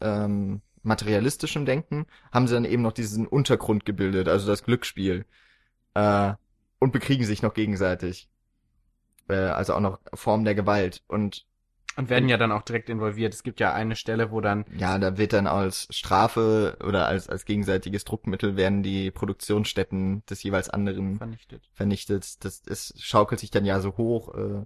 ähm, 0.00 0.62
materialistischen 0.88 1.66
Denken 1.66 2.06
haben 2.32 2.48
sie 2.48 2.54
dann 2.54 2.64
eben 2.64 2.82
noch 2.82 2.92
diesen 2.92 3.26
Untergrund 3.26 3.84
gebildet, 3.84 4.26
also 4.26 4.46
das 4.48 4.64
Glücksspiel 4.64 5.24
äh, 5.94 6.32
und 6.80 6.92
bekriegen 6.92 7.24
sich 7.24 7.42
noch 7.42 7.54
gegenseitig, 7.54 8.28
äh, 9.28 9.34
also 9.34 9.74
auch 9.74 9.80
noch 9.80 10.00
Form 10.14 10.44
der 10.44 10.56
Gewalt 10.56 11.04
und 11.06 11.46
Und 11.96 12.08
werden 12.10 12.28
ja 12.28 12.36
dann 12.36 12.52
auch 12.52 12.62
direkt 12.62 12.88
involviert. 12.88 13.34
Es 13.34 13.42
gibt 13.42 13.60
ja 13.60 13.72
eine 13.72 13.96
Stelle, 13.96 14.30
wo 14.30 14.40
dann 14.40 14.64
Ja, 14.76 14.98
da 14.98 15.18
wird 15.18 15.32
dann 15.32 15.46
als 15.46 15.88
Strafe 15.90 16.76
oder 16.84 17.06
als, 17.06 17.28
als 17.28 17.44
gegenseitiges 17.44 18.04
Druckmittel 18.04 18.56
werden 18.56 18.82
die 18.82 19.10
Produktionsstätten 19.10 20.24
des 20.26 20.42
jeweils 20.42 20.70
anderen 20.70 21.18
vernichtet. 21.18 21.68
vernichtet. 21.72 22.44
Das, 22.44 22.62
es 22.66 22.94
schaukelt 22.98 23.40
sich 23.40 23.50
dann 23.50 23.64
ja 23.64 23.80
so 23.80 23.96
hoch. 23.96 24.34
Äh. 24.34 24.64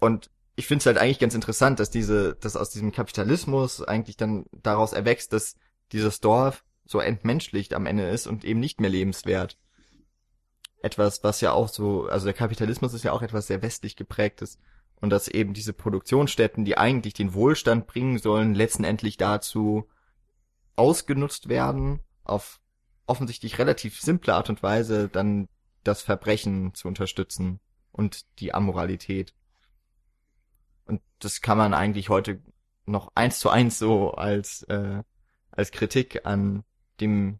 Und 0.00 0.30
ich 0.56 0.66
finde 0.66 0.80
es 0.80 0.86
halt 0.86 0.98
eigentlich 0.98 1.18
ganz 1.18 1.34
interessant, 1.34 1.80
dass 1.80 1.90
diese, 1.90 2.36
dass 2.36 2.56
aus 2.56 2.70
diesem 2.70 2.92
Kapitalismus 2.92 3.82
eigentlich 3.82 4.16
dann 4.16 4.46
daraus 4.52 4.92
erwächst, 4.92 5.32
dass 5.32 5.56
dieses 5.92 6.20
Dorf 6.20 6.64
so 6.86 7.00
entmenschlicht 7.00 7.74
am 7.74 7.86
Ende 7.86 8.08
ist 8.08 8.26
und 8.26 8.44
eben 8.44 8.60
nicht 8.60 8.80
mehr 8.80 8.90
lebenswert. 8.90 9.58
Etwas, 10.82 11.24
was 11.24 11.40
ja 11.40 11.52
auch 11.52 11.68
so, 11.68 12.06
also 12.06 12.26
der 12.26 12.34
Kapitalismus 12.34 12.94
ist 12.94 13.04
ja 13.04 13.12
auch 13.12 13.22
etwas 13.22 13.46
sehr 13.46 13.62
westlich 13.62 13.96
geprägtes. 13.96 14.58
Und 15.00 15.10
dass 15.10 15.28
eben 15.28 15.54
diese 15.54 15.72
Produktionsstätten, 15.72 16.64
die 16.64 16.78
eigentlich 16.78 17.14
den 17.14 17.34
Wohlstand 17.34 17.86
bringen 17.86 18.18
sollen, 18.18 18.54
letztendlich 18.54 19.16
dazu 19.16 19.88
ausgenutzt 20.76 21.48
werden, 21.48 22.00
auf 22.22 22.60
offensichtlich 23.06 23.58
relativ 23.58 24.00
simple 24.00 24.34
Art 24.34 24.48
und 24.50 24.62
Weise 24.62 25.08
dann 25.08 25.48
das 25.82 26.00
Verbrechen 26.00 26.74
zu 26.74 26.88
unterstützen 26.88 27.60
und 27.92 28.24
die 28.40 28.54
Amoralität. 28.54 29.34
Das 31.24 31.40
kann 31.40 31.58
man 31.58 31.74
eigentlich 31.74 32.08
heute 32.08 32.40
noch 32.86 33.10
eins 33.14 33.40
zu 33.40 33.48
eins 33.48 33.78
so 33.78 34.12
als, 34.12 34.62
äh, 34.64 35.02
als 35.50 35.70
Kritik 35.72 36.26
an 36.26 36.64
dem, 37.00 37.38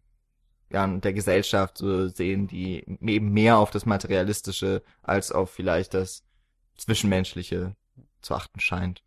ja, 0.71 0.83
an 0.83 1.01
der 1.01 1.13
Gesellschaft 1.13 1.77
so 1.77 2.07
sehen, 2.07 2.47
die 2.47 2.83
eben 3.01 3.31
mehr 3.31 3.57
auf 3.57 3.71
das 3.71 3.85
Materialistische 3.85 4.83
als 5.03 5.31
auf 5.31 5.51
vielleicht 5.51 5.93
das 5.93 6.23
Zwischenmenschliche 6.77 7.75
zu 8.21 8.33
achten 8.33 8.59
scheint. 8.59 9.03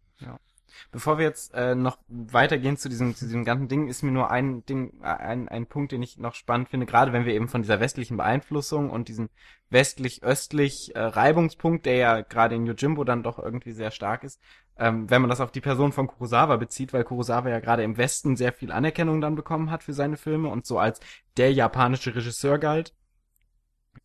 Bevor 0.92 1.18
wir 1.18 1.24
jetzt 1.24 1.54
äh, 1.54 1.74
noch 1.74 1.98
weitergehen 2.08 2.76
zu 2.76 2.88
diesem, 2.88 3.14
zu 3.14 3.24
diesem 3.26 3.44
ganzen 3.44 3.68
Ding, 3.68 3.88
ist 3.88 4.02
mir 4.02 4.10
nur 4.10 4.30
ein 4.30 4.64
Ding, 4.66 5.00
äh, 5.02 5.06
ein, 5.06 5.48
ein 5.48 5.66
Punkt, 5.66 5.92
den 5.92 6.02
ich 6.02 6.18
noch 6.18 6.34
spannend 6.34 6.68
finde, 6.68 6.86
gerade 6.86 7.12
wenn 7.12 7.24
wir 7.24 7.34
eben 7.34 7.48
von 7.48 7.62
dieser 7.62 7.80
westlichen 7.80 8.16
Beeinflussung 8.16 8.90
und 8.90 9.08
diesem 9.08 9.28
westlich-östlich 9.70 10.94
äh, 10.94 11.00
Reibungspunkt, 11.00 11.86
der 11.86 11.96
ja 11.96 12.20
gerade 12.22 12.54
in 12.54 12.66
Yojimbo 12.66 13.04
dann 13.04 13.22
doch 13.22 13.38
irgendwie 13.38 13.72
sehr 13.72 13.90
stark 13.90 14.24
ist, 14.24 14.40
ähm, 14.78 15.10
wenn 15.10 15.20
man 15.20 15.30
das 15.30 15.40
auf 15.40 15.52
die 15.52 15.60
Person 15.60 15.92
von 15.92 16.06
Kurosawa 16.06 16.56
bezieht, 16.56 16.92
weil 16.92 17.04
Kurosawa 17.04 17.48
ja 17.48 17.60
gerade 17.60 17.82
im 17.82 17.96
Westen 17.96 18.36
sehr 18.36 18.52
viel 18.52 18.72
Anerkennung 18.72 19.20
dann 19.20 19.34
bekommen 19.34 19.70
hat 19.70 19.82
für 19.82 19.92
seine 19.92 20.16
Filme 20.16 20.48
und 20.48 20.66
so 20.66 20.78
als 20.78 21.00
der 21.36 21.52
japanische 21.52 22.14
Regisseur 22.14 22.58
galt, 22.58 22.94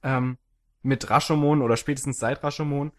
ähm, 0.02 0.38
mit 0.82 1.10
Rashomon 1.10 1.62
oder 1.62 1.78
spätestens 1.78 2.18
seit 2.20 2.44
Rashomon, 2.44 2.92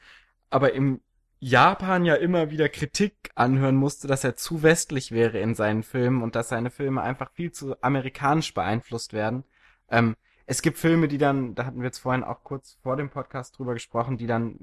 aber 0.51 0.73
im 0.73 1.01
Japan 1.47 2.07
ja 2.07 2.15
immer 2.15 2.51
wieder 2.51 2.71
Kritik 2.71 3.31
anhören 3.35 3.77
musste, 3.77 4.09
dass 4.09 4.25
er 4.25 4.35
zu 4.35 4.63
westlich 4.63 5.13
wäre 5.13 5.39
in 5.39 5.55
seinen 5.55 5.83
Filmen 5.83 6.23
und 6.23 6.37
dass 6.37 6.49
seine 6.49 6.71
Filme 6.71 7.03
einfach 7.03 7.31
viel 7.33 7.53
zu 7.53 7.77
amerikanisch 7.83 8.55
beeinflusst 8.55 9.13
werden. 9.13 9.45
Ähm, 9.91 10.17
es 10.47 10.63
gibt 10.63 10.79
Filme, 10.79 11.07
die 11.07 11.19
dann, 11.19 11.55
da 11.55 11.67
hatten 11.67 11.81
wir 11.81 11.85
jetzt 11.85 11.99
vorhin 11.99 12.25
auch 12.25 12.45
kurz 12.45 12.79
vor 12.83 12.97
dem 12.97 13.11
Podcast 13.11 13.59
drüber 13.59 13.75
gesprochen, 13.75 14.17
die 14.17 14.27
dann 14.27 14.57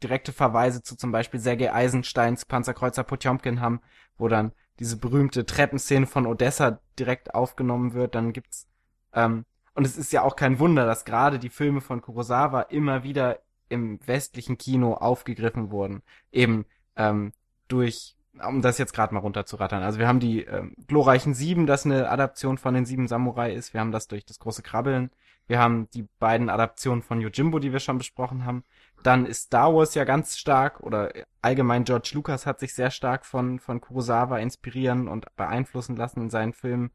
direkte 0.00 0.32
Verweise 0.32 0.80
zu 0.80 0.94
zum 0.94 1.10
Beispiel 1.10 1.40
Sergei 1.40 1.74
Eisensteins 1.74 2.44
Panzerkreuzer 2.44 3.02
Potjomkin 3.02 3.60
haben, 3.60 3.80
wo 4.16 4.28
dann 4.28 4.52
diese 4.78 4.96
berühmte 4.96 5.44
Treppenszene 5.44 6.06
von 6.06 6.24
Odessa 6.24 6.78
direkt 7.00 7.34
aufgenommen 7.34 7.94
wird. 7.94 8.14
Dann 8.14 8.32
gibt's 8.32 8.68
ähm, 9.12 9.44
und 9.74 9.84
es 9.84 9.96
ist 9.96 10.12
ja 10.12 10.22
auch 10.22 10.36
kein 10.36 10.60
Wunder, 10.60 10.86
dass 10.86 11.04
gerade 11.04 11.40
die 11.40 11.48
Filme 11.48 11.80
von 11.80 12.00
Kurosawa 12.00 12.60
immer 12.62 13.02
wieder 13.02 13.40
im 13.70 14.06
westlichen 14.06 14.58
Kino 14.58 14.94
aufgegriffen 14.94 15.70
wurden. 15.70 16.02
Eben 16.30 16.66
ähm, 16.96 17.32
durch, 17.68 18.16
um 18.46 18.60
das 18.60 18.78
jetzt 18.78 18.92
gerade 18.92 19.14
mal 19.14 19.20
runterzurattern. 19.20 19.82
Also 19.82 19.98
wir 19.98 20.08
haben 20.08 20.20
die 20.20 20.42
ähm, 20.42 20.74
glorreichen 20.86 21.34
Sieben, 21.34 21.66
das 21.66 21.86
eine 21.86 22.10
Adaption 22.10 22.58
von 22.58 22.74
den 22.74 22.84
Sieben 22.84 23.08
Samurai 23.08 23.52
ist. 23.52 23.72
Wir 23.72 23.80
haben 23.80 23.92
das 23.92 24.08
durch 24.08 24.24
das 24.24 24.38
große 24.38 24.62
Krabbeln. 24.62 25.10
Wir 25.46 25.58
haben 25.58 25.88
die 25.94 26.06
beiden 26.18 26.48
Adaptionen 26.48 27.02
von 27.02 27.20
Yojimbo, 27.20 27.58
die 27.58 27.72
wir 27.72 27.80
schon 27.80 27.98
besprochen 27.98 28.44
haben. 28.44 28.64
Dann 29.02 29.26
ist 29.26 29.44
Star 29.46 29.74
Wars 29.74 29.94
ja 29.94 30.04
ganz 30.04 30.36
stark 30.36 30.80
oder 30.80 31.12
allgemein 31.42 31.84
George 31.84 32.10
Lucas 32.14 32.46
hat 32.46 32.60
sich 32.60 32.74
sehr 32.74 32.90
stark 32.90 33.24
von, 33.24 33.58
von 33.58 33.80
Kurosawa 33.80 34.38
inspirieren 34.38 35.08
und 35.08 35.26
beeinflussen 35.36 35.96
lassen 35.96 36.20
in 36.22 36.30
seinen 36.30 36.52
Filmen. 36.52 36.90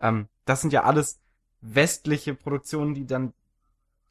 Ähm, 0.00 0.28
das 0.44 0.60
sind 0.60 0.72
ja 0.72 0.84
alles 0.84 1.20
westliche 1.60 2.34
Produktionen, 2.34 2.94
die 2.94 3.06
dann 3.06 3.32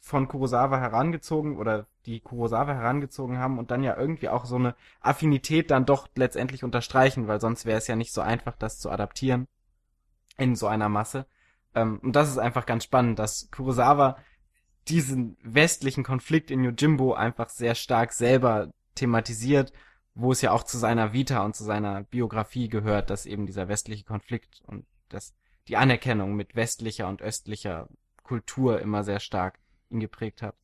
von 0.04 0.28
Kurosawa 0.28 0.78
herangezogen 0.80 1.56
oder 1.56 1.86
die 2.04 2.20
Kurosawa 2.20 2.74
herangezogen 2.74 3.38
haben 3.38 3.58
und 3.58 3.70
dann 3.70 3.82
ja 3.82 3.96
irgendwie 3.96 4.28
auch 4.28 4.44
so 4.44 4.56
eine 4.56 4.74
Affinität 5.00 5.70
dann 5.70 5.86
doch 5.86 6.08
letztendlich 6.14 6.62
unterstreichen, 6.62 7.26
weil 7.26 7.40
sonst 7.40 7.64
wäre 7.64 7.78
es 7.78 7.86
ja 7.86 7.96
nicht 7.96 8.12
so 8.12 8.20
einfach, 8.20 8.54
das 8.54 8.78
zu 8.78 8.90
adaptieren 8.90 9.46
in 10.36 10.56
so 10.56 10.66
einer 10.66 10.90
Masse. 10.90 11.24
Ähm, 11.74 12.00
und 12.02 12.14
das 12.14 12.28
ist 12.28 12.36
einfach 12.36 12.66
ganz 12.66 12.84
spannend, 12.84 13.18
dass 13.18 13.50
Kurosawa 13.50 14.18
diesen 14.88 15.38
westlichen 15.42 16.04
Konflikt 16.04 16.50
in 16.50 16.62
Yojimbo 16.62 17.14
einfach 17.14 17.48
sehr 17.48 17.74
stark 17.74 18.12
selber 18.12 18.68
thematisiert, 18.94 19.72
wo 20.14 20.32
es 20.32 20.42
ja 20.42 20.52
auch 20.52 20.64
zu 20.64 20.76
seiner 20.76 21.14
Vita 21.14 21.42
und 21.46 21.56
zu 21.56 21.64
seiner 21.64 22.02
Biografie 22.02 22.68
gehört, 22.68 23.08
dass 23.08 23.24
eben 23.24 23.46
dieser 23.46 23.68
westliche 23.68 24.04
Konflikt 24.04 24.60
und 24.66 24.84
das, 25.08 25.32
die 25.66 25.78
Anerkennung 25.78 26.34
mit 26.36 26.56
westlicher 26.56 27.08
und 27.08 27.22
östlicher 27.22 27.88
Kultur 28.22 28.82
immer 28.82 29.02
sehr 29.02 29.20
stark 29.20 29.63
ihn 29.90 30.00
geprägt 30.00 30.42
hat. 30.42 30.54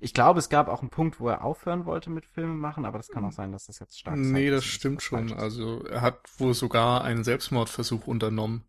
Ich 0.00 0.12
glaube, 0.12 0.38
es 0.38 0.48
gab 0.48 0.68
auch 0.68 0.80
einen 0.80 0.90
Punkt, 0.90 1.20
wo 1.20 1.28
er 1.28 1.44
aufhören 1.44 1.86
wollte 1.86 2.10
mit 2.10 2.26
Filmen 2.26 2.58
machen, 2.58 2.84
aber 2.84 2.98
das 2.98 3.08
kann 3.08 3.24
auch 3.24 3.32
sein, 3.32 3.52
dass 3.52 3.66
das 3.66 3.78
jetzt 3.78 3.98
stark 3.98 4.16
ist. 4.16 4.26
Nee, 4.26 4.50
das 4.50 4.64
stimmt 4.64 5.02
schon. 5.02 5.32
Also 5.32 5.82
er 5.84 6.00
hat 6.02 6.18
wohl 6.38 6.52
sogar 6.54 7.04
einen 7.04 7.24
Selbstmordversuch 7.24 8.06
unternommen. 8.06 8.64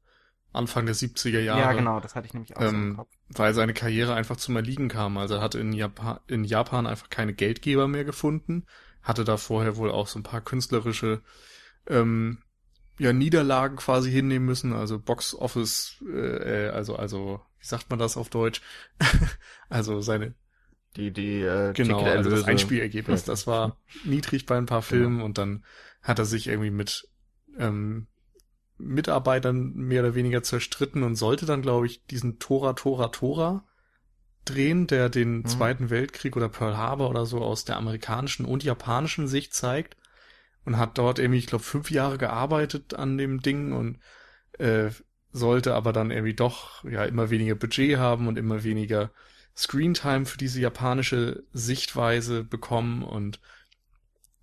Anfang 0.54 0.86
der 0.86 0.96
70er 0.96 1.41
Jahre. 1.41 1.60
Ja, 1.60 1.74
genau, 1.74 2.00
das 2.00 2.16
hatte 2.16 2.28
ich 2.28 2.34
nämlich 2.34 2.56
auch 2.56 2.62
so 2.62 2.70
im 2.70 2.91
Ähm, 2.91 2.96
Kopf. 2.96 3.10
weil 3.28 3.54
seine 3.54 3.74
Karriere 3.74 4.14
einfach 4.14 4.38
zum 4.38 4.56
Erliegen 4.56 4.88
kam. 4.88 5.18
Also 5.18 5.36
er 5.36 5.41
hatte 5.41 5.60
in 5.60 5.74
Japan, 5.74 6.20
in 6.28 6.46
Japan 6.46 6.88
einfach 6.88 7.10
keine 7.10 7.34
Geldgeber 7.34 7.89
mehr 7.89 8.06
gefunden, 8.06 8.66
hatte 9.04 9.26
da 9.26 9.36
vorher 9.36 9.76
wohl 9.76 9.91
auch 9.91 10.08
so 10.08 10.18
ein 10.18 10.24
paar 10.24 10.39
künstlerische 10.39 11.22
ähm, 11.88 12.39
ja, 12.98 13.12
Niederlagen 13.12 13.76
quasi 13.76 14.12
hinnehmen 14.12 14.46
müssen, 14.46 14.74
also 14.74 15.00
Box 15.00 15.36
Office, 15.36 16.02
äh, 16.08 16.68
äh, 16.68 16.70
also, 16.70 16.96
also, 16.96 17.41
wie 17.66 17.68
sagt 17.68 17.89
man 17.89 17.97
das 17.97 18.16
auf 18.16 18.30
Deutsch? 18.30 18.61
also 19.70 19.99
seine 19.99 20.36
Die, 20.95 21.11
die, 21.11 21.41
äh, 21.41 21.74
Genau, 21.74 22.03
also 22.03 22.30
das 22.30 22.43
Einspielergebnis, 22.43 23.24
das 23.24 23.47
war 23.47 23.78
niedrig 24.05 24.45
bei 24.45 24.55
ein 24.55 24.68
paar 24.68 24.84
Filmen 24.84 25.22
und 25.22 25.39
dann 25.39 25.66
hat 26.03 26.20
er 26.20 26.26
sich 26.26 26.45
irgendwie 26.47 26.70
mit 26.70 27.07
ähm, 27.57 28.05
Mitarbeitern 28.78 29.74
mehr 29.74 30.03
oder 30.03 30.13
weniger 30.13 30.43
zerstritten 30.43 31.01
und 31.01 31.16
sollte 31.16 31.47
dann, 31.47 31.63
glaube 31.63 31.88
ich, 31.88 32.05
diesen 32.05 32.38
Tora 32.38 32.74
Tora 32.74 33.07
Tora 33.07 33.66
drehen, 34.45 34.86
der 34.86 35.09
den 35.09 35.38
Mhm. 35.38 35.45
Zweiten 35.47 35.89
Weltkrieg 35.89 36.36
oder 36.38 36.49
Pearl 36.49 36.78
Harbor 36.78 37.09
oder 37.09 37.26
so 37.26 37.39
aus 37.39 37.66
der 37.66 37.78
amerikanischen 37.78 38.45
und 38.45 38.63
japanischen 38.63 39.28
Sicht 39.28 39.55
zeigt 39.55 39.97
und 40.66 40.78
hat 40.78 40.99
dort 40.99 41.18
irgendwie, 41.18 41.39
ich 41.39 41.47
glaube, 41.47 41.63
fünf 41.63 41.89
Jahre 41.89 42.20
gearbeitet 42.20 42.93
an 42.93 43.18
dem 43.18 43.41
Ding 43.41 43.74
und 43.74 43.99
äh, 44.59 44.91
sollte 45.36 45.76
aber 45.76 45.92
dann 45.92 46.12
irgendwie 46.12 46.34
doch 46.34 46.84
ja 46.86 47.04
immer 47.04 47.30
weniger 47.30 47.56
Budget 47.56 47.98
haben 47.98 48.28
und 48.28 48.38
immer 48.38 48.64
weniger 48.64 49.12
Screentime 49.56 50.26
für 50.26 50.38
diese 50.38 50.62
japanische 50.62 51.44
Sichtweise 51.52 52.44
bekommen 52.44 53.04
und 53.04 53.40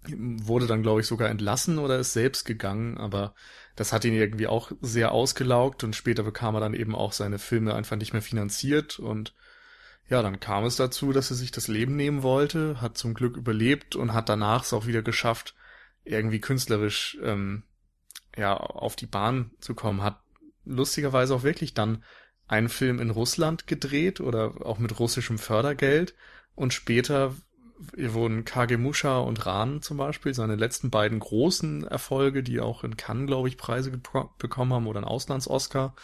wurde 0.09 0.67
dann, 0.67 0.83
glaube 0.83 1.01
ich, 1.01 1.07
sogar 1.07 1.31
entlassen 1.31 1.79
oder 1.79 1.99
ist 1.99 2.13
selbst 2.13 2.45
gegangen, 2.45 2.99
aber 2.99 3.35
das 3.77 3.93
hat 3.93 4.05
ihn 4.05 4.15
irgendwie 4.15 4.49
auch 4.49 4.73
sehr 4.81 5.13
ausgelaugt 5.13 5.85
und 5.85 5.97
später 5.97 6.25
bekam 6.25 6.57
er 6.57 6.61
dann 6.61 6.75
eben 6.75 6.95
auch 6.95 7.13
seine 7.13 7.39
Filme 7.39 7.75
einfach 7.75 7.97
nicht 7.97 8.13
mehr 8.13 8.23
finanziert. 8.23 8.99
Und 8.99 9.33
ja, 10.09 10.21
dann 10.21 10.41
kam 10.41 10.65
es 10.65 10.77
dazu, 10.77 11.13
dass 11.13 11.31
er 11.31 11.37
sich 11.37 11.53
das 11.53 11.69
Leben 11.69 11.97
nehmen 11.97 12.23
wollte, 12.23 12.81
hat 12.81 12.99
zum 12.99 13.15
Glück 13.15 13.37
überlebt 13.37 13.97
und 13.97 14.13
hat 14.13 14.29
danach 14.29 14.65
es 14.65 14.73
auch 14.73 14.87
wieder 14.87 15.03
geschafft, 15.03 15.55
irgendwie 16.05 16.41
künstlerisch 16.41 17.17
ähm, 17.23 17.63
ja 18.37 18.57
auf 18.57 18.97
die 18.97 19.07
Bahn 19.07 19.53
zu 19.61 19.75
kommen, 19.75 20.03
hat 20.03 20.22
lustigerweise 20.65 21.35
auch 21.35 21.43
wirklich 21.43 21.75
dann 21.75 22.05
einen 22.47 22.69
Film 22.69 23.01
in 23.01 23.11
Russland 23.11 23.67
gedreht 23.67 24.21
oder 24.21 24.67
auch 24.67 24.79
mit 24.79 24.99
russischem 24.99 25.39
Fördergeld 25.39 26.15
und 26.55 26.73
später 26.73 27.35
wurden 27.97 28.45
Kagemusha 28.45 29.19
und 29.19 29.45
Ran 29.47 29.83
zum 29.83 29.97
Beispiel, 29.97 30.35
seine 30.35 30.57
letzten 30.57 30.91
beiden 30.91 31.19
großen 31.19 31.85
Erfolge, 31.87 32.43
die 32.43 32.61
auch 32.61 32.85
in 32.85 32.97
Cannes, 32.97 33.27
glaube 33.27 33.49
ich, 33.49 33.57
Preise 33.57 33.91
bekommen 33.91 34.73
haben 34.73 34.87
oder 34.87 34.99
einen 34.99 35.09
Auslands-Oscar, 35.09 35.95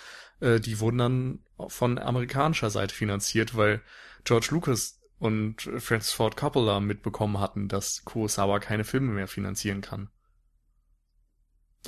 äh, 0.40 0.60
die 0.60 0.80
wurden 0.80 0.98
dann 0.98 1.38
von 1.68 1.98
amerikanischer 1.98 2.70
Seite 2.70 2.94
finanziert, 2.94 3.56
weil 3.56 3.80
George 4.24 4.48
Lucas 4.50 5.00
und 5.18 5.62
Francis 5.78 6.12
Ford 6.12 6.36
Coppola 6.36 6.80
mitbekommen 6.80 7.40
hatten, 7.40 7.68
dass 7.68 8.04
Kurosawa 8.04 8.60
keine 8.60 8.84
Filme 8.84 9.12
mehr 9.12 9.28
finanzieren 9.28 9.80
kann. 9.80 10.10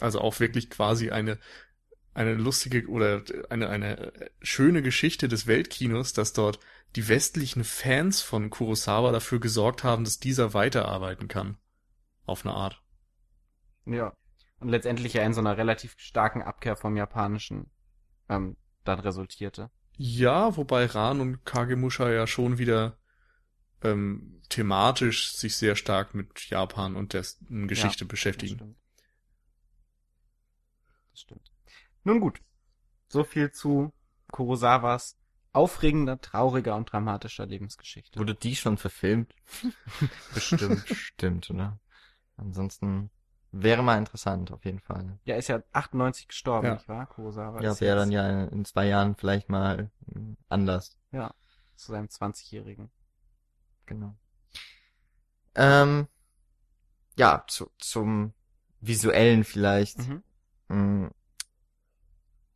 Also 0.01 0.21
auch 0.21 0.41
wirklich 0.41 0.71
quasi 0.71 1.11
eine 1.11 1.39
eine 2.13 2.35
lustige 2.35 2.89
oder 2.89 3.23
eine 3.51 3.69
eine 3.69 4.13
schöne 4.43 4.83
Geschichte 4.83 5.29
des 5.29 5.47
Weltkinos, 5.47 6.13
dass 6.13 6.33
dort 6.33 6.59
die 6.97 7.09
westlichen 7.09 7.65
Fans 7.65 8.21
von 8.21 8.51
Kurosawa 8.51 9.13
dafür 9.13 9.39
gesorgt 9.39 9.85
haben, 9.85 10.05
dass 10.05 10.19
dieser 10.19 10.55
weiterarbeiten 10.55 11.29
kann. 11.29 11.57
Auf 12.25 12.45
eine 12.45 12.55
Art. 12.55 12.83
Ja. 13.87 14.13
Und 14.59 14.69
letztendlich 14.69 15.15
ja 15.15 15.23
in 15.25 15.33
so 15.33 15.41
einer 15.41 15.57
relativ 15.57 15.95
starken 15.97 16.43
Abkehr 16.43 16.77
vom 16.77 16.97
Japanischen 16.97 17.71
ähm, 18.29 18.57
dann 18.85 19.01
resultierte. 19.01 19.71
Ja, 19.97 20.57
wobei 20.57 20.87
Ran 20.87 21.21
und 21.21 21.45
Kagemusha 21.45 22.11
ja 22.11 22.27
schon 22.27 22.59
wieder 22.59 22.99
ähm, 23.83 24.43
thematisch 24.49 25.33
sich 25.33 25.57
sehr 25.57 25.77
stark 25.77 26.15
mit 26.15 26.49
Japan 26.51 26.97
und 26.97 27.13
dessen 27.15 27.69
Geschichte 27.69 28.05
Das 28.05 28.09
beschäftigen. 28.09 28.55
stimmt. 28.57 28.77
Das 31.13 31.21
stimmt. 31.21 31.50
Nun 32.05 32.21
gut. 32.21 32.41
So 33.09 33.25
viel 33.25 33.51
zu 33.51 33.93
Kurosawas 34.33 35.17
aufregender, 35.53 36.21
trauriger 36.21 36.77
und 36.77 36.91
dramatischer 36.93 37.45
Lebensgeschichte. 37.47 38.19
Wurde 38.19 38.35
die 38.35 38.55
schon 38.57 38.77
verfilmt? 38.79 39.35
bestimmt. 40.35 40.89
Stimmt, 40.89 41.51
oder? 41.51 41.79
Ansonsten 42.37 43.11
wäre 43.53 43.83
mal 43.83 43.99
interessant, 43.99 44.53
auf 44.53 44.65
jeden 44.65 44.79
Fall. 44.79 45.19
ja, 45.25 45.35
ist 45.37 45.49
ja 45.49 45.61
98 45.73 46.29
gestorben, 46.29 46.69
Ja. 46.69 46.75
nicht 46.75 46.89
wahr? 46.89 47.07
Kurosawa 47.07 47.61
Ja, 47.61 47.79
wäre 47.81 47.97
dann 47.97 48.13
ja 48.13 48.45
in 48.45 48.65
zwei 48.65 48.87
Jahren 48.87 49.17
vielleicht 49.17 49.49
mal 49.49 49.91
äh, 50.15 50.19
Anlass. 50.49 50.97
zu 51.75 51.93
seinem 51.93 52.07
20-Jährigen. 52.09 52.91
Genau. 53.87 54.15
Ähm, 55.57 56.07
ja, 57.17 57.43
zu, 57.49 57.71
zum 57.79 58.35
visuellen 58.81 59.43
vielleicht. 59.45 59.99
Mhm. 60.69 61.11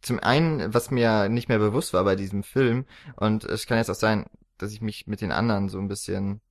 Zum 0.05 0.20
einen, 0.20 0.74
was 0.74 0.90
mir 0.90 1.30
nicht 1.30 1.48
mehr 1.48 1.59
bewusst 1.59 1.94
war 1.94 2.05
bei 2.05 2.14
diesem 2.14 2.42
Film, 2.42 2.84
und 3.16 3.44
es 3.44 3.66
kann 3.66 3.78
jetzt 3.78 3.88
auch 3.88 3.94
sein, 3.94 4.26
dass 4.59 4.70
ich 4.70 4.82
mich 4.82 5.07
mit 5.07 5.22
den 5.22 5.32
anderen 5.32 5.70
so 5.70 5.78
ein 5.78 5.88
bisschen, 5.88 6.42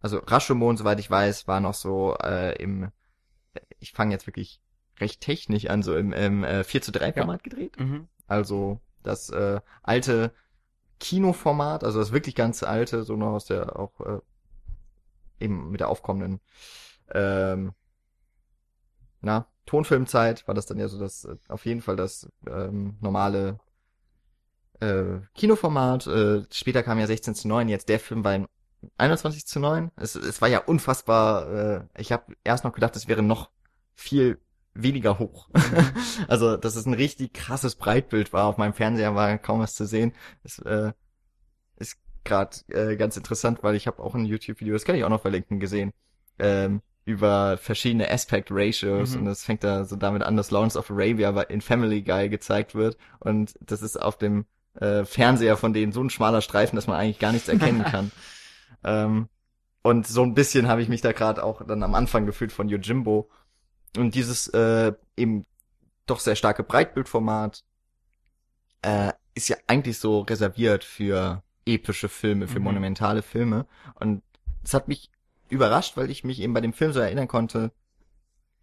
also 0.00 0.18
Rashomon, 0.18 0.76
soweit 0.76 0.98
ich 0.98 1.08
weiß, 1.08 1.46
war 1.46 1.60
noch 1.60 1.74
so 1.74 2.16
äh, 2.20 2.60
im, 2.60 2.90
ich 3.78 3.92
fange 3.92 4.10
jetzt 4.10 4.26
wirklich 4.26 4.60
recht 4.98 5.20
technisch 5.20 5.66
an, 5.66 5.84
so 5.84 5.96
im, 5.96 6.12
im 6.12 6.42
äh, 6.42 6.64
4 6.64 6.82
zu 6.82 6.90
3 6.90 7.12
Format 7.12 7.44
gedreht. 7.44 7.78
Mhm. 7.78 8.08
Also 8.26 8.80
das 9.04 9.30
äh, 9.30 9.60
alte 9.84 10.32
Kinoformat, 10.98 11.84
also 11.84 12.00
das 12.00 12.10
wirklich 12.10 12.34
ganz 12.34 12.64
alte, 12.64 13.04
so 13.04 13.16
noch 13.16 13.34
aus 13.34 13.44
der 13.44 13.78
auch 13.78 14.00
äh, 14.00 14.18
eben 15.38 15.70
mit 15.70 15.78
der 15.78 15.90
aufkommenden 15.90 16.40
ähm, 17.12 17.72
na, 19.26 19.46
Tonfilmzeit 19.66 20.46
war 20.46 20.54
das 20.54 20.66
dann 20.66 20.78
ja 20.78 20.88
so 20.88 20.98
das 20.98 21.24
äh, 21.24 21.36
auf 21.48 21.66
jeden 21.66 21.82
Fall 21.82 21.96
das 21.96 22.28
ähm, 22.48 22.96
normale 23.00 23.58
äh, 24.80 25.18
Kinoformat. 25.34 26.06
Äh, 26.06 26.44
später 26.50 26.82
kam 26.82 26.98
ja 26.98 27.06
16 27.06 27.34
zu 27.34 27.48
9, 27.48 27.68
jetzt 27.68 27.88
der 27.88 28.00
Film 28.00 28.24
war 28.24 28.34
in 28.34 28.46
21 28.96 29.46
zu 29.46 29.60
9. 29.60 29.90
Es, 29.96 30.14
es 30.14 30.40
war 30.40 30.48
ja 30.48 30.60
unfassbar, 30.60 31.50
äh, 31.52 31.80
ich 31.98 32.12
habe 32.12 32.34
erst 32.44 32.64
noch 32.64 32.72
gedacht, 32.72 32.96
es 32.96 33.08
wäre 33.08 33.22
noch 33.22 33.50
viel 33.94 34.38
weniger 34.74 35.18
hoch. 35.18 35.48
also, 36.28 36.56
dass 36.56 36.76
es 36.76 36.86
ein 36.86 36.94
richtig 36.94 37.32
krasses 37.32 37.74
Breitbild 37.74 38.32
war. 38.32 38.46
Auf 38.46 38.58
meinem 38.58 38.74
Fernseher 38.74 39.14
war 39.14 39.38
kaum 39.38 39.60
was 39.60 39.74
zu 39.74 39.86
sehen. 39.86 40.12
Das 40.42 40.58
äh, 40.60 40.92
ist 41.76 41.98
gerade 42.24 42.56
äh, 42.68 42.96
ganz 42.96 43.16
interessant, 43.16 43.62
weil 43.62 43.74
ich 43.74 43.86
habe 43.86 44.02
auch 44.02 44.14
ein 44.14 44.26
YouTube-Video, 44.26 44.74
das 44.74 44.84
kann 44.84 44.94
ich 44.94 45.04
auch 45.04 45.08
noch 45.08 45.22
verlinken, 45.22 45.58
gesehen, 45.58 45.92
ähm, 46.38 46.82
über 47.06 47.56
verschiedene 47.56 48.10
Aspect 48.10 48.48
Ratios 48.50 49.12
Mhm. 49.14 49.20
und 49.20 49.24
das 49.26 49.44
fängt 49.44 49.64
da 49.64 49.84
so 49.84 49.96
damit 49.96 50.22
an, 50.22 50.36
dass 50.36 50.50
Lawrence 50.50 50.78
of 50.78 50.90
Arabia 50.90 51.30
in 51.42 51.60
Family 51.62 52.02
Guy 52.02 52.28
gezeigt 52.28 52.74
wird 52.74 52.98
und 53.20 53.54
das 53.60 53.80
ist 53.80 53.96
auf 53.96 54.18
dem 54.18 54.44
äh, 54.74 55.04
Fernseher 55.06 55.56
von 55.56 55.72
denen 55.72 55.92
so 55.92 56.02
ein 56.02 56.10
schmaler 56.10 56.42
Streifen, 56.42 56.76
dass 56.76 56.86
man 56.86 56.98
eigentlich 56.98 57.18
gar 57.18 57.32
nichts 57.32 57.48
erkennen 57.48 57.82
kann. 57.90 58.10
ähm, 58.84 59.28
und 59.82 60.06
so 60.06 60.22
ein 60.22 60.34
bisschen 60.34 60.66
habe 60.68 60.82
ich 60.82 60.88
mich 60.88 61.00
da 61.00 61.12
gerade 61.12 61.42
auch 61.44 61.64
dann 61.64 61.82
am 61.84 61.94
Anfang 61.94 62.26
gefühlt 62.26 62.52
von 62.52 62.68
Yojimbo 62.68 63.30
und 63.96 64.14
dieses 64.14 64.48
äh, 64.48 64.92
eben 65.16 65.46
doch 66.06 66.18
sehr 66.20 66.36
starke 66.36 66.62
Breitbildformat 66.64 67.62
äh, 68.82 69.12
ist 69.34 69.48
ja 69.48 69.56
eigentlich 69.66 69.98
so 69.98 70.20
reserviert 70.20 70.84
für 70.84 71.42
epische 71.66 72.08
Filme, 72.08 72.46
für 72.48 72.58
Mhm. 72.58 72.64
monumentale 72.64 73.22
Filme. 73.22 73.66
Und 73.94 74.22
es 74.64 74.74
hat 74.74 74.88
mich 74.88 75.10
überrascht, 75.48 75.96
weil 75.96 76.10
ich 76.10 76.24
mich 76.24 76.40
eben 76.40 76.54
bei 76.54 76.60
dem 76.60 76.72
Film 76.72 76.92
so 76.92 77.00
erinnern 77.00 77.28
konnte, 77.28 77.72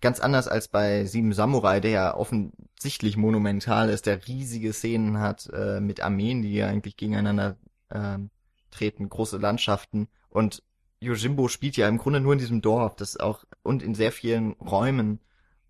ganz 0.01 0.19
anders 0.19 0.47
als 0.47 0.67
bei 0.67 1.05
Sieben 1.05 1.33
Samurai, 1.33 1.79
der 1.79 1.91
ja 1.91 2.13
offensichtlich 2.15 3.15
monumental 3.15 3.89
ist, 3.89 4.05
der 4.05 4.27
riesige 4.27 4.73
Szenen 4.73 5.19
hat 5.19 5.49
äh, 5.53 5.79
mit 5.79 6.01
Armeen, 6.01 6.41
die 6.41 6.53
ja 6.53 6.67
eigentlich 6.67 6.97
gegeneinander 6.97 7.57
ähm, 7.89 8.29
treten, 8.69 9.07
große 9.07 9.37
Landschaften 9.37 10.07
und 10.29 10.63
Yojimbo 10.99 11.47
spielt 11.47 11.77
ja 11.77 11.87
im 11.87 11.97
Grunde 11.97 12.19
nur 12.19 12.33
in 12.33 12.39
diesem 12.39 12.61
Dorf, 12.61 12.95
das 12.95 13.17
auch 13.17 13.43
und 13.61 13.83
in 13.83 13.93
sehr 13.93 14.11
vielen 14.11 14.53
Räumen 14.53 15.19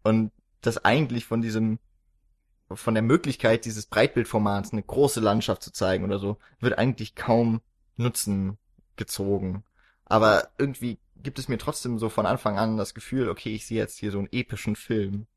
und 0.03 0.31
das 0.61 0.83
eigentlich 0.83 1.25
von 1.25 1.41
diesem 1.41 1.79
von 2.71 2.93
der 2.93 3.03
Möglichkeit 3.03 3.65
dieses 3.65 3.85
Breitbildformats 3.85 4.71
eine 4.71 4.83
große 4.83 5.19
Landschaft 5.19 5.61
zu 5.61 5.71
zeigen 5.71 6.03
oder 6.05 6.17
so 6.17 6.37
wird 6.59 6.77
eigentlich 6.77 7.15
kaum 7.15 7.61
Nutzen 7.97 8.57
gezogen. 8.95 9.63
Aber 10.05 10.49
irgendwie 10.57 10.97
gibt 11.23 11.39
es 11.39 11.47
mir 11.47 11.57
trotzdem 11.57 11.97
so 11.97 12.09
von 12.09 12.25
Anfang 12.25 12.59
an 12.59 12.77
das 12.77 12.93
Gefühl, 12.93 13.29
okay, 13.29 13.55
ich 13.55 13.65
sehe 13.65 13.79
jetzt 13.79 13.97
hier 13.97 14.11
so 14.11 14.19
einen 14.19 14.29
epischen 14.31 14.75
Film. 14.75 15.27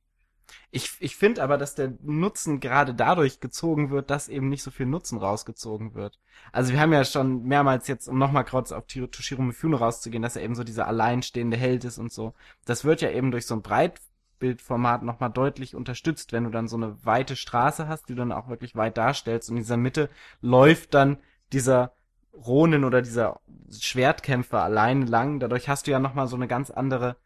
Ich, 0.70 0.93
ich 1.01 1.16
finde 1.16 1.43
aber, 1.43 1.59
dass 1.59 1.74
der 1.74 1.95
Nutzen 2.03 2.61
gerade 2.61 2.95
dadurch 2.95 3.41
gezogen 3.41 3.91
wird, 3.91 4.11
dass 4.11 4.28
eben 4.28 4.49
nicht 4.49 4.62
so 4.62 4.70
viel 4.70 4.87
Nutzen 4.87 5.18
rausgezogen 5.18 5.95
wird. 5.95 6.20
Also 6.53 6.72
wir 6.72 6.80
haben 6.80 6.93
ja 6.93 7.05
schon 7.05 7.45
mehrmals 7.45 7.89
jetzt, 7.89 8.09
um 8.09 8.18
nochmal 8.18 8.45
kurz 8.45 8.72
auf 8.72 8.87
Toshiro 8.87 9.43
Mifune 9.43 9.76
rauszugehen, 9.76 10.22
dass 10.22 10.37
er 10.37 10.43
eben 10.43 10.55
so 10.55 10.64
dieser 10.64 10.87
alleinstehende 10.87 11.57
Held 11.57 11.84
ist 11.84 11.99
und 11.99 12.12
so. 12.12 12.34
Das 12.64 12.84
wird 12.84 13.01
ja 13.01 13.11
eben 13.11 13.30
durch 13.30 13.47
so 13.47 13.55
ein 13.55 13.62
Breitbildformat 13.62 15.03
nochmal 15.03 15.30
deutlich 15.30 15.74
unterstützt, 15.74 16.32
wenn 16.32 16.45
du 16.45 16.51
dann 16.51 16.68
so 16.68 16.76
eine 16.76 17.05
weite 17.05 17.37
Straße 17.37 17.89
hast, 17.89 18.09
die 18.09 18.14
du 18.14 18.18
dann 18.18 18.32
auch 18.32 18.49
wirklich 18.49 18.76
weit 18.76 18.97
darstellst 18.97 19.51
und 19.51 19.57
in 19.57 19.62
dieser 19.62 19.76
Mitte 19.76 20.11
läuft 20.41 20.95
dann 20.95 21.18
dieser 21.53 21.93
Ronin 22.37 22.84
oder 22.84 23.03
dieser 23.03 23.41
Schwertkämpfer 23.70 24.62
allein 24.62 25.07
lang. 25.07 25.41
Dadurch 25.41 25.68
hast 25.68 25.87
du 25.87 25.91
ja 25.91 25.99
nochmal 25.99 26.28
so 26.28 26.37
eine 26.37 26.49
ganz 26.49 26.70
andere 26.70 27.16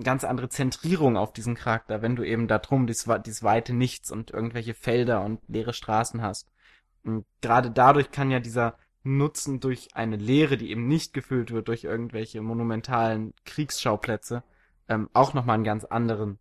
ganz 0.00 0.24
andere 0.24 0.48
Zentrierung 0.48 1.16
auf 1.16 1.32
diesen 1.32 1.54
Charakter, 1.54 2.02
wenn 2.02 2.16
du 2.16 2.22
eben 2.22 2.48
da 2.48 2.58
drum 2.58 2.86
dieses, 2.86 3.08
dieses 3.24 3.42
weite 3.42 3.74
Nichts 3.74 4.10
und 4.10 4.30
irgendwelche 4.30 4.74
Felder 4.74 5.22
und 5.22 5.40
leere 5.48 5.74
Straßen 5.74 6.22
hast. 6.22 6.50
Und 7.04 7.26
gerade 7.40 7.70
dadurch 7.70 8.10
kann 8.10 8.30
ja 8.30 8.40
dieser 8.40 8.76
Nutzen 9.02 9.60
durch 9.60 9.94
eine 9.94 10.16
Leere, 10.16 10.56
die 10.56 10.70
eben 10.70 10.86
nicht 10.86 11.12
gefüllt 11.12 11.50
wird 11.50 11.68
durch 11.68 11.84
irgendwelche 11.84 12.40
monumentalen 12.40 13.34
Kriegsschauplätze, 13.44 14.44
ähm, 14.88 15.10
auch 15.12 15.34
nochmal 15.34 15.56
einen 15.56 15.64
ganz 15.64 15.84
anderen, 15.84 16.38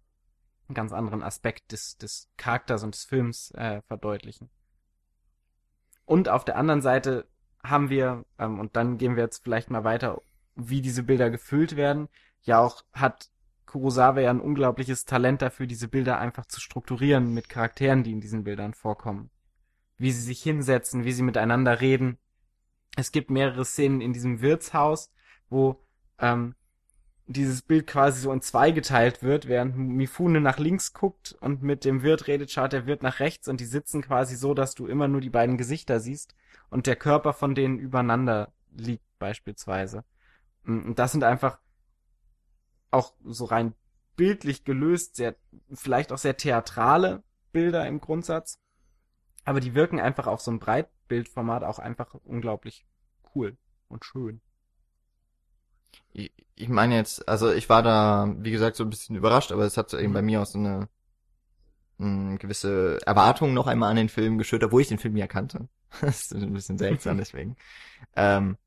einen 0.67 0.75
ganz 0.75 0.93
anderen 0.93 1.23
Aspekt 1.23 1.71
des, 1.71 1.97
des 1.97 2.29
Charakters 2.37 2.83
und 2.83 2.93
des 2.93 3.03
Films 3.03 3.51
äh, 3.51 3.81
verdeutlichen. 3.87 4.49
Und 6.05 6.29
auf 6.29 6.45
der 6.45 6.57
anderen 6.57 6.81
Seite 6.81 7.27
haben 7.63 7.89
wir, 7.89 8.25
ähm, 8.39 8.59
und 8.59 8.75
dann 8.75 8.97
gehen 8.97 9.15
wir 9.15 9.23
jetzt 9.23 9.43
vielleicht 9.43 9.69
mal 9.69 9.83
weiter, 9.83 10.21
wie 10.55 10.81
diese 10.81 11.03
Bilder 11.03 11.29
gefüllt 11.29 11.75
werden, 11.75 12.09
ja 12.41 12.59
auch 12.59 12.83
hat 12.93 13.29
Kurosawa 13.65 14.19
ja 14.19 14.29
ein 14.29 14.41
unglaubliches 14.41 15.05
Talent 15.05 15.41
dafür, 15.41 15.65
diese 15.65 15.87
Bilder 15.87 16.19
einfach 16.19 16.45
zu 16.45 16.59
strukturieren 16.59 17.33
mit 17.33 17.47
Charakteren, 17.47 18.03
die 18.03 18.11
in 18.11 18.19
diesen 18.19 18.43
Bildern 18.43 18.73
vorkommen. 18.73 19.29
Wie 19.97 20.11
sie 20.11 20.21
sich 20.21 20.43
hinsetzen, 20.43 21.05
wie 21.05 21.13
sie 21.13 21.23
miteinander 21.23 21.79
reden. 21.79 22.17
Es 22.97 23.13
gibt 23.13 23.29
mehrere 23.29 23.63
Szenen 23.63 24.01
in 24.01 24.11
diesem 24.11 24.41
Wirtshaus, 24.41 25.09
wo 25.49 25.81
ähm, 26.19 26.55
dieses 27.27 27.61
Bild 27.61 27.87
quasi 27.87 28.21
so 28.21 28.31
in 28.31 28.41
zwei 28.41 28.71
geteilt 28.71 29.23
wird, 29.23 29.47
während 29.47 29.77
Mifune 29.77 30.41
nach 30.41 30.57
links 30.59 30.93
guckt 30.93 31.35
und 31.39 31.63
mit 31.63 31.85
dem 31.85 32.03
Wirt 32.03 32.27
redet, 32.27 32.51
schaut 32.51 32.73
der 32.73 32.85
Wirt 32.85 33.03
nach 33.03 33.19
rechts 33.19 33.47
und 33.47 33.61
die 33.61 33.65
sitzen 33.65 34.01
quasi 34.01 34.35
so, 34.35 34.53
dass 34.53 34.75
du 34.75 34.87
immer 34.87 35.07
nur 35.07 35.21
die 35.21 35.29
beiden 35.29 35.57
Gesichter 35.57 35.99
siehst 35.99 36.35
und 36.69 36.87
der 36.87 36.95
Körper 36.95 37.33
von 37.33 37.55
denen 37.55 37.79
übereinander 37.79 38.51
liegt 38.75 39.03
beispielsweise. 39.19 40.03
Und 40.65 40.99
das 40.99 41.11
sind 41.11 41.23
einfach 41.23 41.59
auch 42.91 43.13
so 43.23 43.45
rein 43.45 43.73
bildlich 44.15 44.63
gelöst, 44.63 45.15
sehr, 45.15 45.35
vielleicht 45.73 46.11
auch 46.11 46.17
sehr 46.17 46.37
theatrale 46.37 47.23
Bilder 47.51 47.87
im 47.87 47.99
Grundsatz. 48.01 48.59
Aber 49.45 49.59
die 49.59 49.73
wirken 49.73 49.99
einfach 49.99 50.27
auf 50.27 50.41
so 50.41 50.51
ein 50.51 50.59
Breitbildformat 50.59 51.63
auch 51.63 51.79
einfach 51.79 52.13
unglaublich 52.23 52.85
cool 53.33 53.57
und 53.87 54.05
schön. 54.05 54.41
Ich, 56.13 56.31
ich 56.55 56.69
meine 56.69 56.95
jetzt, 56.95 57.27
also 57.27 57.51
ich 57.51 57.69
war 57.69 57.83
da, 57.83 58.33
wie 58.37 58.51
gesagt, 58.51 58.75
so 58.75 58.83
ein 58.83 58.89
bisschen 58.89 59.15
überrascht, 59.15 59.51
aber 59.51 59.63
es 59.63 59.77
hat 59.77 59.93
eben 59.93 60.09
mhm. 60.09 60.13
bei 60.13 60.21
mir 60.21 60.41
auch 60.41 60.45
so 60.45 60.59
eine, 60.59 60.87
eine 61.99 62.37
gewisse 62.37 62.99
Erwartung 63.05 63.53
noch 63.53 63.67
einmal 63.67 63.89
an 63.89 63.97
den 63.97 64.09
Film 64.09 64.37
geschürt, 64.37 64.63
obwohl 64.63 64.81
ich 64.81 64.87
den 64.87 64.99
Film 64.99 65.15
ja 65.17 65.27
kannte. 65.27 65.67
das 66.01 66.31
ist 66.31 66.33
ein 66.33 66.53
bisschen 66.53 66.77
seltsam 66.77 67.17
deswegen. 67.17 67.55
ähm, 68.15 68.57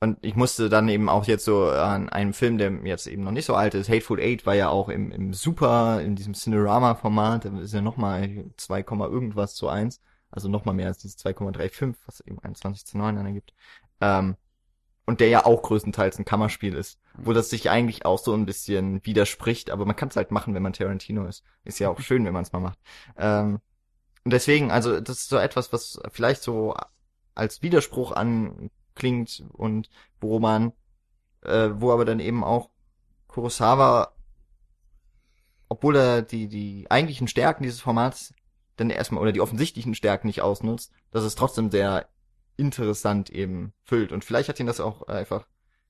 und 0.00 0.18
ich 0.24 0.36
musste 0.36 0.68
dann 0.68 0.88
eben 0.88 1.08
auch 1.08 1.24
jetzt 1.26 1.44
so 1.44 1.68
an 1.70 2.08
einem 2.08 2.32
Film, 2.32 2.56
der 2.56 2.70
jetzt 2.84 3.08
eben 3.08 3.24
noch 3.24 3.32
nicht 3.32 3.46
so 3.46 3.56
alt 3.56 3.74
ist, 3.74 3.88
Hateful 3.88 4.20
Eight 4.20 4.46
war 4.46 4.54
ja 4.54 4.68
auch 4.68 4.88
im, 4.88 5.10
im 5.10 5.32
Super, 5.32 6.00
in 6.00 6.14
diesem 6.14 6.34
Cinerama-Format, 6.34 7.46
da 7.46 7.58
ist 7.58 7.74
ja 7.74 7.80
nochmal 7.80 8.44
2, 8.56 8.84
irgendwas 8.88 9.54
zu 9.54 9.68
1, 9.68 10.00
also 10.30 10.48
nochmal 10.48 10.76
mehr 10.76 10.86
als 10.86 10.98
dieses 10.98 11.18
2,35, 11.18 11.94
was 12.06 12.20
eben 12.20 12.38
21 12.38 12.86
zu 12.86 12.96
9 12.96 13.16
ergibt. 13.16 13.54
Ähm, 14.00 14.36
und 15.08 15.20
der 15.20 15.28
ja 15.28 15.46
auch 15.46 15.62
größtenteils 15.62 16.18
ein 16.18 16.26
Kammerspiel 16.26 16.74
ist, 16.74 17.00
wo 17.16 17.32
das 17.32 17.48
sich 17.48 17.70
eigentlich 17.70 18.04
auch 18.04 18.18
so 18.18 18.34
ein 18.34 18.44
bisschen 18.44 19.02
widerspricht, 19.06 19.70
aber 19.70 19.86
man 19.86 19.96
kann 19.96 20.10
es 20.10 20.16
halt 20.16 20.30
machen, 20.30 20.52
wenn 20.52 20.62
man 20.62 20.74
Tarantino 20.74 21.24
ist. 21.24 21.44
Ist 21.64 21.78
ja 21.78 21.88
auch 21.88 21.98
schön, 21.98 22.26
wenn 22.26 22.34
man 22.34 22.42
es 22.42 22.52
mal 22.52 22.60
macht. 22.60 22.78
Ähm, 23.16 23.58
und 24.24 24.32
deswegen, 24.34 24.70
also 24.70 25.00
das 25.00 25.20
ist 25.20 25.30
so 25.30 25.38
etwas, 25.38 25.72
was 25.72 25.98
vielleicht 26.12 26.42
so 26.42 26.74
als 27.34 27.62
Widerspruch 27.62 28.12
an 28.12 28.68
klingt 28.94 29.44
und 29.54 29.88
wo 30.20 30.40
man, 30.40 30.74
äh, 31.42 31.70
wo 31.72 31.90
aber 31.90 32.04
dann 32.04 32.20
eben 32.20 32.44
auch 32.44 32.68
Kurosawa, 33.28 34.12
obwohl 35.70 35.96
er 35.96 36.20
die, 36.20 36.48
die 36.48 36.86
eigentlichen 36.90 37.28
Stärken 37.28 37.62
dieses 37.62 37.80
Formats 37.80 38.34
dann 38.76 38.90
erstmal 38.90 39.22
oder 39.22 39.32
die 39.32 39.40
offensichtlichen 39.40 39.94
Stärken 39.94 40.26
nicht 40.26 40.42
ausnutzt, 40.42 40.92
dass 41.12 41.24
es 41.24 41.34
trotzdem 41.34 41.70
sehr 41.70 42.10
interessant 42.58 43.30
eben 43.30 43.72
füllt. 43.84 44.12
Und 44.12 44.24
vielleicht 44.24 44.48
hat 44.50 44.60
ihn 44.60 44.66
das 44.66 44.80
auch 44.80 45.08
einfach, 45.08 45.46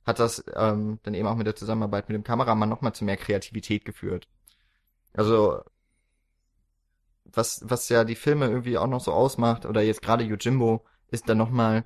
hat 0.07 0.21
das 0.21 0.45
ähm, 0.55 1.01
dann 1.03 1.15
eben 1.15 1.27
auch 1.27 1.37
mit 1.37 1.47
der 1.47 1.57
Zusammenarbeit 1.57 2.09
mit 2.09 2.15
dem 2.15 2.25
Kameramann 2.25 2.69
nochmal 2.69 2.95
zu 2.95 3.05
mehr 3.05 3.17
Kreativität 3.17 3.85
geführt. 3.85 4.29
Also 5.15 5.63
was, 7.25 7.63
was 7.65 7.89
ja 7.89 8.05
die 8.05 8.15
Filme 8.15 8.47
irgendwie 8.47 8.79
auch 8.79 8.87
noch 8.87 9.01
so 9.01 9.13
ausmacht, 9.13 9.67
oder 9.67 9.83
jetzt 9.83 10.03
gerade 10.03 10.25
Yojimbo, 10.25 10.85
ist 11.11 11.29
dann 11.29 11.39
nochmal 11.39 11.85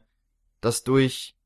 dass 0.62 0.84
durch 0.84 1.36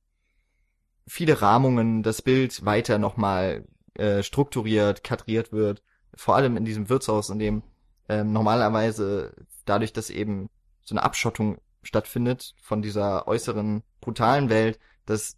viele 1.08 1.42
Rahmungen 1.42 2.04
das 2.04 2.22
Bild 2.22 2.64
weiter 2.64 2.98
nochmal 2.98 3.66
äh, 3.94 4.22
strukturiert, 4.22 5.02
kadriert 5.02 5.52
wird. 5.52 5.82
Vor 6.14 6.36
allem 6.36 6.56
in 6.56 6.64
diesem 6.64 6.88
Wirtshaus, 6.88 7.30
in 7.30 7.38
dem 7.40 7.62
ähm, 8.08 8.32
normalerweise 8.32 9.34
dadurch, 9.64 9.92
dass 9.92 10.10
eben 10.10 10.48
so 10.82 10.94
eine 10.94 11.02
Abschottung 11.02 11.58
stattfindet 11.86 12.54
von 12.60 12.82
dieser 12.82 13.26
äußeren 13.26 13.82
brutalen 14.00 14.48
Welt, 14.48 14.78
dass 15.06 15.36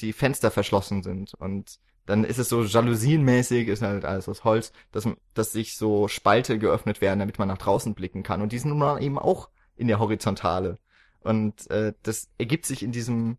die 0.00 0.12
Fenster 0.12 0.50
verschlossen 0.50 1.02
sind 1.02 1.34
und 1.34 1.78
dann 2.08 2.24
ist 2.24 2.38
es 2.38 2.48
so 2.48 2.64
jalousienmäßig, 2.64 3.68
ist 3.68 3.82
halt 3.82 4.06
alles 4.06 4.30
aus 4.30 4.42
Holz, 4.42 4.72
dass, 4.92 5.06
dass 5.34 5.52
sich 5.52 5.76
so 5.76 6.08
Spalte 6.08 6.58
geöffnet 6.58 7.02
werden, 7.02 7.18
damit 7.18 7.38
man 7.38 7.48
nach 7.48 7.58
draußen 7.58 7.94
blicken 7.94 8.22
kann. 8.22 8.40
Und 8.40 8.52
die 8.52 8.58
sind 8.58 8.70
nun 8.70 8.78
mal 8.78 9.02
eben 9.02 9.18
auch 9.18 9.50
in 9.76 9.88
der 9.88 9.98
Horizontale. 9.98 10.78
Und 11.20 11.70
äh, 11.70 11.92
das 12.02 12.30
ergibt 12.38 12.64
sich 12.64 12.82
in 12.82 12.92
diesem 12.92 13.36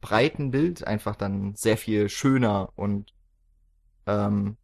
breiten 0.00 0.50
Bild 0.50 0.86
einfach 0.86 1.16
dann 1.16 1.54
sehr 1.54 1.76
viel 1.76 2.08
schöner 2.08 2.70
und 2.76 3.12
ähm, 4.06 4.56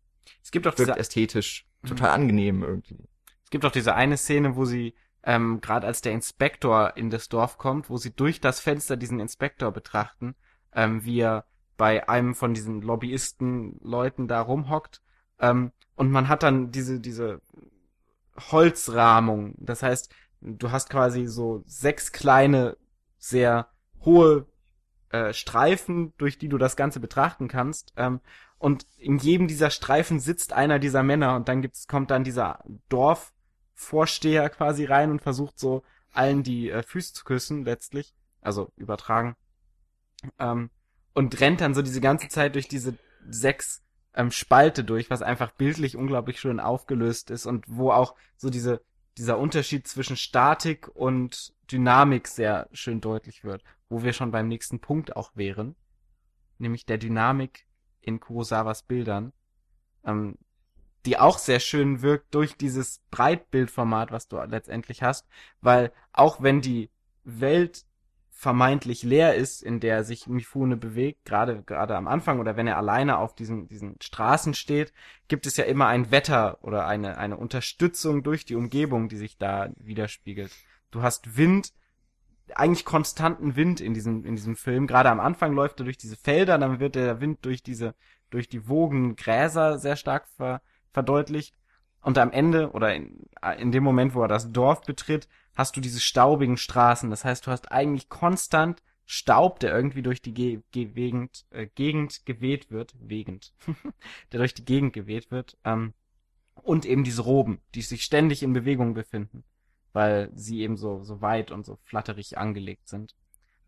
es 0.43 0.51
gibt 0.51 0.67
auch 0.67 0.79
wirkt 0.79 0.97
ästhetisch 0.97 1.67
mhm. 1.83 1.89
total 1.89 2.11
angenehm 2.11 2.63
irgendwie. 2.63 2.97
Es 3.45 3.51
gibt 3.51 3.67
auch 3.67 3.73
diese 3.73 3.95
eine 3.95 4.17
Szene, 4.17 4.57
wo 4.57 4.65
sie 4.65 4.95
ähm, 5.25 5.61
gerade 5.61 5.87
als 5.87 6.01
der 6.01 6.13
Inspektor 6.13 6.97
in 6.97 7.11
das 7.11 7.29
Dorf 7.29 7.59
kommt, 7.59 7.91
wo 7.91 7.97
sie 7.97 8.15
durch 8.15 8.41
das 8.41 8.61
Fenster 8.61 8.97
diesen 8.97 9.21
Inspektor 9.21 9.71
betrachten, 9.71 10.35
ähm, 10.75 11.05
wie 11.05 11.21
er 11.21 11.45
bei 11.77 12.09
einem 12.09 12.35
von 12.35 12.55
diesen 12.55 12.83
Lobbyisten-Leuten 12.83 14.29
da 14.29 14.41
rumhockt. 14.41 15.01
Ähm, 15.39 15.73
und 15.95 16.11
man 16.11 16.29
hat 16.29 16.43
dann 16.43 16.71
diese, 16.71 17.01
diese 17.01 17.41
Holzrahmung. 18.51 19.55
Das 19.59 19.83
heißt, 19.83 20.13
du 20.41 20.71
hast 20.71 20.91
quasi 20.91 21.27
so 21.27 21.63
sechs 21.67 22.13
kleine, 22.13 22.77
sehr 23.19 23.69
hohe 24.05 24.47
äh, 25.11 25.33
Streifen, 25.33 26.13
durch 26.19 26.39
die 26.39 26.49
du 26.49 26.59
das 26.59 26.77
Ganze 26.77 26.99
betrachten 26.99 27.49
kannst. 27.49 27.93
Ähm, 27.97 28.21
und 28.59 28.87
in 28.97 29.19
jedem 29.19 29.49
dieser 29.49 29.71
Streifen 29.71 30.21
sitzt 30.21 30.53
einer 30.53 30.79
dieser 30.79 31.03
Männer 31.03 31.37
und 31.37 31.49
dann 31.49 31.63
gibt's, 31.63 31.87
kommt 31.87 32.11
dann 32.11 32.25
dieser 32.25 32.63
Dorfvorsteher 33.75 34.49
quasi 34.51 34.85
rein 34.85 35.11
und 35.11 35.23
versucht 35.23 35.59
so 35.59 35.83
allen 36.13 36.43
die 36.43 36.71
äh, 36.71 36.83
Füße 36.83 37.15
zu 37.15 37.25
küssen, 37.25 37.65
letztlich. 37.65 38.15
Also 38.41 38.73
übertragen. 38.77 39.37
Ähm, 40.39 40.71
und 41.15 41.41
rennt 41.41 41.61
dann 41.61 41.75
so 41.75 41.83
diese 41.83 42.01
ganze 42.01 42.29
Zeit 42.29 42.55
durch 42.55 42.69
diese 42.69 42.97
sechs 43.29 43.83
ähm, 44.15 44.31
Spalte 44.31 44.85
durch, 44.85 45.11
was 45.11 45.23
einfach 45.23 45.53
bildlich 45.53 45.97
unglaublich 45.97 46.41
schön 46.41 46.61
aufgelöst 46.61 47.31
ist 47.31 47.47
und 47.47 47.65
wo 47.69 47.93
auch 47.93 48.15
so 48.37 48.51
diese 48.51 48.83
dieser 49.19 49.39
Unterschied 49.39 49.87
zwischen 49.87 50.17
Statik 50.17 50.89
und 50.95 51.53
Dynamik 51.71 52.27
sehr 52.27 52.71
schön 52.73 53.03
deutlich 53.03 53.45
wird, 53.45 53.63
wo 53.91 54.03
wir 54.03 54.15
schon 54.15 54.31
beim 54.31 54.49
nächsten 54.49 54.81
Punkt 54.81 55.17
auch 55.17 55.33
wären, 55.35 55.77
nämlich 56.57 56.87
der 56.87 56.97
Dynamik 56.97 57.67
in 58.01 58.21
Kurosawas 58.21 58.85
Bildern, 58.85 59.35
ähm, 60.05 60.39
die 61.07 61.19
auch 61.19 61.39
sehr 61.39 61.61
schön 61.61 62.03
wirkt 62.03 62.35
durch 62.35 62.57
dieses 62.57 63.01
Breitbildformat, 63.11 64.13
was 64.13 64.29
du 64.29 64.37
letztendlich 64.39 65.03
hast, 65.03 65.27
weil 65.61 65.93
auch 66.13 66.43
wenn 66.43 66.61
die 66.61 66.91
Welt 67.25 67.85
vermeintlich 68.43 69.05
leer 69.05 69.37
ist, 69.37 69.63
in 69.63 69.79
der 69.79 70.03
sich 70.03 70.27
Mifune 70.27 70.77
bewegt, 70.77 71.25
gerade 71.25 71.63
gerade 71.63 71.97
am 71.97 72.09
Anfang 72.09 72.41
oder 72.41 72.57
wenn 72.57 72.67
er 72.67 72.77
alleine 72.77 73.19
auf 73.19 73.37
diesen 73.37 73.69
diesen 73.69 73.97
Straßen 74.03 74.55
steht, 74.55 74.93
gibt 75.29 75.47
es 75.47 75.57
ja 75.57 75.65
immer 75.65 75.87
ein 75.87 76.11
Wetter 76.11 76.59
oder 76.63 76.87
eine 76.87 77.19
eine 77.19 77.37
Unterstützung 77.37 78.25
durch 78.25 78.45
die 78.45 78.57
Umgebung, 78.57 79.09
die 79.09 79.17
sich 79.17 79.39
da 79.39 79.71
widerspiegelt. 79.77 80.51
Du 80.91 81.03
hast 81.03 81.37
Wind, 81.37 81.73
eigentlich 82.55 82.85
konstanten 82.85 83.55
Wind 83.55 83.81
in 83.81 83.95
diesem 83.95 84.25
in 84.25 84.35
diesem 84.35 84.57
Film. 84.57 84.89
Gerade 84.89 85.11
am 85.11 85.21
Anfang 85.21 85.53
läuft 85.53 85.81
er 85.81 85.85
durch 85.85 85.99
diese 85.99 86.17
Felder, 86.17 86.59
dann 86.59 86.81
wird 86.81 86.97
der 86.97 87.21
Wind 87.21 87.45
durch 87.45 87.63
diese 87.63 87.95
durch 88.31 88.49
die 88.49 88.67
Wogen 88.67 89.15
Gräser 89.15 89.79
sehr 89.79 89.95
stark 89.95 90.27
ver, 90.37 90.63
verdeutlicht 90.93 91.55
und 92.03 92.19
am 92.19 92.33
Ende 92.33 92.71
oder 92.73 92.95
in, 92.95 93.27
in 93.59 93.73
dem 93.73 93.85
Moment, 93.85 94.15
wo 94.15 94.23
er 94.23 94.29
das 94.29 94.53
Dorf 94.53 94.83
betritt, 94.83 95.29
hast 95.55 95.77
du 95.77 95.81
diese 95.81 96.01
staubigen 96.01 96.57
Straßen. 96.57 97.11
Das 97.11 97.25
heißt, 97.25 97.47
du 97.47 97.51
hast 97.51 97.71
eigentlich 97.71 98.09
konstant 98.09 98.83
Staub, 99.05 99.61
der 99.61 99.75
irgendwie 99.75 100.03
durch 100.03 100.23
die 100.23 100.33
Ge 100.33 100.61
Ge 100.71 100.87
Gegend, 100.87 101.45
äh, 101.51 101.67
Gegend 101.67 102.25
geweht 102.25 102.71
wird, 102.71 102.95
Wegend, 102.99 103.53
der 104.33 104.39
durch 104.39 104.55
die 104.55 104.65
Gegend 104.65 104.93
geweht 104.93 105.31
wird, 105.31 105.59
ähm, 105.65 105.93
und 106.55 106.85
eben 106.87 107.05
diese 107.05 107.23
Roben, 107.23 107.61
die 107.75 107.83
sich 107.83 108.05
ständig 108.05 108.43
in 108.43 108.53
Bewegung 108.53 108.95
befinden, 108.95 109.45
weil 109.93 110.31
sie 110.35 110.61
eben 110.61 110.77
so 110.77 111.03
so 111.03 111.21
weit 111.21 111.51
und 111.51 111.67
so 111.67 111.77
flatterig 111.83 112.39
angelegt 112.39 112.89
sind, 112.89 113.15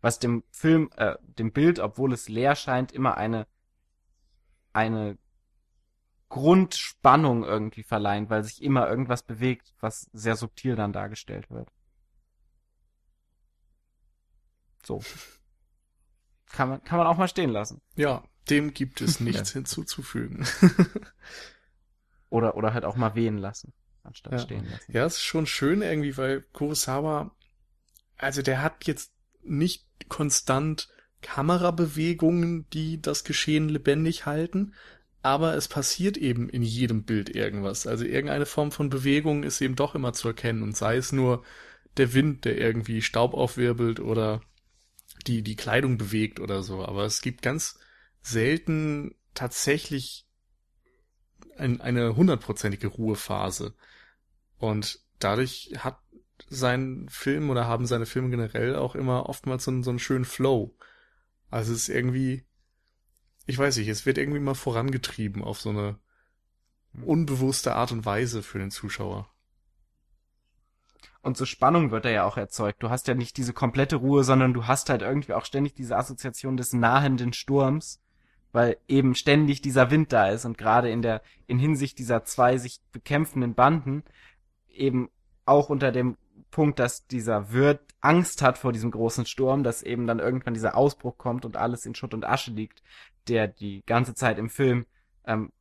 was 0.01 0.19
dem 0.19 0.43
Film, 0.51 0.89
äh, 0.95 1.15
dem 1.21 1.51
Bild, 1.51 1.79
obwohl 1.79 2.13
es 2.13 2.29
leer 2.29 2.55
scheint, 2.55 2.91
immer 2.91 3.17
eine 3.17 3.45
eine 4.73 5.17
Grundspannung 6.35 7.45
irgendwie 7.45 7.83
verleihen, 7.83 8.29
weil 8.29 8.43
sich 8.43 8.61
immer 8.61 8.89
irgendwas 8.89 9.23
bewegt, 9.23 9.73
was 9.79 10.09
sehr 10.11 10.35
subtil 10.35 10.75
dann 10.75 10.91
dargestellt 10.91 11.49
wird. 11.49 11.71
So. 14.83 15.01
Kann 16.51 16.67
man, 16.67 16.83
kann 16.83 16.97
man 16.97 17.07
auch 17.07 17.15
mal 17.15 17.29
stehen 17.29 17.51
lassen. 17.51 17.81
Ja, 17.95 18.21
dem 18.49 18.73
gibt 18.73 18.99
es 18.99 19.19
nichts 19.21 19.53
hinzuzufügen. 19.53 20.45
Oder, 22.29 22.57
oder 22.57 22.73
halt 22.73 22.83
auch 22.83 22.97
mal 22.97 23.15
wehen 23.15 23.37
lassen, 23.37 23.71
anstatt 24.03 24.33
Ja. 24.33 24.39
stehen 24.39 24.65
lassen. 24.69 24.91
Ja, 24.91 25.05
es 25.05 25.13
ist 25.17 25.23
schon 25.23 25.45
schön 25.45 25.81
irgendwie, 25.81 26.17
weil 26.17 26.41
Kurosawa, 26.51 27.33
also 28.17 28.41
der 28.41 28.61
hat 28.61 28.87
jetzt 28.87 29.13
nicht 29.41 29.85
konstant 30.09 30.89
Kamerabewegungen, 31.21 32.69
die 32.71 33.01
das 33.01 33.23
Geschehen 33.23 33.69
lebendig 33.69 34.25
halten, 34.25 34.73
aber 35.25 35.55
es 35.55 35.67
passiert 35.67 36.17
eben 36.17 36.49
in 36.49 36.61
jedem 36.61 37.03
Bild 37.03 37.35
irgendwas. 37.35 37.87
Also 37.87 38.05
irgendeine 38.05 38.45
Form 38.45 38.71
von 38.71 38.91
Bewegung 38.91 39.41
ist 39.41 39.59
eben 39.59 39.75
doch 39.75 39.95
immer 39.95 40.13
zu 40.13 40.27
erkennen 40.27 40.61
und 40.61 40.77
sei 40.77 40.97
es 40.97 41.11
nur 41.11 41.43
der 41.97 42.13
Wind, 42.13 42.45
der 42.45 42.59
irgendwie 42.59 43.01
Staub 43.01 43.33
aufwirbelt 43.33 43.99
oder 43.99 44.41
die, 45.25 45.41
die 45.41 45.55
Kleidung 45.55 45.97
bewegt 45.97 46.39
oder 46.39 46.61
so. 46.61 46.85
Aber 46.85 47.05
es 47.05 47.21
gibt 47.21 47.41
ganz 47.41 47.79
selten 48.21 49.15
tatsächlich 49.33 50.27
ein, 51.57 51.81
eine 51.81 52.15
hundertprozentige 52.15 52.85
Ruhephase. 52.87 53.73
Und 54.59 54.99
dadurch 55.17 55.73
hat 55.79 55.97
sein 56.49 57.07
Film 57.09 57.49
oder 57.49 57.65
haben 57.65 57.87
seine 57.87 58.05
Filme 58.05 58.29
generell 58.29 58.75
auch 58.75 58.93
immer 58.93 59.27
oftmals 59.27 59.63
so, 59.63 59.71
einen- 59.71 59.81
so 59.81 59.89
einen 59.89 59.99
schönen 59.99 60.25
Flow. 60.25 60.77
Also 61.49 61.73
es 61.73 61.87
ist 61.87 61.89
irgendwie, 61.89 62.45
ich 63.45 63.57
weiß 63.57 63.77
nicht, 63.77 63.87
es 63.87 64.05
wird 64.05 64.17
irgendwie 64.17 64.39
mal 64.39 64.55
vorangetrieben 64.55 65.43
auf 65.43 65.59
so 65.59 65.69
eine 65.69 65.97
unbewusste 67.03 67.75
Art 67.75 67.91
und 67.91 68.05
Weise 68.05 68.41
für 68.41 68.59
den 68.59 68.71
Zuschauer. 68.71 69.29
Und 71.21 71.37
so 71.37 71.45
Spannung 71.45 71.89
wird 71.89 72.05
da 72.05 72.09
ja 72.09 72.23
auch 72.23 72.37
erzeugt. 72.37 72.83
Du 72.83 72.89
hast 72.89 73.07
ja 73.07 73.15
nicht 73.15 73.37
diese 73.37 73.51
komplette 73.51 73.95
Ruhe, 73.95 74.23
sondern 74.23 74.53
du 74.53 74.67
hast 74.67 74.89
halt 74.89 75.01
irgendwie 75.01 75.33
auch 75.33 75.45
ständig 75.45 75.73
diese 75.73 75.97
Assoziation 75.97 76.55
des 76.55 76.73
nahenden 76.73 77.33
Sturms, 77.33 77.99
weil 78.51 78.77
eben 78.87 79.15
ständig 79.15 79.61
dieser 79.61 79.89
Wind 79.89 80.13
da 80.13 80.29
ist 80.29 80.45
und 80.45 80.57
gerade 80.57 80.89
in 80.91 81.01
der, 81.01 81.21
in 81.47 81.57
Hinsicht 81.57 81.97
dieser 81.97 82.23
zwei 82.25 82.57
sich 82.57 82.79
bekämpfenden 82.91 83.55
Banden 83.55 84.03
eben 84.69 85.09
auch 85.45 85.69
unter 85.69 85.91
dem 85.91 86.15
Punkt, 86.51 86.79
dass 86.79 87.07
dieser 87.07 87.51
Wirt 87.51 87.81
Angst 88.01 88.41
hat 88.41 88.57
vor 88.57 88.71
diesem 88.71 88.91
großen 88.91 89.25
Sturm, 89.25 89.63
dass 89.63 89.81
eben 89.81 90.07
dann 90.07 90.19
irgendwann 90.19 90.53
dieser 90.53 90.75
Ausbruch 90.77 91.17
kommt 91.17 91.45
und 91.45 91.57
alles 91.57 91.85
in 91.85 91.95
Schutt 91.95 92.13
und 92.13 92.25
Asche 92.25 92.51
liegt, 92.51 92.83
der 93.27 93.47
die 93.47 93.83
ganze 93.85 94.13
Zeit 94.13 94.37
im 94.37 94.49
Film 94.49 94.85
ähm, 95.25 95.51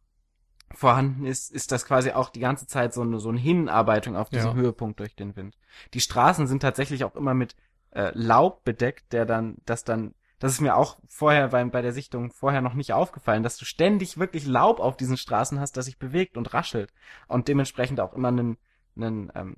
vorhanden 0.73 1.25
ist, 1.25 1.51
ist 1.51 1.73
das 1.73 1.87
quasi 1.87 2.11
auch 2.11 2.31
die 2.31 2.41
ganze 2.41 2.67
Zeit 2.67 2.93
so 2.93 3.03
eine, 3.03 3.19
so 3.19 3.29
eine 3.29 3.39
Hinarbeitung 3.39 4.17
auf 4.17 4.29
diesen 4.29 4.51
Ja. 4.51 4.55
Höhepunkt 4.55 5.01
durch 5.01 5.15
den 5.15 5.37
Wind. 5.37 5.57
Die 5.95 6.01
Straßen 6.01 6.47
sind 6.47 6.61
tatsächlich 6.61 7.05
auch 7.05 7.15
immer 7.15 7.35
mit 7.35 7.57
äh, 7.91 8.11
Laub 8.15 8.65
bedeckt, 8.65 9.13
der 9.13 9.25
dann, 9.25 9.57
das 9.65 9.85
dann, 9.85 10.15
das 10.39 10.53
ist 10.53 10.61
mir 10.61 10.77
auch 10.77 10.99
vorher 11.07 11.49
beim, 11.49 11.71
bei 11.71 11.81
der 11.81 11.93
Sichtung 11.93 12.33
vorher 12.33 12.61
noch 12.61 12.75
nicht 12.75 12.93
aufgefallen, 12.93 13.43
dass 13.43 13.57
du 13.57 13.65
ständig 13.65 14.19
wirklich 14.19 14.47
Laub 14.47 14.81
auf 14.81 14.97
diesen 14.97 15.17
Straßen 15.17 15.61
hast, 15.61 15.77
das 15.77 15.87
sich 15.87 15.99
bewegt 15.99 16.37
und 16.37 16.53
raschelt 16.53 16.93
und 17.29 17.49
dementsprechend 17.49 18.01
auch 18.01 18.13
immer 18.13 18.29
einen, 18.29 18.59
einen 18.97 19.31
ähm, 19.35 19.57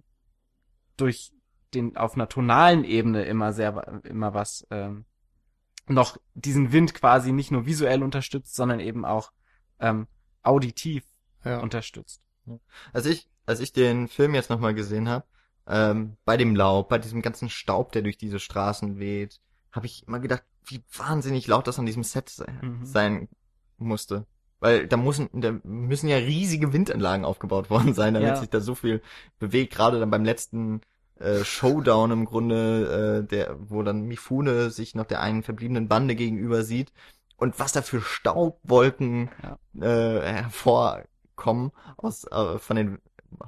durch 0.96 1.32
den 1.74 1.96
auf 1.96 2.14
einer 2.14 2.28
tonalen 2.28 2.84
Ebene 2.84 3.24
immer 3.24 3.52
sehr 3.52 4.00
immer 4.04 4.34
was 4.34 4.66
ähm, 4.70 5.04
noch 5.88 6.16
diesen 6.34 6.72
Wind 6.72 6.94
quasi 6.94 7.32
nicht 7.32 7.50
nur 7.50 7.66
visuell 7.66 8.02
unterstützt, 8.02 8.54
sondern 8.54 8.80
eben 8.80 9.04
auch 9.04 9.30
ähm, 9.78 10.06
auditiv 10.42 11.04
Ja. 11.44 11.60
unterstützt. 11.60 12.22
Als 12.92 13.06
ich, 13.06 13.28
als 13.46 13.60
ich 13.60 13.72
den 13.72 14.08
Film 14.08 14.34
jetzt 14.34 14.50
nochmal 14.50 14.74
gesehen 14.74 15.08
habe, 15.08 15.24
ähm, 15.68 16.16
bei 16.24 16.36
dem 16.36 16.54
Laub, 16.56 16.88
bei 16.88 16.98
diesem 16.98 17.22
ganzen 17.22 17.48
Staub, 17.50 17.92
der 17.92 18.02
durch 18.02 18.18
diese 18.18 18.38
Straßen 18.38 18.98
weht, 18.98 19.40
habe 19.72 19.86
ich 19.86 20.06
immer 20.06 20.20
gedacht, 20.20 20.44
wie 20.64 20.82
wahnsinnig 20.96 21.46
laut 21.46 21.66
das 21.66 21.78
an 21.78 21.86
diesem 21.86 22.04
Set 22.04 22.28
se 22.28 22.46
Mhm. 22.62 22.84
sein 22.84 23.28
musste. 23.78 24.26
Weil 24.58 24.86
da 24.86 24.96
müssen, 24.96 25.28
da 25.32 25.52
müssen 25.64 26.08
ja 26.08 26.16
riesige 26.16 26.72
Windanlagen 26.72 27.24
aufgebaut 27.24 27.68
worden 27.70 27.94
sein, 27.94 28.14
damit 28.14 28.28
Ja. 28.28 28.36
sich 28.36 28.48
da 28.48 28.60
so 28.60 28.74
viel 28.74 29.02
bewegt. 29.38 29.72
Gerade 29.74 30.00
dann 30.00 30.10
beim 30.10 30.24
letzten 30.24 30.80
äh, 31.18 31.44
Showdown 31.44 32.10
im 32.10 32.24
Grunde, 32.24 33.22
äh, 33.24 33.28
der, 33.28 33.56
wo 33.58 33.82
dann 33.82 34.02
Mifune 34.02 34.70
sich 34.70 34.94
noch 34.94 35.06
der 35.06 35.20
einen 35.20 35.42
verbliebenen 35.42 35.88
Bande 35.88 36.14
gegenüber 36.14 36.62
sieht 36.62 36.92
und 37.36 37.58
was 37.58 37.72
da 37.72 37.82
für 37.82 38.00
Staubwolken 38.00 39.30
Ja. 39.42 39.58
äh, 39.80 40.22
hervorkommen 40.22 41.72
aus 41.96 42.24
äh, 42.24 42.58
von 42.58 42.76
den 42.76 42.98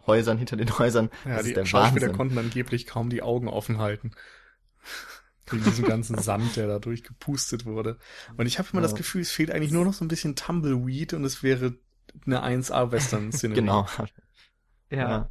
Häusern 0.07 0.39
hinter 0.39 0.57
den 0.57 0.77
Häusern. 0.79 1.11
Ja, 1.25 1.37
das 1.37 1.43
die 1.45 1.49
ist 1.51 1.57
der 1.57 1.65
Schauspieler 1.65 2.07
Wahnsinn. 2.07 2.17
konnten 2.17 2.39
angeblich 2.39 2.87
kaum 2.87 3.11
die 3.11 3.23
Augen 3.23 3.49
offen 3.49 3.79
halten. 3.79 4.13
Wegen 5.51 5.65
diesem 5.65 5.87
ganzen 5.87 6.19
Sand, 6.23 6.57
der 6.57 6.67
da 6.67 6.79
durchgepustet 6.79 7.65
wurde. 7.65 7.97
Und 8.37 8.47
ich 8.47 8.59
habe 8.59 8.69
immer 8.73 8.83
das 8.83 8.91
Ja. 8.93 8.99
Gefühl, 8.99 9.23
es 9.23 9.31
fehlt 9.31 9.51
eigentlich 9.51 9.73
nur 9.73 9.85
noch 9.85 9.95
so 9.95 10.05
ein 10.05 10.09
bisschen 10.09 10.37
Tumbleweed 10.37 11.15
und 11.15 11.25
es 11.25 11.43
wäre 11.43 11.75
eine 12.27 12.43
1A-Western-Szene. 12.45 13.55
Genau. 13.55 13.87
Ja. 14.91 14.99
Ja. 14.99 15.31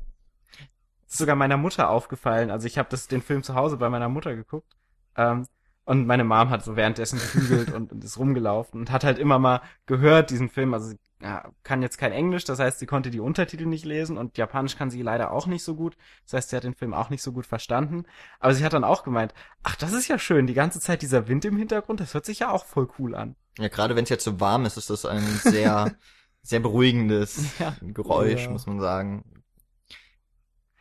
Ist 1.07 1.17
sogar 1.17 1.35
meiner 1.35 1.57
Mutter 1.57 1.89
aufgefallen. 1.89 2.51
Also 2.51 2.67
ich 2.67 2.77
habe 2.77 2.89
das 2.89 3.07
den 3.07 3.21
Film 3.21 3.43
zu 3.43 3.55
Hause 3.55 3.77
bei 3.77 3.89
meiner 3.89 4.09
Mutter 4.09 4.35
geguckt. 4.35 4.75
Ähm, 5.15 5.47
und 5.85 6.05
meine 6.05 6.25
Mom 6.25 6.49
hat 6.49 6.63
so 6.65 6.75
währenddessen 6.75 7.19
gebügelt 7.19 7.73
und, 7.73 7.93
und 7.93 8.03
ist 8.03 8.17
rumgelaufen 8.19 8.81
und 8.81 8.91
hat 8.91 9.05
halt 9.05 9.17
immer 9.19 9.39
mal 9.39 9.61
gehört 9.85 10.29
diesen 10.31 10.49
Film. 10.49 10.73
Also 10.73 10.89
sie 10.89 10.99
ja, 11.21 11.49
kann 11.63 11.81
jetzt 11.81 11.97
kein 11.97 12.11
Englisch, 12.11 12.43
das 12.43 12.59
heißt, 12.59 12.77
sie 12.77 12.85
konnte 12.85 13.09
die 13.09 13.19
Untertitel 13.21 13.65
nicht 13.65 13.85
lesen 13.85 14.17
und 14.19 14.37
Japanisch 14.37 14.75
kann 14.77 14.91
sie 14.91 15.01
leider 15.01 15.31
auch 15.31 15.47
nicht 15.47 15.63
so 15.63 15.75
gut. 15.75 15.97
Das 16.25 16.33
heißt, 16.33 16.49
sie 16.49 16.55
hat 16.57 16.63
den 16.63 16.75
Film 16.75 16.93
auch 16.93 17.09
nicht 17.09 17.23
so 17.23 17.31
gut 17.31 17.47
verstanden. 17.47 18.03
Aber 18.39 18.53
sie 18.53 18.63
hat 18.63 18.73
dann 18.73 18.83
auch 18.83 19.03
gemeint, 19.03 19.33
ach, 19.63 19.75
das 19.77 19.93
ist 19.93 20.07
ja 20.09 20.19
schön, 20.19 20.45
die 20.45 20.53
ganze 20.53 20.79
Zeit 20.79 21.01
dieser 21.01 21.27
Wind 21.27 21.43
im 21.45 21.57
Hintergrund, 21.57 22.01
das 22.01 22.13
hört 22.13 22.25
sich 22.25 22.39
ja 22.39 22.51
auch 22.51 22.65
voll 22.65 22.87
cool 22.99 23.15
an. 23.15 23.35
Ja, 23.57 23.67
gerade 23.69 23.95
wenn 23.95 24.03
es 24.03 24.09
jetzt 24.09 24.25
so 24.25 24.39
warm 24.39 24.65
ist, 24.65 24.77
ist 24.77 24.91
das 24.91 25.05
ein 25.05 25.23
sehr, 25.23 25.95
sehr 26.43 26.59
beruhigendes 26.59 27.57
Ja. 27.57 27.75
Geräusch, 27.81 28.43
Ja. 28.43 28.51
muss 28.51 28.67
man 28.67 28.79
sagen. 28.79 29.23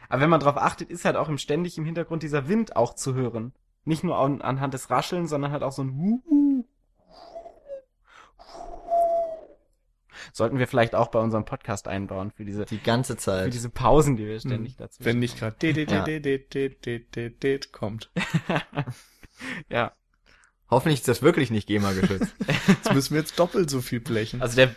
Aber 0.09 0.21
wenn 0.23 0.31
man 0.31 0.41
drauf 0.41 0.57
achtet, 0.57 0.91
ist 0.91 1.05
halt 1.05 1.17
auch 1.17 1.29
im 1.29 1.39
ständig 1.39 1.79
im 1.79 1.85
Hintergrund 1.85 2.23
dieser 2.23 2.49
Wind 2.49 2.77
auch 2.77 2.95
zu 2.95 3.15
hören. 3.15 3.53
Nicht 3.85 4.05
nur 4.05 4.19
an, 4.19 4.41
anhand 4.43 4.75
des 4.75 4.91
Rascheln, 4.91 5.27
sondern 5.29 5.53
halt 5.53 5.63
auch 5.63 5.73
so 5.73 5.83
ein 5.83 5.97
Wuhu. 5.97 6.65
Sollten 10.33 10.59
wir 10.59 10.67
vielleicht 10.67 10.95
auch 10.95 11.09
bei 11.09 11.19
unserem 11.21 11.45
Podcast 11.45 11.89
einbauen 11.89 12.31
für 12.31 12.45
diese, 12.45 12.65
Die 12.65 12.83
ganze 12.83 13.15
für 13.15 13.19
Zeit. 13.19 13.55
diese 13.55 13.71
Pausen, 13.71 14.17
die 14.17 14.27
wir 14.27 14.41
ständig 14.41 14.77
dazu. 14.77 15.05
Wenn 15.05 15.19
nicht 15.19 15.39
gerade 15.39 15.57
Ja. 15.65 16.05
kommt. 17.73 18.11
ja, 19.69 19.93
Hoffentlich 20.69 20.99
ist 21.01 21.07
das 21.09 21.23
wirklich 21.23 21.53
nicht 21.53 21.69
GEMA 21.69 21.93
geschützt. 21.93 22.35
Jetzt 22.67 22.93
müssen 22.93 23.15
wir 23.15 23.21
jetzt 23.21 23.39
doppelt 23.39 23.71
so 23.71 23.81
viel 23.81 24.01
blechen. 24.01 24.43
also 24.43 24.57
der 24.57 24.75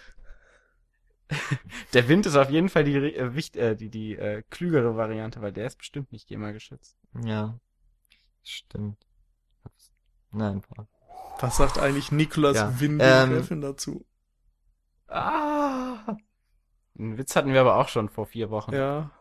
der 1.93 2.07
Wind 2.07 2.25
ist 2.25 2.35
auf 2.35 2.49
jeden 2.49 2.69
Fall 2.69 2.83
die 2.83 2.95
äh, 2.95 3.35
wicht, 3.35 3.55
äh, 3.55 3.75
die 3.75 3.89
die 3.89 4.15
äh, 4.15 4.43
klügere 4.49 4.95
Variante, 4.95 5.41
weil 5.41 5.53
der 5.53 5.67
ist 5.67 5.77
bestimmt 5.77 6.11
nicht 6.11 6.27
GEMA 6.27 6.51
geschützt. 6.51 6.97
ja. 7.23 7.59
Stimmt. 8.41 9.05
Nein, 10.31 10.61
Paul. 10.61 10.87
Was 11.39 11.57
sagt 11.57 11.77
eigentlich 11.77 12.11
Nicolas 12.11 12.55
Ja, 12.55 12.79
Winding 12.79 13.45
ähm, 13.49 13.61
dazu? 13.61 14.05
Ah! 15.07 16.17
Einen 16.97 17.17
Witz 17.17 17.35
hatten 17.35 17.53
wir 17.53 17.61
aber 17.61 17.75
auch 17.75 17.87
schon 17.87 18.09
vor 18.09 18.25
vier 18.25 18.49
Wochen. 18.49 18.73
Ja, 18.73 19.11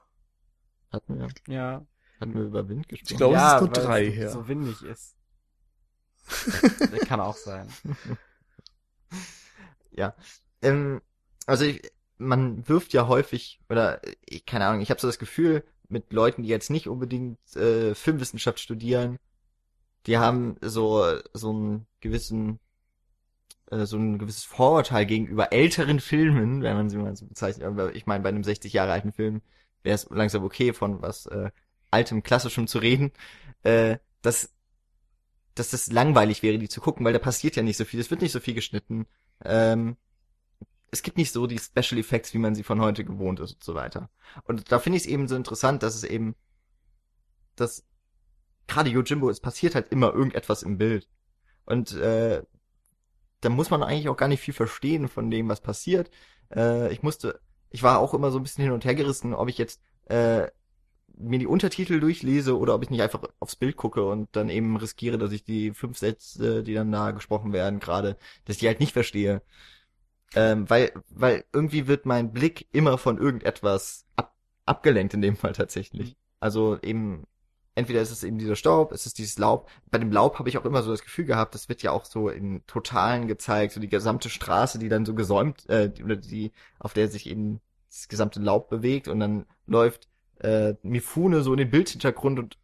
Hatten 0.91 1.19
wir, 1.19 1.29
ja. 1.47 1.87
hatten 2.21 2.35
wir 2.35 2.43
über 2.43 2.69
Wind 2.69 2.89
gesprochen? 2.89 3.13
Ich 3.13 3.17
glaube, 3.17 3.37
es 3.37 3.53
ist 3.53 3.61
nur 3.61 3.71
drei 3.71 4.07
so, 4.07 4.13
her. 4.13 4.31
so 4.31 4.49
windig 4.49 4.83
ist. 4.83 5.17
Das 6.27 7.01
kann 7.09 7.21
auch 7.21 7.37
sein. 7.37 7.69
ja. 9.91 10.15
Ähm, 10.63 11.01
also 11.47 11.65
ich, 11.65 11.83
man 12.19 12.69
wirft 12.69 12.93
ja 12.93 13.09
häufig, 13.09 13.61
oder 13.69 14.01
ich, 14.27 14.45
keine 14.47 14.67
Ahnung, 14.67 14.81
ich 14.81 14.91
habe 14.91 15.01
so 15.01 15.09
das 15.09 15.19
Gefühl, 15.19 15.65
mit 15.89 16.13
Leuten, 16.13 16.43
die 16.43 16.49
jetzt 16.49 16.71
nicht 16.71 16.89
unbedingt 16.89 17.39
äh, 17.57 17.95
Filmwissenschaft 17.95 18.61
studieren, 18.61 19.19
die 20.07 20.19
haben 20.19 20.57
so 20.61 21.05
so 21.33 21.51
einen 21.51 21.87
gewissen 22.01 22.61
äh, 23.71 23.87
so 23.87 23.97
ein 23.97 24.19
gewisses 24.19 24.45
Vorurteil 24.45 25.07
gegenüber 25.07 25.53
älteren 25.53 26.01
Filmen, 26.01 26.63
wenn 26.63 26.77
man 26.77 26.91
sie 26.91 26.99
mal 26.99 27.17
so 27.17 27.27
bezeichnet. 27.27 27.67
Aber 27.67 27.95
ich 27.95 28.07
meine, 28.07 28.23
bei 28.23 28.29
einem 28.31 28.45
60 28.45 28.73
Jahre 28.73 28.93
alten 28.93 29.13
Film 29.13 29.43
wäre 29.83 29.95
es 29.95 30.09
langsam 30.11 30.45
okay, 30.45 30.73
von 30.73 31.03
was 31.03 31.27
äh, 31.27 31.51
altem 31.91 32.23
Klassischem 32.23 32.67
zu 32.67 32.79
reden, 32.79 33.13
äh, 33.63 33.99
dass 34.23 34.53
dass 35.55 35.71
das 35.71 35.91
langweilig 35.91 36.43
wäre, 36.43 36.59
die 36.59 36.69
zu 36.69 36.81
gucken, 36.81 37.05
weil 37.05 37.13
da 37.13 37.19
passiert 37.19 37.57
ja 37.57 37.63
nicht 37.63 37.77
so 37.77 37.85
viel, 37.85 37.99
es 38.01 38.11
wird 38.11 38.23
nicht 38.23 38.33
so 38.33 38.41
viel 38.41 38.55
geschnitten. 38.55 39.07
Ähm, 39.45 39.97
es 40.91 41.03
gibt 41.03 41.17
nicht 41.19 41.33
so 41.33 41.47
die 41.47 41.59
Special 41.59 41.99
Effects, 41.99 42.35
wie 42.35 42.39
man 42.39 42.55
sie 42.55 42.63
von 42.63 42.81
heute 42.81 43.05
gewohnt 43.05 43.41
ist 43.41 43.55
und 43.55 43.65
so 43.65 43.75
weiter. 43.75 44.11
Und 44.45 44.73
da 44.73 44.79
finde 44.79 44.97
ich 44.97 45.05
es 45.05 45.09
eben 45.09 45.29
so 45.29 45.37
interessant, 45.37 45.83
dass 45.83 45.95
es 45.95 46.05
eben, 46.05 46.35
dass 47.57 47.85
gerade 48.67 48.91
Yojimbo, 48.91 49.29
es 49.31 49.41
passiert 49.41 49.75
halt 49.75 49.89
immer 49.89 50.15
irgendetwas 50.15 50.63
im 50.63 50.79
Bild. 50.79 51.09
Und 51.65 51.93
äh, 51.93 52.43
da 53.41 53.49
muss 53.49 53.71
man 53.71 53.83
eigentlich 53.83 54.09
auch 54.09 54.17
gar 54.17 54.29
nicht 54.29 54.41
viel 54.41 54.55
verstehen 54.55 55.09
von 55.09 55.31
dem, 55.31 55.49
was 55.49 55.61
passiert. 55.61 56.11
Äh, 56.55 56.93
ich 56.93 57.03
musste, 57.03 57.41
ich 57.71 57.83
war 57.83 57.99
auch 57.99 58.15
immer 58.15 58.31
so 58.31 58.39
ein 58.39 58.43
bisschen 58.43 58.65
hin 58.65 58.73
und 58.73 58.85
her 58.85 58.95
gerissen, 58.95 59.35
ob 59.35 59.49
ich 59.49 59.59
jetzt 59.59 59.81
äh, 60.07 60.49
mir 61.19 61.39
die 61.39 61.47
Untertitel 61.47 62.01
durchlese 62.01 62.57
oder 62.57 62.75
ob 62.75 62.83
ich 62.83 62.91
nicht 62.91 63.03
einfach 63.03 63.23
aufs 63.41 63.57
Bild 63.57 63.77
gucke 63.77 64.05
und 64.05 64.29
dann 64.33 64.49
eben 64.49 64.77
riskiere, 64.77 65.19
dass 65.19 65.33
ich 65.33 65.45
die 65.45 65.73
fünf 65.73 65.99
Sätze, 65.99 66.63
die 66.63 66.75
dann 66.75 66.93
da 66.93 67.11
gesprochen 67.11 67.53
werden, 67.53 67.81
gerade, 67.81 68.17
dass 68.45 68.57
ich 68.57 68.61
die 68.61 68.69
halt 68.69 68.81
nicht 68.81 68.93
verstehe. 68.93 69.43
Ähm, 70.35 70.69
weil, 70.69 70.93
weil 71.09 71.45
irgendwie 71.53 71.87
wird 71.87 72.07
mein 72.07 72.33
Blick 72.33 72.67
immer 72.73 72.99
von 72.99 73.19
irgendetwas 73.19 74.05
ab, 74.17 74.35
abgelenkt 74.67 75.15
in 75.15 75.23
dem 75.23 75.37
Fall 75.37 75.53
tatsächlich. 75.53 76.11
Mhm. 76.11 76.17
Also 76.41 76.79
eben, 76.83 77.27
entweder 77.75 78.01
ist 78.03 78.11
es 78.11 78.25
eben 78.25 78.39
dieser 78.39 78.57
Staub, 78.57 78.93
ist 78.93 79.07
es 79.07 79.15
dieses 79.15 79.39
Laub. 79.39 79.71
Bei 79.91 79.99
dem 79.99 80.13
Laub 80.13 80.39
habe 80.39 80.49
ich 80.49 80.59
auch 80.59 80.65
immer 80.65 80.83
so 80.83 80.91
das 80.91 81.03
Gefühl 81.03 81.25
gehabt, 81.25 81.55
das 81.55 81.69
wird 81.69 81.83
ja 81.83 81.93
auch 81.93 82.05
so 82.05 82.29
in 82.29 82.65
Totalen 82.67 83.27
gezeigt, 83.27 83.73
so 83.73 83.81
die 83.81 83.89
gesamte 83.89 84.29
Straße, 84.29 84.79
die 84.79 84.89
dann 84.89 85.07
so 85.07 85.15
gesäumt, 85.15 85.69
äh, 85.69 85.91
oder 86.05 86.17
die, 86.17 86.53
auf 86.79 86.93
der 86.93 87.09
sich 87.09 87.29
eben 87.29 87.61
das 87.89 88.09
gesamte 88.09 88.41
Laub 88.41 88.69
bewegt 88.69 89.09
und 89.09 89.21
dann 89.21 89.47
läuft 89.67 90.09
äh, 90.41 90.75
Mifune 90.83 91.43
so 91.43 91.53
in 91.53 91.59
den 91.59 91.71
Bildhintergrund 91.71 92.39
und 92.39 92.59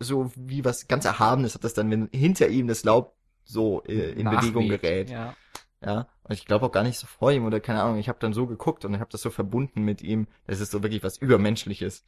so 0.00 0.32
wie 0.34 0.64
was 0.64 0.88
ganz 0.88 1.04
Erhabenes 1.04 1.54
hat 1.54 1.64
das 1.64 1.74
dann, 1.74 1.90
wenn 1.90 2.08
hinter 2.12 2.48
ihm 2.48 2.66
das 2.66 2.84
Laub 2.84 3.14
so 3.44 3.82
äh, 3.84 4.12
in 4.12 4.24
Nachweht, 4.24 4.40
Bewegung 4.40 4.68
gerät. 4.68 5.10
Ja. 5.10 5.36
Ja, 5.84 6.08
und 6.22 6.32
ich 6.32 6.46
glaube 6.46 6.64
auch 6.64 6.72
gar 6.72 6.82
nicht 6.82 6.98
so 6.98 7.06
vor 7.06 7.30
ihm 7.30 7.44
oder 7.44 7.60
keine 7.60 7.82
Ahnung, 7.82 7.98
ich 7.98 8.08
habe 8.08 8.18
dann 8.18 8.32
so 8.32 8.46
geguckt 8.46 8.84
und 8.84 8.94
ich 8.94 9.00
habe 9.00 9.10
das 9.10 9.20
so 9.20 9.30
verbunden 9.30 9.82
mit 9.82 10.00
ihm, 10.00 10.28
das 10.46 10.60
ist 10.60 10.70
so 10.70 10.82
wirklich 10.82 11.02
was 11.02 11.18
Übermenschliches. 11.18 12.04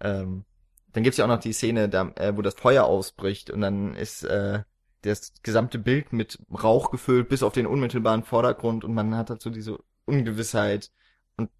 Ähm, 0.00 0.44
dann 0.92 1.02
gibt's 1.02 1.18
ja 1.18 1.24
auch 1.24 1.28
noch 1.28 1.40
die 1.40 1.52
Szene, 1.52 1.88
da, 1.88 2.12
äh, 2.16 2.36
wo 2.36 2.42
das 2.42 2.54
Feuer 2.54 2.84
ausbricht 2.84 3.50
und 3.50 3.62
dann 3.62 3.94
ist 3.96 4.22
äh, 4.24 4.62
das 5.02 5.32
gesamte 5.42 5.78
Bild 5.78 6.12
mit 6.12 6.38
Rauch 6.52 6.90
gefüllt 6.92 7.28
bis 7.28 7.42
auf 7.42 7.52
den 7.52 7.66
unmittelbaren 7.66 8.22
Vordergrund 8.22 8.84
und 8.84 8.94
man 8.94 9.16
hat 9.16 9.30
halt 9.30 9.42
so 9.42 9.50
diese 9.50 9.78
Ungewissheit 10.04 10.92
und 11.36 11.50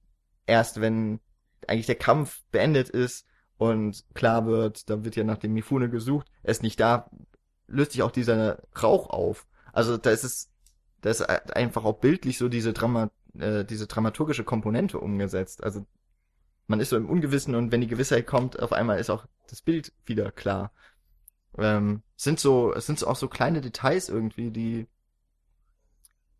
erst 0.46 0.80
wenn 0.80 1.18
eigentlich 1.66 1.86
der 1.86 1.96
Kampf 1.96 2.44
beendet 2.53 2.90
ist 2.90 3.26
und 3.59 4.05
klar 4.14 4.46
wird, 4.46 4.88
da 4.88 5.05
wird 5.05 5.16
ja 5.16 5.24
nach 5.24 5.38
dem 5.38 5.53
Mifune 5.55 5.90
gesucht, 5.90 6.28
er 6.44 6.53
ist 6.53 6.62
nicht 6.62 6.78
da, 6.78 7.11
löst 7.66 7.92
sich 7.92 8.03
auch 8.03 8.12
dieser 8.12 8.62
Rauch 8.80 9.11
auf. 9.11 9.46
Also 9.72 9.96
da 9.96 10.11
ist 10.11 10.24
es 10.24 10.49
da 11.01 11.11
ist 11.11 11.22
einfach 11.22 11.84
auch 11.84 11.98
bildlich 11.98 12.38
so 12.38 12.48
diese 12.48 12.72
Drama, 12.72 13.11
äh, 13.38 13.64
diese 13.64 13.86
dramaturgische 13.86 14.44
Komponente 14.44 14.98
umgesetzt. 14.98 15.62
Also 15.64 15.86
man 16.66 16.80
ist 16.80 16.90
so 16.90 16.96
im 16.96 17.09
Ungewissen 17.09 17.55
und 17.55 17.72
wenn 17.72 17.80
die 17.80 17.86
Gewissheit 17.86 18.26
kommt, 18.26 18.61
auf 18.61 18.72
einmal 18.72 18.98
ist 18.98 19.11
auch 19.11 19.26
das 19.48 19.62
Bild 19.62 19.92
wieder 20.05 20.30
klar. 20.30 20.72
Ähm, 21.59 22.03
sind 22.16 22.38
so, 22.38 22.72
es 22.74 22.86
sind 22.86 22.98
so 22.98 23.09
auch 23.09 23.16
so 23.16 23.28
kleine 23.28 23.61
Details 23.61 24.09
irgendwie, 24.09 24.51
die 24.51 24.86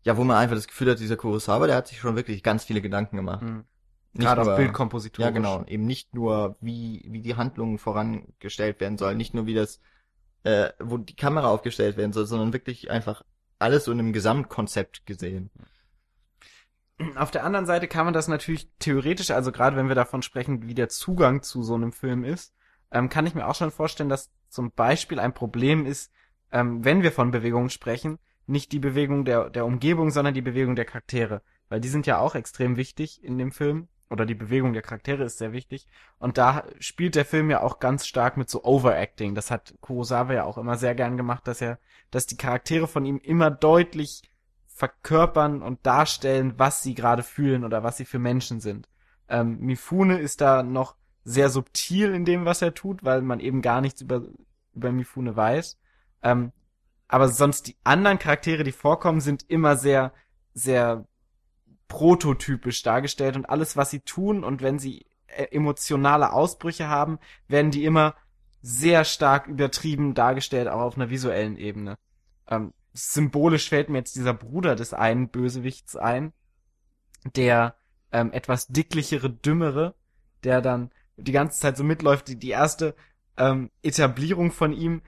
ja, 0.03 0.17
wo 0.17 0.23
man 0.23 0.37
einfach 0.37 0.55
das 0.55 0.67
Gefühl 0.67 0.89
hat, 0.91 0.99
dieser 0.99 1.17
Kurosawa, 1.17 1.67
der 1.67 1.75
hat 1.75 1.87
sich 1.87 1.99
schon 1.99 2.15
wirklich 2.15 2.41
ganz 2.43 2.63
viele 2.63 2.81
Gedanken 2.81 3.17
gemacht. 3.17 3.43
Mhm. 3.43 3.65
Gerade 4.13 4.41
auf 4.41 4.57
Bildkompositorisch. 4.57 5.25
Ja, 5.25 5.31
genau. 5.31 5.63
Eben 5.67 5.85
nicht 5.85 6.13
nur, 6.13 6.57
wie, 6.59 7.05
wie 7.07 7.21
die 7.21 7.35
Handlungen 7.35 7.77
vorangestellt 7.77 8.79
werden 8.81 8.97
sollen, 8.97 9.17
nicht 9.17 9.33
nur 9.33 9.45
wie 9.45 9.53
das, 9.53 9.79
äh, 10.43 10.69
wo 10.79 10.97
die 10.97 11.15
Kamera 11.15 11.47
aufgestellt 11.47 11.97
werden 11.97 12.11
soll, 12.11 12.25
sondern 12.25 12.51
wirklich 12.51 12.91
einfach 12.91 13.23
alles 13.61 13.85
so 13.85 13.91
in 13.91 13.99
einem 13.99 14.13
Gesamtkonzept 14.13 15.05
gesehen. 15.05 15.49
Auf 17.15 17.31
der 17.31 17.43
anderen 17.43 17.65
Seite 17.65 17.87
kann 17.87 18.05
man 18.05 18.13
das 18.13 18.27
natürlich 18.27 18.69
theoretisch, 18.79 19.31
also 19.31 19.51
gerade 19.51 19.75
wenn 19.75 19.87
wir 19.87 19.95
davon 19.95 20.21
sprechen, 20.21 20.67
wie 20.67 20.75
der 20.75 20.89
Zugang 20.89 21.41
zu 21.41 21.63
so 21.63 21.73
einem 21.73 21.93
Film 21.93 22.23
ist, 22.23 22.53
ähm, 22.91 23.09
kann 23.09 23.25
ich 23.25 23.33
mir 23.33 23.47
auch 23.47 23.55
schon 23.55 23.71
vorstellen, 23.71 24.09
dass 24.09 24.29
zum 24.49 24.71
Beispiel 24.71 25.19
ein 25.19 25.33
Problem 25.33 25.85
ist, 25.85 26.11
ähm, 26.51 26.83
wenn 26.83 27.01
wir 27.01 27.11
von 27.11 27.31
Bewegungen 27.31 27.69
sprechen, 27.69 28.19
nicht 28.45 28.71
die 28.71 28.79
Bewegung 28.79 29.25
der, 29.25 29.49
der 29.49 29.65
Umgebung, 29.65 30.11
sondern 30.11 30.33
die 30.33 30.41
Bewegung 30.41 30.75
der 30.75 30.85
Charaktere. 30.85 31.41
Weil 31.69 31.79
die 31.79 31.87
sind 31.87 32.05
ja 32.05 32.19
auch 32.19 32.35
extrem 32.35 32.75
wichtig 32.75 33.23
in 33.23 33.37
dem 33.37 33.51
Film 33.51 33.87
oder 34.11 34.25
die 34.25 34.35
Bewegung 34.35 34.73
der 34.73 34.81
Charaktere 34.81 35.23
ist 35.23 35.37
sehr 35.37 35.53
wichtig. 35.53 35.87
Und 36.19 36.37
da 36.37 36.65
spielt 36.79 37.15
der 37.15 37.23
Film 37.23 37.49
ja 37.49 37.63
auch 37.63 37.79
ganz 37.79 38.05
stark 38.05 38.35
mit 38.35 38.49
so 38.49 38.63
Overacting. 38.65 39.35
Das 39.35 39.49
hat 39.49 39.73
Kurosawa 39.79 40.33
ja 40.33 40.43
auch 40.43 40.57
immer 40.57 40.75
sehr 40.75 40.95
gern 40.95 41.15
gemacht, 41.15 41.47
dass 41.47 41.61
er, 41.61 41.79
dass 42.11 42.27
die 42.27 42.35
Charaktere 42.35 42.87
von 42.87 43.05
ihm 43.05 43.17
immer 43.23 43.49
deutlich 43.49 44.21
verkörpern 44.67 45.61
und 45.61 45.85
darstellen, 45.85 46.55
was 46.57 46.83
sie 46.83 46.93
gerade 46.93 47.23
fühlen 47.23 47.63
oder 47.63 47.83
was 47.83 47.97
sie 47.97 48.05
für 48.05 48.19
Menschen 48.19 48.59
sind. 48.59 48.89
Ähm, 49.29 49.59
Mifune 49.59 50.19
ist 50.19 50.41
da 50.41 50.61
noch 50.61 50.97
sehr 51.23 51.49
subtil 51.49 52.13
in 52.13 52.25
dem, 52.25 52.43
was 52.43 52.61
er 52.61 52.73
tut, 52.73 53.05
weil 53.05 53.21
man 53.21 53.39
eben 53.39 53.61
gar 53.61 53.79
nichts 53.79 54.01
über, 54.01 54.23
über 54.73 54.91
Mifune 54.91 55.37
weiß. 55.37 55.79
Ähm, 56.21 56.51
aber 57.07 57.29
sonst 57.29 57.67
die 57.67 57.77
anderen 57.85 58.19
Charaktere, 58.19 58.63
die 58.63 58.73
vorkommen, 58.73 59.21
sind 59.21 59.49
immer 59.49 59.77
sehr, 59.77 60.11
sehr 60.53 61.05
prototypisch 61.91 62.83
dargestellt 62.83 63.35
und 63.35 63.49
alles, 63.49 63.75
was 63.75 63.89
sie 63.89 63.99
tun 63.99 64.45
und 64.45 64.61
wenn 64.61 64.79
sie 64.79 65.05
äh, 65.27 65.47
emotionale 65.51 66.31
Ausbrüche 66.31 66.87
haben, 66.87 67.19
werden 67.49 67.69
die 67.69 67.83
immer 67.83 68.15
sehr 68.61 69.03
stark 69.03 69.47
übertrieben 69.47 70.13
dargestellt, 70.13 70.69
auch 70.69 70.79
auf 70.79 70.95
einer 70.95 71.09
visuellen 71.09 71.57
Ebene. 71.57 71.97
Ähm, 72.47 72.73
symbolisch 72.93 73.67
fällt 73.67 73.89
mir 73.89 73.97
jetzt 73.97 74.15
dieser 74.15 74.33
Bruder 74.33 74.75
des 74.75 74.93
einen 74.93 75.27
Bösewichts 75.27 75.97
ein, 75.97 76.31
der 77.35 77.75
ähm, 78.13 78.31
etwas 78.31 78.67
dicklichere, 78.67 79.29
dümmere, 79.29 79.93
der 80.45 80.61
dann 80.61 80.91
die 81.17 81.33
ganze 81.33 81.59
Zeit 81.59 81.75
so 81.75 81.83
mitläuft. 81.83 82.29
Die, 82.29 82.39
die 82.39 82.51
erste 82.51 82.95
ähm, 83.35 83.69
Etablierung 83.83 84.53
von 84.53 84.71
ihm 84.71 85.01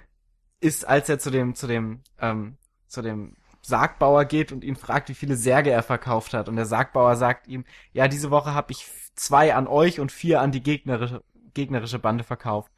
ist, 0.60 0.86
als 0.86 1.07
er 1.07 1.18
zu 1.18 1.32
dem, 1.32 1.56
zu 1.56 1.66
dem, 1.66 2.02
ähm, 2.20 2.57
zu 2.88 3.02
dem 3.02 3.38
Sargbauer 3.65 4.26
geht 4.26 4.52
und 4.52 4.64
ihn 4.64 4.76
fragt, 4.76 5.10
wie 5.10 5.14
viele 5.14 5.38
Särge 5.38 5.72
er 5.72 5.84
verkauft 5.84 6.34
hat. 6.34 6.49
Und 6.49 6.57
der 6.57 6.65
Sargbauer 6.65 7.15
sagt 7.15 7.48
ihm, 7.48 7.64
ja, 7.94 8.07
diese 8.07 8.30
Woche 8.30 8.53
habe 8.53 8.72
ich 8.73 8.85
zwei 9.15 9.56
an 9.56 9.68
euch 9.68 9.99
und 9.99 10.11
vier 10.11 10.41
an 10.41 10.52
die 10.52 10.61
gegnerische, 10.61 11.23
gegnerische 11.53 11.99
Bande 11.99 12.23
verkauft. 12.23 12.72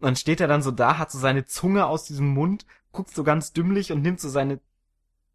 Und 0.00 0.06
dann 0.06 0.16
steht 0.16 0.40
er 0.40 0.48
dann 0.48 0.62
so 0.62 0.72
da, 0.72 0.98
hat 0.98 1.12
so 1.12 1.18
seine 1.18 1.44
Zunge 1.44 1.86
aus 1.86 2.04
diesem 2.04 2.28
Mund, 2.28 2.66
guckt 2.90 3.14
so 3.14 3.22
ganz 3.22 3.52
dümmlich 3.52 3.92
und 3.92 4.02
nimmt 4.02 4.20
so 4.20 4.28
seine 4.28 4.60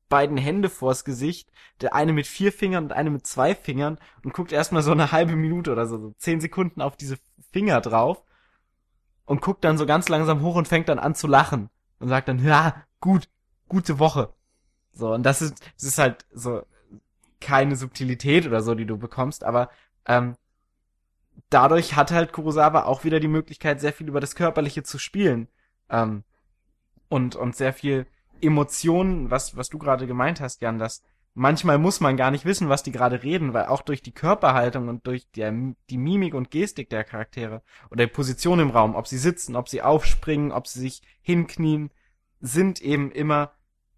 beiden 0.09 0.38
Hände 0.38 0.69
vors 0.69 1.05
Gesicht, 1.05 1.51
der 1.81 1.95
eine 1.95 2.13
mit 2.13 2.27
vier 2.27 2.51
Fingern 2.51 2.85
und 2.85 2.91
eine 2.93 3.09
mit 3.09 3.25
zwei 3.25 3.55
Fingern 3.55 3.97
und 4.23 4.34
guckt 4.34 4.51
erstmal 4.51 4.84
so 4.84 4.91
eine 4.91 5.11
halbe 5.11 5.35
Minute 5.35 5.71
oder 5.71 5.85
so, 5.85 5.97
so 5.97 6.13
zehn 6.17 6.41
Sekunden 6.41 6.81
auf 6.81 6.97
diese 6.97 7.17
Finger 7.51 7.81
drauf 7.81 8.23
und 9.25 9.41
guckt 9.41 9.63
dann 9.63 9.77
so 9.77 9.85
ganz 9.85 10.09
langsam 10.09 10.41
hoch 10.41 10.55
und 10.55 10.67
fängt 10.67 10.89
dann 10.89 10.99
an 10.99 11.15
zu 11.15 11.27
lachen 11.27 11.69
und 11.99 12.09
sagt 12.09 12.27
dann, 12.27 12.43
ja, 12.43 12.84
gut, 12.99 13.29
gute 13.67 13.99
Woche. 13.99 14.34
So, 14.98 15.14
und 15.14 15.24
das 15.24 15.41
ist, 15.41 15.61
das 15.76 15.84
ist 15.84 15.98
halt 15.98 16.26
so 16.34 16.64
keine 17.40 17.76
Subtilität 17.76 18.48
oder 18.48 18.61
so, 18.61 18.76
die 18.76 18.86
du 18.86 18.98
bekommst, 18.98 19.44
aber 19.44 19.69
ähm, 20.06 20.36
dadurch 21.49 21.95
hat 21.95 22.11
halt 22.11 22.34
Kurosawa 22.34 22.84
auch 22.84 23.03
wieder 23.03 23.19
die 23.19 23.28
Möglichkeit, 23.28 23.80
sehr 23.80 23.94
viel 23.94 24.07
über 24.07 24.19
das 24.19 24.36
Körperliche 24.36 24.84
zu 24.84 24.98
spielen. 24.98 25.48
Ähm, 25.90 26.24
und, 27.10 27.36
und 27.36 27.56
sehr 27.56 27.74
viel 27.74 28.06
Emotionen, 28.41 29.32
was, 29.32 29.56
was 29.56 29.69
du 29.69 29.78
gerade 29.78 30.07
gemeint 30.07 30.41
hast, 30.41 30.61
Jan, 30.61 30.80
dass 30.80 31.03
manchmal 31.34 31.78
muss 31.78 31.99
man 31.99 32.18
gar 32.18 32.32
nicht 32.32 32.45
wissen, 32.45 32.69
was 32.69 32.84
die 32.84 32.91
gerade 32.91 33.24
reden, 33.24 33.53
weil 33.53 33.65
auch 33.65 33.82
durch 33.82 34.02
die 34.02 34.11
Körperhaltung 34.11 34.88
und 34.90 35.07
durch 35.07 35.30
die, 35.32 35.74
die 35.90 35.98
Mimik 35.98 36.34
und 36.34 36.52
Gestik 36.52 36.90
der 36.90 37.03
Charaktere 37.03 37.61
oder 37.90 38.06
die 38.06 38.11
Position 38.11 38.60
im 38.60 38.72
Raum, 38.72 38.95
ob 38.95 39.07
sie 39.07 39.18
sitzen, 39.18 39.56
ob 39.56 39.69
sie 39.69 39.82
aufspringen, 39.82 40.52
ob 40.52 40.68
sie 40.68 40.80
sich 40.80 41.02
hinknien, 41.22 41.91
sind 42.40 42.82
eben 42.82 43.11
immer 43.11 43.52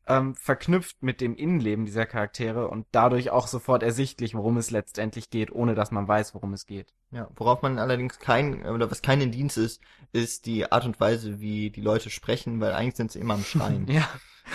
ähm, 0.09 0.35
verknüpft 0.35 1.03
mit 1.03 1.21
dem 1.21 1.35
Innenleben 1.35 1.85
dieser 1.85 2.07
Charaktere 2.07 2.67
und 2.67 2.87
dadurch 2.91 3.29
auch 3.29 3.47
sofort 3.47 3.83
ersichtlich, 3.83 4.33
worum 4.33 4.57
es 4.57 4.71
letztendlich 4.71 5.29
geht, 5.29 5.51
ohne 5.51 5.75
dass 5.75 5.91
man 5.91 6.07
weiß, 6.07 6.33
worum 6.33 6.53
es 6.53 6.65
geht. 6.65 6.93
Ja, 7.11 7.29
worauf 7.35 7.61
man 7.61 7.77
allerdings 7.77 8.17
kein, 8.17 8.65
oder 8.65 8.89
was 8.89 9.03
kein 9.03 9.21
Indienst 9.21 9.57
ist, 9.57 9.81
ist 10.11 10.47
die 10.47 10.71
Art 10.71 10.85
und 10.85 10.99
Weise, 10.99 11.39
wie 11.39 11.69
die 11.69 11.81
Leute 11.81 12.09
sprechen, 12.09 12.59
weil 12.59 12.73
eigentlich 12.73 12.95
sind 12.95 13.11
sie 13.11 13.19
immer 13.19 13.35
am 13.35 13.43
Schreien. 13.43 13.87
Ja, 13.89 14.07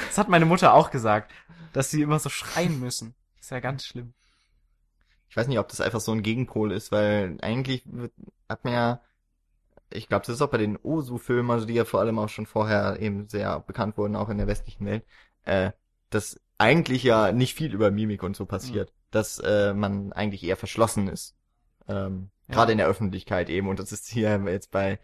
das 0.08 0.18
hat 0.18 0.28
meine 0.28 0.44
Mutter 0.44 0.74
auch 0.74 0.90
gesagt, 0.90 1.30
dass 1.72 1.90
sie 1.90 2.02
immer 2.02 2.18
so 2.18 2.28
schreien 2.28 2.80
müssen. 2.80 3.14
Ist 3.38 3.52
ja 3.52 3.60
ganz 3.60 3.86
schlimm. 3.86 4.12
Ich 5.28 5.36
weiß 5.36 5.46
nicht, 5.46 5.58
ob 5.60 5.68
das 5.68 5.80
einfach 5.80 6.00
so 6.00 6.10
ein 6.10 6.22
Gegenpol 6.22 6.72
ist, 6.72 6.90
weil 6.90 7.38
eigentlich 7.42 7.82
wird, 7.86 8.12
hat 8.48 8.64
man 8.64 8.72
ja, 8.72 9.00
ich 9.90 10.08
glaube, 10.08 10.26
das 10.26 10.34
ist 10.34 10.42
auch 10.42 10.50
bei 10.50 10.58
den 10.58 10.76
Osu-Filmen, 10.76 11.50
also 11.52 11.64
die 11.64 11.74
ja 11.74 11.84
vor 11.84 12.00
allem 12.00 12.18
auch 12.18 12.28
schon 12.28 12.46
vorher 12.46 12.98
eben 13.00 13.28
sehr 13.28 13.60
bekannt 13.60 13.96
wurden, 13.96 14.16
auch 14.16 14.30
in 14.30 14.38
der 14.38 14.48
westlichen 14.48 14.84
Welt, 14.86 15.04
äh, 15.44 15.72
dass 16.10 16.40
eigentlich 16.58 17.02
ja 17.02 17.32
nicht 17.32 17.54
viel 17.54 17.74
über 17.74 17.90
Mimik 17.90 18.22
und 18.22 18.36
so 18.36 18.46
passiert, 18.46 18.90
mhm. 18.90 18.94
dass 19.10 19.40
äh, 19.40 19.74
man 19.74 20.12
eigentlich 20.12 20.44
eher 20.44 20.56
verschlossen 20.56 21.08
ist. 21.08 21.34
Ähm, 21.88 22.30
ja. 22.48 22.54
Gerade 22.54 22.72
in 22.72 22.78
der 22.78 22.86
Öffentlichkeit 22.86 23.50
eben. 23.50 23.68
Und 23.68 23.78
das 23.78 23.92
ist 23.92 24.08
hier 24.08 24.40
jetzt 24.46 24.70
bei, 24.70 24.98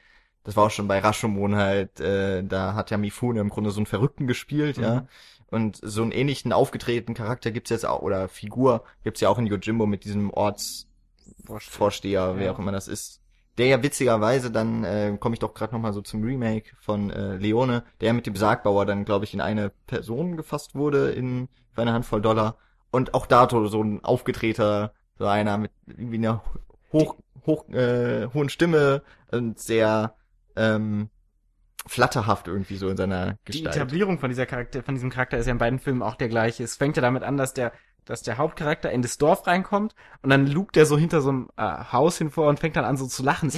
das 0.44 0.56
war 0.56 0.66
auch 0.66 0.70
schon 0.70 0.88
bei 0.88 0.98
Rashomon 0.98 1.56
halt, 1.56 2.00
äh, 2.00 2.42
da 2.44 2.74
hat 2.74 2.90
ja 2.90 2.98
Mifune 2.98 3.40
im 3.40 3.48
Grunde 3.48 3.70
so 3.70 3.80
einen 3.80 3.86
Verrückten 3.86 4.26
gespielt, 4.26 4.78
mhm. 4.78 4.82
ja. 4.82 5.06
Und 5.48 5.80
so 5.82 6.02
einen 6.02 6.12
ähnlichen 6.12 6.52
aufgetretenen 6.52 7.16
Charakter 7.16 7.50
gibt's 7.50 7.70
jetzt 7.70 7.84
auch, 7.84 8.02
oder 8.02 8.28
Figur 8.28 8.84
gibt's 9.02 9.20
ja 9.20 9.28
auch 9.28 9.38
in 9.38 9.46
Yojimbo 9.46 9.84
mit 9.84 10.04
diesem 10.04 10.30
Ortsvorsteher, 10.30 12.36
wer 12.36 12.46
ja. 12.46 12.52
auch 12.52 12.60
immer 12.60 12.70
das 12.70 12.86
ist. 12.86 13.19
Der 13.60 13.66
ja 13.66 13.82
witzigerweise 13.82 14.50
dann, 14.50 14.84
äh, 14.84 15.14
komme 15.20 15.34
ich 15.34 15.38
doch 15.38 15.52
gerade 15.52 15.74
nochmal 15.74 15.92
so 15.92 16.00
zum 16.00 16.22
Remake 16.22 16.70
von 16.80 17.10
äh, 17.10 17.36
Leone, 17.36 17.84
der 18.00 18.14
mit 18.14 18.26
dem 18.26 18.34
Sargbauer 18.34 18.86
dann, 18.86 19.04
glaube 19.04 19.26
ich, 19.26 19.34
in 19.34 19.42
eine 19.42 19.70
Person 19.86 20.38
gefasst 20.38 20.74
wurde 20.74 21.10
in 21.10 21.50
für 21.74 21.82
eine 21.82 21.92
Handvoll 21.92 22.22
Dollar. 22.22 22.56
Und 22.90 23.12
auch 23.12 23.26
da 23.26 23.46
so 23.50 23.84
ein 23.84 24.02
aufgetreter, 24.02 24.94
so 25.18 25.26
einer 25.26 25.58
mit 25.58 25.72
irgendwie 25.86 26.16
einer 26.16 26.42
hoch, 26.90 27.16
hoch, 27.44 27.68
äh, 27.68 28.28
hohen 28.32 28.48
Stimme 28.48 29.02
und 29.30 29.58
sehr 29.58 30.14
ähm, 30.56 31.10
flatterhaft 31.86 32.48
irgendwie 32.48 32.76
so 32.76 32.88
in 32.88 32.96
seiner 32.96 33.36
Gestalt. 33.44 33.74
Die 33.74 33.78
Etablierung 33.78 34.18
von 34.18 34.30
dieser 34.30 34.46
Charakter, 34.46 34.82
von 34.82 34.94
diesem 34.94 35.10
Charakter 35.10 35.36
ist 35.36 35.44
ja 35.44 35.52
in 35.52 35.58
beiden 35.58 35.80
Filmen 35.80 36.02
auch 36.02 36.14
der 36.14 36.30
gleiche. 36.30 36.64
Es 36.64 36.76
fängt 36.76 36.96
ja 36.96 37.02
damit 37.02 37.24
an, 37.24 37.36
dass 37.36 37.52
der, 37.52 37.72
dass 38.04 38.22
der 38.22 38.38
Hauptcharakter 38.38 38.90
in 38.90 39.02
das 39.02 39.18
Dorf 39.18 39.46
reinkommt 39.46 39.94
und 40.22 40.30
dann 40.30 40.46
lugt 40.46 40.76
er 40.76 40.86
so 40.86 40.98
hinter 40.98 41.20
so 41.20 41.30
einem 41.30 41.48
äh, 41.56 41.62
Haus 41.92 42.18
hinvor 42.18 42.48
und 42.48 42.58
fängt 42.58 42.76
dann 42.76 42.84
an 42.84 42.96
so 42.96 43.06
zu 43.06 43.22
lachen 43.22 43.52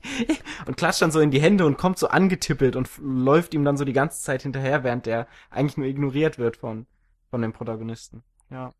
und 0.66 0.76
klatscht 0.76 1.02
dann 1.02 1.10
so 1.10 1.20
in 1.20 1.30
die 1.30 1.40
Hände 1.40 1.66
und 1.66 1.78
kommt 1.78 1.98
so 1.98 2.08
angetippelt 2.08 2.76
und 2.76 2.90
läuft 2.98 3.54
ihm 3.54 3.64
dann 3.64 3.76
so 3.76 3.84
die 3.84 3.92
ganze 3.92 4.22
Zeit 4.22 4.42
hinterher, 4.42 4.84
während 4.84 5.06
der 5.06 5.26
eigentlich 5.50 5.76
nur 5.76 5.86
ignoriert 5.86 6.38
wird 6.38 6.56
von, 6.56 6.86
von 7.30 7.42
dem 7.42 7.52
Protagonisten. 7.52 8.22
Ja. 8.50 8.70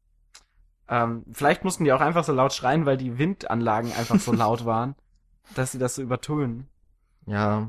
Ähm, 0.88 1.24
vielleicht 1.32 1.64
mussten 1.64 1.84
die 1.84 1.92
auch 1.92 2.00
einfach 2.00 2.24
so 2.24 2.32
laut 2.32 2.52
schreien, 2.52 2.86
weil 2.86 2.96
die 2.96 3.18
Windanlagen 3.18 3.92
einfach 3.92 4.20
so 4.20 4.32
laut 4.32 4.64
waren, 4.66 4.94
dass 5.54 5.72
sie 5.72 5.78
das 5.78 5.94
so 5.94 6.02
übertönen. 6.02 6.68
Ja, 7.26 7.68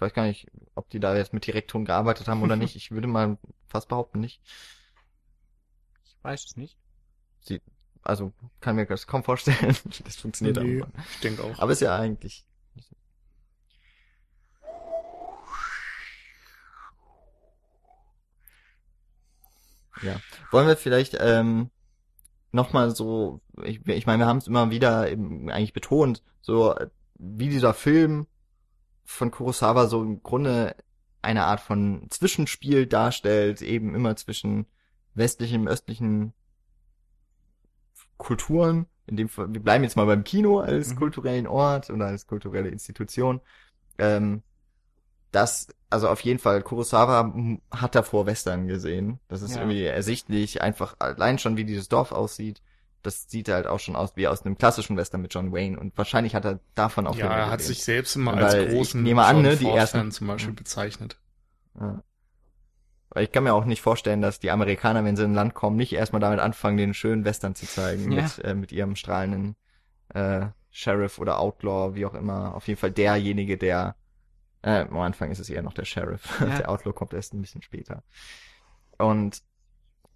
ich 0.00 0.02
weiß 0.02 0.14
gar 0.14 0.24
nicht, 0.24 0.46
ob 0.74 0.88
die 0.88 0.98
da 0.98 1.14
jetzt 1.14 1.34
mit 1.34 1.46
Direktton 1.46 1.84
gearbeitet 1.84 2.26
haben 2.26 2.42
oder 2.42 2.56
nicht. 2.56 2.74
Ich 2.74 2.90
würde 2.90 3.06
mal 3.06 3.36
fast 3.68 3.88
behaupten, 3.88 4.20
nicht. 4.20 4.40
Weiß 6.22 6.44
es 6.44 6.56
nicht. 6.56 6.76
Sie, 7.40 7.60
also 8.02 8.32
kann 8.60 8.76
mir 8.76 8.86
das 8.86 9.06
kaum 9.06 9.24
vorstellen. 9.24 9.76
Das 10.04 10.16
funktioniert 10.16 10.62
nee, 10.62 10.82
auch. 10.82 10.88
Ich 11.14 11.20
denke 11.20 11.44
auch. 11.44 11.58
Aber 11.58 11.72
ist 11.72 11.80
ja 11.80 11.96
eigentlich. 11.96 12.46
Ja. 20.02 20.20
Wollen 20.50 20.66
wir 20.66 20.76
vielleicht 20.76 21.16
ähm, 21.20 21.70
nochmal 22.52 22.94
so, 22.94 23.40
ich, 23.62 23.86
ich 23.86 24.06
meine, 24.06 24.22
wir 24.22 24.26
haben 24.26 24.38
es 24.38 24.46
immer 24.46 24.70
wieder 24.70 25.10
eben 25.10 25.50
eigentlich 25.50 25.74
betont, 25.74 26.22
so 26.40 26.74
wie 27.18 27.48
dieser 27.48 27.74
Film 27.74 28.26
von 29.04 29.30
Kurosawa 29.30 29.88
so 29.88 30.02
im 30.02 30.22
Grunde 30.22 30.74
eine 31.22 31.44
Art 31.44 31.60
von 31.60 32.06
Zwischenspiel 32.10 32.86
darstellt, 32.86 33.60
eben 33.60 33.94
immer 33.94 34.16
zwischen 34.16 34.66
westlichen, 35.14 35.68
östlichen 35.68 36.32
Kulturen. 38.16 38.86
In 39.06 39.16
dem 39.16 39.28
Fall, 39.28 39.52
wir 39.52 39.62
bleiben 39.62 39.82
jetzt 39.82 39.96
mal 39.96 40.06
beim 40.06 40.24
Kino 40.24 40.60
als 40.60 40.90
mhm. 40.90 40.96
kulturellen 40.96 41.46
Ort 41.46 41.90
oder 41.90 42.06
als 42.06 42.26
kulturelle 42.26 42.68
Institution. 42.68 43.40
Ähm, 43.98 44.42
das, 45.32 45.68
also 45.90 46.08
auf 46.08 46.20
jeden 46.20 46.38
Fall, 46.38 46.62
Kurosawa 46.62 47.34
hat 47.70 47.94
davor 47.94 48.26
Western 48.26 48.66
gesehen. 48.66 49.20
Das 49.28 49.42
ist 49.42 49.54
ja. 49.54 49.62
irgendwie 49.62 49.84
ersichtlich, 49.84 50.62
einfach 50.62 50.96
allein 50.98 51.38
schon, 51.38 51.56
wie 51.56 51.64
dieses 51.64 51.88
Dorf 51.88 52.12
aussieht 52.12 52.62
das 53.02 53.30
sieht 53.30 53.48
halt 53.48 53.66
auch 53.66 53.80
schon 53.80 53.96
aus 53.96 54.16
wie 54.16 54.28
aus 54.28 54.44
einem 54.44 54.58
klassischen 54.58 54.96
Western 54.96 55.22
mit 55.22 55.32
John 55.32 55.52
Wayne 55.52 55.78
und 55.78 55.96
wahrscheinlich 55.96 56.34
hat 56.34 56.44
er 56.44 56.60
davon 56.74 57.06
auch 57.06 57.16
Ja, 57.16 57.26
er 57.26 57.50
hat 57.50 57.62
sich 57.62 57.82
selbst 57.82 58.16
immer 58.16 58.34
als 58.34 58.54
Weil 58.54 58.68
großen 58.68 59.00
ich 59.00 59.04
nehme 59.04 59.24
an, 59.24 59.42
ne, 59.42 59.56
die 59.56 59.66
ersten 59.66 60.10
zum 60.10 60.26
Beispiel 60.26 60.52
bezeichnet. 60.52 61.18
Ja. 61.78 62.02
Weil 63.10 63.24
ich 63.24 63.32
kann 63.32 63.44
mir 63.44 63.54
auch 63.54 63.64
nicht 63.64 63.82
vorstellen, 63.82 64.22
dass 64.22 64.38
die 64.38 64.50
Amerikaner, 64.50 65.04
wenn 65.04 65.16
sie 65.16 65.24
in 65.24 65.32
ein 65.32 65.34
Land 65.34 65.54
kommen, 65.54 65.76
nicht 65.76 65.92
erstmal 65.92 66.20
damit 66.20 66.38
anfangen, 66.38 66.76
den 66.76 66.94
schönen 66.94 67.24
Western 67.24 67.54
zu 67.54 67.66
zeigen 67.66 68.12
ja. 68.12 68.22
mit, 68.22 68.44
äh, 68.44 68.54
mit 68.54 68.72
ihrem 68.72 68.94
strahlenden 68.94 69.56
äh, 70.14 70.46
Sheriff 70.70 71.18
oder 71.18 71.40
Outlaw, 71.40 71.94
wie 71.94 72.06
auch 72.06 72.14
immer. 72.14 72.54
Auf 72.54 72.68
jeden 72.68 72.78
Fall 72.78 72.92
derjenige, 72.92 73.58
der 73.58 73.96
äh, 74.62 74.80
am 74.82 74.98
Anfang 74.98 75.30
ist 75.32 75.40
es 75.40 75.50
eher 75.50 75.62
noch 75.62 75.74
der 75.74 75.84
Sheriff. 75.84 76.22
Ja. 76.40 76.58
der 76.58 76.70
Outlaw 76.70 76.92
kommt 76.92 77.12
erst 77.12 77.34
ein 77.34 77.40
bisschen 77.40 77.62
später. 77.62 78.04
Und 78.98 79.42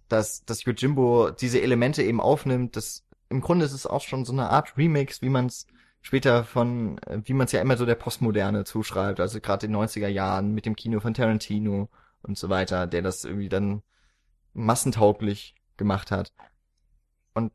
dass, 0.07 0.45
dass 0.45 0.63
Yojimbo 0.63 1.31
diese 1.31 1.61
Elemente 1.61 2.03
eben 2.03 2.21
aufnimmt, 2.21 2.75
das 2.75 3.03
im 3.29 3.41
Grunde 3.41 3.65
ist 3.65 3.73
es 3.73 3.87
auch 3.87 4.01
schon 4.01 4.23
so 4.23 4.31
eine 4.31 4.49
Art 4.51 4.77
Remix, 4.77 5.21
wie 5.21 5.29
man 5.29 5.47
es 5.47 5.67
später 6.01 6.43
von, 6.43 6.99
wie 7.09 7.33
man 7.33 7.45
es 7.45 7.51
ja 7.51 7.61
immer 7.61 7.75
so 7.75 7.85
der 7.85 7.95
Postmoderne 7.95 8.63
zuschreibt, 8.63 9.19
also 9.19 9.41
gerade 9.41 9.65
in 9.65 9.73
den 9.73 9.81
90er 9.81 10.07
Jahren 10.07 10.53
mit 10.53 10.67
dem 10.67 10.75
Kino 10.75 10.99
von 10.99 11.15
Tarantino 11.15 11.89
und 12.25 12.37
so 12.37 12.49
weiter, 12.49 12.87
der 12.87 13.01
das 13.01 13.23
irgendwie 13.23 13.49
dann 13.49 13.81
massentauglich 14.53 15.55
gemacht 15.77 16.11
hat. 16.11 16.31
Und 17.33 17.51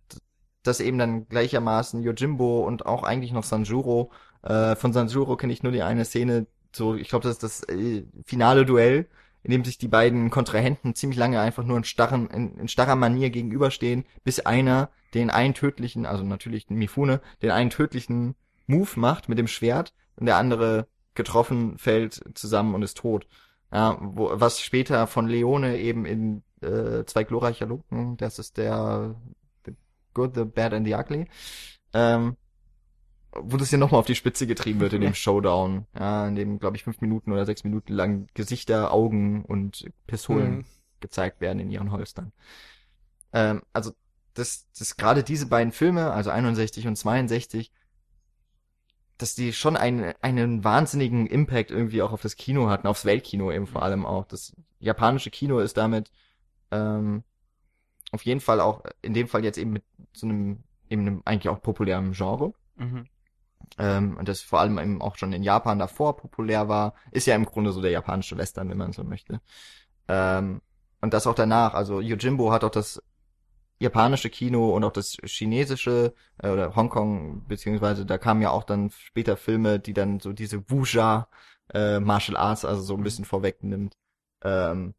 das 0.63 0.81
eben 0.81 0.99
dann 0.99 1.29
gleichermaßen 1.29 2.03
Yojimbo 2.03 2.67
und 2.67 2.87
auch 2.87 3.03
eigentlich 3.03 3.33
noch 3.33 3.45
Sanjuro. 3.45 4.13
Äh, 4.43 4.77
von 4.77 4.93
Sanjuro 4.93 5.37
kenne 5.37 5.53
ich 5.53 5.63
nur 5.63 5.73
die 5.73 5.83
eine 5.83 6.05
Szene, 6.05 6.47
so, 6.73 6.95
ich 6.95 7.09
glaube, 7.09 7.23
das 7.23 7.33
ist 7.33 7.43
das 7.43 7.69
äh, 7.69 8.05
finale 8.25 8.67
Duell, 8.67 9.09
in 9.43 9.51
dem 9.51 9.65
sich 9.65 9.79
die 9.79 9.89
beiden 9.89 10.29
Kontrahenten 10.31 10.95
ziemlich 10.95 11.19
lange 11.19 11.41
einfach 11.41 11.65
nur 11.65 11.79
in, 11.79 11.85
starren, 11.85 12.29
in, 12.29 12.59
in 12.59 12.69
starrer 12.69 12.97
Manier 12.97 13.31
gegenüberstehen, 13.31 14.05
bis 14.23 14.41
einer 14.41 14.91
den 15.15 15.31
einen 15.31 15.55
tödlichen, 15.55 16.05
also 16.05 16.23
natürlich 16.25 16.69
Mifune, 16.69 17.21
den 17.43 17.51
einen 17.51 17.71
tödlichen 17.71 18.35
Move 18.67 19.01
macht 19.01 19.29
mit 19.29 19.39
dem 19.39 19.49
Schwert 19.49 19.95
und 20.17 20.27
der 20.27 20.37
andere 20.37 20.87
getroffen 21.15 21.79
fällt 21.79 22.21
zusammen 22.35 22.75
und 22.75 22.83
ist 22.83 22.99
tot. 22.99 23.27
Ja, 23.73 23.99
wo, 24.01 24.31
was 24.33 24.61
später 24.61 25.07
von 25.07 25.29
Leone 25.29 25.79
eben 25.79 26.05
in 26.05 26.43
äh, 26.61 27.05
zwei 27.05 27.25
glorreicher 27.25 27.67
Lunken, 27.67 28.17
das 28.17 28.39
ist 28.39 28.57
der 28.57 29.15
The 29.65 29.75
Good, 30.13 30.35
The 30.35 30.45
Bad 30.45 30.75
and 30.75 30.87
the 30.87 30.95
Ugly, 30.95 31.27
ähm, 31.95 32.37
wo 33.33 33.57
das 33.57 33.71
ja 33.71 33.79
nochmal 33.79 34.01
auf 34.01 34.07
die 34.07 34.17
Spitze 34.17 34.47
getrieben 34.47 34.81
wird 34.81 34.93
in 34.93 35.03
dem 35.03 35.15
Showdown, 35.15 35.87
ja, 35.97 36.27
in 36.27 36.35
dem, 36.35 36.59
glaube 36.59 36.77
ich, 36.77 36.83
fünf 36.83 37.01
Minuten 37.01 37.33
oder 37.33 37.47
sechs 37.47 37.63
Minuten 37.63 37.93
lang 37.93 38.27
Gesichter, 38.35 38.93
Augen 38.93 39.45
und 39.45 39.89
Pistolen 40.07 40.59
mhm. 40.59 40.65
gezeigt 40.99 41.41
werden 41.41 41.61
in 41.61 41.71
ihren 41.71 41.93
Holstern. 41.93 42.33
Ähm, 43.33 43.63
also, 43.73 43.93
das, 44.35 44.67
das 44.77 44.97
gerade 44.97 45.23
diese 45.23 45.47
beiden 45.47 45.73
Filme, 45.73 46.13
also 46.13 46.31
61 46.31 46.89
und 46.89 46.97
62, 46.97 47.71
dass 49.23 49.35
die 49.35 49.53
schon 49.53 49.77
einen, 49.77 50.15
einen 50.21 50.65
wahnsinnigen 50.65 51.27
Impact 51.27 51.71
irgendwie 51.71 52.03
auch 52.03 52.13
auf 52.13 52.23
das 52.23 52.37
Kino 52.37 52.69
hatten, 52.69 52.87
aufs 52.87 53.05
Weltkino 53.05 53.51
eben 53.53 53.67
vor 53.67 53.83
allem 53.83 54.07
auch. 54.07 54.27
Das 54.27 54.55
japanische 54.79 55.31
Kino 55.31 55.59
ist 55.59 55.77
damit 55.77 56.11
ähm, 56.71 57.23
auf 58.13 58.23
jeden 58.25 58.41
Fall 58.41 58.61
auch, 58.61 58.83
in 59.03 59.15
dem 59.15 59.29
Fall 59.29 59.45
jetzt 59.45 59.59
eben 59.59 59.73
mit 59.73 59.85
so 60.13 60.27
einem, 60.27 60.65
eben 60.89 61.03
einem 61.03 61.23
eigentlich 61.25 61.49
auch 61.49 61.63
populären 61.63 62.13
Genre. 62.13 62.53
Mhm 62.77 63.07
ähm, 63.79 64.17
und 64.19 64.29
das 64.29 64.41
vor 64.41 64.61
allem 64.61 64.79
eben 64.79 65.03
auch 65.03 65.17
schon 65.17 65.33
in 65.33 65.43
Japan 65.43 65.79
davor 65.79 66.17
populär 66.17 66.69
war, 66.69 66.95
ist 67.11 67.27
ja 67.27 67.35
im 67.35 67.45
Grunde 67.45 67.73
so 67.73 67.81
der 67.81 67.91
japanische 67.91 68.37
Western, 68.37 68.69
wenn 68.69 68.79
man 68.79 68.93
so 68.93 69.05
möchte. 69.05 69.41
Ähm, 70.09 70.61
und 71.01 71.15
das 71.15 71.27
auch 71.27 71.35
danach, 71.35 71.75
also 71.75 72.01
Yojimbo 72.01 72.53
hat 72.53 72.65
auch 72.65 72.71
das 72.71 73.03
japanische 73.81 74.31
Kino 74.31 74.71
und 74.77 74.85
auch 74.85 74.93
das 74.93 75.17
chinesische 75.25 76.15
äh, 76.43 76.51
oder 76.51 76.77
Hongkong, 76.77 77.47
beziehungsweise 77.49 78.07
da 78.07 78.19
kamen 78.19 78.43
ja 78.43 78.51
auch 78.51 78.65
dann 78.65 78.91
später 78.91 79.37
Filme, 79.37 79.81
die 79.81 79.95
dann 79.95 80.21
so 80.21 80.33
diese 80.33 80.71
Wuja 80.71 81.29
äh, 81.75 82.01
Martial 82.01 82.37
Arts 82.37 82.65
also 82.65 82.83
so 82.83 82.97
ein 82.97 83.03
bisschen 83.03 83.25
vorwegnimmt, 83.25 83.97
ähm, 84.43 84.95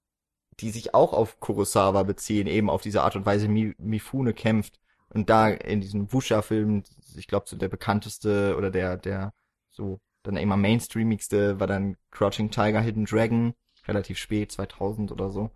die 0.59 0.71
sich 0.71 0.93
auch 0.95 1.13
auf 1.13 1.39
Kurosawa 1.39 2.03
beziehen, 2.03 2.47
eben 2.47 2.69
auf 2.69 2.81
diese 2.81 3.03
Art 3.03 3.15
und 3.15 3.25
Weise 3.25 3.47
Mifune 3.47 4.33
kämpft 4.33 4.79
und 5.09 5.29
da 5.29 5.49
in 5.49 5.81
diesen 5.81 6.11
Wusha-Filmen, 6.13 6.83
ich 7.15 7.27
glaube, 7.27 7.45
so 7.47 7.57
der 7.57 7.67
bekannteste 7.69 8.55
oder 8.57 8.71
der, 8.71 8.97
der 8.97 9.33
so 9.69 9.99
dann 10.23 10.37
immer 10.37 10.57
mainstreamigste 10.57 11.59
war 11.59 11.67
dann 11.67 11.97
Crouching 12.11 12.51
Tiger, 12.51 12.79
Hidden 12.81 13.05
Dragon, 13.05 13.53
relativ 13.87 14.17
spät, 14.17 14.51
2000 14.51 15.11
oder 15.11 15.29
so. 15.29 15.51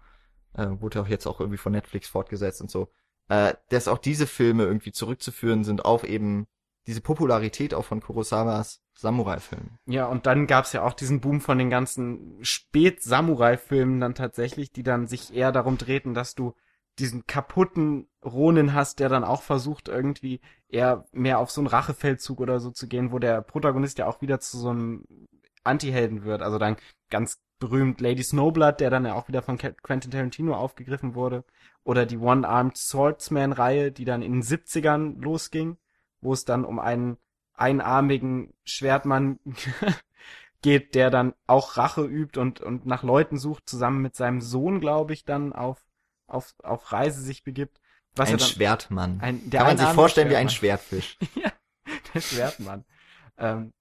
Äh, 0.54 0.68
wurde 0.82 1.02
auch 1.02 1.08
jetzt 1.08 1.28
auch 1.28 1.40
irgendwie 1.40 1.58
von 1.58 1.72
Netflix 1.74 2.08
fortgesetzt 2.10 2.62
und 2.62 2.72
so. 2.72 2.90
Äh, 3.28 3.56
dass 3.70 3.88
auch 3.88 3.98
diese 3.98 4.28
Filme 4.28 4.64
irgendwie 4.64 4.92
zurückzuführen 4.92 5.64
sind 5.64 5.84
auf 5.84 6.04
eben 6.04 6.48
diese 6.86 7.02
Popularität 7.02 7.74
auch 7.74 7.86
von 7.86 8.00
Kurosawas 8.00 8.82
Samurai-Filmen. 8.94 9.80
Ja, 9.88 10.06
und 10.06 10.26
dann 10.28 10.46
gab's 10.46 10.74
ja 10.74 10.84
auch 10.84 10.94
diesen 10.94 11.20
Boom 11.20 11.42
von 11.42 11.58
den 11.58 11.70
ganzen 11.70 12.38
Spät-Samurai-Filmen 12.42 14.00
dann 14.00 14.14
tatsächlich, 14.14 14.72
die 14.72 14.84
dann 14.84 15.08
sich 15.08 15.34
eher 15.34 15.52
darum 15.52 15.78
drehten, 15.78 16.14
dass 16.14 16.36
du 16.36 16.54
diesen 17.00 17.26
kaputten 17.26 18.08
Ronin 18.24 18.74
hast, 18.74 19.00
der 19.00 19.10
dann 19.10 19.24
auch 19.24 19.42
versucht, 19.42 19.90
irgendwie 19.90 20.40
eher 20.70 21.06
mehr 21.12 21.40
auf 21.40 21.52
so 21.52 21.62
einen 21.62 21.68
Rachefeldzug 21.68 22.40
oder 22.40 22.60
so 22.60 22.72
zu 22.72 22.88
gehen, 22.88 23.12
wo 23.12 23.20
der 23.20 23.42
Protagonist 23.42 23.98
ja 23.98 24.06
auch 24.06 24.22
wieder 24.22 24.40
zu 24.40 24.58
so 24.58 24.70
einem 24.70 25.04
Anti-Helden 25.64 26.24
wird. 26.24 26.42
Also 26.42 26.58
dann 26.58 26.78
ganz 27.10 27.40
berühmt 27.60 28.02
Lady 28.02 28.24
Snowblood, 28.24 28.80
der 28.80 28.90
dann 28.90 29.06
ja 29.06 29.14
auch 29.14 29.28
wieder 29.28 29.42
von 29.42 29.58
Quentin 29.58 30.12
Tarantino 30.12 30.56
aufgegriffen 30.56 31.16
wurde. 31.16 31.44
Oder 31.84 32.06
die 32.06 32.18
One-Armed 32.18 32.78
Swordsman-Reihe, 32.78 33.92
die 33.92 34.06
dann 34.06 34.22
in 34.22 34.34
den 34.34 34.44
70ern 34.44 35.22
losging, 35.22 35.78
wo 36.22 36.34
es 36.34 36.46
dann 36.46 36.66
um 36.66 36.80
einen 36.80 37.18
einarmigen 37.54 38.54
Schwertmann 38.64 39.40
geht, 40.62 40.96
der 40.96 41.10
dann 41.10 41.34
auch 41.48 41.78
Rache 41.78 42.04
übt 42.04 42.40
und, 42.40 42.60
und 42.60 42.86
nach 42.86 43.04
Leuten 43.04 43.38
sucht, 43.38 43.70
zusammen 43.70 44.02
mit 44.02 44.16
seinem 44.16 44.42
Sohn, 44.42 44.80
glaube 44.80 45.14
ich, 45.14 45.26
dann 45.26 45.54
auf, 45.54 45.86
auf, 46.28 46.56
auf 46.64 46.92
Reise 46.92 47.22
sich 47.22 47.44
begibt. 47.44 47.80
Was 48.16 48.30
ein 48.30 48.38
dann, 48.38 48.48
Schwertmann. 48.48 49.20
Ein, 49.22 49.50
der 49.50 49.60
Kann 49.60 49.68
man 49.68 49.78
sich 49.78 49.90
vorstellen 49.90 50.30
wie 50.30 50.36
ein 50.36 50.50
Schwertfisch. 50.50 51.18
ja, 51.36 51.52
der 52.14 52.22
Schwertmann. 52.22 52.86
ähm, 53.38 53.74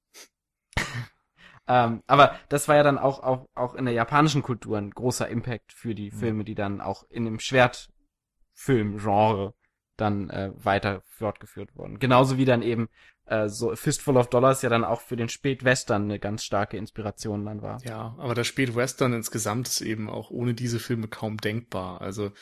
ähm, 1.67 2.03
aber 2.07 2.39
das 2.49 2.69
war 2.69 2.77
ja 2.77 2.83
dann 2.83 2.99
auch, 2.99 3.23
auch, 3.23 3.49
auch 3.55 3.75
in 3.75 3.87
der 3.87 3.95
japanischen 3.95 4.43
Kultur 4.43 4.79
ein 4.79 4.91
großer 4.91 5.29
Impact 5.29 5.73
für 5.73 5.95
die 5.95 6.11
mhm. 6.11 6.17
Filme, 6.17 6.45
die 6.45 6.55
dann 6.55 6.81
auch 6.81 7.05
in 7.09 7.25
dem 7.25 7.41
Schwertfilm-Genre 7.41 9.55
dann 9.97 10.31
äh, 10.31 10.53
weiter 10.57 11.03
fortgeführt 11.07 11.77
wurden. 11.77 11.99
Genauso 11.99 12.37
wie 12.37 12.45
dann 12.45 12.63
eben 12.63 12.89
äh, 13.27 13.49
so 13.49 13.75
Fistful 13.75 14.17
of 14.17 14.29
Dollars 14.29 14.63
ja 14.63 14.69
dann 14.69 14.85
auch 14.85 15.01
für 15.01 15.17
den 15.17 15.29
Spätwestern 15.29 16.05
eine 16.05 16.19
ganz 16.19 16.45
starke 16.45 16.77
Inspiration 16.77 17.47
dann 17.47 17.63
war. 17.63 17.81
Ja, 17.85 18.15
aber 18.19 18.35
der 18.35 18.45
Spätwestern 18.45 19.13
insgesamt 19.13 19.69
ist 19.69 19.81
eben 19.81 20.11
auch 20.11 20.31
ohne 20.31 20.55
diese 20.55 20.79
Filme 20.79 21.09
kaum 21.09 21.39
denkbar. 21.39 22.01
Also 22.01 22.33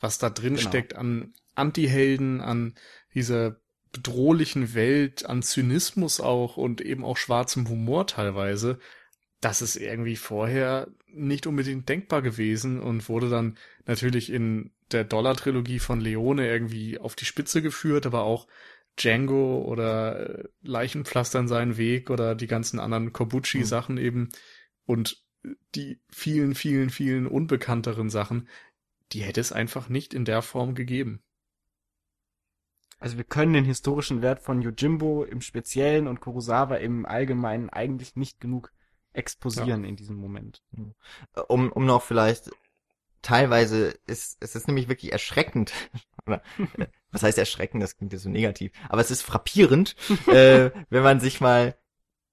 was 0.00 0.18
da 0.18 0.30
drin 0.30 0.56
genau. 0.56 0.68
steckt 0.68 0.96
an 0.96 1.34
Anti-Helden, 1.54 2.40
an 2.40 2.74
dieser 3.14 3.56
bedrohlichen 3.92 4.74
Welt, 4.74 5.26
an 5.26 5.42
Zynismus 5.42 6.20
auch 6.20 6.56
und 6.56 6.80
eben 6.80 7.04
auch 7.04 7.16
schwarzem 7.16 7.68
Humor 7.68 8.06
teilweise, 8.06 8.78
das 9.40 9.60
ist 9.60 9.76
irgendwie 9.76 10.16
vorher 10.16 10.88
nicht 11.06 11.46
unbedingt 11.46 11.88
denkbar 11.88 12.22
gewesen 12.22 12.80
und 12.80 13.08
wurde 13.08 13.28
dann 13.28 13.58
natürlich 13.86 14.32
in 14.32 14.70
der 14.92 15.04
Dollar-Trilogie 15.04 15.78
von 15.78 16.00
Leone 16.00 16.48
irgendwie 16.48 16.98
auf 16.98 17.16
die 17.16 17.24
Spitze 17.24 17.60
geführt, 17.60 18.06
aber 18.06 18.22
auch 18.22 18.46
Django 18.98 19.62
oder 19.62 20.38
äh, 20.38 20.44
Leichenpflastern 20.62 21.48
seinen 21.48 21.76
Weg 21.76 22.10
oder 22.10 22.34
die 22.34 22.46
ganzen 22.46 22.78
anderen 22.78 23.12
Kobuchi-Sachen 23.12 23.96
mhm. 23.96 24.02
eben 24.02 24.28
und 24.84 25.22
die 25.74 26.00
vielen, 26.08 26.54
vielen, 26.54 26.90
vielen 26.90 27.26
unbekannteren 27.26 28.10
Sachen, 28.10 28.48
die 29.12 29.22
hätte 29.22 29.40
es 29.40 29.52
einfach 29.52 29.88
nicht 29.88 30.14
in 30.14 30.24
der 30.24 30.42
Form 30.42 30.74
gegeben. 30.74 31.22
Also 33.02 33.16
wir 33.16 33.24
können 33.24 33.52
den 33.52 33.64
historischen 33.64 34.22
Wert 34.22 34.40
von 34.40 34.62
Yojimbo 34.62 35.24
im 35.24 35.40
Speziellen 35.40 36.06
und 36.06 36.20
Kurosawa 36.20 36.76
im 36.76 37.04
Allgemeinen 37.04 37.68
eigentlich 37.68 38.14
nicht 38.14 38.38
genug 38.40 38.72
exposieren 39.12 39.82
ja. 39.82 39.88
in 39.88 39.96
diesem 39.96 40.16
Moment. 40.16 40.62
Mhm. 40.70 40.94
Um, 41.48 41.72
um 41.72 41.84
noch 41.84 42.02
vielleicht 42.02 42.50
teilweise 43.20 43.94
ist 44.06 44.36
es 44.38 44.54
ist 44.54 44.68
nämlich 44.68 44.88
wirklich 44.88 45.10
erschreckend. 45.10 45.72
Was 47.10 47.24
heißt 47.24 47.38
erschreckend? 47.38 47.82
Das 47.82 47.96
klingt 47.96 48.12
ja 48.12 48.20
so 48.20 48.28
negativ. 48.28 48.70
Aber 48.88 49.00
es 49.00 49.10
ist 49.10 49.22
frappierend, 49.22 49.96
äh, 50.28 50.70
wenn 50.88 51.02
man 51.02 51.18
sich 51.18 51.40
mal 51.40 51.76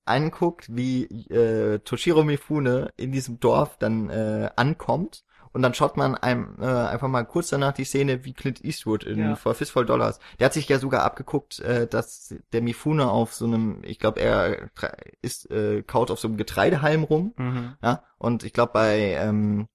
anguckt, 0.06 0.68
wie 0.76 1.06
äh, 1.32 1.80
Toshiro 1.80 2.24
Mifune 2.24 2.94
in 2.96 3.12
diesem 3.12 3.40
Dorf 3.40 3.78
dann 3.80 4.12
äh, 4.12 4.52
ankommt 4.56 5.24
und 5.54 5.62
dann 5.62 5.74
schaut 5.74 5.98
man 5.98 6.16
einem 6.16 6.56
äh, 6.60 6.66
einfach 6.66 7.08
mal 7.08 7.24
kurz 7.24 7.50
danach 7.50 7.74
die 7.74 7.84
Szene 7.84 8.26
wie 8.26 8.34
Clint 8.34 8.64
Eastwood 8.64 9.04
in 9.04 9.20
ja. 9.20 9.36
For 9.36 9.56
Fistful 9.56 9.86
Dollars. 9.86 10.20
Der 10.40 10.46
hat 10.46 10.54
sich 10.54 10.70
ja 10.70 10.80
sogar 10.80 11.04
abgeguckt, 11.04 11.60
äh, 11.60 11.88
dass 11.88 12.36
der 12.54 12.62
Mifune 12.62 13.10
auf 13.10 13.34
so 13.34 13.46
einem, 13.46 13.82
ich 13.84 14.00
glaube, 14.00 14.22
er 14.22 14.70
ist 15.22 15.50
äh, 15.52 15.84
kaut 15.84 16.12
auf 16.12 16.20
so 16.20 16.28
einem 16.28 16.38
Getreidehalm 16.38 17.04
rum. 17.04 17.34
Mhm. 17.38 17.76
Ja, 17.82 18.04
und 18.18 18.44
ich 18.44 18.54
glaube 18.54 18.74
bei 18.74 19.16
ähm, 19.20 19.68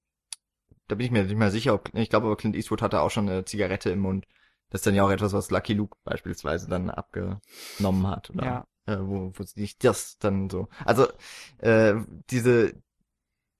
da 0.89 0.97
bin 0.97 1.07
ich 1.07 1.13
mir 1.13 1.25
nicht 1.25 1.37
mehr 1.37 1.51
sicher, 1.51 1.75
ob, 1.75 1.89
ich 1.95 2.11
glaube 2.11 2.27
aber 2.27 2.37
Clint 2.37 2.57
Eastwood 2.57 2.83
hatte 2.83 3.01
auch 3.01 3.11
schon 3.11 3.29
eine 3.29 3.45
Zigarette 3.45 3.91
im 3.91 4.01
Mund. 4.01 4.27
Das 4.71 4.81
ist 4.81 4.87
dann 4.87 4.95
ja 4.95 5.05
auch 5.05 5.11
etwas, 5.11 5.33
was 5.33 5.51
Lucky 5.51 5.75
Luke 5.75 5.97
beispielsweise 6.05 6.69
dann 6.69 6.91
abgenommen 6.91 8.07
hat, 8.07 8.31
oder? 8.31 8.45
Ja. 8.45 8.67
Äh, 8.87 8.99
wo, 9.01 9.33
wo 9.35 9.43
sich 9.45 9.79
das 9.79 10.19
dann 10.19 10.51
so. 10.51 10.69
Also, 10.85 11.09
äh, 11.59 11.95
diese, 12.31 12.75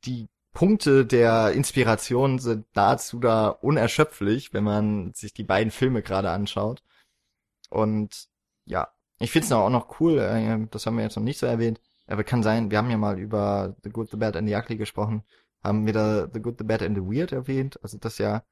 die 0.05 0.29
Punkte 0.55 1.05
der 1.05 1.53
Inspiration 1.53 2.39
sind 2.39 2.67
nahezu 2.75 3.19
da 3.19 3.49
unerschöpflich, 3.49 4.55
wenn 4.55 4.65
man 4.65 5.13
sich 5.13 5.35
die 5.35 5.45
beiden 5.45 5.71
Filme 5.71 6.01
gerade 6.03 6.31
anschaut. 6.31 6.83
Und 7.69 8.29
ja, 8.65 8.89
ich 9.19 9.31
finde 9.31 9.47
es 9.47 9.53
auch 9.53 9.69
noch 9.69 10.01
cool, 10.01 10.19
äh, 10.19 10.67
das 10.71 10.87
haben 10.87 10.97
wir 10.97 11.05
jetzt 11.05 11.17
noch 11.17 11.23
nicht 11.23 11.39
so 11.39 11.47
erwähnt, 11.47 11.81
aber 12.07 12.25
kann 12.25 12.43
sein, 12.43 12.71
wir 12.71 12.79
haben 12.79 12.91
ja 12.91 12.97
mal 12.97 13.19
über 13.19 13.77
The 13.83 13.91
Good, 13.91 14.11
The 14.11 14.17
Bad 14.17 14.37
and 14.37 14.49
The 14.49 14.55
Ugly 14.55 14.77
gesprochen 14.77 15.25
haben 15.65 15.87
wir 15.87 15.95
da 15.95 16.29
The 16.33 16.41
Good, 16.41 16.59
The 16.59 16.65
Bad 16.65 16.83
and 16.83 16.97
The 16.97 17.03
Weird 17.03 17.33
erwähnt. 17.33 17.81
Also 17.83 17.99
das 17.99 18.19
ja 18.19 18.45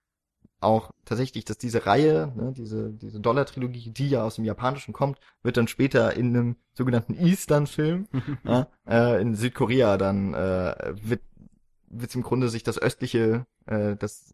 auch 0.61 0.91
tatsächlich, 1.05 1.45
dass 1.45 1.59
diese 1.59 1.87
Reihe, 1.87 2.33
ne, 2.37 2.53
diese, 2.57 2.93
diese 2.93 3.21
Dollar-Trilogie, 3.21 3.91
die 3.91 4.09
ja 4.09 4.23
aus 4.23 4.37
dem 4.37 4.45
Japanischen 4.45 4.93
kommt, 4.93 5.19
wird 5.43 5.57
dann 5.57 5.69
später 5.69 6.17
in 6.17 6.29
einem 6.29 6.57
sogenannten 6.73 7.15
Eastern-Film 7.15 8.07
ja, 8.45 8.69
äh, 8.89 9.21
in 9.21 9.35
Südkorea 9.35 9.99
dann 9.99 10.35
äh, 10.35 10.95
wird 11.03 11.21
wird 11.93 12.15
im 12.15 12.23
Grunde 12.23 12.49
sich 12.49 12.63
das 12.63 12.79
östliche, 12.79 13.47
äh, 13.67 13.97
das 13.97 14.33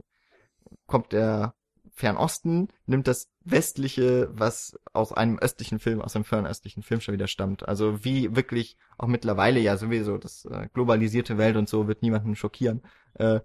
kommt 0.87 1.13
der 1.13 1.55
Fernosten 1.99 2.69
nimmt 2.87 3.09
das 3.09 3.29
westliche, 3.45 4.29
was 4.33 4.79
aus 4.93 5.13
einem 5.13 5.39
östlichen 5.39 5.81
Film, 5.81 6.01
aus 6.01 6.15
einem 6.15 6.25
fernöstlichen 6.25 6.85
Film 6.85 7.01
schon 7.01 7.15
wieder 7.15 7.27
stammt. 7.27 7.69
Also 7.69 8.05
wie 8.05 8.37
wirklich 8.37 8.77
auch 8.99 9.09
mittlerweile 9.09 9.59
ja 9.59 9.77
sowieso 9.77 10.17
das 10.17 10.45
äh, 10.45 10.69
globalisierte 10.73 11.39
Welt 11.39 11.57
und 11.57 11.69
so 11.69 11.89
wird 11.89 12.03
niemanden 12.03 12.37
schockieren. 12.37 12.83
Äh, 13.15 13.41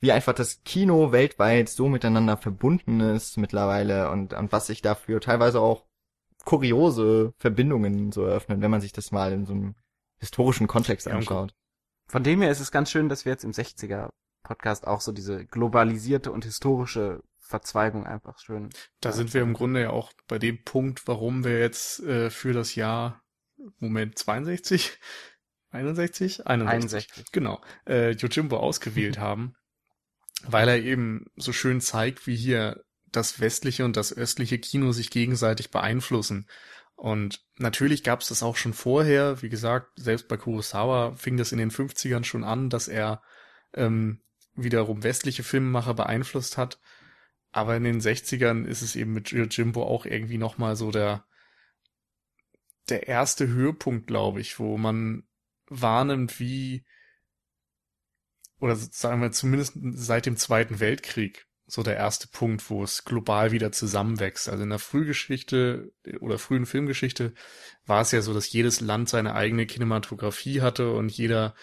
wie 0.00 0.12
einfach 0.12 0.34
das 0.34 0.62
Kino 0.64 1.12
weltweit 1.12 1.70
so 1.70 1.88
miteinander 1.88 2.36
verbunden 2.36 3.00
ist 3.00 3.38
mittlerweile 3.38 4.10
und, 4.10 4.34
und 4.34 4.52
was 4.52 4.66
sich 4.66 4.82
dafür 4.82 5.20
teilweise 5.20 5.60
auch 5.60 5.86
kuriose 6.44 7.32
Verbindungen 7.38 8.12
so 8.12 8.24
eröffnen, 8.24 8.60
wenn 8.60 8.70
man 8.70 8.80
sich 8.80 8.92
das 8.92 9.12
mal 9.12 9.32
in 9.32 9.46
so 9.46 9.54
einem 9.54 9.74
historischen 10.18 10.66
Kontext 10.66 11.08
anschaut. 11.08 11.54
Von 12.08 12.24
dem 12.24 12.40
her 12.40 12.50
ist 12.50 12.60
es 12.60 12.72
ganz 12.72 12.90
schön, 12.90 13.08
dass 13.08 13.24
wir 13.24 13.32
jetzt 13.32 13.44
im 13.44 13.52
60er 13.52 14.10
Podcast 14.42 14.86
auch 14.86 15.02
so 15.02 15.12
diese 15.12 15.44
globalisierte 15.44 16.32
und 16.32 16.44
historische 16.44 17.22
Verzweigung 17.38 18.06
einfach 18.06 18.38
schön. 18.38 18.70
Da 19.00 19.12
sind 19.12 19.34
wir 19.34 19.42
im 19.42 19.54
Grunde 19.54 19.82
ja 19.82 19.90
auch 19.90 20.12
bei 20.26 20.38
dem 20.38 20.62
Punkt, 20.64 21.06
warum 21.06 21.44
wir 21.44 21.58
jetzt 21.58 22.00
äh, 22.00 22.30
für 22.30 22.52
das 22.52 22.74
Jahr, 22.74 23.22
Moment, 23.78 24.18
62, 24.18 24.98
61? 25.70 26.46
61. 26.46 26.46
61. 26.46 27.32
Genau, 27.32 27.60
äh, 27.86 28.12
Yojimbo 28.12 28.56
ausgewählt 28.56 29.18
haben, 29.18 29.54
weil 30.44 30.68
er 30.68 30.78
eben 30.78 31.26
so 31.36 31.52
schön 31.52 31.80
zeigt, 31.80 32.26
wie 32.26 32.36
hier 32.36 32.82
das 33.06 33.40
westliche 33.40 33.84
und 33.84 33.96
das 33.96 34.14
östliche 34.14 34.58
Kino 34.58 34.92
sich 34.92 35.10
gegenseitig 35.10 35.70
beeinflussen. 35.70 36.46
Und 36.98 37.46
natürlich 37.58 38.02
gab 38.02 38.22
es 38.22 38.28
das 38.28 38.42
auch 38.42 38.56
schon 38.56 38.74
vorher. 38.74 39.40
Wie 39.40 39.48
gesagt, 39.48 39.92
selbst 39.94 40.26
bei 40.26 40.36
Kurosawa 40.36 41.14
fing 41.14 41.36
das 41.36 41.52
in 41.52 41.58
den 41.58 41.70
50ern 41.70 42.24
schon 42.24 42.42
an, 42.42 42.70
dass 42.70 42.88
er 42.88 43.22
ähm, 43.72 44.20
wiederum 44.54 45.04
westliche 45.04 45.44
Filmemacher 45.44 45.94
beeinflusst 45.94 46.58
hat. 46.58 46.80
Aber 47.52 47.76
in 47.76 47.84
den 47.84 48.00
60ern 48.00 48.64
ist 48.64 48.82
es 48.82 48.96
eben 48.96 49.12
mit 49.12 49.30
Jimbo 49.30 49.84
auch 49.84 50.06
irgendwie 50.06 50.38
nochmal 50.38 50.74
so 50.74 50.90
der, 50.90 51.24
der 52.88 53.06
erste 53.06 53.46
Höhepunkt, 53.46 54.08
glaube 54.08 54.40
ich, 54.40 54.58
wo 54.58 54.76
man 54.76 55.22
wahrnimmt, 55.68 56.40
wie, 56.40 56.84
oder 58.58 58.74
sagen 58.74 59.22
wir 59.22 59.30
zumindest 59.30 59.74
seit 59.92 60.26
dem 60.26 60.36
Zweiten 60.36 60.80
Weltkrieg, 60.80 61.47
so 61.68 61.82
der 61.82 61.96
erste 61.96 62.28
Punkt, 62.28 62.70
wo 62.70 62.82
es 62.82 63.04
global 63.04 63.52
wieder 63.52 63.70
zusammenwächst. 63.72 64.48
Also 64.48 64.62
in 64.64 64.70
der 64.70 64.78
Frühgeschichte 64.78 65.92
oder 66.18 66.38
frühen 66.38 66.64
Filmgeschichte 66.64 67.34
war 67.84 68.00
es 68.00 68.10
ja 68.10 68.22
so, 68.22 68.32
dass 68.32 68.50
jedes 68.50 68.80
Land 68.80 69.10
seine 69.10 69.34
eigene 69.34 69.66
Kinematografie 69.66 70.62
hatte 70.62 70.90
und 70.92 71.12
jeder, 71.12 71.54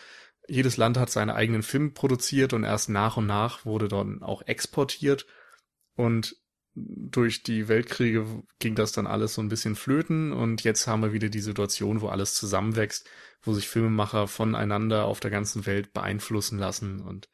jedes 0.48 0.78
Land 0.78 0.98
hat 0.98 1.10
seine 1.10 1.34
eigenen 1.34 1.64
Filme 1.64 1.90
produziert 1.90 2.54
und 2.54 2.64
erst 2.64 2.88
nach 2.88 3.18
und 3.18 3.26
nach 3.26 3.66
wurde 3.66 3.88
dann 3.88 4.22
auch 4.22 4.44
exportiert 4.44 5.26
und 5.96 6.38
durch 6.76 7.42
die 7.42 7.68
Weltkriege 7.68 8.44
ging 8.60 8.76
das 8.76 8.92
dann 8.92 9.08
alles 9.08 9.34
so 9.34 9.42
ein 9.42 9.50
bisschen 9.50 9.76
flöten 9.76 10.34
und 10.34 10.64
jetzt 10.64 10.86
haben 10.86 11.02
wir 11.02 11.14
wieder 11.14 11.30
die 11.30 11.40
Situation, 11.40 12.02
wo 12.02 12.10
alles 12.10 12.36
zusammenwächst, 12.36 13.10
wo 13.42 13.54
sich 13.54 13.68
Filmemacher 13.68 14.28
voneinander 14.28 15.06
auf 15.06 15.20
der 15.20 15.32
ganzen 15.32 15.66
Welt 15.66 15.94
beeinflussen 15.94 16.60
lassen 16.60 17.00
und 17.00 17.28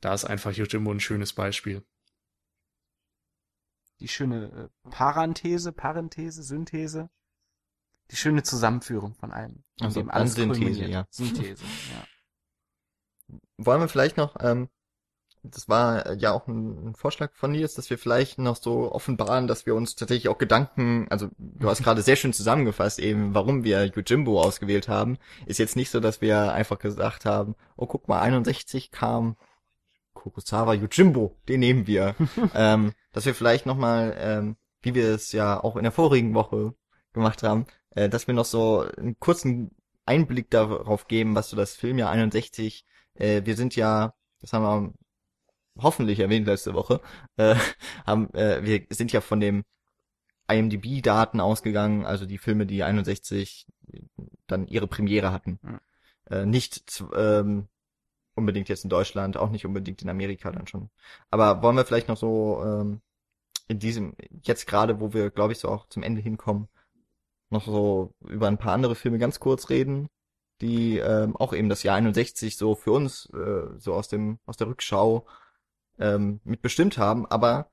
da 0.00 0.12
ist 0.12 0.24
einfach 0.24 0.52
Yojimbo 0.52 0.90
ein 0.90 1.00
schönes 1.00 1.32
Beispiel. 1.32 1.82
Die 4.00 4.08
schöne 4.08 4.70
äh, 4.84 4.90
Parenthese, 4.90 5.72
Parenthese, 5.72 6.42
Synthese. 6.42 7.10
Die 8.10 8.16
schöne 8.16 8.42
Zusammenführung 8.42 9.14
von 9.14 9.32
allem. 9.32 9.64
Also 9.80 10.00
dem 10.00 10.10
alles 10.10 10.34
Synthese, 10.34 10.86
ja. 10.86 11.06
Synthese, 11.10 11.64
ja. 11.92 13.36
Wollen 13.58 13.80
wir 13.80 13.88
vielleicht 13.88 14.16
noch, 14.16 14.36
ähm, 14.40 14.68
das 15.42 15.68
war 15.68 16.14
ja 16.14 16.32
auch 16.32 16.46
ein, 16.46 16.88
ein 16.88 16.94
Vorschlag 16.94 17.32
von 17.34 17.52
Nils, 17.52 17.74
dass 17.74 17.90
wir 17.90 17.98
vielleicht 17.98 18.38
noch 18.38 18.56
so 18.56 18.92
offenbaren, 18.92 19.46
dass 19.46 19.66
wir 19.66 19.74
uns 19.74 19.96
tatsächlich 19.96 20.28
auch 20.28 20.38
Gedanken, 20.38 21.06
also 21.10 21.28
du 21.38 21.68
hast 21.68 21.82
gerade 21.82 22.02
sehr 22.02 22.16
schön 22.16 22.32
zusammengefasst 22.32 22.98
eben, 22.98 23.34
warum 23.34 23.64
wir 23.64 23.84
Yojimbo 23.86 24.40
ausgewählt 24.40 24.88
haben. 24.88 25.18
Ist 25.46 25.58
jetzt 25.58 25.76
nicht 25.76 25.90
so, 25.90 26.00
dass 26.00 26.20
wir 26.20 26.52
einfach 26.52 26.78
gesagt 26.78 27.24
haben, 27.24 27.54
oh 27.76 27.86
guck 27.86 28.08
mal, 28.08 28.20
61 28.20 28.90
kam 28.90 29.36
Kurosawa 30.30 30.74
Yojimbo, 30.74 31.36
den 31.48 31.60
nehmen 31.60 31.86
wir. 31.86 32.14
ähm, 32.54 32.92
dass 33.12 33.26
wir 33.26 33.34
vielleicht 33.34 33.66
nochmal, 33.66 34.16
ähm, 34.18 34.56
wie 34.82 34.94
wir 34.94 35.14
es 35.14 35.32
ja 35.32 35.62
auch 35.62 35.76
in 35.76 35.84
der 35.84 35.92
vorigen 35.92 36.34
Woche 36.34 36.74
gemacht 37.12 37.42
haben, 37.42 37.66
äh, 37.90 38.08
dass 38.08 38.26
wir 38.26 38.34
noch 38.34 38.44
so 38.44 38.80
einen 38.96 39.18
kurzen 39.18 39.70
Einblick 40.04 40.50
darauf 40.50 41.08
geben, 41.08 41.34
was 41.34 41.50
so 41.50 41.56
das 41.56 41.74
Filmjahr 41.74 42.10
61, 42.10 42.84
äh, 43.14 43.42
wir 43.44 43.56
sind 43.56 43.76
ja, 43.76 44.14
das 44.40 44.52
haben 44.52 44.62
wir 44.62 44.94
hoffentlich 45.78 46.20
erwähnt 46.20 46.46
letzte 46.46 46.74
Woche, 46.74 47.00
äh, 47.36 47.54
haben, 48.06 48.32
äh, 48.34 48.64
wir 48.64 48.86
sind 48.90 49.12
ja 49.12 49.20
von 49.20 49.40
dem 49.40 49.64
IMDb-Daten 50.48 51.40
ausgegangen, 51.40 52.04
also 52.04 52.26
die 52.26 52.38
Filme, 52.38 52.66
die 52.66 52.82
61 52.82 53.66
dann 54.46 54.66
ihre 54.66 54.86
Premiere 54.86 55.32
hatten. 55.32 55.58
Mhm. 55.62 55.80
Äh, 56.30 56.46
nicht 56.46 57.04
ähm, 57.16 57.68
unbedingt 58.36 58.68
jetzt 58.68 58.84
in 58.84 58.90
Deutschland, 58.90 59.36
auch 59.36 59.50
nicht 59.50 59.66
unbedingt 59.66 60.02
in 60.02 60.08
Amerika 60.08 60.52
dann 60.52 60.66
schon. 60.66 60.90
Aber 61.30 61.62
wollen 61.62 61.76
wir 61.76 61.84
vielleicht 61.84 62.08
noch 62.08 62.16
so 62.16 62.62
ähm, 62.64 63.00
in 63.68 63.78
diesem, 63.78 64.14
jetzt 64.42 64.66
gerade, 64.66 65.00
wo 65.00 65.12
wir, 65.12 65.30
glaube 65.30 65.52
ich, 65.52 65.58
so 65.58 65.68
auch 65.68 65.88
zum 65.88 66.02
Ende 66.02 66.20
hinkommen, 66.20 66.68
noch 67.50 67.64
so 67.66 68.14
über 68.20 68.48
ein 68.48 68.58
paar 68.58 68.72
andere 68.72 68.94
Filme 68.94 69.18
ganz 69.18 69.40
kurz 69.40 69.70
reden, 69.70 70.08
die 70.60 70.98
ähm, 70.98 71.36
auch 71.36 71.52
eben 71.52 71.68
das 71.68 71.82
Jahr 71.82 71.96
61 71.96 72.56
so 72.56 72.74
für 72.74 72.92
uns 72.92 73.26
äh, 73.34 73.78
so 73.78 73.94
aus 73.94 74.08
dem 74.08 74.38
aus 74.46 74.56
der 74.56 74.68
Rückschau 74.68 75.26
ähm, 75.98 76.40
mitbestimmt 76.44 76.98
haben, 76.98 77.26
aber 77.26 77.70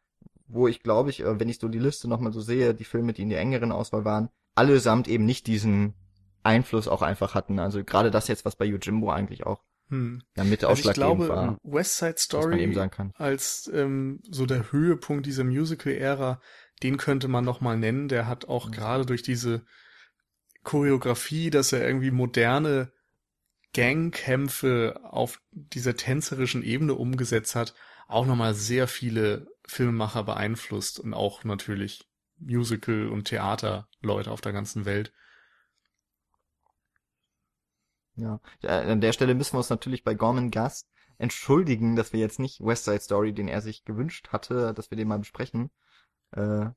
wo 0.48 0.68
ich 0.68 0.84
glaube 0.84 1.10
ich, 1.10 1.22
äh, 1.22 1.40
wenn 1.40 1.50
ich 1.50 1.60
so 1.60 1.68
die 1.70 1.80
Liste 1.80 2.08
nochmal 2.08 2.34
so 2.34 2.42
sehe, 2.42 2.74
die 2.74 2.84
Filme, 2.84 3.14
die 3.14 3.24
in 3.24 3.30
der 3.30 3.40
engeren 3.40 3.72
Auswahl 3.72 4.06
waren, 4.06 4.30
allesamt 4.56 5.08
eben 5.08 5.26
nicht 5.26 5.48
diesen 5.48 5.94
Einfluss 6.44 6.88
auch 6.88 7.02
einfach 7.02 7.36
hatten. 7.36 7.60
Also 7.60 7.84
gerade 7.84 8.12
das 8.12 8.28
jetzt, 8.28 8.46
was 8.46 8.56
bei 8.56 8.66
Yojimbo 8.66 9.10
eigentlich 9.10 9.46
auch 9.46 9.62
Hm. 9.90 10.24
ja 10.36 10.44
mit 10.44 10.64
Also 10.64 10.90
ich 10.90 10.96
glaube, 10.96 11.30
war, 11.30 11.58
West 11.64 11.98
Side 11.98 12.16
Story 12.18 12.78
als 13.16 13.70
ähm, 13.74 14.22
so 14.30 14.46
der 14.46 14.72
Höhepunkt 14.72 15.26
dieser 15.26 15.44
Musical-Ära, 15.44 16.42
den 16.82 16.98
könnte 16.98 17.28
man 17.28 17.46
noch 17.46 17.62
mal 17.62 17.78
nennen. 17.78 18.08
Der 18.08 18.28
hat 18.28 18.46
auch 18.46 18.72
gerade 18.72 19.06
durch 19.06 19.24
diese 19.24 19.66
Choreografie, 20.64 21.50
dass 21.50 21.74
er 21.74 21.86
irgendwie 21.86 22.12
moderne 22.12 22.92
Gangkämpfe 23.74 25.00
auf 25.04 25.42
dieser 25.52 25.96
tänzerischen 25.96 26.64
Ebene 26.64 26.94
umgesetzt 26.94 27.56
hat, 27.56 27.74
auch 28.08 28.26
noch 28.26 28.36
mal 28.36 28.54
sehr 28.54 28.88
viele 28.88 29.48
Filmemacher 29.66 30.24
beeinflusst 30.24 31.00
und 31.00 31.14
auch 31.14 31.44
natürlich 31.44 32.08
Musical- 32.38 33.10
und 33.10 33.26
Theaterleute 33.26 34.32
auf 34.32 34.42
der 34.42 34.54
ganzen 34.54 34.86
Welt. 34.86 35.14
Ja, 38.16 38.40
Äh, 38.62 38.92
an 38.92 39.02
der 39.02 39.14
Stelle 39.14 39.34
müssen 39.36 39.54
wir 39.54 39.58
uns 39.60 39.70
natürlich 39.70 40.04
bei 40.04 40.14
Gorman 40.14 40.52
Gast 40.52 40.88
entschuldigen, 41.18 41.96
dass 41.96 42.14
wir 42.14 42.20
jetzt 42.20 42.40
nicht 42.40 42.60
West 42.62 42.86
Side 42.86 43.00
Story, 43.02 43.34
den 43.34 43.48
er 43.48 43.62
sich 43.62 43.84
gewünscht 43.86 44.30
hatte, 44.30 44.74
dass 44.74 44.92
wir 44.92 44.98
den 44.98 45.08
mal 45.08 45.20
besprechen, 45.20 45.70
äh, 46.32 46.68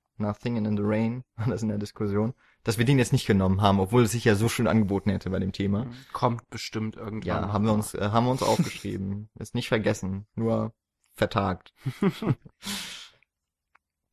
Singing 0.41 0.65
in 0.65 0.77
the 0.79 0.83
Rain, 0.85 1.25
war 1.37 1.47
das 1.51 1.63
in 1.63 1.69
der 1.69 1.79
Diskussion, 1.79 2.33
dass 2.65 2.79
wir 2.79 2.85
den 2.87 2.99
jetzt 2.99 3.13
nicht 3.13 3.27
genommen 3.27 3.61
haben, 3.61 3.81
obwohl 3.81 4.03
es 4.05 4.13
sich 4.13 4.25
ja 4.25 4.35
so 4.35 4.49
schön 4.49 4.67
angeboten 4.67 5.11
hätte 5.11 5.31
bei 5.31 5.39
dem 5.39 5.53
Thema. 5.53 5.87
Kommt 6.13 6.49
bestimmt 6.51 6.97
irgendwann. 6.97 7.27
Ja, 7.27 7.53
haben 7.53 7.65
wir 7.67 7.73
uns, 7.73 7.95
äh, 7.95 8.09
haben 8.11 8.25
wir 8.27 8.31
uns 8.31 8.43
aufgeschrieben. 8.43 9.29
Ist 9.39 9.55
nicht 9.55 9.69
vergessen, 9.69 10.27
nur 10.35 10.73
vertagt. 11.13 11.73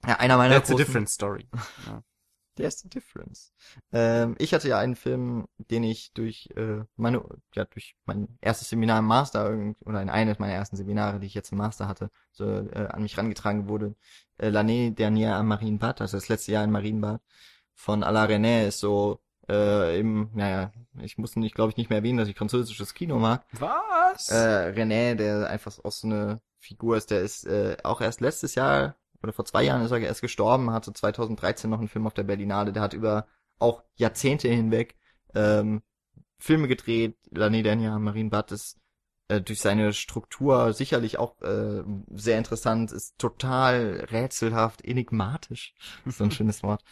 ja, 0.06 0.18
einer 0.20 0.38
meiner 0.38 0.56
That's 0.56 0.70
a 0.70 0.74
großen- 0.74 0.78
different 0.78 1.10
story. 1.10 1.48
Ja. 1.88 2.04
There's 2.56 2.80
the 2.80 2.90
difference. 2.90 3.52
Ähm, 3.92 4.36
ich 4.38 4.54
hatte 4.54 4.70
ja 4.70 4.78
einen 4.78 4.96
Film, 4.96 5.48
den 5.58 5.84
ich 5.84 6.14
durch 6.14 6.50
äh, 6.56 6.84
meine, 6.96 7.24
ja, 7.56 7.66
durch 7.66 7.96
mein 8.06 8.38
erstes 8.42 8.70
Seminar 8.70 9.00
im 9.00 9.06
Master 9.06 9.74
oder 9.86 10.02
in 10.02 10.10
eines 10.10 10.38
meiner 10.38 10.54
ersten 10.54 10.76
Seminare, 10.76 11.20
die 11.20 11.28
ich 11.28 11.34
jetzt 11.34 11.52
im 11.52 11.58
Master 11.58 11.88
hatte, 11.88 12.12
so 12.32 12.46
äh, 12.46 12.88
an 12.90 13.02
mich 13.02 13.18
rangetragen 13.18 13.68
wurde. 13.68 13.96
Äh, 14.38 14.50
L'année 14.50 14.94
dernière 14.94 15.36
am 15.36 15.48
Marienbad, 15.48 16.02
also 16.02 16.18
das 16.18 16.30
letzte 16.30 16.52
Jahr 16.52 16.64
in 16.64 16.72
Marienbad 16.72 17.22
von 17.74 18.04
Alain 18.04 18.30
René 18.30 18.68
ist 18.68 18.80
so 18.80 19.20
äh, 19.50 20.00
im, 20.00 20.30
naja, 20.34 20.72
ich 21.02 21.18
muss 21.18 21.36
nicht, 21.36 21.56
glaube 21.56 21.72
ich, 21.72 21.78
nicht 21.78 21.90
mehr 21.90 22.00
erwähnen, 22.00 22.18
dass 22.18 22.28
ich 22.28 22.38
französisches 22.38 22.94
Kino 22.94 23.18
mag. 23.20 23.46
Was? 23.54 24.30
Äh, 24.30 24.74
René, 24.76 25.16
der 25.16 25.50
einfach 25.50 25.74
auch 25.84 25.92
so 25.92 26.08
eine 26.08 26.42
Figur 26.60 26.98
ist, 26.98 27.12
der 27.12 27.22
ist 27.22 27.46
äh, 27.46 27.78
auch 27.84 28.00
erst 28.00 28.22
letztes 28.22 28.56
Jahr 28.56 28.96
oder 29.24 29.34
vor 29.34 29.46
zwei 29.46 29.64
Jahren 29.64 29.84
ist 29.84 29.92
er 29.92 30.00
erst 30.00 30.22
gestorben, 30.22 30.72
hatte 30.72 30.94
2013 30.94 31.70
noch 31.70 31.80
einen 31.80 31.88
Film 31.88 32.06
auf 32.06 32.14
der 32.14 32.24
Berlinale, 32.24 32.74
der 32.74 32.84
hat 32.84 32.94
über 32.94 33.26
auch 33.58 33.84
Jahrzehnte 33.96 34.50
hinweg 34.50 34.96
ähm, 35.34 35.82
Filme 36.38 36.68
gedreht, 36.68 37.18
L'année 37.32 37.64
dernière 37.64 37.98
Marienbad 38.00 38.52
ist 38.52 38.80
äh, 39.30 39.42
durch 39.42 39.62
seine 39.62 39.94
Struktur 39.94 40.74
sicherlich 40.74 41.18
auch 41.18 41.42
äh, 41.42 41.84
sehr 42.12 42.38
interessant, 42.38 42.92
ist 42.92 43.18
total 43.18 44.06
rätselhaft, 44.12 44.84
enigmatisch, 44.84 45.74
ist 46.06 46.18
so 46.18 46.26
ein 46.26 46.32
schönes 46.32 46.62
Wort, 46.64 46.84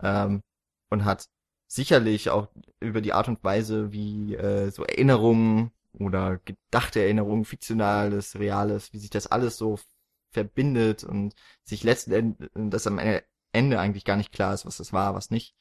ähm, 0.00 0.42
und 0.90 1.04
hat 1.04 1.28
sicherlich 1.66 2.30
auch 2.30 2.48
über 2.80 3.00
die 3.00 3.12
Art 3.12 3.28
und 3.28 3.42
Weise, 3.42 3.92
wie 3.92 4.34
äh, 4.34 4.70
so 4.70 4.84
Erinnerungen 4.84 5.72
oder 5.92 6.38
gedachte 6.38 7.00
Erinnerungen, 7.00 7.44
fiktionales, 7.44 8.38
reales, 8.38 8.92
wie 8.92 8.98
sich 8.98 9.10
das 9.10 9.26
alles 9.26 9.56
so 9.56 9.78
verbindet 10.30 11.04
und 11.04 11.34
sich 11.64 11.82
letzten 11.84 12.12
Endes, 12.12 12.48
dass 12.54 12.86
am 12.86 12.98
Ende 13.52 13.80
eigentlich 13.80 14.04
gar 14.04 14.16
nicht 14.16 14.32
klar 14.32 14.54
ist, 14.54 14.66
was 14.66 14.76
das 14.76 14.92
war, 14.92 15.14
was 15.14 15.30
nicht. 15.30 15.54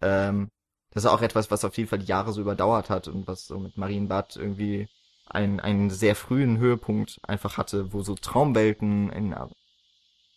Ähm, 0.00 0.50
das 0.90 1.04
ist 1.04 1.10
auch 1.10 1.22
etwas, 1.22 1.50
was 1.50 1.64
auf 1.64 1.76
jeden 1.76 1.88
Fall 1.88 1.98
die 1.98 2.06
Jahre 2.06 2.32
so 2.32 2.40
überdauert 2.40 2.90
hat 2.90 3.08
und 3.08 3.26
was 3.26 3.46
so 3.46 3.58
mit 3.58 3.76
Marienbad 3.76 4.36
irgendwie 4.36 4.88
einen, 5.26 5.60
einen 5.60 5.90
sehr 5.90 6.16
frühen 6.16 6.58
Höhepunkt 6.58 7.18
einfach 7.22 7.58
hatte, 7.58 7.92
wo 7.92 8.02
so 8.02 8.14
Traumwelten 8.14 9.10
in, 9.10 9.34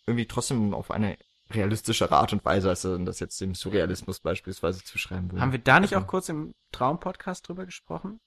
irgendwie 0.06 0.26
trotzdem 0.26 0.74
auf 0.74 0.90
eine 0.90 1.16
realistischere 1.50 2.16
Art 2.16 2.32
und 2.32 2.44
Weise, 2.44 2.68
als 2.68 2.82
das 2.82 3.20
jetzt 3.20 3.40
dem 3.40 3.54
Surrealismus 3.54 4.20
beispielsweise 4.20 4.82
zu 4.84 4.98
schreiben 4.98 5.30
würde. 5.30 5.40
Haben 5.40 5.52
wir 5.52 5.58
da 5.58 5.80
nicht 5.80 5.94
Also- 5.94 6.04
auch 6.04 6.08
kurz 6.08 6.28
im 6.28 6.54
Traum-Podcast 6.72 7.48
drüber 7.48 7.64
gesprochen? 7.66 8.20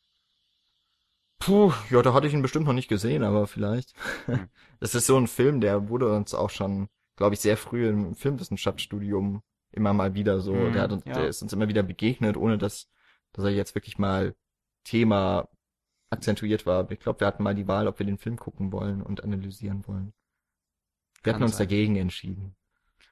Puh, 1.40 1.74
ja, 1.90 2.02
da 2.02 2.14
hatte 2.14 2.28
ich 2.28 2.34
ihn 2.34 2.42
bestimmt 2.42 2.66
noch 2.66 2.74
nicht 2.74 2.88
gesehen, 2.88 3.24
aber 3.24 3.48
vielleicht. 3.48 3.94
Hm. 4.26 4.50
Das 4.82 4.94
ist 4.94 5.06
so 5.08 5.18
ein 5.18 5.28
Film, 5.28 5.62
der 5.62 5.88
wurde 5.90 6.12
uns 6.14 6.34
auch 6.34 6.50
schon, 6.50 6.90
glaube 7.16 7.34
ich, 7.34 7.40
sehr 7.40 7.56
früh 7.58 7.88
im 7.88 8.14
Filmwissenschaftsstudium 8.14 9.42
immer 9.72 9.94
mal 9.94 10.14
wieder 10.16 10.42
so, 10.42 10.54
Hm, 10.54 10.74
der 10.74 10.82
hat 10.82 10.92
uns, 10.92 11.04
ja. 11.06 11.14
der 11.14 11.28
ist 11.28 11.42
uns 11.42 11.54
immer 11.54 11.68
wieder 11.70 11.82
begegnet, 11.84 12.38
ohne 12.38 12.58
dass, 12.58 12.90
dass 13.34 13.46
er 13.46 13.52
jetzt 13.52 13.74
wirklich 13.74 13.98
mal 13.98 14.36
Thema 14.84 15.48
akzentuiert 16.10 16.66
war. 16.66 16.90
Ich 16.92 17.00
glaube, 17.00 17.22
wir 17.22 17.28
hatten 17.28 17.44
mal 17.44 17.56
die 17.56 17.68
Wahl, 17.68 17.88
ob 17.88 18.00
wir 18.00 18.06
den 18.06 18.18
Film 18.18 18.38
gucken 18.38 18.72
wollen 18.72 19.02
und 19.02 19.24
analysieren 19.24 19.88
wollen. 19.88 20.14
Wir 21.24 21.32
Kann 21.32 21.36
hatten 21.36 21.44
uns 21.44 21.58
sein. 21.58 21.68
dagegen 21.68 21.96
entschieden. 21.96 22.56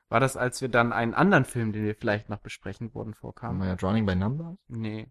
War 0.10 0.20
das, 0.20 0.38
als 0.38 0.62
wir 0.62 0.70
dann 0.70 0.94
einen 0.94 1.14
anderen 1.14 1.46
Film, 1.46 1.74
den 1.74 1.86
wir 1.86 1.96
vielleicht 1.96 2.30
noch 2.30 2.40
besprechen 2.40 2.94
wurden, 2.94 3.14
vorkamen? 3.14 3.60
Wir 3.62 3.70
ja 3.70 3.76
Drowning 3.76 4.06
by 4.06 4.16
Numbers? 4.16 4.58
Nee. 4.68 5.08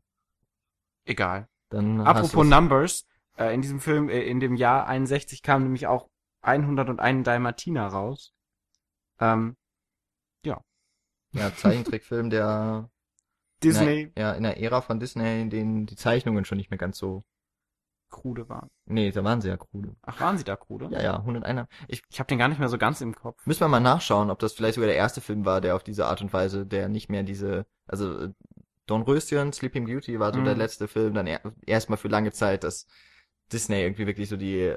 Egal. 1.04 1.48
Dann 1.72 2.00
Apropos 2.00 2.46
Numbers, 2.46 3.06
äh, 3.36 3.54
in 3.54 3.62
diesem 3.62 3.80
Film, 3.80 4.08
äh, 4.08 4.22
in 4.22 4.40
dem 4.40 4.54
Jahr 4.54 4.86
61 4.86 5.42
kam 5.42 5.62
nämlich 5.64 5.86
auch 5.86 6.08
101 6.42 7.24
Dalmatiner 7.24 7.86
raus. 7.88 8.32
Ähm, 9.20 9.56
ja, 11.32 11.54
Zeichentrickfilm, 11.54 12.30
der 12.30 12.90
Disney 13.62 14.02
in 14.02 14.14
der, 14.14 14.24
ja, 14.24 14.32
in 14.32 14.42
der 14.42 14.60
Ära 14.60 14.80
von 14.80 15.00
Disney, 15.00 15.42
in 15.42 15.50
denen 15.50 15.86
die 15.86 15.96
Zeichnungen 15.96 16.44
schon 16.44 16.58
nicht 16.58 16.70
mehr 16.70 16.78
ganz 16.78 16.98
so, 16.98 17.24
krude 18.10 18.48
waren. 18.50 18.68
nee, 18.84 19.10
da 19.10 19.24
waren 19.24 19.40
sie 19.40 19.48
ja 19.48 19.56
krude. 19.56 19.96
Ach, 20.02 20.20
waren 20.20 20.36
sie 20.36 20.44
da 20.44 20.56
krude? 20.56 20.88
Ja, 20.90 21.02
ja, 21.02 21.16
101. 21.16 21.66
Ich 21.88 22.02
Ich 22.10 22.18
habe 22.18 22.28
den 22.28 22.38
gar 22.38 22.48
nicht 22.48 22.58
mehr 22.58 22.68
so 22.68 22.76
ganz 22.76 23.00
im 23.00 23.14
Kopf. 23.14 23.46
müssen 23.46 23.60
wir 23.60 23.68
mal 23.68 23.80
nachschauen, 23.80 24.30
ob 24.30 24.38
das 24.38 24.52
vielleicht 24.52 24.74
sogar 24.74 24.88
der 24.88 24.96
erste 24.96 25.22
Film 25.22 25.46
war, 25.46 25.62
der 25.62 25.74
auf 25.74 25.82
diese 25.82 26.06
Art 26.06 26.20
und 26.20 26.32
Weise, 26.32 26.66
der 26.66 26.90
nicht 26.90 27.08
mehr 27.08 27.22
diese, 27.22 27.64
also 27.86 28.24
äh, 28.24 28.32
Dornröschen, 28.86 29.52
Sleeping 29.52 29.86
Beauty 29.86 30.18
war 30.18 30.32
so 30.32 30.40
Mhm. 30.40 30.44
der 30.44 30.54
letzte 30.56 30.88
Film, 30.88 31.14
dann 31.14 31.26
er, 31.26 31.40
erstmal 31.66 31.98
für 31.98 32.08
lange 32.08 32.32
Zeit, 32.32 32.64
dass 32.64 32.86
Disney 33.52 33.82
irgendwie 33.82 34.06
wirklich 34.06 34.28
so 34.28 34.36
die, 34.36 34.74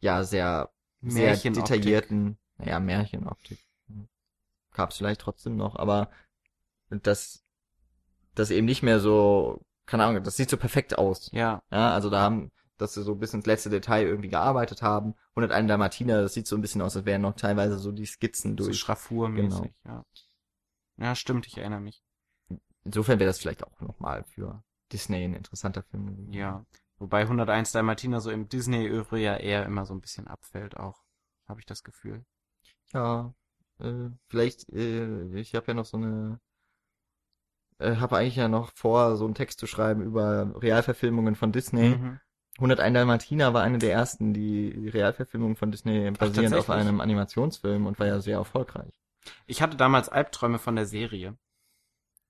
ja, 0.00 0.24
sehr, 0.24 0.70
sehr 1.02 1.36
detaillierten, 1.36 2.38
naja, 2.58 2.80
Märchenoptik. 2.80 3.58
gab's 4.72 4.98
vielleicht 4.98 5.20
trotzdem 5.20 5.56
noch, 5.56 5.76
aber 5.76 6.10
das, 6.90 7.42
das 8.34 8.50
eben 8.50 8.66
nicht 8.66 8.82
mehr 8.82 9.00
so, 9.00 9.60
keine 9.86 10.04
Ahnung, 10.04 10.22
das 10.22 10.36
sieht 10.36 10.50
so 10.50 10.56
perfekt 10.56 10.98
aus. 10.98 11.30
Ja. 11.32 11.62
Ja, 11.70 11.92
also 11.94 12.10
da 12.10 12.20
haben, 12.20 12.50
dass 12.76 12.94
sie 12.94 13.02
so 13.02 13.14
bis 13.14 13.32
ins 13.32 13.46
letzte 13.46 13.70
Detail 13.70 14.06
irgendwie 14.06 14.28
gearbeitet 14.28 14.82
haben. 14.82 15.14
101 15.34 15.68
Dalmatiner, 15.68 16.20
das 16.22 16.34
sieht 16.34 16.46
so 16.46 16.56
ein 16.56 16.60
bisschen 16.60 16.82
aus, 16.82 16.96
als 16.96 17.06
wären 17.06 17.22
noch 17.22 17.34
teilweise 17.36 17.78
so 17.78 17.92
die 17.92 18.06
Skizzen 18.06 18.56
So 18.56 18.64
durch. 18.64 18.78
Schraffurmäßig, 18.78 19.72
ja. 19.84 20.04
Ja, 20.98 21.14
stimmt, 21.14 21.46
ich 21.46 21.56
erinnere 21.58 21.80
mich. 21.80 22.02
Insofern 22.86 23.18
wäre 23.18 23.28
das 23.28 23.40
vielleicht 23.40 23.64
auch 23.64 23.80
nochmal 23.80 24.24
für 24.24 24.62
Disney 24.92 25.24
ein 25.24 25.34
interessanter 25.34 25.82
Film 25.82 26.06
gewesen. 26.06 26.32
Ja. 26.32 26.64
Wobei 26.98 27.22
101 27.22 27.72
Dalmatiner 27.72 28.20
so 28.20 28.30
im 28.30 28.48
Disney-Övre 28.48 29.18
ja 29.18 29.36
eher 29.36 29.66
immer 29.66 29.84
so 29.84 29.92
ein 29.92 30.00
bisschen 30.00 30.28
abfällt 30.28 30.76
auch. 30.76 31.02
Habe 31.46 31.60
ich 31.60 31.66
das 31.66 31.82
Gefühl. 31.82 32.24
Ja, 32.92 33.34
äh, 33.80 34.08
vielleicht, 34.28 34.68
äh, 34.70 35.38
ich 35.38 35.54
habe 35.54 35.66
ja 35.68 35.74
noch 35.74 35.84
so 35.84 35.96
eine, 35.96 36.40
äh, 37.78 37.96
habe 37.96 38.16
eigentlich 38.16 38.36
ja 38.36 38.48
noch 38.48 38.72
vor, 38.72 39.16
so 39.16 39.24
einen 39.24 39.34
Text 39.34 39.58
zu 39.58 39.66
schreiben 39.66 40.02
über 40.02 40.54
Realverfilmungen 40.62 41.34
von 41.34 41.52
Disney. 41.52 41.96
Mhm. 41.96 42.20
101 42.58 42.94
Dalmatiner 42.94 43.52
war 43.52 43.62
eine 43.62 43.78
der 43.78 43.92
ersten, 43.92 44.32
die 44.32 44.88
Realverfilmung 44.88 45.56
von 45.56 45.70
Disney 45.70 46.10
basierend 46.12 46.54
auf 46.54 46.66
tatsächlich? 46.66 46.88
einem 46.88 47.00
Animationsfilm 47.00 47.86
und 47.86 47.98
war 47.98 48.06
ja 48.06 48.20
sehr 48.20 48.38
erfolgreich. 48.38 49.02
Ich 49.46 49.60
hatte 49.60 49.76
damals 49.76 50.08
Albträume 50.08 50.58
von 50.58 50.76
der 50.76 50.86
Serie. 50.86 51.36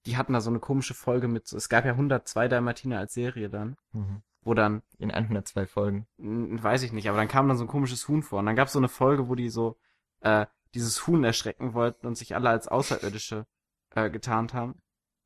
Die 0.07 0.17
hatten 0.17 0.33
da 0.33 0.41
so 0.41 0.51
eine 0.51 0.61
komische 0.61 0.95
Folge 0.95 1.29
mit, 1.29 1.53
es 1.53 1.69
gab 1.69 1.85
ja 1.85 1.93
102 1.93 2.49
Dalmatiner 2.49 2.99
als 2.99 3.15
Serie 3.15 3.51
dann, 3.51 3.77
wo 4.43 4.55
dann, 4.55 4.83
In 4.99 5.11
102 5.11 5.67
Folgen. 5.67 6.07
weiß 6.19 6.83
ich 6.83 6.93
nicht, 6.93 7.09
aber 7.09 7.19
dann 7.19 7.29
kam 7.29 7.49
dann 7.49 7.57
so 7.57 7.65
ein 7.65 7.69
komisches 7.69 8.07
Huhn 8.09 8.23
vor. 8.23 8.39
Und 8.39 8.47
dann 8.47 8.57
gab 8.57 8.69
es 8.69 8.73
so 8.73 8.79
eine 8.79 8.89
Folge, 8.89 9.29
wo 9.29 9.35
die 9.35 9.51
so 9.51 9.77
äh, 10.21 10.47
dieses 10.75 11.07
Huhn 11.07 11.25
erschrecken 11.25 11.75
wollten 11.75 12.07
und 12.07 12.17
sich 12.17 12.35
alle 12.35 12.49
als 12.51 12.69
Außerirdische 12.69 13.47
äh, 13.95 14.09
getarnt 14.11 14.55
haben. 14.55 14.73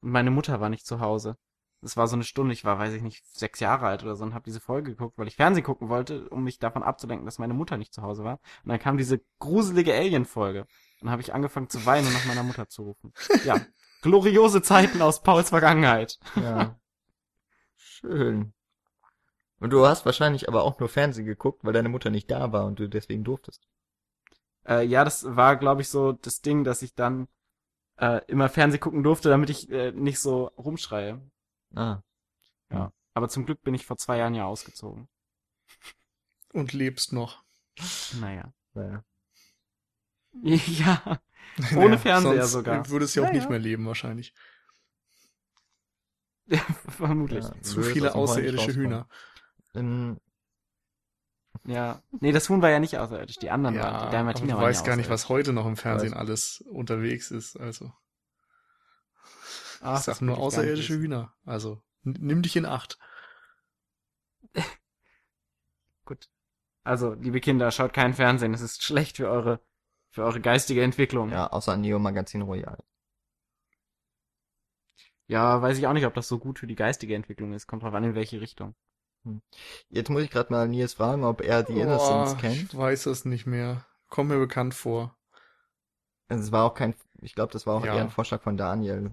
Und 0.00 0.10
meine 0.12 0.30
Mutter 0.30 0.60
war 0.60 0.70
nicht 0.70 0.86
zu 0.86 1.00
Hause. 1.00 1.36
Das 1.82 1.96
war 1.96 2.06
so 2.08 2.14
eine 2.16 2.24
Stunde, 2.24 2.52
ich 2.52 2.64
war, 2.64 2.78
weiß 2.78 2.92
ich 2.92 3.02
nicht, 3.02 3.24
sechs 3.34 3.58
Jahre 3.60 3.86
alt 3.86 4.02
oder 4.02 4.14
so 4.14 4.24
und 4.24 4.34
habe 4.34 4.44
diese 4.44 4.60
Folge 4.60 4.90
geguckt, 4.90 5.16
weil 5.16 5.28
ich 5.28 5.36
Fernsehen 5.36 5.64
gucken 5.64 5.88
wollte, 5.88 6.28
um 6.28 6.44
mich 6.44 6.58
davon 6.58 6.82
abzulenken, 6.82 7.24
dass 7.24 7.38
meine 7.38 7.54
Mutter 7.54 7.78
nicht 7.78 7.94
zu 7.94 8.02
Hause 8.02 8.22
war. 8.22 8.38
Und 8.64 8.68
dann 8.70 8.78
kam 8.78 8.98
diese 8.98 9.20
gruselige 9.38 9.94
Alien-Folge. 9.94 10.60
Und 10.62 10.68
dann 11.02 11.10
habe 11.10 11.22
ich 11.22 11.32
angefangen 11.32 11.70
zu 11.70 11.84
weinen 11.86 12.06
und 12.06 12.12
nach 12.12 12.26
meiner 12.26 12.42
Mutter 12.42 12.68
zu 12.68 12.82
rufen. 12.82 13.12
Ja, 13.44 13.54
gloriose 14.02 14.62
Zeiten 14.62 15.02
aus 15.02 15.22
Pauls 15.22 15.50
Vergangenheit. 15.50 16.18
Ja. 16.36 16.78
Schön. 17.76 18.52
Und 19.58 19.70
du 19.70 19.86
hast 19.86 20.06
wahrscheinlich 20.06 20.48
aber 20.48 20.64
auch 20.64 20.78
nur 20.80 20.88
Fernsehen 20.88 21.26
geguckt, 21.26 21.64
weil 21.64 21.74
deine 21.74 21.90
Mutter 21.90 22.10
nicht 22.10 22.30
da 22.30 22.52
war 22.52 22.64
und 22.64 22.78
du 22.78 22.88
deswegen 22.88 23.24
durftest. 23.24 23.66
Äh, 24.66 24.86
ja, 24.86 25.04
das 25.04 25.24
war, 25.36 25.56
glaube 25.56 25.82
ich, 25.82 25.88
so 25.88 26.12
das 26.12 26.40
Ding, 26.40 26.64
dass 26.64 26.82
ich 26.82 26.94
dann 26.94 27.28
äh, 27.96 28.24
immer 28.26 28.48
Fernsehen 28.48 28.80
gucken 28.80 29.02
durfte, 29.02 29.28
damit 29.28 29.50
ich 29.50 29.70
äh, 29.70 29.92
nicht 29.92 30.18
so 30.18 30.46
rumschreie. 30.56 31.20
Ah. 31.74 32.00
Ja. 32.70 32.92
Aber 33.12 33.28
zum 33.28 33.44
Glück 33.44 33.62
bin 33.62 33.74
ich 33.74 33.84
vor 33.84 33.98
zwei 33.98 34.16
Jahren 34.18 34.34
ja 34.34 34.46
ausgezogen. 34.46 35.08
Und 36.52 36.72
lebst 36.72 37.12
noch. 37.12 37.42
Naja. 38.20 38.52
Naja. 38.74 39.04
ja. 40.42 41.20
Ohne 41.76 41.98
Fernseher 41.98 42.42
sonst 42.46 42.52
sogar. 42.52 42.88
würdest 42.88 43.14
du 43.16 43.20
ja 43.20 43.26
auch 43.26 43.30
Ja, 43.30 43.34
nicht 43.34 43.44
ja. 43.44 43.50
mehr 43.50 43.58
leben 43.58 43.86
wahrscheinlich. 43.86 44.34
Vermutlich. 46.88 47.44
Ja. 47.44 47.62
Zu 47.62 47.82
viele 47.82 48.14
außerirdische. 48.14 48.74
Hühner. 48.74 49.08
Ähm, 49.74 50.18
Ja. 51.64 52.02
Nee, 52.20 52.32
das 52.32 52.48
Huhn 52.48 52.62
war 52.62 52.70
ja 52.70 52.80
nicht 52.80 52.96
außerirdisch. 52.98 53.36
Die 53.36 53.50
anderen 53.50 53.76
waren, 53.78 53.92
die 53.92 53.98
aber 54.02 54.10
Dalmatiner 54.10 54.54
waren 54.54 54.62
weißt 54.64 54.80
ja 54.82 54.86
gar 54.88 54.96
nicht, 54.96 55.10
was 55.10 55.28
heute 55.28 55.52
noch 55.52 55.66
im 55.66 55.76
Fernsehen 55.76 56.12
Weiß. 56.12 56.18
alles 56.18 56.64
unterwegs 56.70 57.30
ist. 57.30 57.56
Also 57.56 57.92
Ach, 59.82 59.98
ich 60.00 60.04
das 60.04 60.18
sag 60.18 60.20
nur 60.22 60.36
ich 60.36 60.40
außerirdische. 60.42 60.94
Hühner. 60.94 61.34
Also 61.44 61.82
nimm 62.02 62.42
dich 62.42 62.56
in 62.56 62.66
Acht. 62.66 62.98
Gut. 66.04 66.28
Also, 66.82 67.12
liebe 67.14 67.40
Kinder, 67.40 67.70
schaut 67.70 67.92
kein 67.92 68.14
Fernsehen. 68.14 68.54
Es 68.54 68.62
ist 68.62 68.82
schlecht 68.82 69.18
für 69.18 69.28
eure, 69.28 69.60
für 70.10 70.24
eure 70.24 70.40
geistige 70.40 70.82
Entwicklung. 70.82 71.30
ja, 71.30 71.46
außer 71.48 71.76
Neo 71.76 71.98
Magazin 71.98 72.42
Royal. 72.42 72.78
ja, 75.26 75.62
weiß 75.62 75.78
ich 75.78 75.86
auch 75.86 75.92
nicht, 75.92 76.06
ob 76.06 76.14
das 76.14 76.26
so 76.28 76.38
gut 76.38 76.58
für 76.58 76.66
die 76.66 76.74
geistige 76.74 77.14
Entwicklung 77.14 77.52
ist. 77.52 77.66
Kommt 77.66 77.82
drauf 77.84 77.94
an, 77.94 78.04
in 78.04 78.14
welche 78.14 78.40
Richtung. 78.40 78.74
Jetzt 79.90 80.08
muss 80.10 80.22
ich 80.22 80.30
gerade 80.30 80.52
mal 80.52 80.66
Nils 80.66 80.94
fragen, 80.94 81.24
ob 81.24 81.40
er 81.42 81.62
die 81.62 81.74
Oh, 81.84 82.34
kennt. 82.36 82.72
Ich 82.72 82.76
weiß 82.76 83.06
es 83.06 83.24
nicht 83.24 83.46
mehr. 83.46 83.84
Kommt 84.08 84.30
mir 84.30 84.38
bekannt 84.38 84.74
vor. 84.74 85.16
Es 86.28 86.50
war 86.52 86.64
auch 86.64 86.74
kein, 86.74 86.94
ich 87.20 87.34
glaube, 87.34 87.52
das 87.52 87.66
war 87.66 87.76
auch 87.76 87.84
Ja. 87.84 87.94
eher 87.96 88.00
ein 88.02 88.10
Vorschlag 88.10 88.42
von 88.42 88.56
Daniel. 88.56 89.10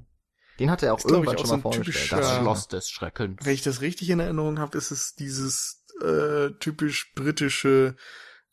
Den 0.59 0.71
hat 0.71 0.81
er 0.81 0.93
auch 0.93 0.97
Ist, 0.97 1.05
glaub 1.07 1.23
ich, 1.23 1.29
irgendwann 1.29 1.35
auch 1.35 1.39
schon 1.39 1.47
so 1.49 1.55
mal 1.57 1.61
vorgestellt. 1.61 1.95
typischer- 1.95 2.17
Das. 2.17 2.37
Schloss. 2.37 2.67
des 2.67 2.89
Schreckens. 2.89 3.45
Wenn 3.45 3.53
ich 3.53 3.61
das 3.63 3.81
richtig 3.81 4.09
in 4.09 4.19
Erinnerung 4.19 4.57
habe, 4.59 4.77
ist 4.77 4.89
es 4.91 5.13
dieses 5.13 5.85
äh, 6.01 6.51
typisch 6.59 7.13
britische 7.13 7.95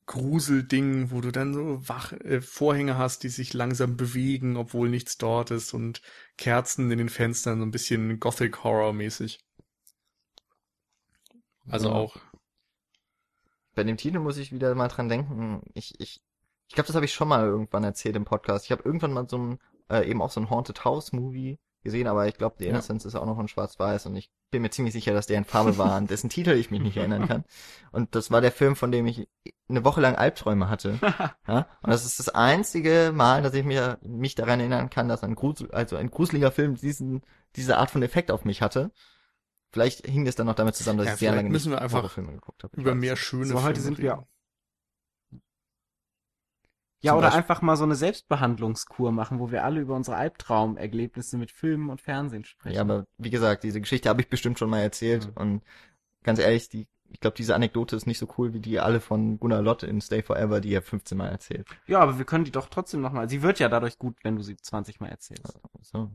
Gruselding, 0.06 1.10
wo 1.10 1.20
du 1.20 1.30
dann 1.32 1.54
so 1.54 1.88
Wach 1.88 2.12
äh, 2.12 2.40
Vorhänge 2.40 2.98
hast, 2.98 3.22
die 3.22 3.28
sich 3.30 3.54
langsam 3.54 3.96
bewegen, 3.96 4.56
obwohl 4.56 4.88
nichts 4.90 5.18
dort 5.18 5.50
ist 5.50 5.72
und 5.74 6.02
Kerzen 6.36 6.90
in 6.90 6.98
den 6.98 7.08
Fenstern, 7.08 7.58
so 7.60 7.66
ein 7.66 7.70
bisschen 7.70 8.20
Gothic 8.20 8.64
Horror 8.64 8.92
mäßig. 8.92 9.40
Also 11.68 11.88
Ja. 11.88 11.94
auch 11.94 12.16
Bei 13.74 13.84
dem 13.84 13.96
Titel 13.96 14.18
muss 14.18 14.36
ich 14.36 14.52
wieder 14.52 14.74
mal 14.74 14.88
dran 14.88 15.08
denken. 15.08 15.62
Ich, 15.74 15.98
ich, 16.00 16.20
ich 16.68 16.74
glaube, 16.74 16.86
das 16.86 16.94
habe 16.96 17.04
ich 17.04 17.12
schon 17.12 17.28
mal 17.28 17.44
irgendwann 17.46 17.84
erzählt 17.84 18.16
im 18.16 18.24
Podcast. 18.24 18.64
Ich 18.66 18.72
habe 18.72 18.82
irgendwann 18.84 19.12
mal 19.12 19.28
so 19.28 19.38
ein, 19.38 19.58
äh, 19.90 20.08
eben 20.08 20.22
auch 20.22 20.30
so 20.30 20.40
ein 20.40 20.50
Haunted 20.50 20.84
House 20.84 21.12
Movie 21.12 21.58
gesehen, 21.82 22.06
aber 22.06 22.26
ich 22.28 22.34
glaube, 22.36 22.56
The 22.58 22.64
Ja. 22.64 22.70
Innocence 22.70 23.04
ist 23.04 23.14
auch 23.14 23.26
noch 23.26 23.38
in 23.38 23.48
Schwarz-Weiß 23.48 24.06
und 24.06 24.16
ich 24.16 24.30
bin 24.50 24.62
mir 24.62 24.70
ziemlich 24.70 24.94
sicher, 24.94 25.12
dass 25.12 25.26
der 25.26 25.38
in 25.38 25.44
Farbe 25.44 25.76
war, 25.76 25.92
an 25.96 26.06
dessen 26.06 26.30
Titel 26.30 26.50
ich 26.52 26.70
mich 26.70 26.80
nicht 26.80 26.96
erinnern 26.96 27.26
kann. 27.26 27.44
Und 27.92 28.14
das 28.14 28.30
war 28.30 28.40
der 28.40 28.52
Film, 28.52 28.76
von 28.76 28.92
dem 28.92 29.06
ich 29.06 29.28
eine 29.68 29.84
Woche 29.84 30.00
lang 30.00 30.14
Albträume 30.16 30.68
hatte. 30.68 30.98
Ja? 31.48 31.66
Und 31.82 31.90
das 31.90 32.04
ist 32.04 32.18
das 32.18 32.28
einzige 32.30 33.12
Mal, 33.14 33.42
dass 33.42 33.54
ich 33.54 33.64
mir, 33.64 33.98
mich 34.02 34.34
daran 34.34 34.60
erinnern 34.60 34.90
kann, 34.90 35.08
dass 35.08 35.22
ein 35.22 35.34
Grusel, 35.34 35.70
also 35.72 35.96
ein 35.96 36.10
gruseliger 36.10 36.50
Film 36.52 36.74
diesen, 36.76 37.22
diese 37.56 37.76
Art 37.78 37.90
von 37.90 38.02
Effekt 38.02 38.30
auf 38.30 38.44
mich 38.44 38.62
hatte. 38.62 38.90
Vielleicht 39.70 40.06
hing 40.06 40.24
das 40.24 40.36
dann 40.36 40.46
noch 40.46 40.54
damit 40.54 40.74
zusammen, 40.76 40.98
dass 40.98 41.06
Ja, 41.08 41.12
ich 41.14 41.18
sehr 41.20 41.34
lange 41.34 41.50
müssen 41.50 41.70
wir 41.70 41.76
nicht 41.76 41.82
einfach 41.82 41.98
Horrorfilme 41.98 42.32
geguckt 42.32 42.62
habe. 42.62 42.76
Über 42.80 42.92
weiß 42.92 42.98
mehr 42.98 43.16
schöne 43.16 43.46
So, 43.46 43.62
heute 43.62 43.80
Filme 43.80 43.96
sind 43.96 43.98
wir. 43.98 44.26
Ja, 47.02 47.10
Zum 47.12 47.18
oder 47.18 47.26
Beispiel- 47.26 47.40
einfach 47.42 47.60
mal 47.62 47.76
so 47.76 47.84
eine 47.84 47.96
Selbstbehandlungskur 47.96 49.12
machen, 49.12 49.38
wo 49.38 49.50
wir 49.50 49.64
alle 49.64 49.80
über 49.80 49.94
unsere 49.94 50.16
Albtraumerlebnisse 50.16 51.36
mit 51.36 51.50
Filmen 51.50 51.90
und 51.90 52.00
Fernsehen 52.00 52.44
sprechen. 52.44 52.74
Ja, 52.76 52.80
aber 52.80 53.04
wie 53.18 53.30
gesagt, 53.30 53.62
diese 53.64 53.80
Geschichte 53.80 54.08
habe 54.08 54.22
ich 54.22 54.28
bestimmt 54.30 54.58
schon 54.58 54.70
mal 54.70 54.80
erzählt 54.80 55.26
Mhm. 55.26 55.32
und 55.36 55.62
ganz 56.22 56.38
ehrlich, 56.38 56.70
die, 56.70 56.86
ich 57.14 57.20
glaube, 57.20 57.36
diese 57.36 57.54
Anekdote 57.54 57.94
ist 57.94 58.06
nicht 58.06 58.18
so 58.18 58.28
cool 58.36 58.52
wie 58.54 58.58
die 58.60 58.80
alle 58.80 59.00
von 59.00 59.38
Gunnar 59.38 59.62
Lott 59.62 59.84
in 59.84 60.00
Stay 60.00 60.20
Forever, 60.20 60.60
die 60.60 60.74
er 60.74 60.82
15 60.82 61.16
Mal 61.16 61.28
erzählt. 61.28 61.66
ja, 61.86 62.00
aber 62.00 62.18
wir 62.18 62.24
können 62.24 62.44
die 62.44 62.50
doch 62.50 62.68
trotzdem 62.68 63.00
nochmal. 63.00 63.28
Sie 63.28 63.40
wird 63.40 63.60
ja 63.60 63.68
dadurch 63.68 63.98
gut, 63.98 64.16
wenn 64.24 64.34
du 64.34 64.42
sie 64.42 64.56
20 64.56 64.98
Mal 64.98 65.08
erzählst. 65.08 65.58
So. 65.82 66.10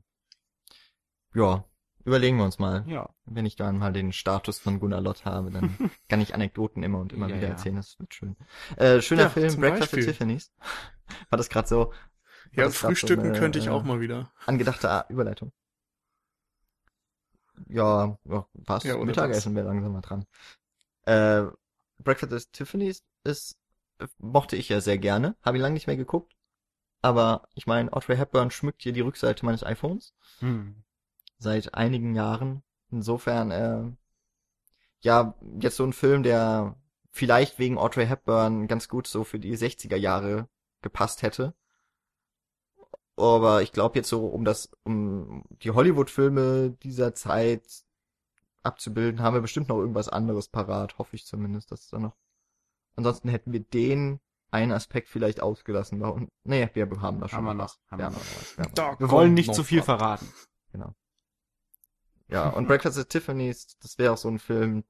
Ja, 1.33 1.63
überlegen 2.03 2.37
wir 2.37 2.43
uns 2.43 2.59
mal. 2.59 2.83
Ja. 2.87 3.09
Wenn 3.25 3.45
ich 3.45 3.55
dann 3.55 3.77
mal 3.77 3.93
den 3.93 4.11
Status 4.11 4.59
von 4.59 4.79
Gunnar 4.81 4.99
Lott 5.01 5.23
habe, 5.23 5.51
dann 5.51 5.77
kann 6.09 6.19
ich 6.19 6.33
Anekdoten 6.35 6.83
immer 6.83 6.99
und 6.99 7.13
immer 7.13 7.29
Ja, 7.29 7.35
wieder 7.37 7.47
ja. 7.47 7.53
erzählen. 7.53 7.77
Das 7.77 7.97
wird 7.97 8.13
schön. 8.13 8.35
Äh, 8.75 9.01
schöner 9.01 9.23
Ja, 9.23 9.29
Film, 9.29 9.49
zum 9.49 9.61
Breakfast 9.61 9.83
at 9.83 9.91
Beispiel. 9.91 10.05
Tiffany's. 10.13 10.51
War 11.29 11.37
das 11.37 11.49
gerade 11.49 11.67
so 11.67 11.93
Ja, 12.51 12.63
grad 12.63 12.73
so 12.73 12.87
frühstücken 12.87 13.27
eine, 13.27 13.39
könnte 13.39 13.59
ich 13.59 13.67
äh, 13.67 13.69
auch 13.69 13.83
mal 13.83 13.99
wieder. 14.01 14.31
angedachte 14.45 15.05
Überleitung? 15.09 15.51
Ja, 17.67 18.17
ja 18.83 18.95
oder 18.95 19.05
Mittagessen 19.05 19.55
wäre 19.55 19.67
langsam 19.67 19.91
mal 19.93 20.01
dran. 20.01 20.25
Äh, 21.09 21.51
Breakfast 22.03 22.33
at 22.33 22.53
Tiffany's 22.53 23.03
ist, 23.23 23.57
mochte 24.19 24.55
ich 24.55 24.69
ja 24.69 24.79
sehr 24.79 24.97
gerne. 24.97 25.35
Habe 25.41 25.57
ich 25.57 25.61
lange 25.61 25.73
nicht 25.73 25.87
mehr 25.87 25.97
geguckt. 25.97 26.35
Aber 27.01 27.47
ich 27.55 27.65
meine, 27.65 27.91
Audrey 27.93 28.17
Hepburn 28.17 28.51
schmückt 28.51 28.83
hier 28.83 28.93
die 28.93 29.01
Rückseite 29.01 29.45
meines 29.45 29.63
iPhones 29.63 30.13
Hm. 30.39 30.83
seit 31.39 31.73
einigen 31.73 32.13
Jahren. 32.15 32.61
Insofern, 32.91 33.51
äh, 33.51 33.91
ja, 35.01 35.33
jetzt 35.59 35.77
so 35.77 35.83
ein 35.85 35.93
Film, 35.93 36.23
der 36.23 36.75
vielleicht 37.11 37.57
wegen 37.59 37.77
Audrey 37.77 38.05
Hepburn 38.05 38.67
ganz 38.67 38.87
gut 38.87 39.07
so 39.07 39.23
für 39.23 39.39
die 39.39 39.57
60er 39.57 39.95
Jahre 39.95 40.47
gepasst 40.81 41.21
hätte. 41.21 41.53
Aber 43.17 43.61
ich 43.61 43.71
glaube 43.71 43.97
jetzt 43.99 44.09
so, 44.09 44.27
um 44.27 44.45
das, 44.45 44.71
um 44.83 45.43
die 45.61 45.71
Hollywood-Filme 45.71 46.71
dieser 46.83 47.13
Zeit 47.13 47.63
abzubilden, 48.63 49.21
haben 49.21 49.35
wir 49.35 49.41
bestimmt 49.41 49.69
noch 49.69 49.77
irgendwas 49.77 50.09
anderes 50.09 50.47
parat, 50.47 50.97
hoffe 50.97 51.15
ich 51.15 51.25
zumindest, 51.25 51.71
dass 51.71 51.87
da 51.89 51.99
noch. 51.99 52.15
Ansonsten 52.95 53.29
hätten 53.29 53.53
wir 53.53 53.61
den 53.61 54.19
einen 54.51 54.71
Aspekt 54.71 55.09
vielleicht 55.09 55.41
ausgelassen. 55.41 55.99
Warum? 56.01 56.29
Nee, 56.43 56.69
wir 56.73 56.89
haben 57.01 57.19
da 57.19 57.27
schon 57.27 57.37
Haben 57.37 57.45
wir 57.45 57.53
noch, 57.53 57.77
haben 57.89 57.99
Wir 57.99 58.05
haben 58.05 58.13
noch. 58.13 58.19
was. 58.21 58.57
Wir 58.57 58.63
haben 58.63 58.69
noch 58.71 58.75
Da 58.75 58.99
Wir 58.99 59.11
wollen 59.11 59.33
nicht 59.33 59.53
zu 59.53 59.63
viel 59.63 59.81
verraten. 59.81 60.27
Ja, 62.29 62.49
und 62.49 62.67
Breakfast 62.67 62.97
at 62.97 63.09
Tiffany's, 63.09 63.77
das 63.81 63.97
wäre 63.97 64.13
auch 64.13 64.17
so 64.17 64.29
ein 64.29 64.39
Film, 64.39 64.83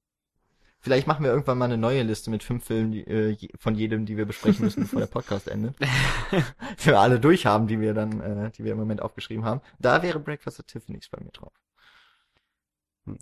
Vielleicht 0.82 1.08
machen 1.08 1.26
wir 1.26 1.32
irgendwann 1.32 1.58
mal 1.58 1.66
eine 1.66 1.78
neue 1.78 2.04
Liste 2.04 2.30
mit 2.30 2.42
fünf 2.42 2.64
Filmen 2.64 2.92
die, 2.94 3.06
äh, 3.06 3.50
von 3.58 3.76
jedem, 3.76 4.06
die 4.06 4.16
wir 4.16 4.26
besprechen 4.26 4.64
müssen, 4.64 4.84
bevor 4.84 5.02
der 5.02 5.08
Podcast 5.08 5.50
endet. 5.50 5.76
Wenn 6.30 6.44
wir 6.86 7.00
alle 7.00 7.20
durchhaben, 7.20 7.68
die 7.68 7.82
wir 7.82 7.94
dann, 7.94 8.22
äh, 8.22 8.52
die 8.52 8.64
wir 8.64 8.72
im 8.72 8.78
Moment 8.78 9.02
aufgeschrieben 9.02 9.44
haben. 9.44 9.60
Da 9.80 10.02
wäre 10.04 10.22
Breakfast 10.22 10.62
at 10.62 10.68
Tiffany's 10.68 11.10
bei 11.10 11.22
mir 11.22 11.32
drauf. 11.32 11.52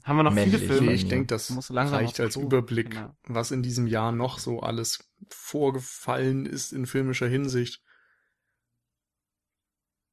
Haben 0.04 0.18
wir 0.18 0.24
noch 0.24 0.34
Männlich. 0.34 0.62
viele 0.62 0.74
Filme? 0.74 0.94
Ich 0.94 1.08
denke, 1.08 1.28
das 1.28 1.50
Muss 1.50 1.70
langsam 1.70 2.00
reicht 2.00 2.20
als 2.20 2.34
Klo. 2.34 2.44
Überblick, 2.44 2.92
Genau. 2.92 3.16
was 3.24 3.52
in 3.52 3.64
diesem 3.64 3.88
Jahr 3.88 4.12
noch 4.12 4.40
so 4.40 4.60
alles 4.62 5.10
vorgefallen 5.30 6.46
ist 6.46 6.72
in 6.74 6.86
filmischer 6.86 7.28
Hinsicht. 7.28 7.82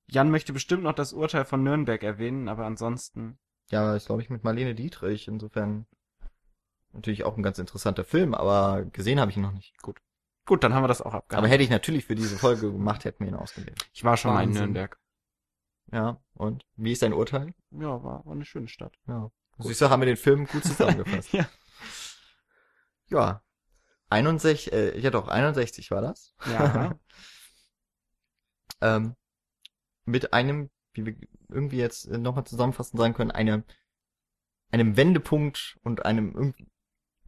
Jan 0.07 0.31
möchte 0.31 0.53
bestimmt 0.53 0.83
noch 0.83 0.93
das 0.93 1.13
Urteil 1.13 1.45
von 1.45 1.63
Nürnberg 1.63 2.03
erwähnen, 2.03 2.49
aber 2.49 2.67
ansonsten. 2.67 3.39
Ja, 3.71 3.97
ist 3.97 4.07
glaube 4.07 4.23
ich 4.23 4.31
mit 4.31 4.45
Marlene 4.45 4.75
Dietrich. 4.75 5.29
Insofern 5.29 5.87
natürlich 6.93 7.25
auch 7.25 7.37
ein 7.37 7.43
ganz 7.43 7.59
interessanter 7.59 8.05
Film, 8.05 8.35
aber 8.35 8.85
gesehen 8.85 9.19
habe 9.19 9.31
ich 9.31 9.37
ihn 9.37 9.43
noch 9.43 9.53
nicht. 9.53 9.77
Gut. 9.83 10.01
Gut, 10.47 10.63
dann 10.63 10.75
haben 10.75 10.83
wir 10.85 10.89
das 10.89 11.01
auch 11.01 11.07
Aber 11.15 11.19
abgehandelt. 11.19 11.53
hätte 11.53 11.65
ich 11.65 11.71
natürlich 11.71 12.05
für 12.05 12.15
diese 12.15 12.37
Folge 12.37 12.71
gemacht, 12.71 13.05
hätten 13.07 13.25
wir 13.25 13.29
ihn 13.33 13.35
ausgewählt. 13.35 13.89
ich 13.95 14.05
war 14.05 14.17
schon 14.19 14.35
mal 14.35 14.45
in. 14.45 14.51
Nürnberg. 14.51 14.99
Ja, 15.91 16.21
und 16.35 16.67
wie 16.77 16.93
ist 16.93 17.03
dein 17.03 17.13
Urteil? 17.15 17.55
Ja, 17.71 18.03
war, 18.03 18.25
war 18.27 18.33
eine 18.33 18.45
schöne 18.45 18.69
Stadt. 18.69 18.95
Ja. 19.07 19.31
Siehst 19.59 19.81
du, 19.81 19.90
haben 19.90 20.01
wir 20.01 20.06
den 20.06 20.16
Film 20.16 20.47
gut 20.47 20.64
zusammengefasst. 20.64 21.32
Ja. 21.32 21.48
ja. 23.09 23.43
61, 24.10 24.72
äh, 24.72 24.98
ja 24.98 25.10
doch, 25.10 25.28
61 25.28 25.90
war 25.90 26.01
das. 26.02 26.35
Ja. 26.47 26.94
ähm, 28.81 29.16
mit 30.05 30.32
einem, 30.32 30.70
wie 30.93 31.06
wir 31.06 31.16
irgendwie 31.48 31.78
jetzt 31.78 32.06
äh, 32.06 32.18
nochmal 32.18 32.44
zusammenfassend 32.44 32.98
sagen 32.98 33.14
können, 33.14 33.31
eine, 33.31 33.64
einem 34.70 34.97
Wendepunkt 34.97 35.78
und 35.82 36.05
einem 36.05 36.35
irgendwie 36.35 36.70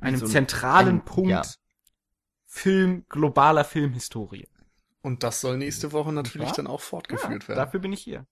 einem 0.00 0.16
so 0.18 0.26
ein- 0.26 0.30
zentralen 0.30 0.88
einem- 0.88 1.04
Punkt 1.04 1.30
ja. 1.30 1.42
Film, 2.46 3.04
globaler 3.08 3.64
Filmhistorie. 3.64 4.48
Und 5.02 5.22
das 5.22 5.40
soll 5.40 5.56
nächste 5.58 5.92
Woche 5.92 6.12
natürlich 6.12 6.48
wahr? 6.48 6.56
dann 6.56 6.66
auch 6.66 6.80
fortgeführt 6.80 7.44
Ja, 7.44 7.48
werden. 7.48 7.58
Dafür 7.58 7.80
bin 7.80 7.92
ich 7.92 8.02
hier. 8.02 8.26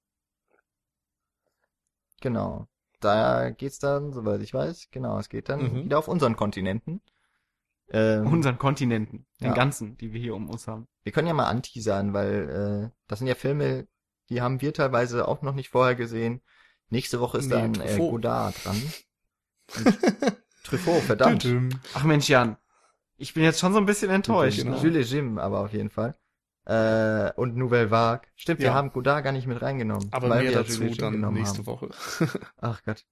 Genau. 2.21 2.69
Da 3.05 3.51
geht's 3.51 3.79
dann, 3.79 4.13
soweit 4.13 4.41
ich 4.41 4.55
weiß, 4.55 4.89
genau, 4.91 5.19
es 5.19 5.29
geht 5.29 5.49
dann 5.49 5.63
Mhm. 5.73 5.85
wieder 5.85 5.99
auf 5.99 6.09
unseren 6.09 6.37
Kontinenten. 6.37 7.01
Ähm, 7.91 8.27
Unseren 8.33 8.57
Kontinenten, 8.59 9.27
den 9.43 9.49
Ja. 9.49 9.55
ganzen, 9.55 9.99
die 9.99 10.13
wir 10.15 10.21
hier 10.21 10.35
um 10.35 10.49
uns 10.49 10.67
haben. 10.67 10.89
wir 11.03 11.13
können 11.13 11.29
ja 11.29 11.35
mal 11.35 11.45
anteasern, 11.49 12.15
weil 12.15 12.91
äh, 12.91 12.97
das 13.09 13.19
sind 13.19 13.29
ja 13.29 13.35
Filme, 13.35 13.87
die 14.31 14.41
haben 14.41 14.63
wir 14.63 14.73
teilweise 14.73 15.29
auch 15.29 15.43
noch 15.43 15.55
nicht 15.55 15.69
vorher 15.69 15.95
gesehen. 15.95 16.41
Nächste 16.89 17.21
Woche 17.21 17.39
ist 17.39 17.47
Nee, 17.47 17.51
dann 17.53 17.81
äh. 17.83 17.99
Godard 17.99 18.55
dran. 18.65 18.83
Truffaut, 20.65 21.03
verdammt. 21.03 21.47
Ach 21.93 22.05
Mensch, 22.05 22.29
Jan. 22.29 22.57
Ich 23.17 23.35
bin 23.35 23.43
jetzt 23.45 23.61
schon 23.61 23.73
so 23.75 23.79
ein 23.79 23.87
bisschen 23.87 24.11
enttäuscht. 24.11 24.59
Genau. 24.63 24.77
Ne? 24.77 24.83
Jules 24.83 25.11
Jim, 25.13 25.39
aber 25.39 25.61
auf 25.61 25.73
jeden 25.73 25.91
Fall. 25.91 26.17
Äh, 26.67 27.33
und 27.37 27.57
Nouvelle 27.57 27.91
Vague. 27.91 28.27
Stimmt, 28.37 28.61
wir 28.61 28.67
Ja. 28.67 28.75
haben 28.75 28.91
Godard 28.93 29.25
gar 29.25 29.33
nicht 29.33 29.47
mit 29.47 29.61
reingenommen. 29.61 30.09
Aber 30.13 30.31
weil 30.31 30.43
mehr 30.45 30.53
wir 30.53 30.59
dazu 30.59 30.83
Jules 30.83 30.97
Jim 30.99 31.21
dann 31.23 31.35
nächste 31.35 31.59
haben. 31.59 31.67
Woche. 31.67 31.91
Ach 32.61 32.83
Gott. 32.85 33.05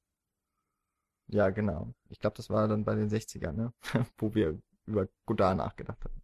Ja, 1.28 1.50
genau. 1.50 1.94
Ich 2.08 2.18
glaube, 2.20 2.36
das 2.36 2.50
war 2.50 2.68
dann 2.68 2.84
bei 2.84 2.94
den 2.94 3.08
60ern, 3.10 3.52
ne? 3.52 3.72
Wo 4.18 4.34
wir 4.34 4.58
über 4.86 5.06
Godard 5.26 5.58
nachgedacht 5.58 6.04
haben. 6.04 6.22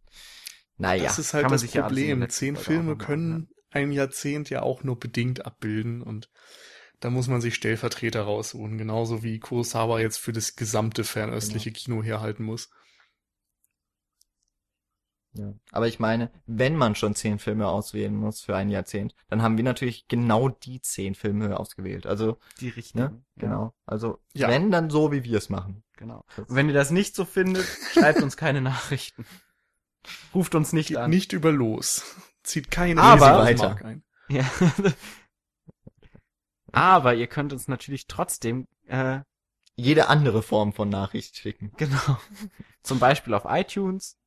Naja. 0.77 1.03
Das 1.03 1.19
ist 1.19 1.33
halt 1.33 1.49
das 1.51 1.71
ja 1.73 1.83
Problem. 1.83 2.19
letzten 2.21 2.37
Zehn 2.37 2.55
Filme 2.55 2.95
machen, 2.95 2.97
können 2.97 3.49
ein 3.71 3.91
Jahrzehnt 3.91 4.49
ja 4.49 4.61
auch 4.63 4.83
nur 4.83 4.99
bedingt 4.99 5.45
abbilden 5.45 6.01
und 6.01 6.29
da 6.99 7.09
muss 7.09 7.27
man 7.27 7.39
sich 7.39 7.55
Stellvertreter 7.55 8.21
raussuchen, 8.23 8.77
genauso 8.77 9.23
wie 9.23 9.39
Kurosawa 9.39 9.99
jetzt 9.99 10.17
für 10.17 10.33
das 10.33 10.55
gesamte 10.55 11.03
fernöstliche 11.03 11.71
Kino 11.71 12.03
herhalten 12.03 12.43
muss. 12.43 12.69
Ja. 15.33 15.53
Aber 15.71 15.87
ich 15.87 15.99
meine, 15.99 16.31
wenn 16.47 16.75
man 16.75 16.95
schon 16.95 17.13
zehn 17.13 17.37
Filme 17.37 17.67
auswählen 17.67 18.15
muss 18.15 18.41
für 18.41 18.55
ein 18.55 18.69
Jahrzehnt, 18.69 19.13
dann 19.27 19.43
haben 19.43 19.57
wir 19.57 19.63
natürlich 19.63 20.07
genau 20.07 20.49
die 20.49 20.81
zehn 20.81 21.13
Filme 21.13 21.59
ausgewählt. 21.59 22.07
Also, 22.07 22.39
Die 22.59 22.69
richtigen. 22.69 22.99
ne? 23.03 23.21
Genau. 23.37 23.73
Also, 23.85 24.19
Ja. 24.33 24.47
wenn, 24.47 24.71
dann 24.71 24.89
so, 24.89 25.11
wie 25.11 25.23
wir 25.23 25.37
es 25.37 25.49
machen. 25.49 25.83
Genau. 25.97 26.25
Und 26.37 26.55
wenn 26.55 26.67
ihr 26.67 26.73
das 26.73 26.89
nicht 26.91 27.15
so 27.15 27.25
findet, 27.25 27.65
schreibt 27.93 28.23
uns 28.23 28.37
keine 28.37 28.61
Nachrichten. 28.61 29.25
Ruft 30.33 30.55
uns 30.55 30.73
nicht 30.73 30.87
Geht 30.89 30.97
an. 30.97 31.09
nicht 31.11 31.33
über 31.33 31.51
los. 31.51 32.15
Zieht 32.41 32.71
keine 32.71 33.01
Aber- 33.01 33.39
Weiter. 33.39 33.75
Ein. 33.85 34.03
Ja. 34.29 34.49
Aber 36.71 37.13
ihr 37.15 37.27
könnt 37.27 37.53
uns 37.53 37.67
natürlich 37.67 38.07
trotzdem, 38.07 38.67
äh, 38.87 39.19
Jede 39.75 40.09
andere 40.09 40.43
Form 40.43 40.73
von 40.73 40.89
Nachricht 40.89 41.37
schicken. 41.37 41.71
genau, 41.77 42.17
zum 42.83 42.99
Beispiel 42.99 43.33
auf 43.33 43.43
iTunes. 43.47 44.17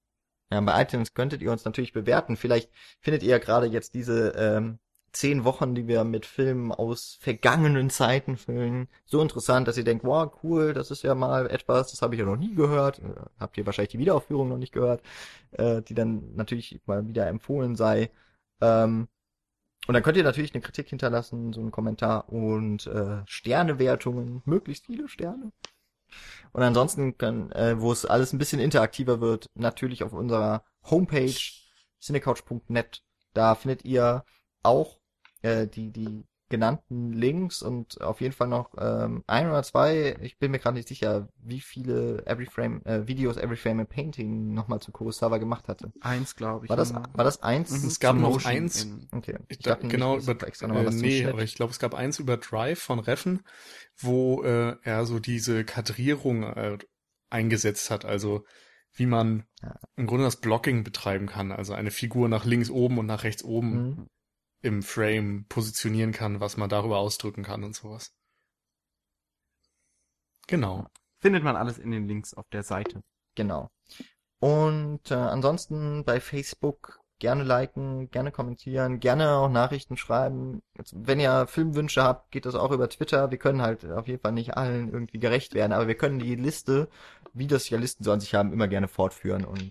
Ja, 0.52 0.60
bei 0.60 0.82
iTunes 0.82 1.14
könntet 1.14 1.40
ihr 1.42 1.50
uns 1.50 1.64
natürlich 1.64 1.92
bewerten. 1.92 2.36
Vielleicht 2.36 2.70
findet 3.00 3.22
ihr 3.22 3.30
ja 3.30 3.38
gerade 3.38 3.66
jetzt 3.66 3.94
diese 3.94 4.34
ähm, 4.36 4.78
zehn 5.12 5.44
Wochen, 5.44 5.74
die 5.74 5.86
wir 5.88 6.04
mit 6.04 6.26
Filmen 6.26 6.72
aus 6.72 7.18
vergangenen 7.20 7.90
Zeiten 7.90 8.36
füllen, 8.36 8.88
so 9.06 9.22
interessant, 9.22 9.68
dass 9.68 9.76
ihr 9.78 9.84
denkt, 9.84 10.04
wow, 10.04 10.30
cool, 10.42 10.72
das 10.74 10.90
ist 10.90 11.02
ja 11.04 11.14
mal 11.14 11.48
etwas, 11.50 11.90
das 11.90 12.02
habe 12.02 12.14
ich 12.14 12.20
ja 12.20 12.26
noch 12.26 12.36
nie 12.36 12.54
gehört. 12.54 12.98
Äh, 12.98 13.14
habt 13.40 13.56
ihr 13.56 13.66
wahrscheinlich 13.66 13.92
die 13.92 13.98
Wiederaufführung 13.98 14.48
noch 14.48 14.58
nicht 14.58 14.72
gehört, 14.72 15.02
äh, 15.52 15.82
die 15.82 15.94
dann 15.94 16.34
natürlich 16.34 16.80
mal 16.86 17.06
wieder 17.06 17.26
empfohlen 17.28 17.76
sei. 17.76 18.10
Ähm, 18.60 19.08
und 19.86 19.94
dann 19.94 20.02
könnt 20.02 20.16
ihr 20.16 20.24
natürlich 20.24 20.54
eine 20.54 20.62
Kritik 20.62 20.88
hinterlassen, 20.88 21.52
so 21.52 21.60
einen 21.60 21.72
Kommentar 21.72 22.28
und 22.28 22.86
äh, 22.86 23.22
Sternewertungen, 23.26 24.42
möglichst 24.44 24.86
viele 24.86 25.08
Sterne. 25.08 25.52
Und 26.52 26.62
ansonsten 26.62 27.16
äh, 27.52 27.80
wo 27.80 27.92
es 27.92 28.04
alles 28.04 28.32
ein 28.32 28.38
bisschen 28.38 28.60
interaktiver 28.60 29.20
wird, 29.20 29.46
natürlich 29.54 30.02
auf 30.04 30.12
unserer 30.12 30.64
Homepage 30.90 31.34
cinecouch.net. 32.00 33.02
Da 33.32 33.54
findet 33.54 33.84
ihr 33.84 34.24
auch 34.62 34.98
äh, 35.42 35.66
die 35.66 35.90
die 35.90 36.26
genannten 36.52 37.12
Links 37.12 37.62
und 37.62 38.00
auf 38.00 38.20
jeden 38.20 38.32
Fall 38.32 38.46
noch 38.46 38.70
ähm, 38.78 39.24
ein 39.26 39.48
oder 39.48 39.62
zwei. 39.64 40.16
Ich 40.20 40.38
bin 40.38 40.52
mir 40.52 40.60
gerade 40.60 40.76
nicht 40.76 40.86
sicher, 40.86 41.28
wie 41.42 41.60
viele 41.60 42.24
Every 42.26 42.46
Frame 42.46 42.80
äh, 42.84 43.08
Videos 43.08 43.36
Every 43.36 43.56
Frame 43.56 43.80
a 43.80 43.84
Painting 43.84 44.54
nochmal 44.54 44.80
zu 44.80 44.92
Kurosawa 44.92 45.38
gemacht 45.38 45.66
hatte. 45.66 45.92
Eins, 46.00 46.36
glaube 46.36 46.66
ich. 46.66 46.70
War 46.70 46.76
das 46.76 46.90
immer. 46.90 47.02
war 47.14 47.24
das 47.24 47.42
eins? 47.42 47.70
Mhm, 47.82 47.88
Es 47.88 47.98
gab 47.98 48.16
noch 48.16 48.44
eins. 48.44 48.84
in- 48.84 49.08
Okay. 49.10 49.38
Ich 49.48 49.58
dachte 49.58 49.80
da, 49.80 49.86
nicht, 49.86 49.92
genau 49.92 50.16
es 50.16 50.28
über 50.28 50.46
extra 50.46 50.68
noch 50.68 50.74
mal 50.76 50.82
äh, 50.82 50.86
was 50.86 50.94
nee, 50.96 51.26
aber 51.26 51.42
ich 51.42 51.54
glaube, 51.56 51.72
es 51.72 51.78
gab 51.80 51.94
eins 51.94 52.18
über 52.20 52.36
Drive 52.36 52.78
von 52.80 52.98
Reffen, 53.00 53.40
wo 53.98 54.42
äh, 54.44 54.76
er 54.82 55.06
so 55.06 55.18
diese 55.18 55.64
Kadrierung 55.64 56.44
äh, 56.44 56.78
eingesetzt 57.30 57.90
hat, 57.90 58.04
also 58.04 58.44
wie 58.94 59.06
man 59.06 59.44
Ja. 59.62 59.74
im 59.96 60.06
Grunde 60.06 60.24
das 60.24 60.40
Blocking 60.40 60.84
betreiben 60.84 61.26
kann, 61.26 61.50
also 61.50 61.72
eine 61.72 61.90
Figur 61.90 62.28
nach 62.28 62.44
links 62.44 62.68
oben 62.70 62.98
und 62.98 63.06
nach 63.06 63.24
rechts 63.24 63.42
oben 63.42 63.72
Mhm. 63.72 64.06
Im 64.62 64.82
Frame 64.82 65.44
positionieren 65.48 66.12
kann, 66.12 66.40
was 66.40 66.56
man 66.56 66.68
darüber 66.68 66.98
ausdrücken 66.98 67.42
kann 67.42 67.64
und 67.64 67.74
sowas. 67.74 68.14
Genau. 70.46 70.86
Findet 71.20 71.44
man 71.44 71.56
alles 71.56 71.78
in 71.78 71.90
den 71.90 72.08
Links 72.08 72.34
auf 72.34 72.48
der 72.50 72.62
Seite. 72.62 73.02
Genau. 73.34 73.70
Und 74.40 75.10
äh, 75.10 75.14
ansonsten 75.14 76.04
bei 76.04 76.20
Facebook 76.20 77.00
gerne 77.18 77.44
liken, 77.44 78.10
gerne 78.10 78.32
kommentieren, 78.32 78.98
gerne 78.98 79.30
auch 79.30 79.48
Nachrichten 79.48 79.96
schreiben. 79.96 80.60
Jetzt, 80.76 80.92
wenn 80.96 81.20
ihr 81.20 81.46
Filmwünsche 81.46 82.02
habt, 82.02 82.32
geht 82.32 82.46
das 82.46 82.56
auch 82.56 82.72
über 82.72 82.88
Twitter. 82.88 83.30
Wir 83.30 83.38
können 83.38 83.62
halt 83.62 83.84
auf 83.84 84.08
jeden 84.08 84.20
Fall 84.20 84.32
nicht 84.32 84.56
allen 84.56 84.92
irgendwie 84.92 85.20
gerecht 85.20 85.54
werden, 85.54 85.72
aber 85.72 85.86
wir 85.86 85.94
können 85.94 86.18
die 86.18 86.34
Liste, 86.34 86.88
wie 87.32 87.46
das 87.46 87.70
ja 87.70 87.78
Listen 87.78 88.02
so 88.02 88.10
an 88.10 88.18
sich 88.18 88.34
haben, 88.34 88.52
immer 88.52 88.66
gerne 88.66 88.88
fortführen 88.88 89.44
und 89.44 89.70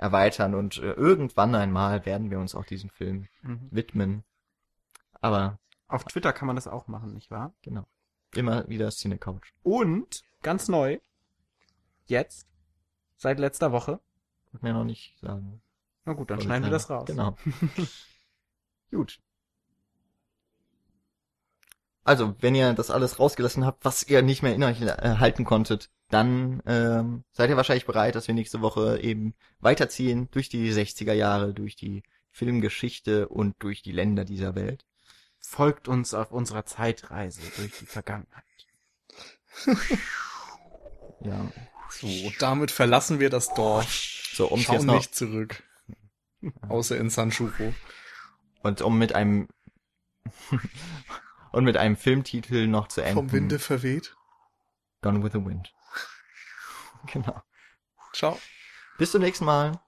erweitern. 0.00 0.54
Und 0.54 0.78
äh, 0.78 0.92
irgendwann 0.92 1.54
einmal 1.54 2.04
werden 2.06 2.30
wir 2.30 2.38
uns 2.40 2.54
auch 2.54 2.64
diesem 2.64 2.90
Film 2.90 3.28
Mhm. 3.42 3.68
widmen. 3.70 4.24
Aber 5.20 5.58
Auf 5.88 6.04
Twitter 6.04 6.32
kann 6.32 6.46
man 6.46 6.56
das 6.56 6.66
auch 6.68 6.86
machen, 6.88 7.12
nicht 7.14 7.30
wahr? 7.30 7.52
genau. 7.62 7.86
Immer 8.34 8.68
wieder 8.68 8.90
Cine 8.90 9.18
Couch. 9.18 9.52
Und, 9.62 10.22
ganz 10.42 10.68
neu, 10.68 10.98
jetzt, 12.06 12.46
seit 13.16 13.38
letzter 13.40 13.72
Woche, 13.72 14.00
Wird 14.52 14.62
mir 14.62 14.72
noch 14.72 14.84
nicht 14.84 15.18
sagen. 15.20 15.60
na 16.04 16.12
gut, 16.12 16.30
dann 16.30 16.40
schneiden 16.40 16.64
wir 16.64 16.70
das 16.70 16.88
raus. 16.90 17.06
Genau. 17.06 17.36
Gut. 18.92 19.20
Also, 22.04 22.34
wenn 22.40 22.54
ihr 22.54 22.72
das 22.72 22.90
alles 22.90 23.18
rausgelassen 23.18 23.64
habt, 23.66 23.84
was 23.84 24.02
ihr 24.04 24.22
nicht 24.22 24.42
mehr 24.42 24.54
in 24.54 24.62
euch 24.64 24.80
äh, 24.80 25.16
halten 25.18 25.44
konntet, 25.44 25.90
dann 26.10 26.62
ähm, 26.66 27.24
seid 27.32 27.50
ihr 27.50 27.56
wahrscheinlich 27.56 27.86
bereit, 27.86 28.14
dass 28.16 28.26
wir 28.26 28.34
nächste 28.34 28.60
Woche 28.60 29.00
eben 29.00 29.34
weiterziehen 29.60 30.28
durch 30.32 30.48
die 30.48 30.72
60er 30.72 31.12
Jahre, 31.12 31.54
durch 31.54 31.76
die 31.76 32.02
Filmgeschichte 32.30 33.28
und 33.28 33.54
durch 33.60 33.82
die 33.82 33.92
Länder 33.92 34.24
dieser 34.24 34.54
Welt. 34.54 34.84
Folgt 35.38 35.88
uns 35.88 36.12
auf 36.12 36.32
unserer 36.32 36.66
Zeitreise 36.66 37.40
durch 37.56 37.78
die 37.78 37.86
Vergangenheit. 37.86 38.44
Ja. 41.22 41.52
So, 41.90 42.08
damit 42.38 42.70
verlassen 42.70 43.20
wir 43.20 43.28
das 43.28 43.52
Dorf, 43.52 43.92
So, 44.32 44.46
um 44.46 44.60
schauen 44.60 44.76
jetzt 44.76 44.84
noch 44.86 44.94
nicht 44.94 45.14
zurück. 45.14 45.62
Außer 46.66 46.96
in 46.96 47.10
Sanchuro. 47.10 47.74
und 48.62 48.80
um 48.80 48.98
mit 48.98 49.14
einem 49.14 49.48
und 51.52 51.64
mit 51.64 51.76
einem 51.76 51.96
Filmtitel 51.96 52.66
noch 52.66 52.88
zu 52.88 53.02
enden. 53.02 53.16
Vom 53.16 53.32
Winde 53.32 53.58
verweht. 53.58 54.16
Gone 55.02 55.22
with 55.22 55.32
the 55.32 55.44
Wind. 55.44 55.74
Genau. 57.12 57.42
Ciao. 58.14 58.38
Bis 58.98 59.12
zum 59.12 59.22
nächsten 59.22 59.44
Mal. 59.44 59.80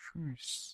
Tschüss. 0.00 0.73